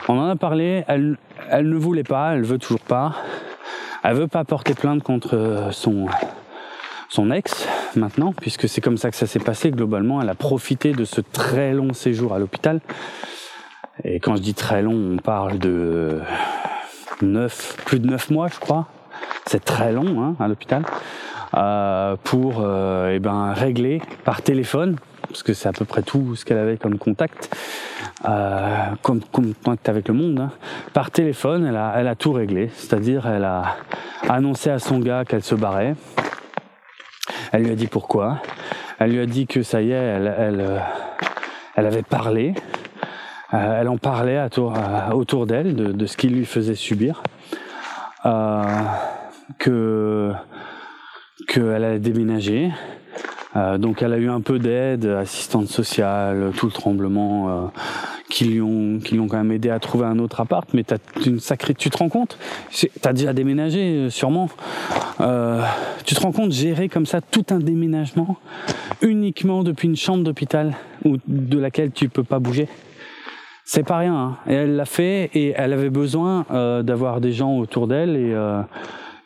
On 0.09 0.19
en 0.19 0.29
a 0.29 0.37
parlé. 0.37 0.85
Elle, 0.89 1.19
elle 1.51 1.69
ne 1.69 1.77
voulait 1.77 2.05
pas. 2.05 2.35
Elle 2.35 2.45
veut 2.45 2.59
toujours 2.59 2.81
pas. 2.81 3.15
Elle 4.03 4.15
veut 4.15 4.29
pas 4.29 4.45
porter 4.45 4.75
plainte 4.75 5.03
contre 5.03 5.69
son 5.73 6.07
son 7.09 7.31
ex 7.31 7.67
maintenant, 7.95 8.33
puisque 8.33 8.69
c'est 8.69 8.81
comme 8.81 8.97
ça 8.97 9.11
que 9.11 9.17
ça 9.17 9.27
s'est 9.27 9.41
passé 9.41 9.71
globalement. 9.71 10.21
Elle 10.21 10.29
a 10.29 10.35
profité 10.35 10.93
de 10.93 11.05
ce 11.05 11.21
très 11.21 11.73
long 11.73 11.93
séjour 11.93 12.35
à 12.35 12.39
l'hôpital. 12.39 12.81
Et 14.05 14.21
quand 14.21 14.37
je 14.37 14.43
dis 14.43 14.55
très 14.55 14.83
long, 14.83 15.15
on 15.15 15.17
parle 15.17 15.59
de 15.59 16.21
neuf, 17.23 17.77
plus 17.87 17.99
de 17.99 18.07
neuf 18.07 18.31
mois, 18.31 18.49
je 18.49 18.59
crois, 18.59 18.89
c'est 19.47 19.65
très 19.65 19.93
long 19.93 20.23
hein, 20.23 20.37
à 20.41 20.49
l'hôpital, 20.49 20.83
euh, 21.57 22.17
pour 22.25 22.57
euh, 22.61 23.13
eh 23.15 23.19
ben, 23.19 23.53
régler 23.53 24.03
par 24.25 24.43
téléphone, 24.43 24.97
parce 25.29 25.43
que 25.43 25.55
c'est 25.55 25.69
à 25.69 25.73
peu 25.73 25.85
près 25.85 26.03
tout 26.03 26.35
ce 26.37 26.45
qu'elle 26.45 26.59
avait 26.59 26.77
comme 26.77 26.99
contact, 26.99 27.55
euh, 28.29 28.87
comme, 29.03 29.21
contact 29.33 29.89
avec 29.89 30.09
le 30.09 30.15
monde, 30.15 30.41
hein. 30.41 30.51
par 30.93 31.11
téléphone, 31.11 31.65
elle 31.67 31.77
a, 31.77 31.95
elle 31.97 32.09
a 32.09 32.17
tout 32.17 32.33
réglé, 32.33 32.71
c'est-à-dire 32.75 33.27
elle 33.27 33.45
a 33.45 33.77
annoncé 34.29 34.71
à 34.71 34.79
son 34.79 34.99
gars 34.99 35.25
qu'elle 35.25 35.45
se 35.45 35.55
barrait, 35.55 35.95
elle 37.53 37.63
lui 37.63 37.71
a 37.71 37.77
dit 37.77 37.87
pourquoi, 37.87 38.39
elle 38.99 39.13
lui 39.13 39.21
a 39.21 39.27
dit 39.27 39.47
que 39.47 39.63
ça 39.63 39.81
y 39.81 39.93
est, 39.93 39.95
elle, 39.95 40.83
elle, 41.77 41.87
avait 41.87 42.03
parlé, 42.03 42.55
elle 43.53 43.89
en 43.89 43.99
parlait 43.99 44.45
autour 45.13 45.47
d'elle 45.47 45.77
de, 45.77 45.93
de, 45.93 46.07
ce 46.07 46.17
qu'il 46.17 46.35
lui 46.35 46.45
faisait 46.45 46.75
subir. 46.75 47.23
Euh, 48.27 48.65
que 49.59 50.33
qu'elle 51.47 51.85
allait 51.85 52.01
déménager. 52.01 52.71
Euh, 53.55 53.79
donc 53.79 54.03
elle 54.03 54.13
a 54.13 54.19
eu 54.19 54.29
un 54.29 54.41
peu 54.41 54.59
d'aide, 54.59 55.07
assistante 55.07 55.69
sociale, 55.69 56.51
tout 56.57 56.67
le 56.67 56.73
tremblement, 56.73 57.49
euh, 57.49 57.67
qui 58.29 58.45
lui 58.47 58.61
ont 58.61 58.99
qui 58.99 59.15
l'ont 59.15 59.29
quand 59.29 59.37
même 59.39 59.53
aidé 59.53 59.71
à 59.71 59.79
trouver 59.79 60.07
un 60.07 60.19
autre 60.19 60.41
appart. 60.41 60.69
Mais 60.75 60.83
t'as 60.83 60.99
une 61.25 61.39
sacrée, 61.39 61.75
tu 61.75 61.89
te 61.89 61.97
rends 61.99 62.09
compte? 62.09 62.37
T'as 63.01 63.13
déjà 63.13 63.33
déménagé, 63.33 63.81
euh, 63.81 64.11
sûrement. 64.11 64.49
Euh, 65.21 65.63
tu 66.05 66.15
te 66.15 66.21
rends 66.21 66.33
compte 66.33 66.53
gérer 66.53 66.89
comme 66.89 67.07
ça 67.07 67.21
tout 67.21 67.47
un 67.51 67.59
déménagement 67.59 68.37
uniquement 69.03 69.63
depuis 69.63 69.89
une 69.89 69.97
chambre 69.97 70.25
d'hôpital 70.25 70.75
ou 71.05 71.17
de 71.29 71.59
laquelle 71.59 71.93
tu 71.93 72.09
peux 72.09 72.25
pas 72.25 72.41
bouger? 72.41 72.69
C'est 73.69 73.83
pas 73.83 73.99
rien. 73.99 74.15
Hein. 74.15 74.37
Elle 74.47 74.77
l'a 74.77 74.85
fait 74.85 75.29
et 75.35 75.53
elle 75.57 75.73
avait 75.73 75.91
besoin 75.91 76.47
euh, 76.51 76.83
d'avoir 76.83 77.21
des 77.21 77.33
gens 77.33 77.59
autour 77.59 77.89
d'elle 77.89 78.17
et 78.17 78.33
euh, 78.33 78.63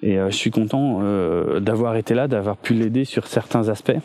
et 0.02 0.18
euh, 0.18 0.30
je 0.30 0.36
suis 0.36 0.50
content 0.50 1.00
euh, 1.02 1.60
d'avoir 1.60 1.96
été 1.96 2.14
là, 2.14 2.26
d'avoir 2.26 2.56
pu 2.56 2.74
l'aider 2.74 3.04
sur 3.04 3.26
certains 3.26 3.68
aspects. 3.68 3.98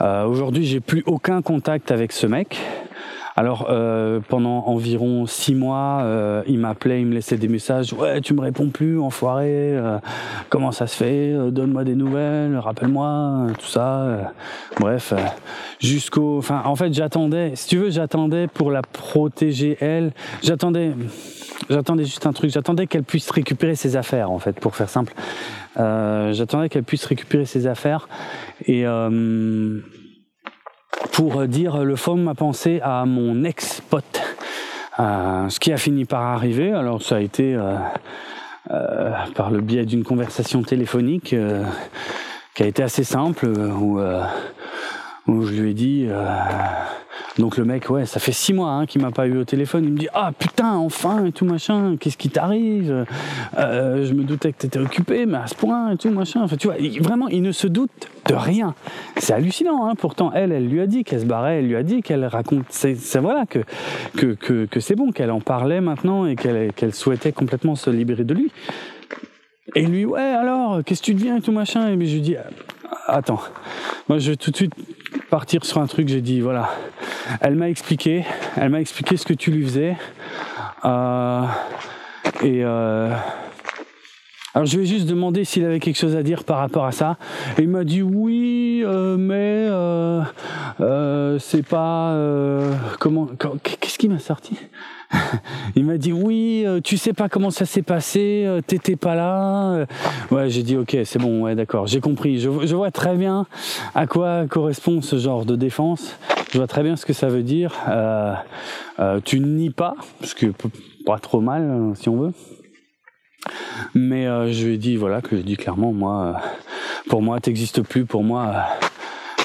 Euh, 0.00 0.24
Aujourd'hui, 0.24 0.64
j'ai 0.64 0.80
plus 0.80 1.02
aucun 1.06 1.42
contact 1.42 1.90
avec 1.90 2.12
ce 2.12 2.26
mec. 2.26 2.58
Alors 3.34 3.68
euh, 3.70 4.20
pendant 4.28 4.66
environ 4.66 5.26
six 5.26 5.54
mois, 5.54 6.00
euh, 6.02 6.42
il 6.46 6.58
m'appelait, 6.58 7.00
il 7.00 7.06
me 7.06 7.14
laissait 7.14 7.38
des 7.38 7.48
messages. 7.48 7.92
Ouais, 7.94 8.20
tu 8.20 8.34
me 8.34 8.42
réponds 8.42 8.68
plus, 8.68 9.00
enfoiré. 9.00 9.46
Euh, 9.48 9.98
comment 10.50 10.70
ça 10.70 10.86
se 10.86 10.96
fait 10.96 11.34
Donne-moi 11.50 11.84
des 11.84 11.94
nouvelles, 11.94 12.56
rappelle-moi, 12.58 13.46
tout 13.58 13.66
ça. 13.66 14.32
bref, 14.78 15.14
jusqu'au. 15.80 16.38
Enfin, 16.38 16.62
en 16.66 16.76
fait, 16.76 16.92
j'attendais. 16.92 17.52
Si 17.54 17.68
tu 17.68 17.78
veux, 17.78 17.90
j'attendais 17.90 18.48
pour 18.48 18.70
la 18.70 18.82
protéger 18.82 19.78
elle. 19.80 20.12
J'attendais. 20.42 20.92
J'attendais 21.70 22.04
juste 22.04 22.26
un 22.26 22.32
truc. 22.32 22.50
J'attendais 22.50 22.86
qu'elle 22.86 23.04
puisse 23.04 23.30
récupérer 23.30 23.76
ses 23.76 23.96
affaires, 23.96 24.30
en 24.30 24.38
fait, 24.38 24.60
pour 24.60 24.76
faire 24.76 24.90
simple. 24.90 25.14
j'attendais 25.76 26.68
qu'elle 26.68 26.84
puisse 26.84 27.06
récupérer 27.06 27.46
ses 27.46 27.66
affaires 27.66 28.08
et 28.66 28.84
pour 31.12 31.46
dire 31.46 31.84
le 31.84 31.96
fond 31.96 32.16
m'a 32.16 32.34
pensé 32.34 32.80
à 32.82 33.04
mon 33.04 33.44
ex-pote. 33.44 34.22
Euh, 34.98 35.48
ce 35.48 35.60
qui 35.60 35.72
a 35.72 35.76
fini 35.76 36.04
par 36.04 36.22
arriver, 36.22 36.72
alors 36.72 37.02
ça 37.02 37.16
a 37.16 37.20
été 37.20 37.54
euh, 37.54 37.76
euh, 38.70 39.10
par 39.34 39.50
le 39.50 39.60
biais 39.60 39.84
d'une 39.84 40.04
conversation 40.04 40.62
téléphonique 40.62 41.34
qui 42.54 42.62
a 42.62 42.66
été 42.66 42.82
assez 42.82 43.04
simple, 43.04 43.46
où, 43.46 44.00
où 45.26 45.42
je 45.44 45.52
lui 45.52 45.70
ai 45.70 45.74
dit 45.74 46.08
donc 47.38 47.56
le 47.56 47.64
mec, 47.64 47.88
ouais, 47.90 48.06
ça 48.06 48.20
fait 48.20 48.32
six 48.32 48.52
mois 48.52 48.70
hein, 48.70 48.86
qu'il 48.86 49.00
m'a 49.00 49.10
pas 49.10 49.26
eu 49.26 49.38
au 49.38 49.44
téléphone. 49.44 49.84
Il 49.84 49.92
me 49.92 49.98
dit 49.98 50.08
ah 50.12 50.32
putain 50.38 50.74
enfin 50.74 51.24
et 51.24 51.32
tout 51.32 51.44
machin. 51.44 51.96
Qu'est-ce 51.98 52.16
qui 52.16 52.28
t'arrive? 52.28 53.06
Euh, 53.58 54.04
Je 54.04 54.12
me 54.12 54.22
doutais 54.22 54.52
que 54.52 54.58
t'étais 54.58 54.78
occupé, 54.78 55.26
mais 55.26 55.38
à 55.38 55.46
ce 55.46 55.54
point 55.54 55.90
et 55.90 55.96
tout 55.96 56.10
machin. 56.10 56.42
Enfin 56.42 56.56
tu 56.56 56.68
vois, 56.68 56.76
vraiment 57.00 57.28
il 57.28 57.42
ne 57.42 57.52
se 57.52 57.66
doute 57.66 57.90
de 58.28 58.34
rien. 58.34 58.74
C'est 59.16 59.32
hallucinant. 59.32 59.86
Hein. 59.86 59.94
Pourtant 59.96 60.30
elle, 60.34 60.52
elle 60.52 60.68
lui 60.68 60.80
a 60.80 60.86
dit 60.86 61.04
qu'elle 61.04 61.20
se 61.20 61.26
barrait, 61.26 61.60
elle 61.60 61.68
lui 61.68 61.76
a 61.76 61.82
dit 61.82 62.02
qu'elle 62.02 62.24
raconte. 62.24 62.66
C'est 62.68 62.96
voilà 63.16 63.46
que 63.46 63.60
c'est 64.80 64.96
bon 64.96 65.10
qu'elle 65.10 65.30
en 65.30 65.40
parlait 65.40 65.80
maintenant 65.80 66.26
et 66.26 66.36
qu'elle 66.36 66.72
qu'elle 66.72 66.94
souhaitait 66.94 67.32
complètement 67.32 67.76
se 67.76 67.90
libérer 67.90 68.24
de 68.24 68.34
lui. 68.34 68.52
Et 69.74 69.86
lui, 69.86 70.04
ouais, 70.04 70.20
alors, 70.20 70.82
qu'est-ce 70.84 71.00
que 71.00 71.06
tu 71.06 71.14
deviens 71.14 71.36
et 71.36 71.40
tout 71.40 71.52
machin? 71.52 71.88
Et 71.88 71.92
je 71.92 72.14
lui 72.14 72.20
dis, 72.20 72.36
attends, 73.06 73.40
moi 74.08 74.18
je 74.18 74.30
vais 74.30 74.36
tout 74.36 74.50
de 74.50 74.56
suite 74.56 74.74
partir 75.30 75.64
sur 75.64 75.78
un 75.78 75.86
truc, 75.86 76.08
j'ai 76.08 76.20
dit, 76.20 76.40
voilà, 76.40 76.70
elle 77.40 77.56
m'a 77.56 77.68
expliqué, 77.68 78.24
elle 78.56 78.70
m'a 78.70 78.80
expliqué 78.80 79.16
ce 79.16 79.24
que 79.24 79.34
tu 79.34 79.50
lui 79.50 79.64
faisais. 79.64 79.96
Euh, 80.84 81.42
et 82.42 82.64
euh, 82.64 83.14
alors 84.54 84.66
je 84.66 84.78
vais 84.78 84.84
juste 84.84 85.06
demander 85.06 85.44
s'il 85.44 85.64
avait 85.64 85.80
quelque 85.80 85.96
chose 85.96 86.14
à 86.14 86.22
dire 86.22 86.44
par 86.44 86.58
rapport 86.58 86.84
à 86.84 86.92
ça. 86.92 87.16
Et 87.56 87.62
il 87.62 87.68
m'a 87.68 87.84
dit 87.84 88.02
oui, 88.02 88.82
euh, 88.84 89.16
mais 89.16 89.66
euh, 89.70 90.22
euh, 90.80 91.38
c'est 91.38 91.66
pas 91.66 92.14
comment. 92.98 93.28
Qu'est-ce 93.62 93.98
qui 93.98 94.08
m'a 94.08 94.18
sorti? 94.18 94.58
Il 95.76 95.84
m'a 95.84 95.98
dit 95.98 96.12
oui, 96.12 96.66
tu 96.84 96.96
sais 96.96 97.12
pas 97.12 97.28
comment 97.28 97.50
ça 97.50 97.64
s'est 97.64 97.82
passé, 97.82 98.46
t'étais 98.66 98.96
pas 98.96 99.14
là. 99.14 99.86
Ouais, 100.30 100.48
j'ai 100.50 100.62
dit 100.62 100.76
ok, 100.76 100.96
c'est 101.04 101.18
bon, 101.18 101.42
ouais, 101.42 101.54
d'accord, 101.54 101.86
j'ai 101.86 102.00
compris. 102.00 102.38
Je, 102.38 102.48
vois 102.48 102.90
très 102.90 103.16
bien 103.16 103.46
à 103.94 104.06
quoi 104.06 104.46
correspond 104.46 105.02
ce 105.02 105.16
genre 105.16 105.44
de 105.44 105.56
défense. 105.56 106.16
Je 106.52 106.58
vois 106.58 106.66
très 106.66 106.82
bien 106.82 106.96
ce 106.96 107.06
que 107.06 107.12
ça 107.12 107.28
veut 107.28 107.42
dire. 107.42 107.72
tu 109.24 109.40
nies 109.40 109.70
pas, 109.70 109.94
parce 110.20 110.34
que 110.34 110.46
pas 111.04 111.18
trop 111.18 111.40
mal 111.40 111.92
si 111.94 112.08
on 112.08 112.16
veut. 112.16 112.32
Mais 113.94 114.26
euh, 114.26 114.52
je 114.52 114.66
lui 114.66 114.74
ai 114.74 114.78
dit 114.78 114.96
voilà 114.96 115.20
que 115.20 115.36
je 115.36 115.42
dis 115.42 115.56
clairement 115.56 115.92
moi 115.92 116.24
euh, 116.24 116.68
pour 117.08 117.22
moi 117.22 117.40
t'existes 117.40 117.82
plus 117.82 118.04
pour 118.04 118.22
moi 118.22 118.46
euh, 118.54 118.86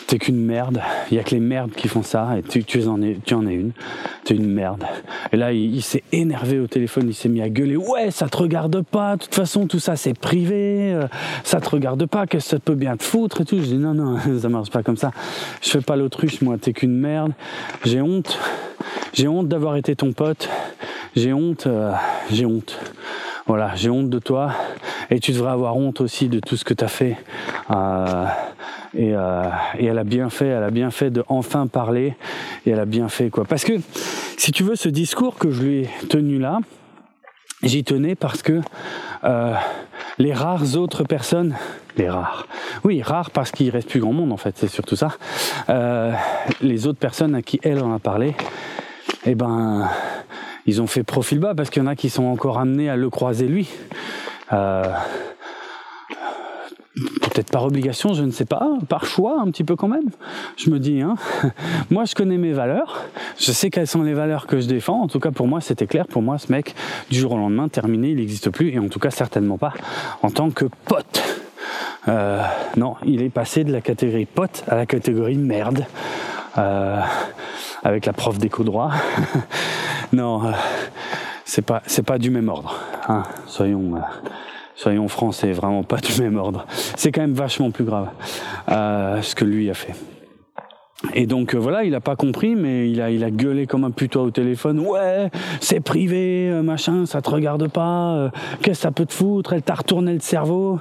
t'es 0.07 0.17
qu'une 0.17 0.43
merde. 0.43 0.81
Il 1.11 1.17
y 1.17 1.19
a 1.19 1.23
que 1.23 1.31
les 1.31 1.39
merdes 1.39 1.71
qui 1.71 1.87
font 1.87 2.01
ça 2.01 2.37
et 2.37 2.41
tu, 2.41 2.63
tu 2.63 2.83
en 2.87 3.01
es 3.01 3.17
tu 3.25 3.33
en 3.33 3.45
es 3.45 3.53
une. 3.53 3.71
T'es 4.23 4.35
une 4.35 4.49
merde. 4.49 4.83
Et 5.31 5.37
là 5.37 5.51
il, 5.53 5.81
s'est 5.81 6.03
énervé 6.11 6.59
au 6.59 6.67
téléphone. 6.67 7.05
Il 7.07 7.13
s'est 7.13 7.29
mis 7.29 7.41
à 7.41 7.49
gueuler. 7.49 7.77
Ouais 7.77 8.09
ça 8.09 8.27
te 8.27 8.37
regarde 8.37 8.81
pas. 8.81 9.17
De 9.17 9.23
toute 9.23 9.35
façon 9.35 9.67
tout 9.67 9.79
ça 9.79 9.95
c'est 9.95 10.17
privé. 10.17 10.97
Ça 11.43 11.59
te 11.59 11.69
regarde 11.69 12.05
pas. 12.05 12.25
Que 12.25 12.39
ça 12.39 12.57
peut 12.59 12.75
bien 12.75 12.97
te 12.97 13.03
foutre 13.03 13.41
et 13.41 13.45
tout. 13.45 13.57
Je 13.57 13.65
dis 13.65 13.77
non 13.77 13.93
non 13.93 14.17
ça 14.41 14.49
marche 14.49 14.71
pas 14.71 14.81
comme 14.81 14.97
ça. 14.97 15.11
Je 15.61 15.69
fais 15.69 15.81
pas 15.81 15.95
l'autruche 15.95 16.41
moi. 16.41 16.57
T'es 16.57 16.73
qu'une 16.73 16.97
merde. 16.97 17.33
J'ai 17.85 18.01
honte. 18.01 18.39
J'ai 19.13 19.27
honte 19.27 19.47
d'avoir 19.47 19.75
été 19.75 19.95
ton 19.95 20.13
pote. 20.13 20.49
J'ai 21.15 21.33
honte, 21.33 21.65
euh, 21.65 21.93
j'ai 22.31 22.45
honte. 22.45 22.77
Voilà, 23.47 23.75
j'ai 23.75 23.89
honte 23.89 24.09
de 24.09 24.19
toi 24.19 24.51
et 25.09 25.21
tu 25.21 25.31
devrais 25.31 25.51
avoir 25.51 25.77
honte 25.77 26.01
aussi 26.01 26.27
de 26.27 26.41
tout 26.41 26.57
ce 26.57 26.65
que 26.65 26.73
tu 26.73 26.83
as 26.83 26.89
fait. 26.89 27.15
Euh, 27.71 28.25
et, 28.93 29.15
euh, 29.15 29.43
et, 29.79 29.85
elle 29.85 29.97
a 29.97 30.03
bien 30.03 30.29
fait, 30.29 30.47
elle 30.47 30.63
a 30.63 30.69
bien 30.69 30.91
fait 30.91 31.11
de 31.11 31.23
enfin 31.29 31.67
parler 31.67 32.15
et 32.65 32.71
elle 32.71 32.79
a 32.79 32.85
bien 32.85 33.07
fait 33.07 33.29
quoi. 33.29 33.45
Parce 33.45 33.63
que 33.63 33.73
si 34.37 34.51
tu 34.51 34.63
veux, 34.63 34.75
ce 34.75 34.89
discours 34.89 35.37
que 35.37 35.49
je 35.49 35.63
lui 35.63 35.79
ai 35.79 35.89
tenu 36.09 36.39
là, 36.39 36.59
j'y 37.63 37.85
tenais 37.85 38.15
parce 38.15 38.41
que 38.41 38.59
euh, 39.23 39.53
les 40.17 40.33
rares 40.33 40.75
autres 40.75 41.05
personnes, 41.05 41.55
les 41.95 42.09
rares, 42.09 42.47
oui, 42.83 43.01
rares 43.01 43.31
parce 43.31 43.51
qu'il 43.51 43.69
reste 43.69 43.89
plus 43.89 44.01
grand 44.01 44.13
monde 44.13 44.33
en 44.33 44.37
fait, 44.37 44.57
c'est 44.57 44.67
surtout 44.67 44.97
ça. 44.97 45.13
Euh, 45.69 46.11
les 46.61 46.85
autres 46.85 46.99
personnes 46.99 47.33
à 47.33 47.41
qui 47.41 47.61
elle 47.63 47.81
en 47.81 47.93
a 47.93 47.99
parlé, 47.99 48.35
eh 49.25 49.35
ben, 49.35 49.89
ils 50.67 50.81
ont 50.81 50.87
fait 50.87 51.03
profil 51.03 51.39
bas 51.39 51.55
parce 51.55 51.69
qu'il 51.69 51.81
y 51.81 51.85
en 51.85 51.87
a 51.87 51.95
qui 51.95 52.09
sont 52.09 52.25
encore 52.25 52.59
amenés 52.59 52.89
à 52.89 52.95
le 52.95 53.09
croiser 53.09 53.47
lui. 53.47 53.69
Euh, 54.53 54.83
peut-être 57.21 57.51
par 57.51 57.63
obligation, 57.63 58.13
je 58.13 58.23
ne 58.23 58.31
sais 58.31 58.45
pas, 58.45 58.67
par 58.89 59.05
choix 59.05 59.39
un 59.39 59.49
petit 59.51 59.63
peu 59.63 59.75
quand 59.75 59.87
même. 59.87 60.09
Je 60.57 60.69
me 60.69 60.79
dis, 60.79 61.01
hein, 61.01 61.15
moi 61.89 62.05
je 62.05 62.15
connais 62.15 62.37
mes 62.37 62.53
valeurs, 62.53 63.05
je 63.39 63.51
sais 63.51 63.69
quelles 63.69 63.87
sont 63.87 64.03
les 64.03 64.13
valeurs 64.13 64.45
que 64.45 64.59
je 64.59 64.67
défends. 64.67 65.01
En 65.01 65.07
tout 65.07 65.19
cas 65.19 65.31
pour 65.31 65.47
moi 65.47 65.61
c'était 65.61 65.87
clair, 65.87 66.05
pour 66.07 66.21
moi 66.21 66.37
ce 66.37 66.51
mec 66.51 66.75
du 67.09 67.17
jour 67.17 67.31
au 67.31 67.37
lendemain 67.37 67.69
terminé, 67.69 68.09
il 68.09 68.17
n'existe 68.17 68.49
plus 68.49 68.69
et 68.69 68.79
en 68.79 68.89
tout 68.89 68.99
cas 68.99 69.11
certainement 69.11 69.57
pas 69.57 69.73
en 70.21 70.31
tant 70.31 70.49
que 70.49 70.65
pote. 70.85 71.23
Euh, 72.07 72.41
non, 72.77 72.95
il 73.05 73.21
est 73.21 73.29
passé 73.29 73.63
de 73.63 73.71
la 73.71 73.81
catégorie 73.81 74.25
pote 74.25 74.63
à 74.67 74.75
la 74.75 74.85
catégorie 74.85 75.37
merde. 75.37 75.85
Euh, 76.57 77.01
avec 77.83 78.05
la 78.05 78.13
prof 78.13 78.37
d'éco 78.37 78.63
droit. 78.63 78.91
non, 80.13 80.45
euh, 80.45 80.51
c'est 81.45 81.61
pas 81.61 81.81
c'est 81.85 82.03
pas 82.03 82.17
du 82.17 82.29
même 82.29 82.49
ordre. 82.49 82.75
Hein, 83.07 83.23
soyons 83.45 83.95
euh, 83.95 83.99
soyons 84.75 85.07
francs, 85.07 85.33
c'est 85.33 85.51
vraiment 85.51 85.83
pas 85.83 85.97
du 85.97 86.21
même 86.21 86.37
ordre. 86.37 86.65
C'est 86.95 87.11
quand 87.11 87.21
même 87.21 87.33
vachement 87.33 87.71
plus 87.71 87.83
grave 87.83 88.09
euh, 88.69 89.21
ce 89.21 89.35
que 89.35 89.45
lui 89.45 89.69
a 89.69 89.73
fait. 89.73 89.95
Et 91.13 91.27
donc 91.27 91.53
euh, 91.53 91.59
voilà, 91.59 91.83
il 91.83 91.93
a 91.93 91.99
pas 91.99 92.15
compris, 92.15 92.55
mais 92.55 92.89
il 92.89 93.01
a, 93.01 93.11
il 93.11 93.23
a 93.23 93.29
gueulé 93.29 93.67
comme 93.67 93.83
un 93.83 93.91
putois 93.91 94.23
au 94.23 94.31
téléphone. 94.31 94.79
Ouais, 94.79 95.29
c'est 95.61 95.79
privé, 95.79 96.49
euh, 96.49 96.63
machin, 96.63 97.05
ça 97.05 97.21
te 97.21 97.29
regarde 97.29 97.67
pas. 97.69 98.15
Euh, 98.15 98.29
qu'est-ce 98.63 98.79
que 98.79 98.83
ça 98.83 98.91
peut 98.91 99.05
te 99.05 99.13
foutre? 99.13 99.53
Elle 99.53 99.61
t'a 99.61 99.75
retourné 99.75 100.13
le 100.13 100.19
cerveau. 100.19 100.79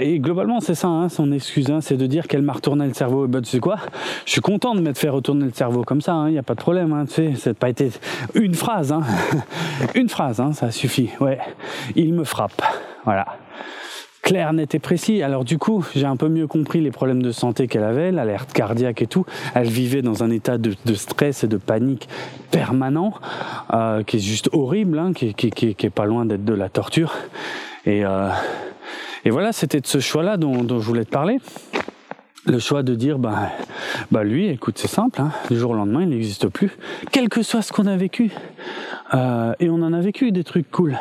Et 0.00 0.20
globalement, 0.20 0.60
c'est 0.60 0.74
ça, 0.74 0.88
hein, 0.88 1.10
son 1.10 1.32
excuse, 1.32 1.70
hein, 1.70 1.82
c'est 1.82 1.98
de 1.98 2.06
dire 2.06 2.28
qu'elle 2.28 2.40
m'a 2.40 2.54
retourné 2.54 2.86
le 2.86 2.94
cerveau. 2.94 3.26
Et 3.26 3.28
ben, 3.28 3.42
tu 3.42 3.50
sais 3.50 3.60
quoi? 3.60 3.76
Je 4.24 4.32
suis 4.32 4.40
content 4.40 4.74
de 4.74 4.80
m'être 4.80 4.98
fait 4.98 5.10
retourner 5.10 5.44
le 5.44 5.52
cerveau 5.52 5.82
comme 5.82 6.00
ça. 6.00 6.12
Il 6.12 6.16
hein, 6.16 6.30
n'y 6.30 6.38
a 6.38 6.42
pas 6.42 6.54
de 6.54 6.60
problème. 6.60 6.92
Hein, 6.94 7.04
tu 7.06 7.14
sais, 7.14 7.34
ça 7.34 7.52
pas 7.52 7.68
été 7.68 7.90
une 8.34 8.54
phrase, 8.54 8.90
hein, 8.90 9.02
une 9.94 10.08
phrase, 10.08 10.40
hein, 10.40 10.52
ça 10.52 10.70
suffit. 10.70 11.10
Ouais, 11.20 11.38
il 11.94 12.14
me 12.14 12.24
frappe. 12.24 12.62
Voilà 13.04 13.26
clair, 14.22 14.52
net 14.52 14.74
et 14.74 14.78
précis. 14.78 15.22
Alors 15.22 15.44
du 15.44 15.58
coup, 15.58 15.84
j'ai 15.94 16.06
un 16.06 16.16
peu 16.16 16.28
mieux 16.28 16.46
compris 16.46 16.80
les 16.80 16.90
problèmes 16.90 17.22
de 17.22 17.32
santé 17.32 17.68
qu'elle 17.68 17.84
avait, 17.84 18.12
l'alerte 18.12 18.52
cardiaque 18.52 19.02
et 19.02 19.06
tout. 19.06 19.26
Elle 19.54 19.68
vivait 19.68 20.02
dans 20.02 20.22
un 20.22 20.30
état 20.30 20.58
de, 20.58 20.94
stress 20.94 21.44
et 21.44 21.48
de 21.48 21.56
panique 21.56 22.08
permanent, 22.50 23.14
euh, 23.74 24.02
qui 24.02 24.16
est 24.16 24.20
juste 24.20 24.48
horrible, 24.52 24.98
hein, 24.98 25.12
qui, 25.12 25.26
est 25.26 25.90
pas 25.90 26.06
loin 26.06 26.24
d'être 26.24 26.44
de 26.44 26.54
la 26.54 26.68
torture. 26.68 27.14
Et, 27.84 28.04
euh, 28.04 28.30
voilà, 29.26 29.52
c'était 29.52 29.80
de 29.80 29.86
ce 29.86 30.00
choix-là 30.00 30.36
dont 30.36 30.66
je 30.68 30.86
voulais 30.86 31.04
te 31.04 31.10
parler 31.10 31.38
le 32.46 32.58
choix 32.58 32.82
de 32.82 32.94
dire 32.94 33.18
bah 33.18 33.50
bah 34.10 34.24
lui 34.24 34.48
écoute 34.48 34.76
c'est 34.76 34.88
simple 34.88 35.20
hein, 35.20 35.30
du 35.48 35.56
jour 35.56 35.70
au 35.70 35.74
lendemain 35.74 36.02
il 36.02 36.08
n'existe 36.08 36.48
plus. 36.48 36.76
Quel 37.12 37.28
que 37.28 37.42
soit 37.42 37.62
ce 37.62 37.72
qu'on 37.72 37.86
a 37.86 37.96
vécu 37.96 38.32
euh, 39.14 39.52
et 39.60 39.68
on 39.68 39.82
en 39.82 39.92
a 39.92 40.00
vécu 40.00 40.32
des 40.32 40.42
trucs 40.42 40.70
cool. 40.70 40.98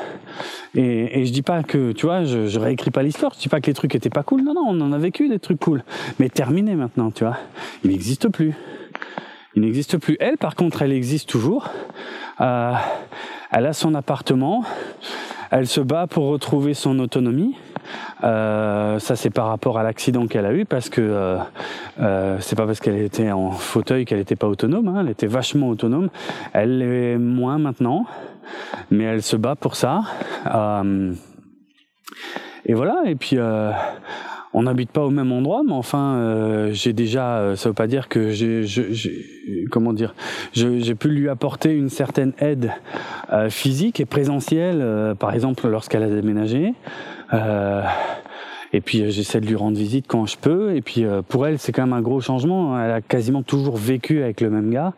Et, 0.75 1.21
et 1.21 1.25
je 1.25 1.31
dis 1.31 1.41
pas 1.41 1.63
que 1.63 1.93
tu 1.93 2.05
vois 2.05 2.25
je, 2.25 2.47
je 2.47 2.59
réécris 2.59 2.91
pas 2.91 3.03
l'histoire. 3.03 3.33
Je 3.33 3.39
dis 3.39 3.49
pas 3.49 3.61
que 3.61 3.67
les 3.67 3.73
trucs 3.73 3.95
étaient 3.95 4.09
pas 4.09 4.23
cool. 4.23 4.43
Non 4.43 4.53
non 4.53 4.65
on 4.67 4.81
en 4.81 4.91
a 4.91 4.97
vécu 4.97 5.29
des 5.29 5.39
trucs 5.39 5.59
cool. 5.59 5.83
Mais 6.19 6.29
terminé 6.29 6.75
maintenant 6.75 7.09
tu 7.09 7.23
vois. 7.23 7.37
Il 7.83 7.91
n'existe 7.91 8.27
plus. 8.29 8.53
Il 9.55 9.63
n'existe 9.63 9.97
plus. 9.97 10.17
Elle 10.19 10.37
par 10.37 10.55
contre 10.55 10.81
elle 10.81 10.91
existe 10.91 11.29
toujours. 11.29 11.69
Euh, 12.41 12.73
elle 13.51 13.65
a 13.65 13.73
son 13.73 13.95
appartement. 13.95 14.63
Elle 15.49 15.67
se 15.67 15.81
bat 15.81 16.07
pour 16.07 16.27
retrouver 16.27 16.73
son 16.73 16.99
autonomie 16.99 17.55
euh, 18.23 18.99
ça 18.99 19.15
c'est 19.15 19.29
par 19.29 19.47
rapport 19.47 19.77
à 19.77 19.83
l'accident 19.83 20.27
qu'elle 20.27 20.45
a 20.45 20.53
eu 20.53 20.65
parce 20.65 20.89
que 20.89 21.01
euh, 21.01 21.37
euh, 21.99 22.37
c'est 22.39 22.55
pas 22.55 22.65
parce 22.65 22.79
qu'elle 22.79 22.97
était 22.97 23.31
en 23.31 23.51
fauteuil 23.51 24.05
qu'elle 24.05 24.19
n'était 24.19 24.35
pas 24.35 24.47
autonome. 24.47 24.87
Hein, 24.87 25.01
elle 25.01 25.09
était 25.09 25.27
vachement 25.27 25.69
autonome. 25.69 26.09
Elle 26.53 26.79
l'est 26.79 27.17
moins 27.17 27.57
maintenant, 27.57 28.05
mais 28.89 29.05
elle 29.05 29.23
se 29.23 29.35
bat 29.35 29.55
pour 29.55 29.75
ça. 29.75 30.01
Euh, 30.53 31.13
et 32.65 32.73
voilà. 32.73 33.03
Et 33.05 33.15
puis 33.15 33.37
on 34.53 34.63
n'habite 34.63 34.91
pas 34.91 35.01
au 35.01 35.09
même 35.09 35.31
endroit, 35.31 35.61
mais 35.65 35.73
enfin, 35.73 36.15
euh, 36.15 36.69
j'ai 36.73 36.93
déjà, 36.93 37.55
ça 37.55 37.69
veut 37.69 37.75
pas 37.75 37.87
dire 37.87 38.09
que 38.09 38.31
j'ai, 38.31 38.65
comment 39.69 39.93
dire, 39.93 40.13
j'ai 40.53 40.95
pu 40.95 41.09
lui 41.09 41.29
apporter 41.29 41.73
une 41.73 41.89
certaine 41.89 42.33
aide 42.39 42.71
euh, 43.31 43.49
physique 43.49 43.99
et 43.99 44.05
présentielle, 44.05 44.79
euh, 44.81 45.15
par 45.15 45.33
exemple 45.33 45.67
lorsqu'elle 45.67 46.03
a 46.03 46.09
déménagé. 46.09 46.73
Euh, 47.33 47.81
et 48.73 48.81
puis 48.81 49.09
j'essaie 49.11 49.39
de 49.39 49.45
lui 49.45 49.55
rendre 49.55 49.77
visite 49.77 50.05
quand 50.07 50.25
je 50.25 50.37
peux. 50.37 50.75
Et 50.75 50.81
puis 50.81 51.05
pour 51.27 51.47
elle, 51.47 51.59
c'est 51.59 51.71
quand 51.71 51.83
même 51.83 51.93
un 51.93 52.01
gros 52.01 52.21
changement. 52.21 52.81
Elle 52.81 52.91
a 52.91 53.01
quasiment 53.01 53.43
toujours 53.43 53.75
vécu 53.75 54.23
avec 54.23 54.39
le 54.39 54.49
même 54.49 54.69
gars, 54.69 54.93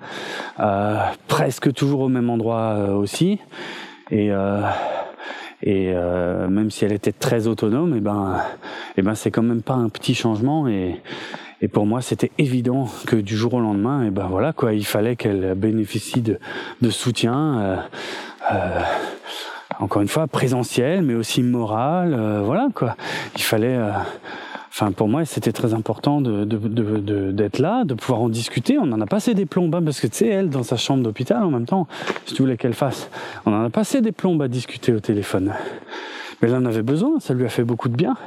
presque 1.28 1.74
toujours 1.74 2.02
au 2.02 2.08
même 2.08 2.30
endroit 2.30 2.90
aussi. 2.96 3.40
Et 4.12 4.30
et 5.66 5.94
même 6.50 6.70
si 6.70 6.84
elle 6.84 6.92
était 6.92 7.14
très 7.14 7.48
autonome, 7.48 7.96
et 7.96 8.02
ben, 8.02 8.38
et 8.98 9.02
ben 9.02 9.16
c'est 9.16 9.32
quand 9.32 9.44
même 9.44 9.62
pas 9.62 9.76
un 9.76 9.88
petit 9.88 10.14
changement. 10.14 10.68
Et, 10.68 11.02
et 11.62 11.70
pour 11.70 11.86
moi, 11.86 12.02
c'était 12.02 12.32
évident 12.38 12.90
que 13.08 13.16
du 13.16 13.38
jour 13.38 13.54
au 13.54 13.62
lendemain, 13.62 14.04
et 14.04 14.10
ben 14.10 14.28
voilà 14.30 14.52
quoi, 14.52 14.74
il 14.74 14.86
fallait 14.86 15.16
qu'elle 15.16 15.56
bénéficie 15.56 16.22
de, 16.22 16.38
de 16.82 16.90
soutien. 16.90 17.60
Euh, 17.60 17.78
euh, 18.52 18.80
encore 19.80 20.02
une 20.02 20.10
fois, 20.10 20.28
présentiel, 20.28 21.02
mais 21.04 21.14
aussi 21.14 21.42
moral. 21.42 22.14
Euh, 22.14 22.42
voilà 22.44 22.68
quoi. 22.76 22.98
Il 23.38 23.42
fallait. 23.42 23.80
Enfin, 24.76 24.92
pour 24.92 25.08
moi, 25.08 25.24
c'était 25.24 25.52
très 25.52 25.76
important 25.76 26.20
de, 26.20 26.46
de, 26.46 26.58
de, 26.58 27.32
d'être 27.32 27.60
là, 27.60 27.84
de 27.84 27.94
pouvoir 27.94 28.22
en 28.22 28.30
discuter. 28.30 28.80
On 28.80 28.92
en 28.92 29.02
a 29.02 29.06
passé 29.06 29.36
des 29.36 29.46
plombes, 29.46 29.76
hein, 29.76 29.84
parce 29.84 30.00
que 30.00 30.08
tu 30.08 30.18
sais, 30.18 30.28
elle, 30.28 30.50
dans 30.50 30.64
sa 30.64 30.78
chambre 30.78 31.04
d'hôpital, 31.04 31.44
en 31.44 31.52
même 31.52 31.68
temps, 31.68 31.88
si 32.26 32.34
tu 32.34 32.42
voulais 32.42 32.58
qu'elle 32.58 32.74
fasse, 32.74 33.08
on 33.46 33.54
en 33.54 33.64
a 33.64 33.70
passé 33.70 34.02
des 34.02 34.12
plombes 34.12 34.42
à 34.42 34.48
discuter 34.48 34.92
au 34.92 35.00
téléphone. 35.00 35.54
Mais 36.42 36.50
elle 36.50 36.56
en 36.56 36.66
avait 36.66 36.82
besoin, 36.82 37.20
ça 37.20 37.36
lui 37.36 37.46
a 37.46 37.50
fait 37.50 37.64
beaucoup 37.64 37.88
de 37.88 37.96
bien. 37.96 38.18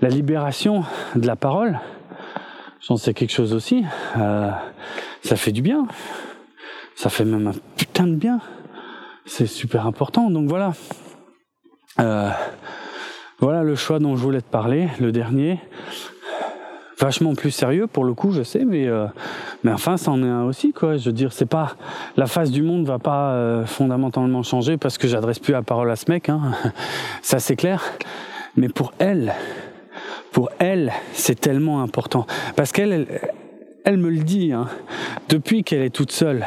La 0.00 0.10
libération 0.10 0.84
de 1.16 1.26
la 1.26 1.34
parole, 1.34 1.80
j'en 2.80 2.96
sais 2.96 3.12
quelque 3.12 3.32
chose 3.32 3.52
aussi. 3.52 3.84
Euh, 4.16 4.50
ça 5.24 5.34
fait 5.34 5.50
du 5.50 5.60
bien. 5.60 5.88
Ça 6.94 7.10
fait 7.10 7.24
même 7.24 7.48
un 7.48 7.54
putain 7.76 8.06
de 8.06 8.14
bien. 8.14 8.38
C'est 9.26 9.48
super 9.48 9.88
important. 9.88 10.30
Donc 10.30 10.48
voilà. 10.48 10.72
Euh, 11.98 12.30
voilà 13.44 13.62
le 13.62 13.74
choix 13.76 13.98
dont 13.98 14.16
je 14.16 14.22
voulais 14.22 14.40
te 14.40 14.50
parler, 14.50 14.88
le 15.00 15.12
dernier. 15.12 15.60
Vachement 16.98 17.34
plus 17.34 17.50
sérieux 17.50 17.86
pour 17.86 18.04
le 18.04 18.14
coup, 18.14 18.30
je 18.30 18.42
sais, 18.42 18.64
mais 18.64 18.88
euh, 18.88 19.04
mais 19.62 19.70
enfin, 19.70 19.98
c'en 19.98 20.22
est 20.22 20.26
un 20.26 20.44
aussi, 20.44 20.72
quoi. 20.72 20.96
Je 20.96 21.04
veux 21.04 21.12
dire, 21.12 21.30
c'est 21.30 21.44
pas 21.44 21.76
la 22.16 22.24
face 22.24 22.50
du 22.50 22.62
monde 22.62 22.86
va 22.86 22.98
pas 22.98 23.32
euh, 23.32 23.66
fondamentalement 23.66 24.42
changer 24.42 24.78
parce 24.78 24.96
que 24.96 25.08
j'adresse 25.08 25.40
plus 25.40 25.52
la 25.52 25.60
parole 25.60 25.90
à 25.90 25.96
ce 25.96 26.10
mec, 26.10 26.30
hein. 26.30 26.52
ça 27.22 27.38
c'est 27.38 27.54
clair. 27.54 27.84
Mais 28.56 28.70
pour 28.70 28.94
elle, 28.98 29.34
pour 30.32 30.48
elle, 30.58 30.90
c'est 31.12 31.38
tellement 31.38 31.82
important. 31.82 32.26
Parce 32.56 32.72
qu'elle, 32.72 33.06
elle, 33.84 33.98
me 33.98 34.08
le 34.08 34.20
dit, 34.20 34.52
hein, 34.52 34.68
depuis 35.28 35.64
qu'elle 35.64 35.82
est 35.82 35.94
toute 35.94 36.12
seule, 36.12 36.46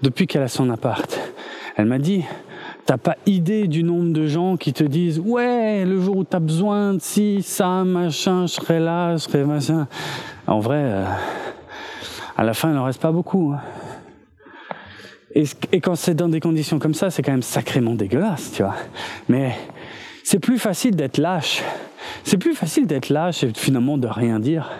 depuis 0.00 0.28
qu'elle 0.28 0.44
a 0.44 0.48
son 0.48 0.70
appart, 0.70 1.18
elle 1.76 1.86
m'a 1.86 1.98
dit, 1.98 2.22
t'as 2.86 2.96
pas 2.96 3.16
idée 3.26 3.66
du 3.66 3.82
nombre 3.82 4.12
de 4.12 4.26
gens 4.26 4.56
qui 4.56 4.72
te 4.72 4.84
disent, 4.84 5.18
ouais, 5.18 5.84
le 5.84 6.00
jour 6.00 6.18
où 6.18 6.24
t'as 6.24 6.40
besoin 6.40 6.94
de 6.94 7.00
ci, 7.00 7.42
ça, 7.42 7.84
machin, 7.84 8.46
je 8.46 8.52
serai 8.52 8.80
là, 8.80 9.16
je 9.16 9.22
serai 9.22 9.44
machin. 9.44 9.86
En 10.46 10.60
vrai, 10.60 10.80
euh, 10.80 11.04
à 12.36 12.44
la 12.44 12.54
fin, 12.54 12.70
il 12.70 12.74
n'en 12.74 12.84
reste 12.84 13.00
pas 13.00 13.12
beaucoup. 13.12 13.52
Hein. 13.54 13.60
Et, 15.34 15.44
et 15.72 15.80
quand 15.80 15.94
c'est 15.94 16.14
dans 16.14 16.28
des 16.28 16.40
conditions 16.40 16.78
comme 16.78 16.94
ça, 16.94 17.10
c'est 17.10 17.22
quand 17.22 17.32
même 17.32 17.42
sacrément 17.42 17.94
dégueulasse, 17.94 18.52
tu 18.52 18.62
vois. 18.62 18.76
Mais 19.28 19.56
c'est 20.22 20.38
plus 20.38 20.58
facile 20.58 20.94
d'être 20.94 21.18
lâche 21.18 21.62
c'est 22.24 22.38
plus 22.38 22.54
facile 22.54 22.86
d'être 22.86 23.08
lâche 23.08 23.44
et 23.44 23.52
finalement 23.54 23.98
de 23.98 24.06
rien 24.06 24.38
dire. 24.40 24.70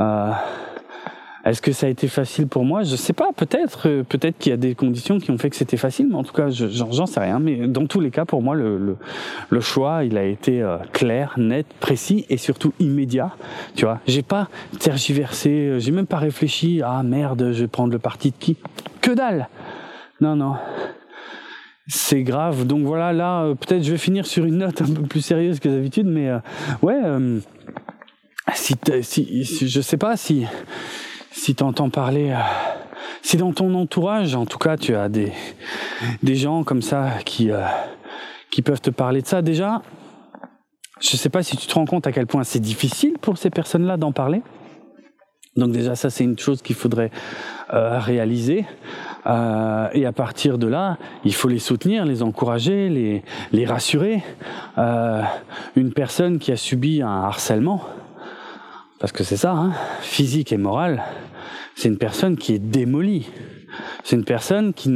Euh, 0.00 0.30
est-ce 1.44 1.62
que 1.62 1.72
ça 1.72 1.86
a 1.86 1.88
été 1.88 2.06
facile 2.06 2.46
pour 2.48 2.64
moi? 2.64 2.82
Je 2.82 2.96
sais 2.96 3.14
pas, 3.14 3.30
peut-être. 3.34 3.88
Euh, 3.88 4.02
peut-être 4.02 4.36
qu'il 4.38 4.50
y 4.50 4.52
a 4.52 4.58
des 4.58 4.74
conditions 4.74 5.18
qui 5.18 5.30
ont 5.30 5.38
fait 5.38 5.48
que 5.48 5.56
c'était 5.56 5.78
facile, 5.78 6.08
mais 6.08 6.16
en 6.16 6.24
tout 6.24 6.34
cas, 6.34 6.50
j'en 6.50 7.06
sais 7.06 7.20
rien. 7.20 7.38
Mais 7.38 7.66
dans 7.66 7.86
tous 7.86 8.00
les 8.00 8.10
cas, 8.10 8.26
pour 8.26 8.42
moi, 8.42 8.54
le, 8.54 8.96
choix, 9.60 10.04
il 10.04 10.18
a 10.18 10.24
été 10.24 10.60
euh, 10.60 10.76
clair, 10.92 11.34
net, 11.38 11.66
précis 11.80 12.26
et 12.28 12.36
surtout 12.36 12.74
immédiat. 12.78 13.30
Tu 13.74 13.86
vois, 13.86 14.00
j'ai 14.06 14.22
pas 14.22 14.48
tergiversé, 14.78 15.50
euh, 15.50 15.78
j'ai 15.78 15.92
même 15.92 16.06
pas 16.06 16.18
réfléchi. 16.18 16.82
Ah 16.84 17.02
merde, 17.02 17.52
je 17.52 17.62
vais 17.62 17.68
prendre 17.68 17.92
le 17.92 17.98
parti 17.98 18.32
de 18.32 18.36
qui? 18.36 18.58
Que 19.00 19.12
dalle 19.12 19.48
Non, 20.20 20.36
non. 20.36 20.56
c'est 21.86 22.22
grave. 22.22 22.66
Donc 22.66 22.84
voilà, 22.84 23.14
là, 23.14 23.54
peut-être 23.54 23.82
je 23.82 23.92
vais 23.92 23.98
finir 23.98 24.26
sur 24.26 24.44
une 24.44 24.58
note 24.58 24.82
un 24.82 24.92
peu 24.92 25.02
plus 25.02 25.22
sérieuse 25.22 25.58
que 25.58 25.70
d'habitude, 25.70 26.06
mais 26.06 26.28
euh, 26.28 26.38
ouais, 26.82 27.00
euh, 27.02 27.40
si, 28.54 28.74
si, 29.02 29.68
je 29.68 29.80
sais 29.80 29.96
pas 29.96 30.16
si 30.16 30.44
si 31.30 31.54
t'entends 31.54 31.90
parler, 31.90 32.34
si 33.22 33.36
dans 33.36 33.52
ton 33.52 33.74
entourage, 33.74 34.34
en 34.34 34.46
tout 34.46 34.58
cas, 34.58 34.76
tu 34.76 34.94
as 34.94 35.08
des 35.08 35.32
des 36.22 36.34
gens 36.34 36.64
comme 36.64 36.82
ça 36.82 37.10
qui 37.24 37.50
qui 38.50 38.62
peuvent 38.62 38.80
te 38.80 38.90
parler 38.90 39.22
de 39.22 39.26
ça. 39.26 39.42
Déjà, 39.42 39.82
je 41.00 41.16
sais 41.16 41.28
pas 41.28 41.42
si 41.42 41.56
tu 41.56 41.66
te 41.66 41.74
rends 41.74 41.86
compte 41.86 42.06
à 42.06 42.12
quel 42.12 42.26
point 42.26 42.44
c'est 42.44 42.60
difficile 42.60 43.14
pour 43.20 43.38
ces 43.38 43.50
personnes-là 43.50 43.96
d'en 43.96 44.12
parler. 44.12 44.42
Donc 45.56 45.72
déjà, 45.72 45.96
ça 45.96 46.10
c'est 46.10 46.24
une 46.24 46.38
chose 46.38 46.62
qu'il 46.62 46.76
faudrait 46.76 47.10
réaliser. 47.70 48.66
Euh, 49.26 49.88
et 49.92 50.06
à 50.06 50.12
partir 50.12 50.58
de 50.58 50.66
là, 50.66 50.96
il 51.24 51.34
faut 51.34 51.48
les 51.48 51.58
soutenir, 51.58 52.04
les 52.04 52.22
encourager, 52.22 52.88
les, 52.88 53.22
les 53.52 53.66
rassurer. 53.66 54.22
Euh, 54.78 55.22
une 55.76 55.92
personne 55.92 56.38
qui 56.38 56.52
a 56.52 56.56
subi 56.56 57.02
un 57.02 57.22
harcèlement, 57.24 57.82
parce 59.00 59.12
que 59.12 59.24
c'est 59.24 59.38
ça, 59.38 59.52
hein, 59.52 59.72
physique 60.02 60.52
et 60.52 60.58
moral, 60.58 61.02
c'est 61.74 61.88
une 61.88 61.98
personne 61.98 62.36
qui 62.36 62.54
est 62.54 62.58
démolie. 62.58 63.28
C'est 64.02 64.16
une 64.16 64.24
personne 64.24 64.74
qui, 64.74 64.90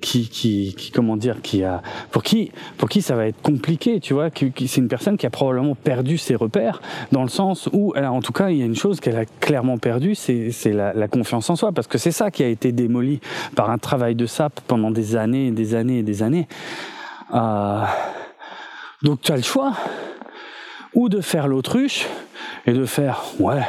qui, 0.00 0.28
qui, 0.28 0.74
qui, 0.76 0.90
comment 0.90 1.16
dire, 1.16 1.42
qui 1.42 1.62
a, 1.62 1.82
pour 2.10 2.22
qui, 2.22 2.50
pour 2.78 2.88
qui 2.88 3.02
ça 3.02 3.14
va 3.14 3.26
être 3.26 3.40
compliqué, 3.42 4.00
tu 4.00 4.14
vois, 4.14 4.30
qui, 4.30 4.50
c'est 4.66 4.80
une 4.80 4.88
personne 4.88 5.16
qui 5.16 5.26
a 5.26 5.30
probablement 5.30 5.74
perdu 5.74 6.16
ses 6.16 6.34
repères, 6.34 6.80
dans 7.12 7.22
le 7.22 7.28
sens 7.28 7.68
où, 7.72 7.92
elle 7.94 8.06
en 8.06 8.22
tout 8.22 8.32
cas, 8.32 8.48
il 8.48 8.56
y 8.56 8.62
a 8.62 8.64
une 8.64 8.74
chose 8.74 9.00
qu'elle 9.00 9.18
a 9.18 9.26
clairement 9.26 9.76
perdue, 9.76 10.14
c'est, 10.14 10.50
c'est 10.50 10.72
la, 10.72 10.94
la, 10.94 11.08
confiance 11.08 11.50
en 11.50 11.56
soi, 11.56 11.72
parce 11.72 11.86
que 11.86 11.98
c'est 11.98 12.10
ça 12.10 12.30
qui 12.30 12.42
a 12.42 12.48
été 12.48 12.72
démoli 12.72 13.20
par 13.54 13.70
un 13.70 13.78
travail 13.78 14.14
de 14.14 14.26
sape 14.26 14.60
pendant 14.66 14.90
des 14.90 15.14
années 15.14 15.48
et 15.48 15.52
des 15.52 15.74
années 15.74 15.98
et 15.98 16.02
des 16.02 16.22
années. 16.22 16.48
Euh, 17.34 17.84
donc 19.02 19.20
tu 19.20 19.30
as 19.30 19.36
le 19.36 19.42
choix, 19.42 19.74
ou 20.94 21.08
de 21.08 21.20
faire 21.20 21.48
l'autruche, 21.48 22.06
et 22.66 22.72
de 22.72 22.84
faire, 22.84 23.22
ouais, 23.38 23.62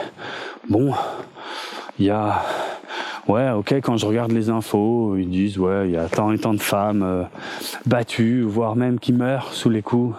bon, 0.70 0.94
il 1.98 2.06
y 2.06 2.10
a 2.10 2.44
ouais, 3.30 3.52
ok, 3.52 3.74
quand 3.84 3.98
je 3.98 4.06
regarde 4.06 4.32
les 4.32 4.50
infos, 4.50 5.16
ils 5.16 5.30
disent, 5.30 5.58
ouais, 5.60 5.88
il 5.88 5.92
y 5.92 5.98
a 5.98 6.10
tant 6.10 6.32
et 6.32 6.40
tant 6.40 6.54
de 6.54 6.62
femmes 6.62 7.04
euh, 7.04 7.24
battues, 7.86 8.42
voire 8.42 8.76
même 8.76 9.00
qui 9.00 9.14
meurent 9.14 9.54
sous 9.54 9.70
les 9.70 9.82
coups 9.82 10.16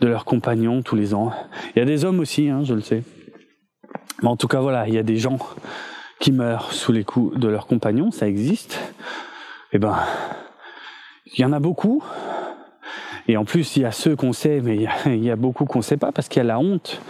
de 0.00 0.06
leurs 0.06 0.24
compagnons 0.24 0.82
tous 0.82 0.94
les 0.94 1.14
ans. 1.14 1.32
Il 1.74 1.80
y 1.80 1.82
a 1.82 1.84
des 1.84 2.04
hommes 2.04 2.20
aussi, 2.20 2.48
hein, 2.48 2.62
je 2.62 2.74
le 2.74 2.80
sais. 2.80 3.02
Mais 4.22 4.28
en 4.28 4.36
tout 4.36 4.48
cas, 4.48 4.60
voilà, 4.60 4.86
il 4.86 4.94
y 4.94 4.98
a 4.98 5.02
des 5.02 5.16
gens 5.16 5.38
qui 6.20 6.32
meurent 6.32 6.72
sous 6.72 6.92
les 6.92 7.04
coups 7.04 7.38
de 7.38 7.48
leurs 7.48 7.66
compagnons, 7.66 8.10
ça 8.10 8.28
existe. 8.28 8.80
Eh 9.72 9.78
ben, 9.78 9.96
il 11.26 11.40
y 11.40 11.44
en 11.44 11.52
a 11.52 11.60
beaucoup. 11.60 12.02
Et 13.28 13.36
en 13.36 13.44
plus, 13.44 13.76
il 13.76 13.82
y 13.82 13.84
a 13.84 13.92
ceux 13.92 14.16
qu'on 14.16 14.32
sait, 14.32 14.60
mais 14.62 14.86
il 15.06 15.22
y 15.22 15.30
a, 15.30 15.36
beaucoup 15.36 15.66
qu'on 15.66 15.82
sait 15.82 15.98
pas 15.98 16.12
parce 16.12 16.28
qu'il 16.28 16.38
y 16.38 16.44
a 16.44 16.48
la 16.48 16.58
honte 16.58 17.00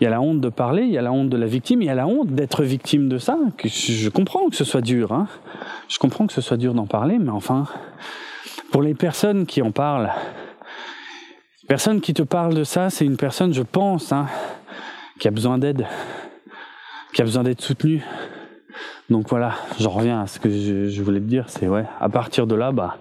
il 0.00 0.04
y 0.04 0.06
a 0.06 0.10
la 0.10 0.20
honte 0.20 0.40
de 0.40 0.48
parler, 0.48 0.82
il 0.82 0.90
y 0.90 0.98
a 0.98 1.02
la 1.02 1.12
honte 1.12 1.28
de 1.28 1.36
la 1.36 1.46
victime, 1.46 1.82
il 1.82 1.86
y 1.86 1.90
a 1.90 1.94
la 1.94 2.06
honte 2.06 2.28
d'être 2.28 2.62
victime 2.62 3.08
de 3.08 3.18
ça. 3.18 3.36
Je 3.64 4.08
comprends 4.08 4.48
que 4.48 4.54
ce 4.54 4.64
soit 4.64 4.80
dur, 4.80 5.12
hein. 5.12 5.26
Je 5.88 5.98
comprends 5.98 6.26
que 6.26 6.32
ce 6.32 6.40
soit 6.40 6.56
dur 6.56 6.72
d'en 6.72 6.86
parler, 6.86 7.18
mais 7.18 7.30
enfin, 7.30 7.66
pour 8.70 8.82
les 8.82 8.94
personnes 8.94 9.44
qui 9.44 9.60
en 9.60 9.72
parlent, 9.72 10.12
personne 11.66 12.00
qui 12.00 12.14
te 12.14 12.22
parle 12.22 12.54
de 12.54 12.62
ça, 12.62 12.90
c'est 12.90 13.04
une 13.04 13.16
personne, 13.16 13.52
je 13.52 13.62
pense, 13.62 14.12
hein, 14.12 14.26
qui 15.18 15.26
a 15.26 15.32
besoin 15.32 15.58
d'aide, 15.58 15.84
qui 17.12 17.22
a 17.22 17.24
besoin 17.24 17.42
d'être 17.42 17.62
soutenue. 17.62 18.04
Donc 19.10 19.28
voilà, 19.28 19.54
j'en 19.80 19.90
reviens 19.90 20.20
à 20.20 20.26
ce 20.28 20.38
que 20.38 20.48
je, 20.48 20.88
je 20.88 21.02
voulais 21.02 21.20
te 21.20 21.24
dire, 21.24 21.46
c'est 21.48 21.66
ouais, 21.66 21.86
à 21.98 22.08
partir 22.08 22.46
de 22.46 22.54
là, 22.54 22.70
bah, 22.70 22.98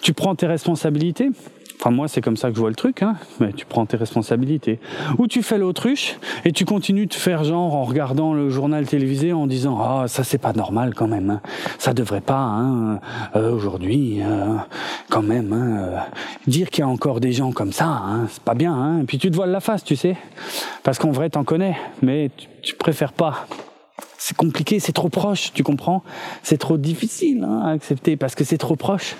tu 0.00 0.12
prends 0.12 0.36
tes 0.36 0.46
responsabilités. 0.46 1.30
Enfin, 1.78 1.90
moi, 1.90 2.08
c'est 2.08 2.20
comme 2.20 2.36
ça 2.36 2.48
que 2.48 2.54
je 2.54 2.60
vois 2.60 2.70
le 2.70 2.74
truc, 2.74 3.02
hein. 3.02 3.16
Mais 3.40 3.52
tu 3.52 3.66
prends 3.66 3.86
tes 3.86 3.96
responsabilités. 3.96 4.80
Ou 5.18 5.26
tu 5.26 5.42
fais 5.42 5.58
l'autruche 5.58 6.16
et 6.44 6.52
tu 6.52 6.64
continues 6.64 7.06
de 7.06 7.14
faire 7.14 7.44
genre 7.44 7.74
en 7.74 7.84
regardant 7.84 8.32
le 8.32 8.50
journal 8.50 8.86
télévisé 8.86 9.32
en 9.32 9.46
disant 9.46 9.78
ah 9.80 10.02
oh, 10.02 10.08
ça 10.08 10.24
c'est 10.24 10.38
pas 10.38 10.52
normal 10.52 10.94
quand 10.94 11.08
même, 11.08 11.30
hein. 11.30 11.40
ça 11.78 11.92
devrait 11.92 12.20
pas 12.20 12.38
hein, 12.38 13.00
euh, 13.34 13.52
aujourd'hui 13.52 14.20
euh, 14.22 14.56
quand 15.10 15.22
même 15.22 15.52
hein, 15.52 15.78
euh, 15.78 15.98
dire 16.46 16.70
qu'il 16.70 16.82
y 16.82 16.84
a 16.84 16.88
encore 16.88 17.20
des 17.20 17.32
gens 17.32 17.52
comme 17.52 17.72
ça, 17.72 17.86
hein, 17.86 18.26
c'est 18.30 18.42
pas 18.42 18.54
bien. 18.54 18.74
Hein. 18.74 19.00
Et 19.02 19.04
puis 19.04 19.18
tu 19.18 19.30
te 19.30 19.36
voiles 19.36 19.50
la 19.50 19.60
face, 19.60 19.84
tu 19.84 19.96
sais, 19.96 20.16
parce 20.82 20.98
qu'en 20.98 21.10
vrai 21.10 21.30
t'en 21.30 21.44
connais, 21.44 21.76
mais 22.02 22.30
tu, 22.36 22.48
tu 22.62 22.74
préfères 22.74 23.12
pas 23.12 23.46
c'est 24.18 24.36
compliqué, 24.36 24.80
c'est 24.80 24.92
trop 24.92 25.08
proche, 25.08 25.52
tu 25.52 25.62
comprends 25.62 26.02
C'est 26.42 26.58
trop 26.58 26.78
difficile 26.78 27.44
hein, 27.44 27.62
à 27.64 27.70
accepter 27.70 28.16
parce 28.16 28.34
que 28.34 28.44
c'est 28.44 28.58
trop 28.58 28.74
proche. 28.74 29.14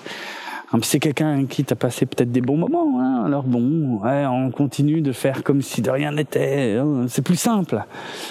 Ah, 0.73 0.77
c'est 0.81 0.99
quelqu'un 0.99 1.45
qui 1.45 1.63
t'a 1.63 1.75
passé 1.75 2.05
peut-être 2.05 2.31
des 2.31 2.41
bons 2.41 2.57
moments. 2.57 2.99
Hein. 2.99 3.23
Alors 3.25 3.43
bon, 3.43 3.99
ouais, 4.03 4.25
on 4.25 4.51
continue 4.51 5.01
de 5.01 5.13
faire 5.13 5.43
comme 5.43 5.61
si 5.61 5.81
de 5.81 5.89
rien 5.89 6.11
n'était. 6.11 6.77
Hein. 6.77 7.05
C'est 7.07 7.21
plus 7.21 7.39
simple. 7.39 7.85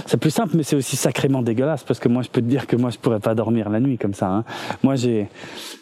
C'est 0.04 0.18
plus 0.18 0.30
simple, 0.30 0.54
mais 0.54 0.62
c'est 0.62 0.76
aussi 0.76 0.96
sacrément 0.96 1.40
dégueulasse 1.40 1.82
parce 1.82 1.98
que 1.98 2.08
moi, 2.08 2.20
je 2.20 2.28
peux 2.28 2.42
te 2.42 2.46
dire 2.46 2.66
que 2.66 2.76
moi, 2.76 2.90
je 2.90 2.98
pourrais 2.98 3.20
pas 3.20 3.34
dormir 3.34 3.70
la 3.70 3.80
nuit 3.80 3.96
comme 3.96 4.12
ça. 4.12 4.28
Hein. 4.28 4.44
Moi, 4.82 4.96
j'ai 4.96 5.28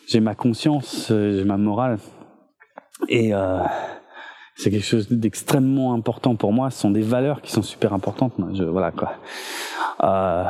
j'ai 0.06 0.20
ma 0.20 0.34
conscience, 0.34 1.08
euh, 1.10 1.38
j'ai 1.38 1.44
ma 1.44 1.56
morale, 1.56 1.98
et 3.08 3.34
euh, 3.34 3.58
c'est 4.54 4.70
quelque 4.70 4.86
chose 4.86 5.10
d'extrêmement 5.10 5.92
important 5.92 6.36
pour 6.36 6.52
moi. 6.52 6.70
Ce 6.70 6.80
sont 6.80 6.90
des 6.90 7.02
valeurs 7.02 7.42
qui 7.42 7.50
sont 7.50 7.62
super 7.62 7.92
importantes. 7.92 8.34
Je, 8.52 8.62
voilà 8.62 8.92
quoi. 8.92 9.14
Euh, 10.04 10.44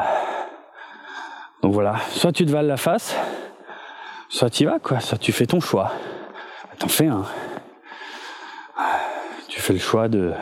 donc 1.63 1.73
voilà, 1.73 1.97
soit 2.11 2.33
tu 2.33 2.45
te 2.45 2.51
vales 2.51 2.67
la 2.67 2.77
face 2.77 3.17
soit 4.35 4.51
tu 4.51 4.65
vas, 4.65 4.81
quoi, 4.81 4.99
soit 4.99 5.19
tu 5.19 5.31
fais 5.31 5.47
ton 5.47 5.61
choix. 5.61 5.93
T'en 6.79 6.89
fais 6.89 7.07
un. 7.07 7.25
Tu 9.49 9.61
fais 9.61 9.73
le 9.73 9.79
choix 9.79 10.09
de, 10.09 10.33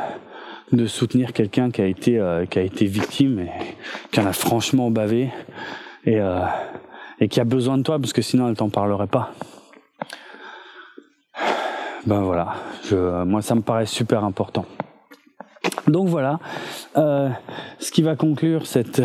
soutenir 0.87 1.35
quelqu'un 1.35 1.71
qui 1.71 1.83
a 1.83 1.87
été 1.87 2.19
euh, 2.19 2.47
qui 2.47 2.59
a 2.59 2.63
été 2.63 2.87
victime 2.87 3.41
et 3.41 3.51
qui 4.11 4.21
en 4.21 4.27
a 4.27 4.33
franchement 4.33 4.91
bavé 4.91 5.31
et 6.07 6.19
euh, 6.19 6.41
et 7.21 7.29
qui 7.29 7.39
a 7.39 7.45
besoin 7.45 7.77
de 7.77 7.83
toi 7.83 7.99
parce 7.99 8.15
que 8.15 8.23
sinon 8.23 8.49
elle 8.49 8.57
t'en 8.57 8.71
parlerait 8.71 9.09
pas. 9.09 9.35
Ben 12.07 12.23
voilà, 12.23 12.55
moi 13.27 13.43
ça 13.43 13.55
me 13.55 13.61
paraît 13.61 13.85
super 13.85 14.25
important. 14.25 14.65
Donc 15.87 16.09
voilà, 16.09 16.41
euh, 16.97 17.29
ce 17.79 17.93
qui 17.93 18.01
va 18.01 18.17
conclure 18.17 18.67
cette 18.67 19.03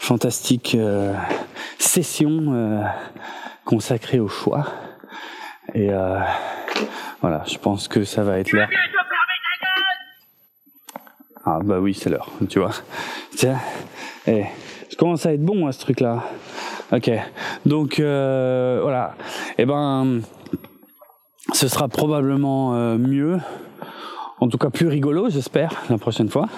fantastique 0.00 0.76
session 1.78 2.52
euh, 2.52 2.82
consacrée 3.64 4.20
au 4.20 4.28
choix. 4.28 4.66
Et 5.74 5.90
euh, 5.90 6.18
voilà, 7.20 7.42
je 7.46 7.58
pense 7.58 7.88
que 7.88 8.04
ça 8.04 8.22
va 8.22 8.38
être 8.38 8.52
l'heure. 8.52 8.68
Ah 11.44 11.60
bah 11.62 11.78
oui, 11.80 11.94
c'est 11.94 12.10
l'heure, 12.10 12.30
tu 12.50 12.58
vois. 12.58 12.72
Tiens, 13.36 13.58
eh, 14.26 14.44
je 14.90 14.96
commence 14.96 15.24
à 15.24 15.32
être 15.32 15.44
bon 15.44 15.66
à 15.66 15.72
ce 15.72 15.80
truc-là. 15.80 16.24
Ok, 16.92 17.10
donc 17.66 18.00
euh, 18.00 18.80
voilà. 18.82 19.14
Et 19.50 19.62
eh 19.62 19.66
ben, 19.66 20.20
ce 21.52 21.68
sera 21.68 21.88
probablement 21.88 22.74
euh, 22.74 22.96
mieux, 22.96 23.38
en 24.40 24.48
tout 24.48 24.58
cas 24.58 24.70
plus 24.70 24.88
rigolo, 24.88 25.28
j'espère, 25.30 25.70
la 25.90 25.98
prochaine 25.98 26.28
fois. 26.28 26.48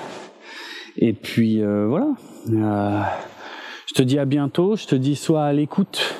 Et 0.96 1.12
puis 1.12 1.62
euh, 1.62 1.86
voilà. 1.86 2.08
Je 3.90 3.94
te 3.94 4.02
dis 4.02 4.20
à 4.20 4.24
bientôt. 4.24 4.76
Je 4.76 4.86
te 4.86 4.94
dis 4.94 5.16
soit 5.16 5.44
à 5.44 5.52
l'écoute, 5.52 6.14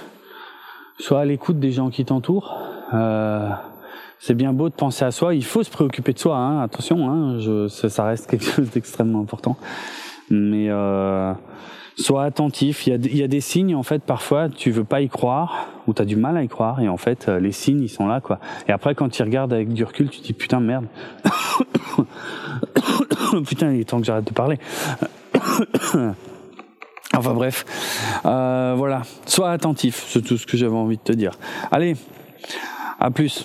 soit 0.99 1.21
à 1.21 1.25
l'écoute 1.25 1.61
des 1.61 1.71
gens 1.71 1.91
qui 1.91 2.05
t'entourent. 2.05 2.59
Euh, 2.93 3.49
c'est 4.19 4.35
bien 4.35 4.53
beau 4.53 4.69
de 4.69 4.75
penser 4.75 5.05
à 5.05 5.13
soi. 5.13 5.37
Il 5.37 5.45
faut 5.45 5.63
se 5.63 5.71
préoccuper 5.71 6.13
de 6.13 6.19
soi. 6.19 6.37
Hein. 6.37 6.63
Attention, 6.63 7.09
hein, 7.09 7.39
je, 7.39 7.69
ça, 7.69 8.05
reste 8.05 8.29
quelque 8.29 8.45
chose 8.45 8.71
d'extrêmement 8.71 9.21
important. 9.21 9.57
Mais 10.31 10.67
euh, 10.69 11.33
sois 11.97 12.25
attentif. 12.25 12.89
Il 12.89 12.91
y, 12.91 12.93
a, 12.93 12.97
il 12.97 13.17
y, 13.17 13.23
a, 13.23 13.29
des 13.29 13.41
signes 13.41 13.77
en 13.77 13.85
fait. 13.85 14.03
Parfois, 14.03 14.49
tu 14.49 14.73
veux 14.73 14.83
pas 14.83 15.01
y 15.01 15.09
croire 15.09 15.69
ou 15.87 15.95
tu 15.95 16.03
as 16.03 16.05
du 16.05 16.17
mal 16.17 16.37
à 16.37 16.43
y 16.43 16.49
croire. 16.49 16.81
Et 16.81 16.89
en 16.89 16.97
fait, 16.97 17.29
euh, 17.29 17.39
les 17.39 17.53
signes, 17.53 17.83
ils 17.83 17.89
sont 17.89 18.09
là, 18.09 18.21
quoi. 18.21 18.41
Et 18.67 18.73
après, 18.73 18.97
quand 18.97 19.11
tu 19.11 19.23
regardes 19.23 19.53
avec 19.53 19.73
du 19.73 19.85
recul, 19.85 20.11
tu 20.11 20.19
te 20.19 20.27
dis 20.27 20.33
putain 20.33 20.59
merde. 20.59 20.87
putain, 23.47 23.73
il 23.73 23.81
est 23.81 23.85
temps 23.85 24.01
que 24.01 24.07
j'arrête 24.07 24.27
de 24.27 24.33
parler. 24.33 24.59
Enfin 27.17 27.35
bref, 27.35 27.65
euh, 28.25 28.75
voilà, 28.77 29.03
sois 29.27 29.51
attentif, 29.51 30.05
c'est 30.09 30.23
tout 30.23 30.39
ce 30.39 30.47
que 30.47 30.57
j'avais 30.57 30.77
envie 30.77 30.97
de 30.97 31.03
te 31.03 31.13
dire. 31.13 31.33
Allez, 31.73 31.97
à 33.01 33.11
plus. 33.11 33.45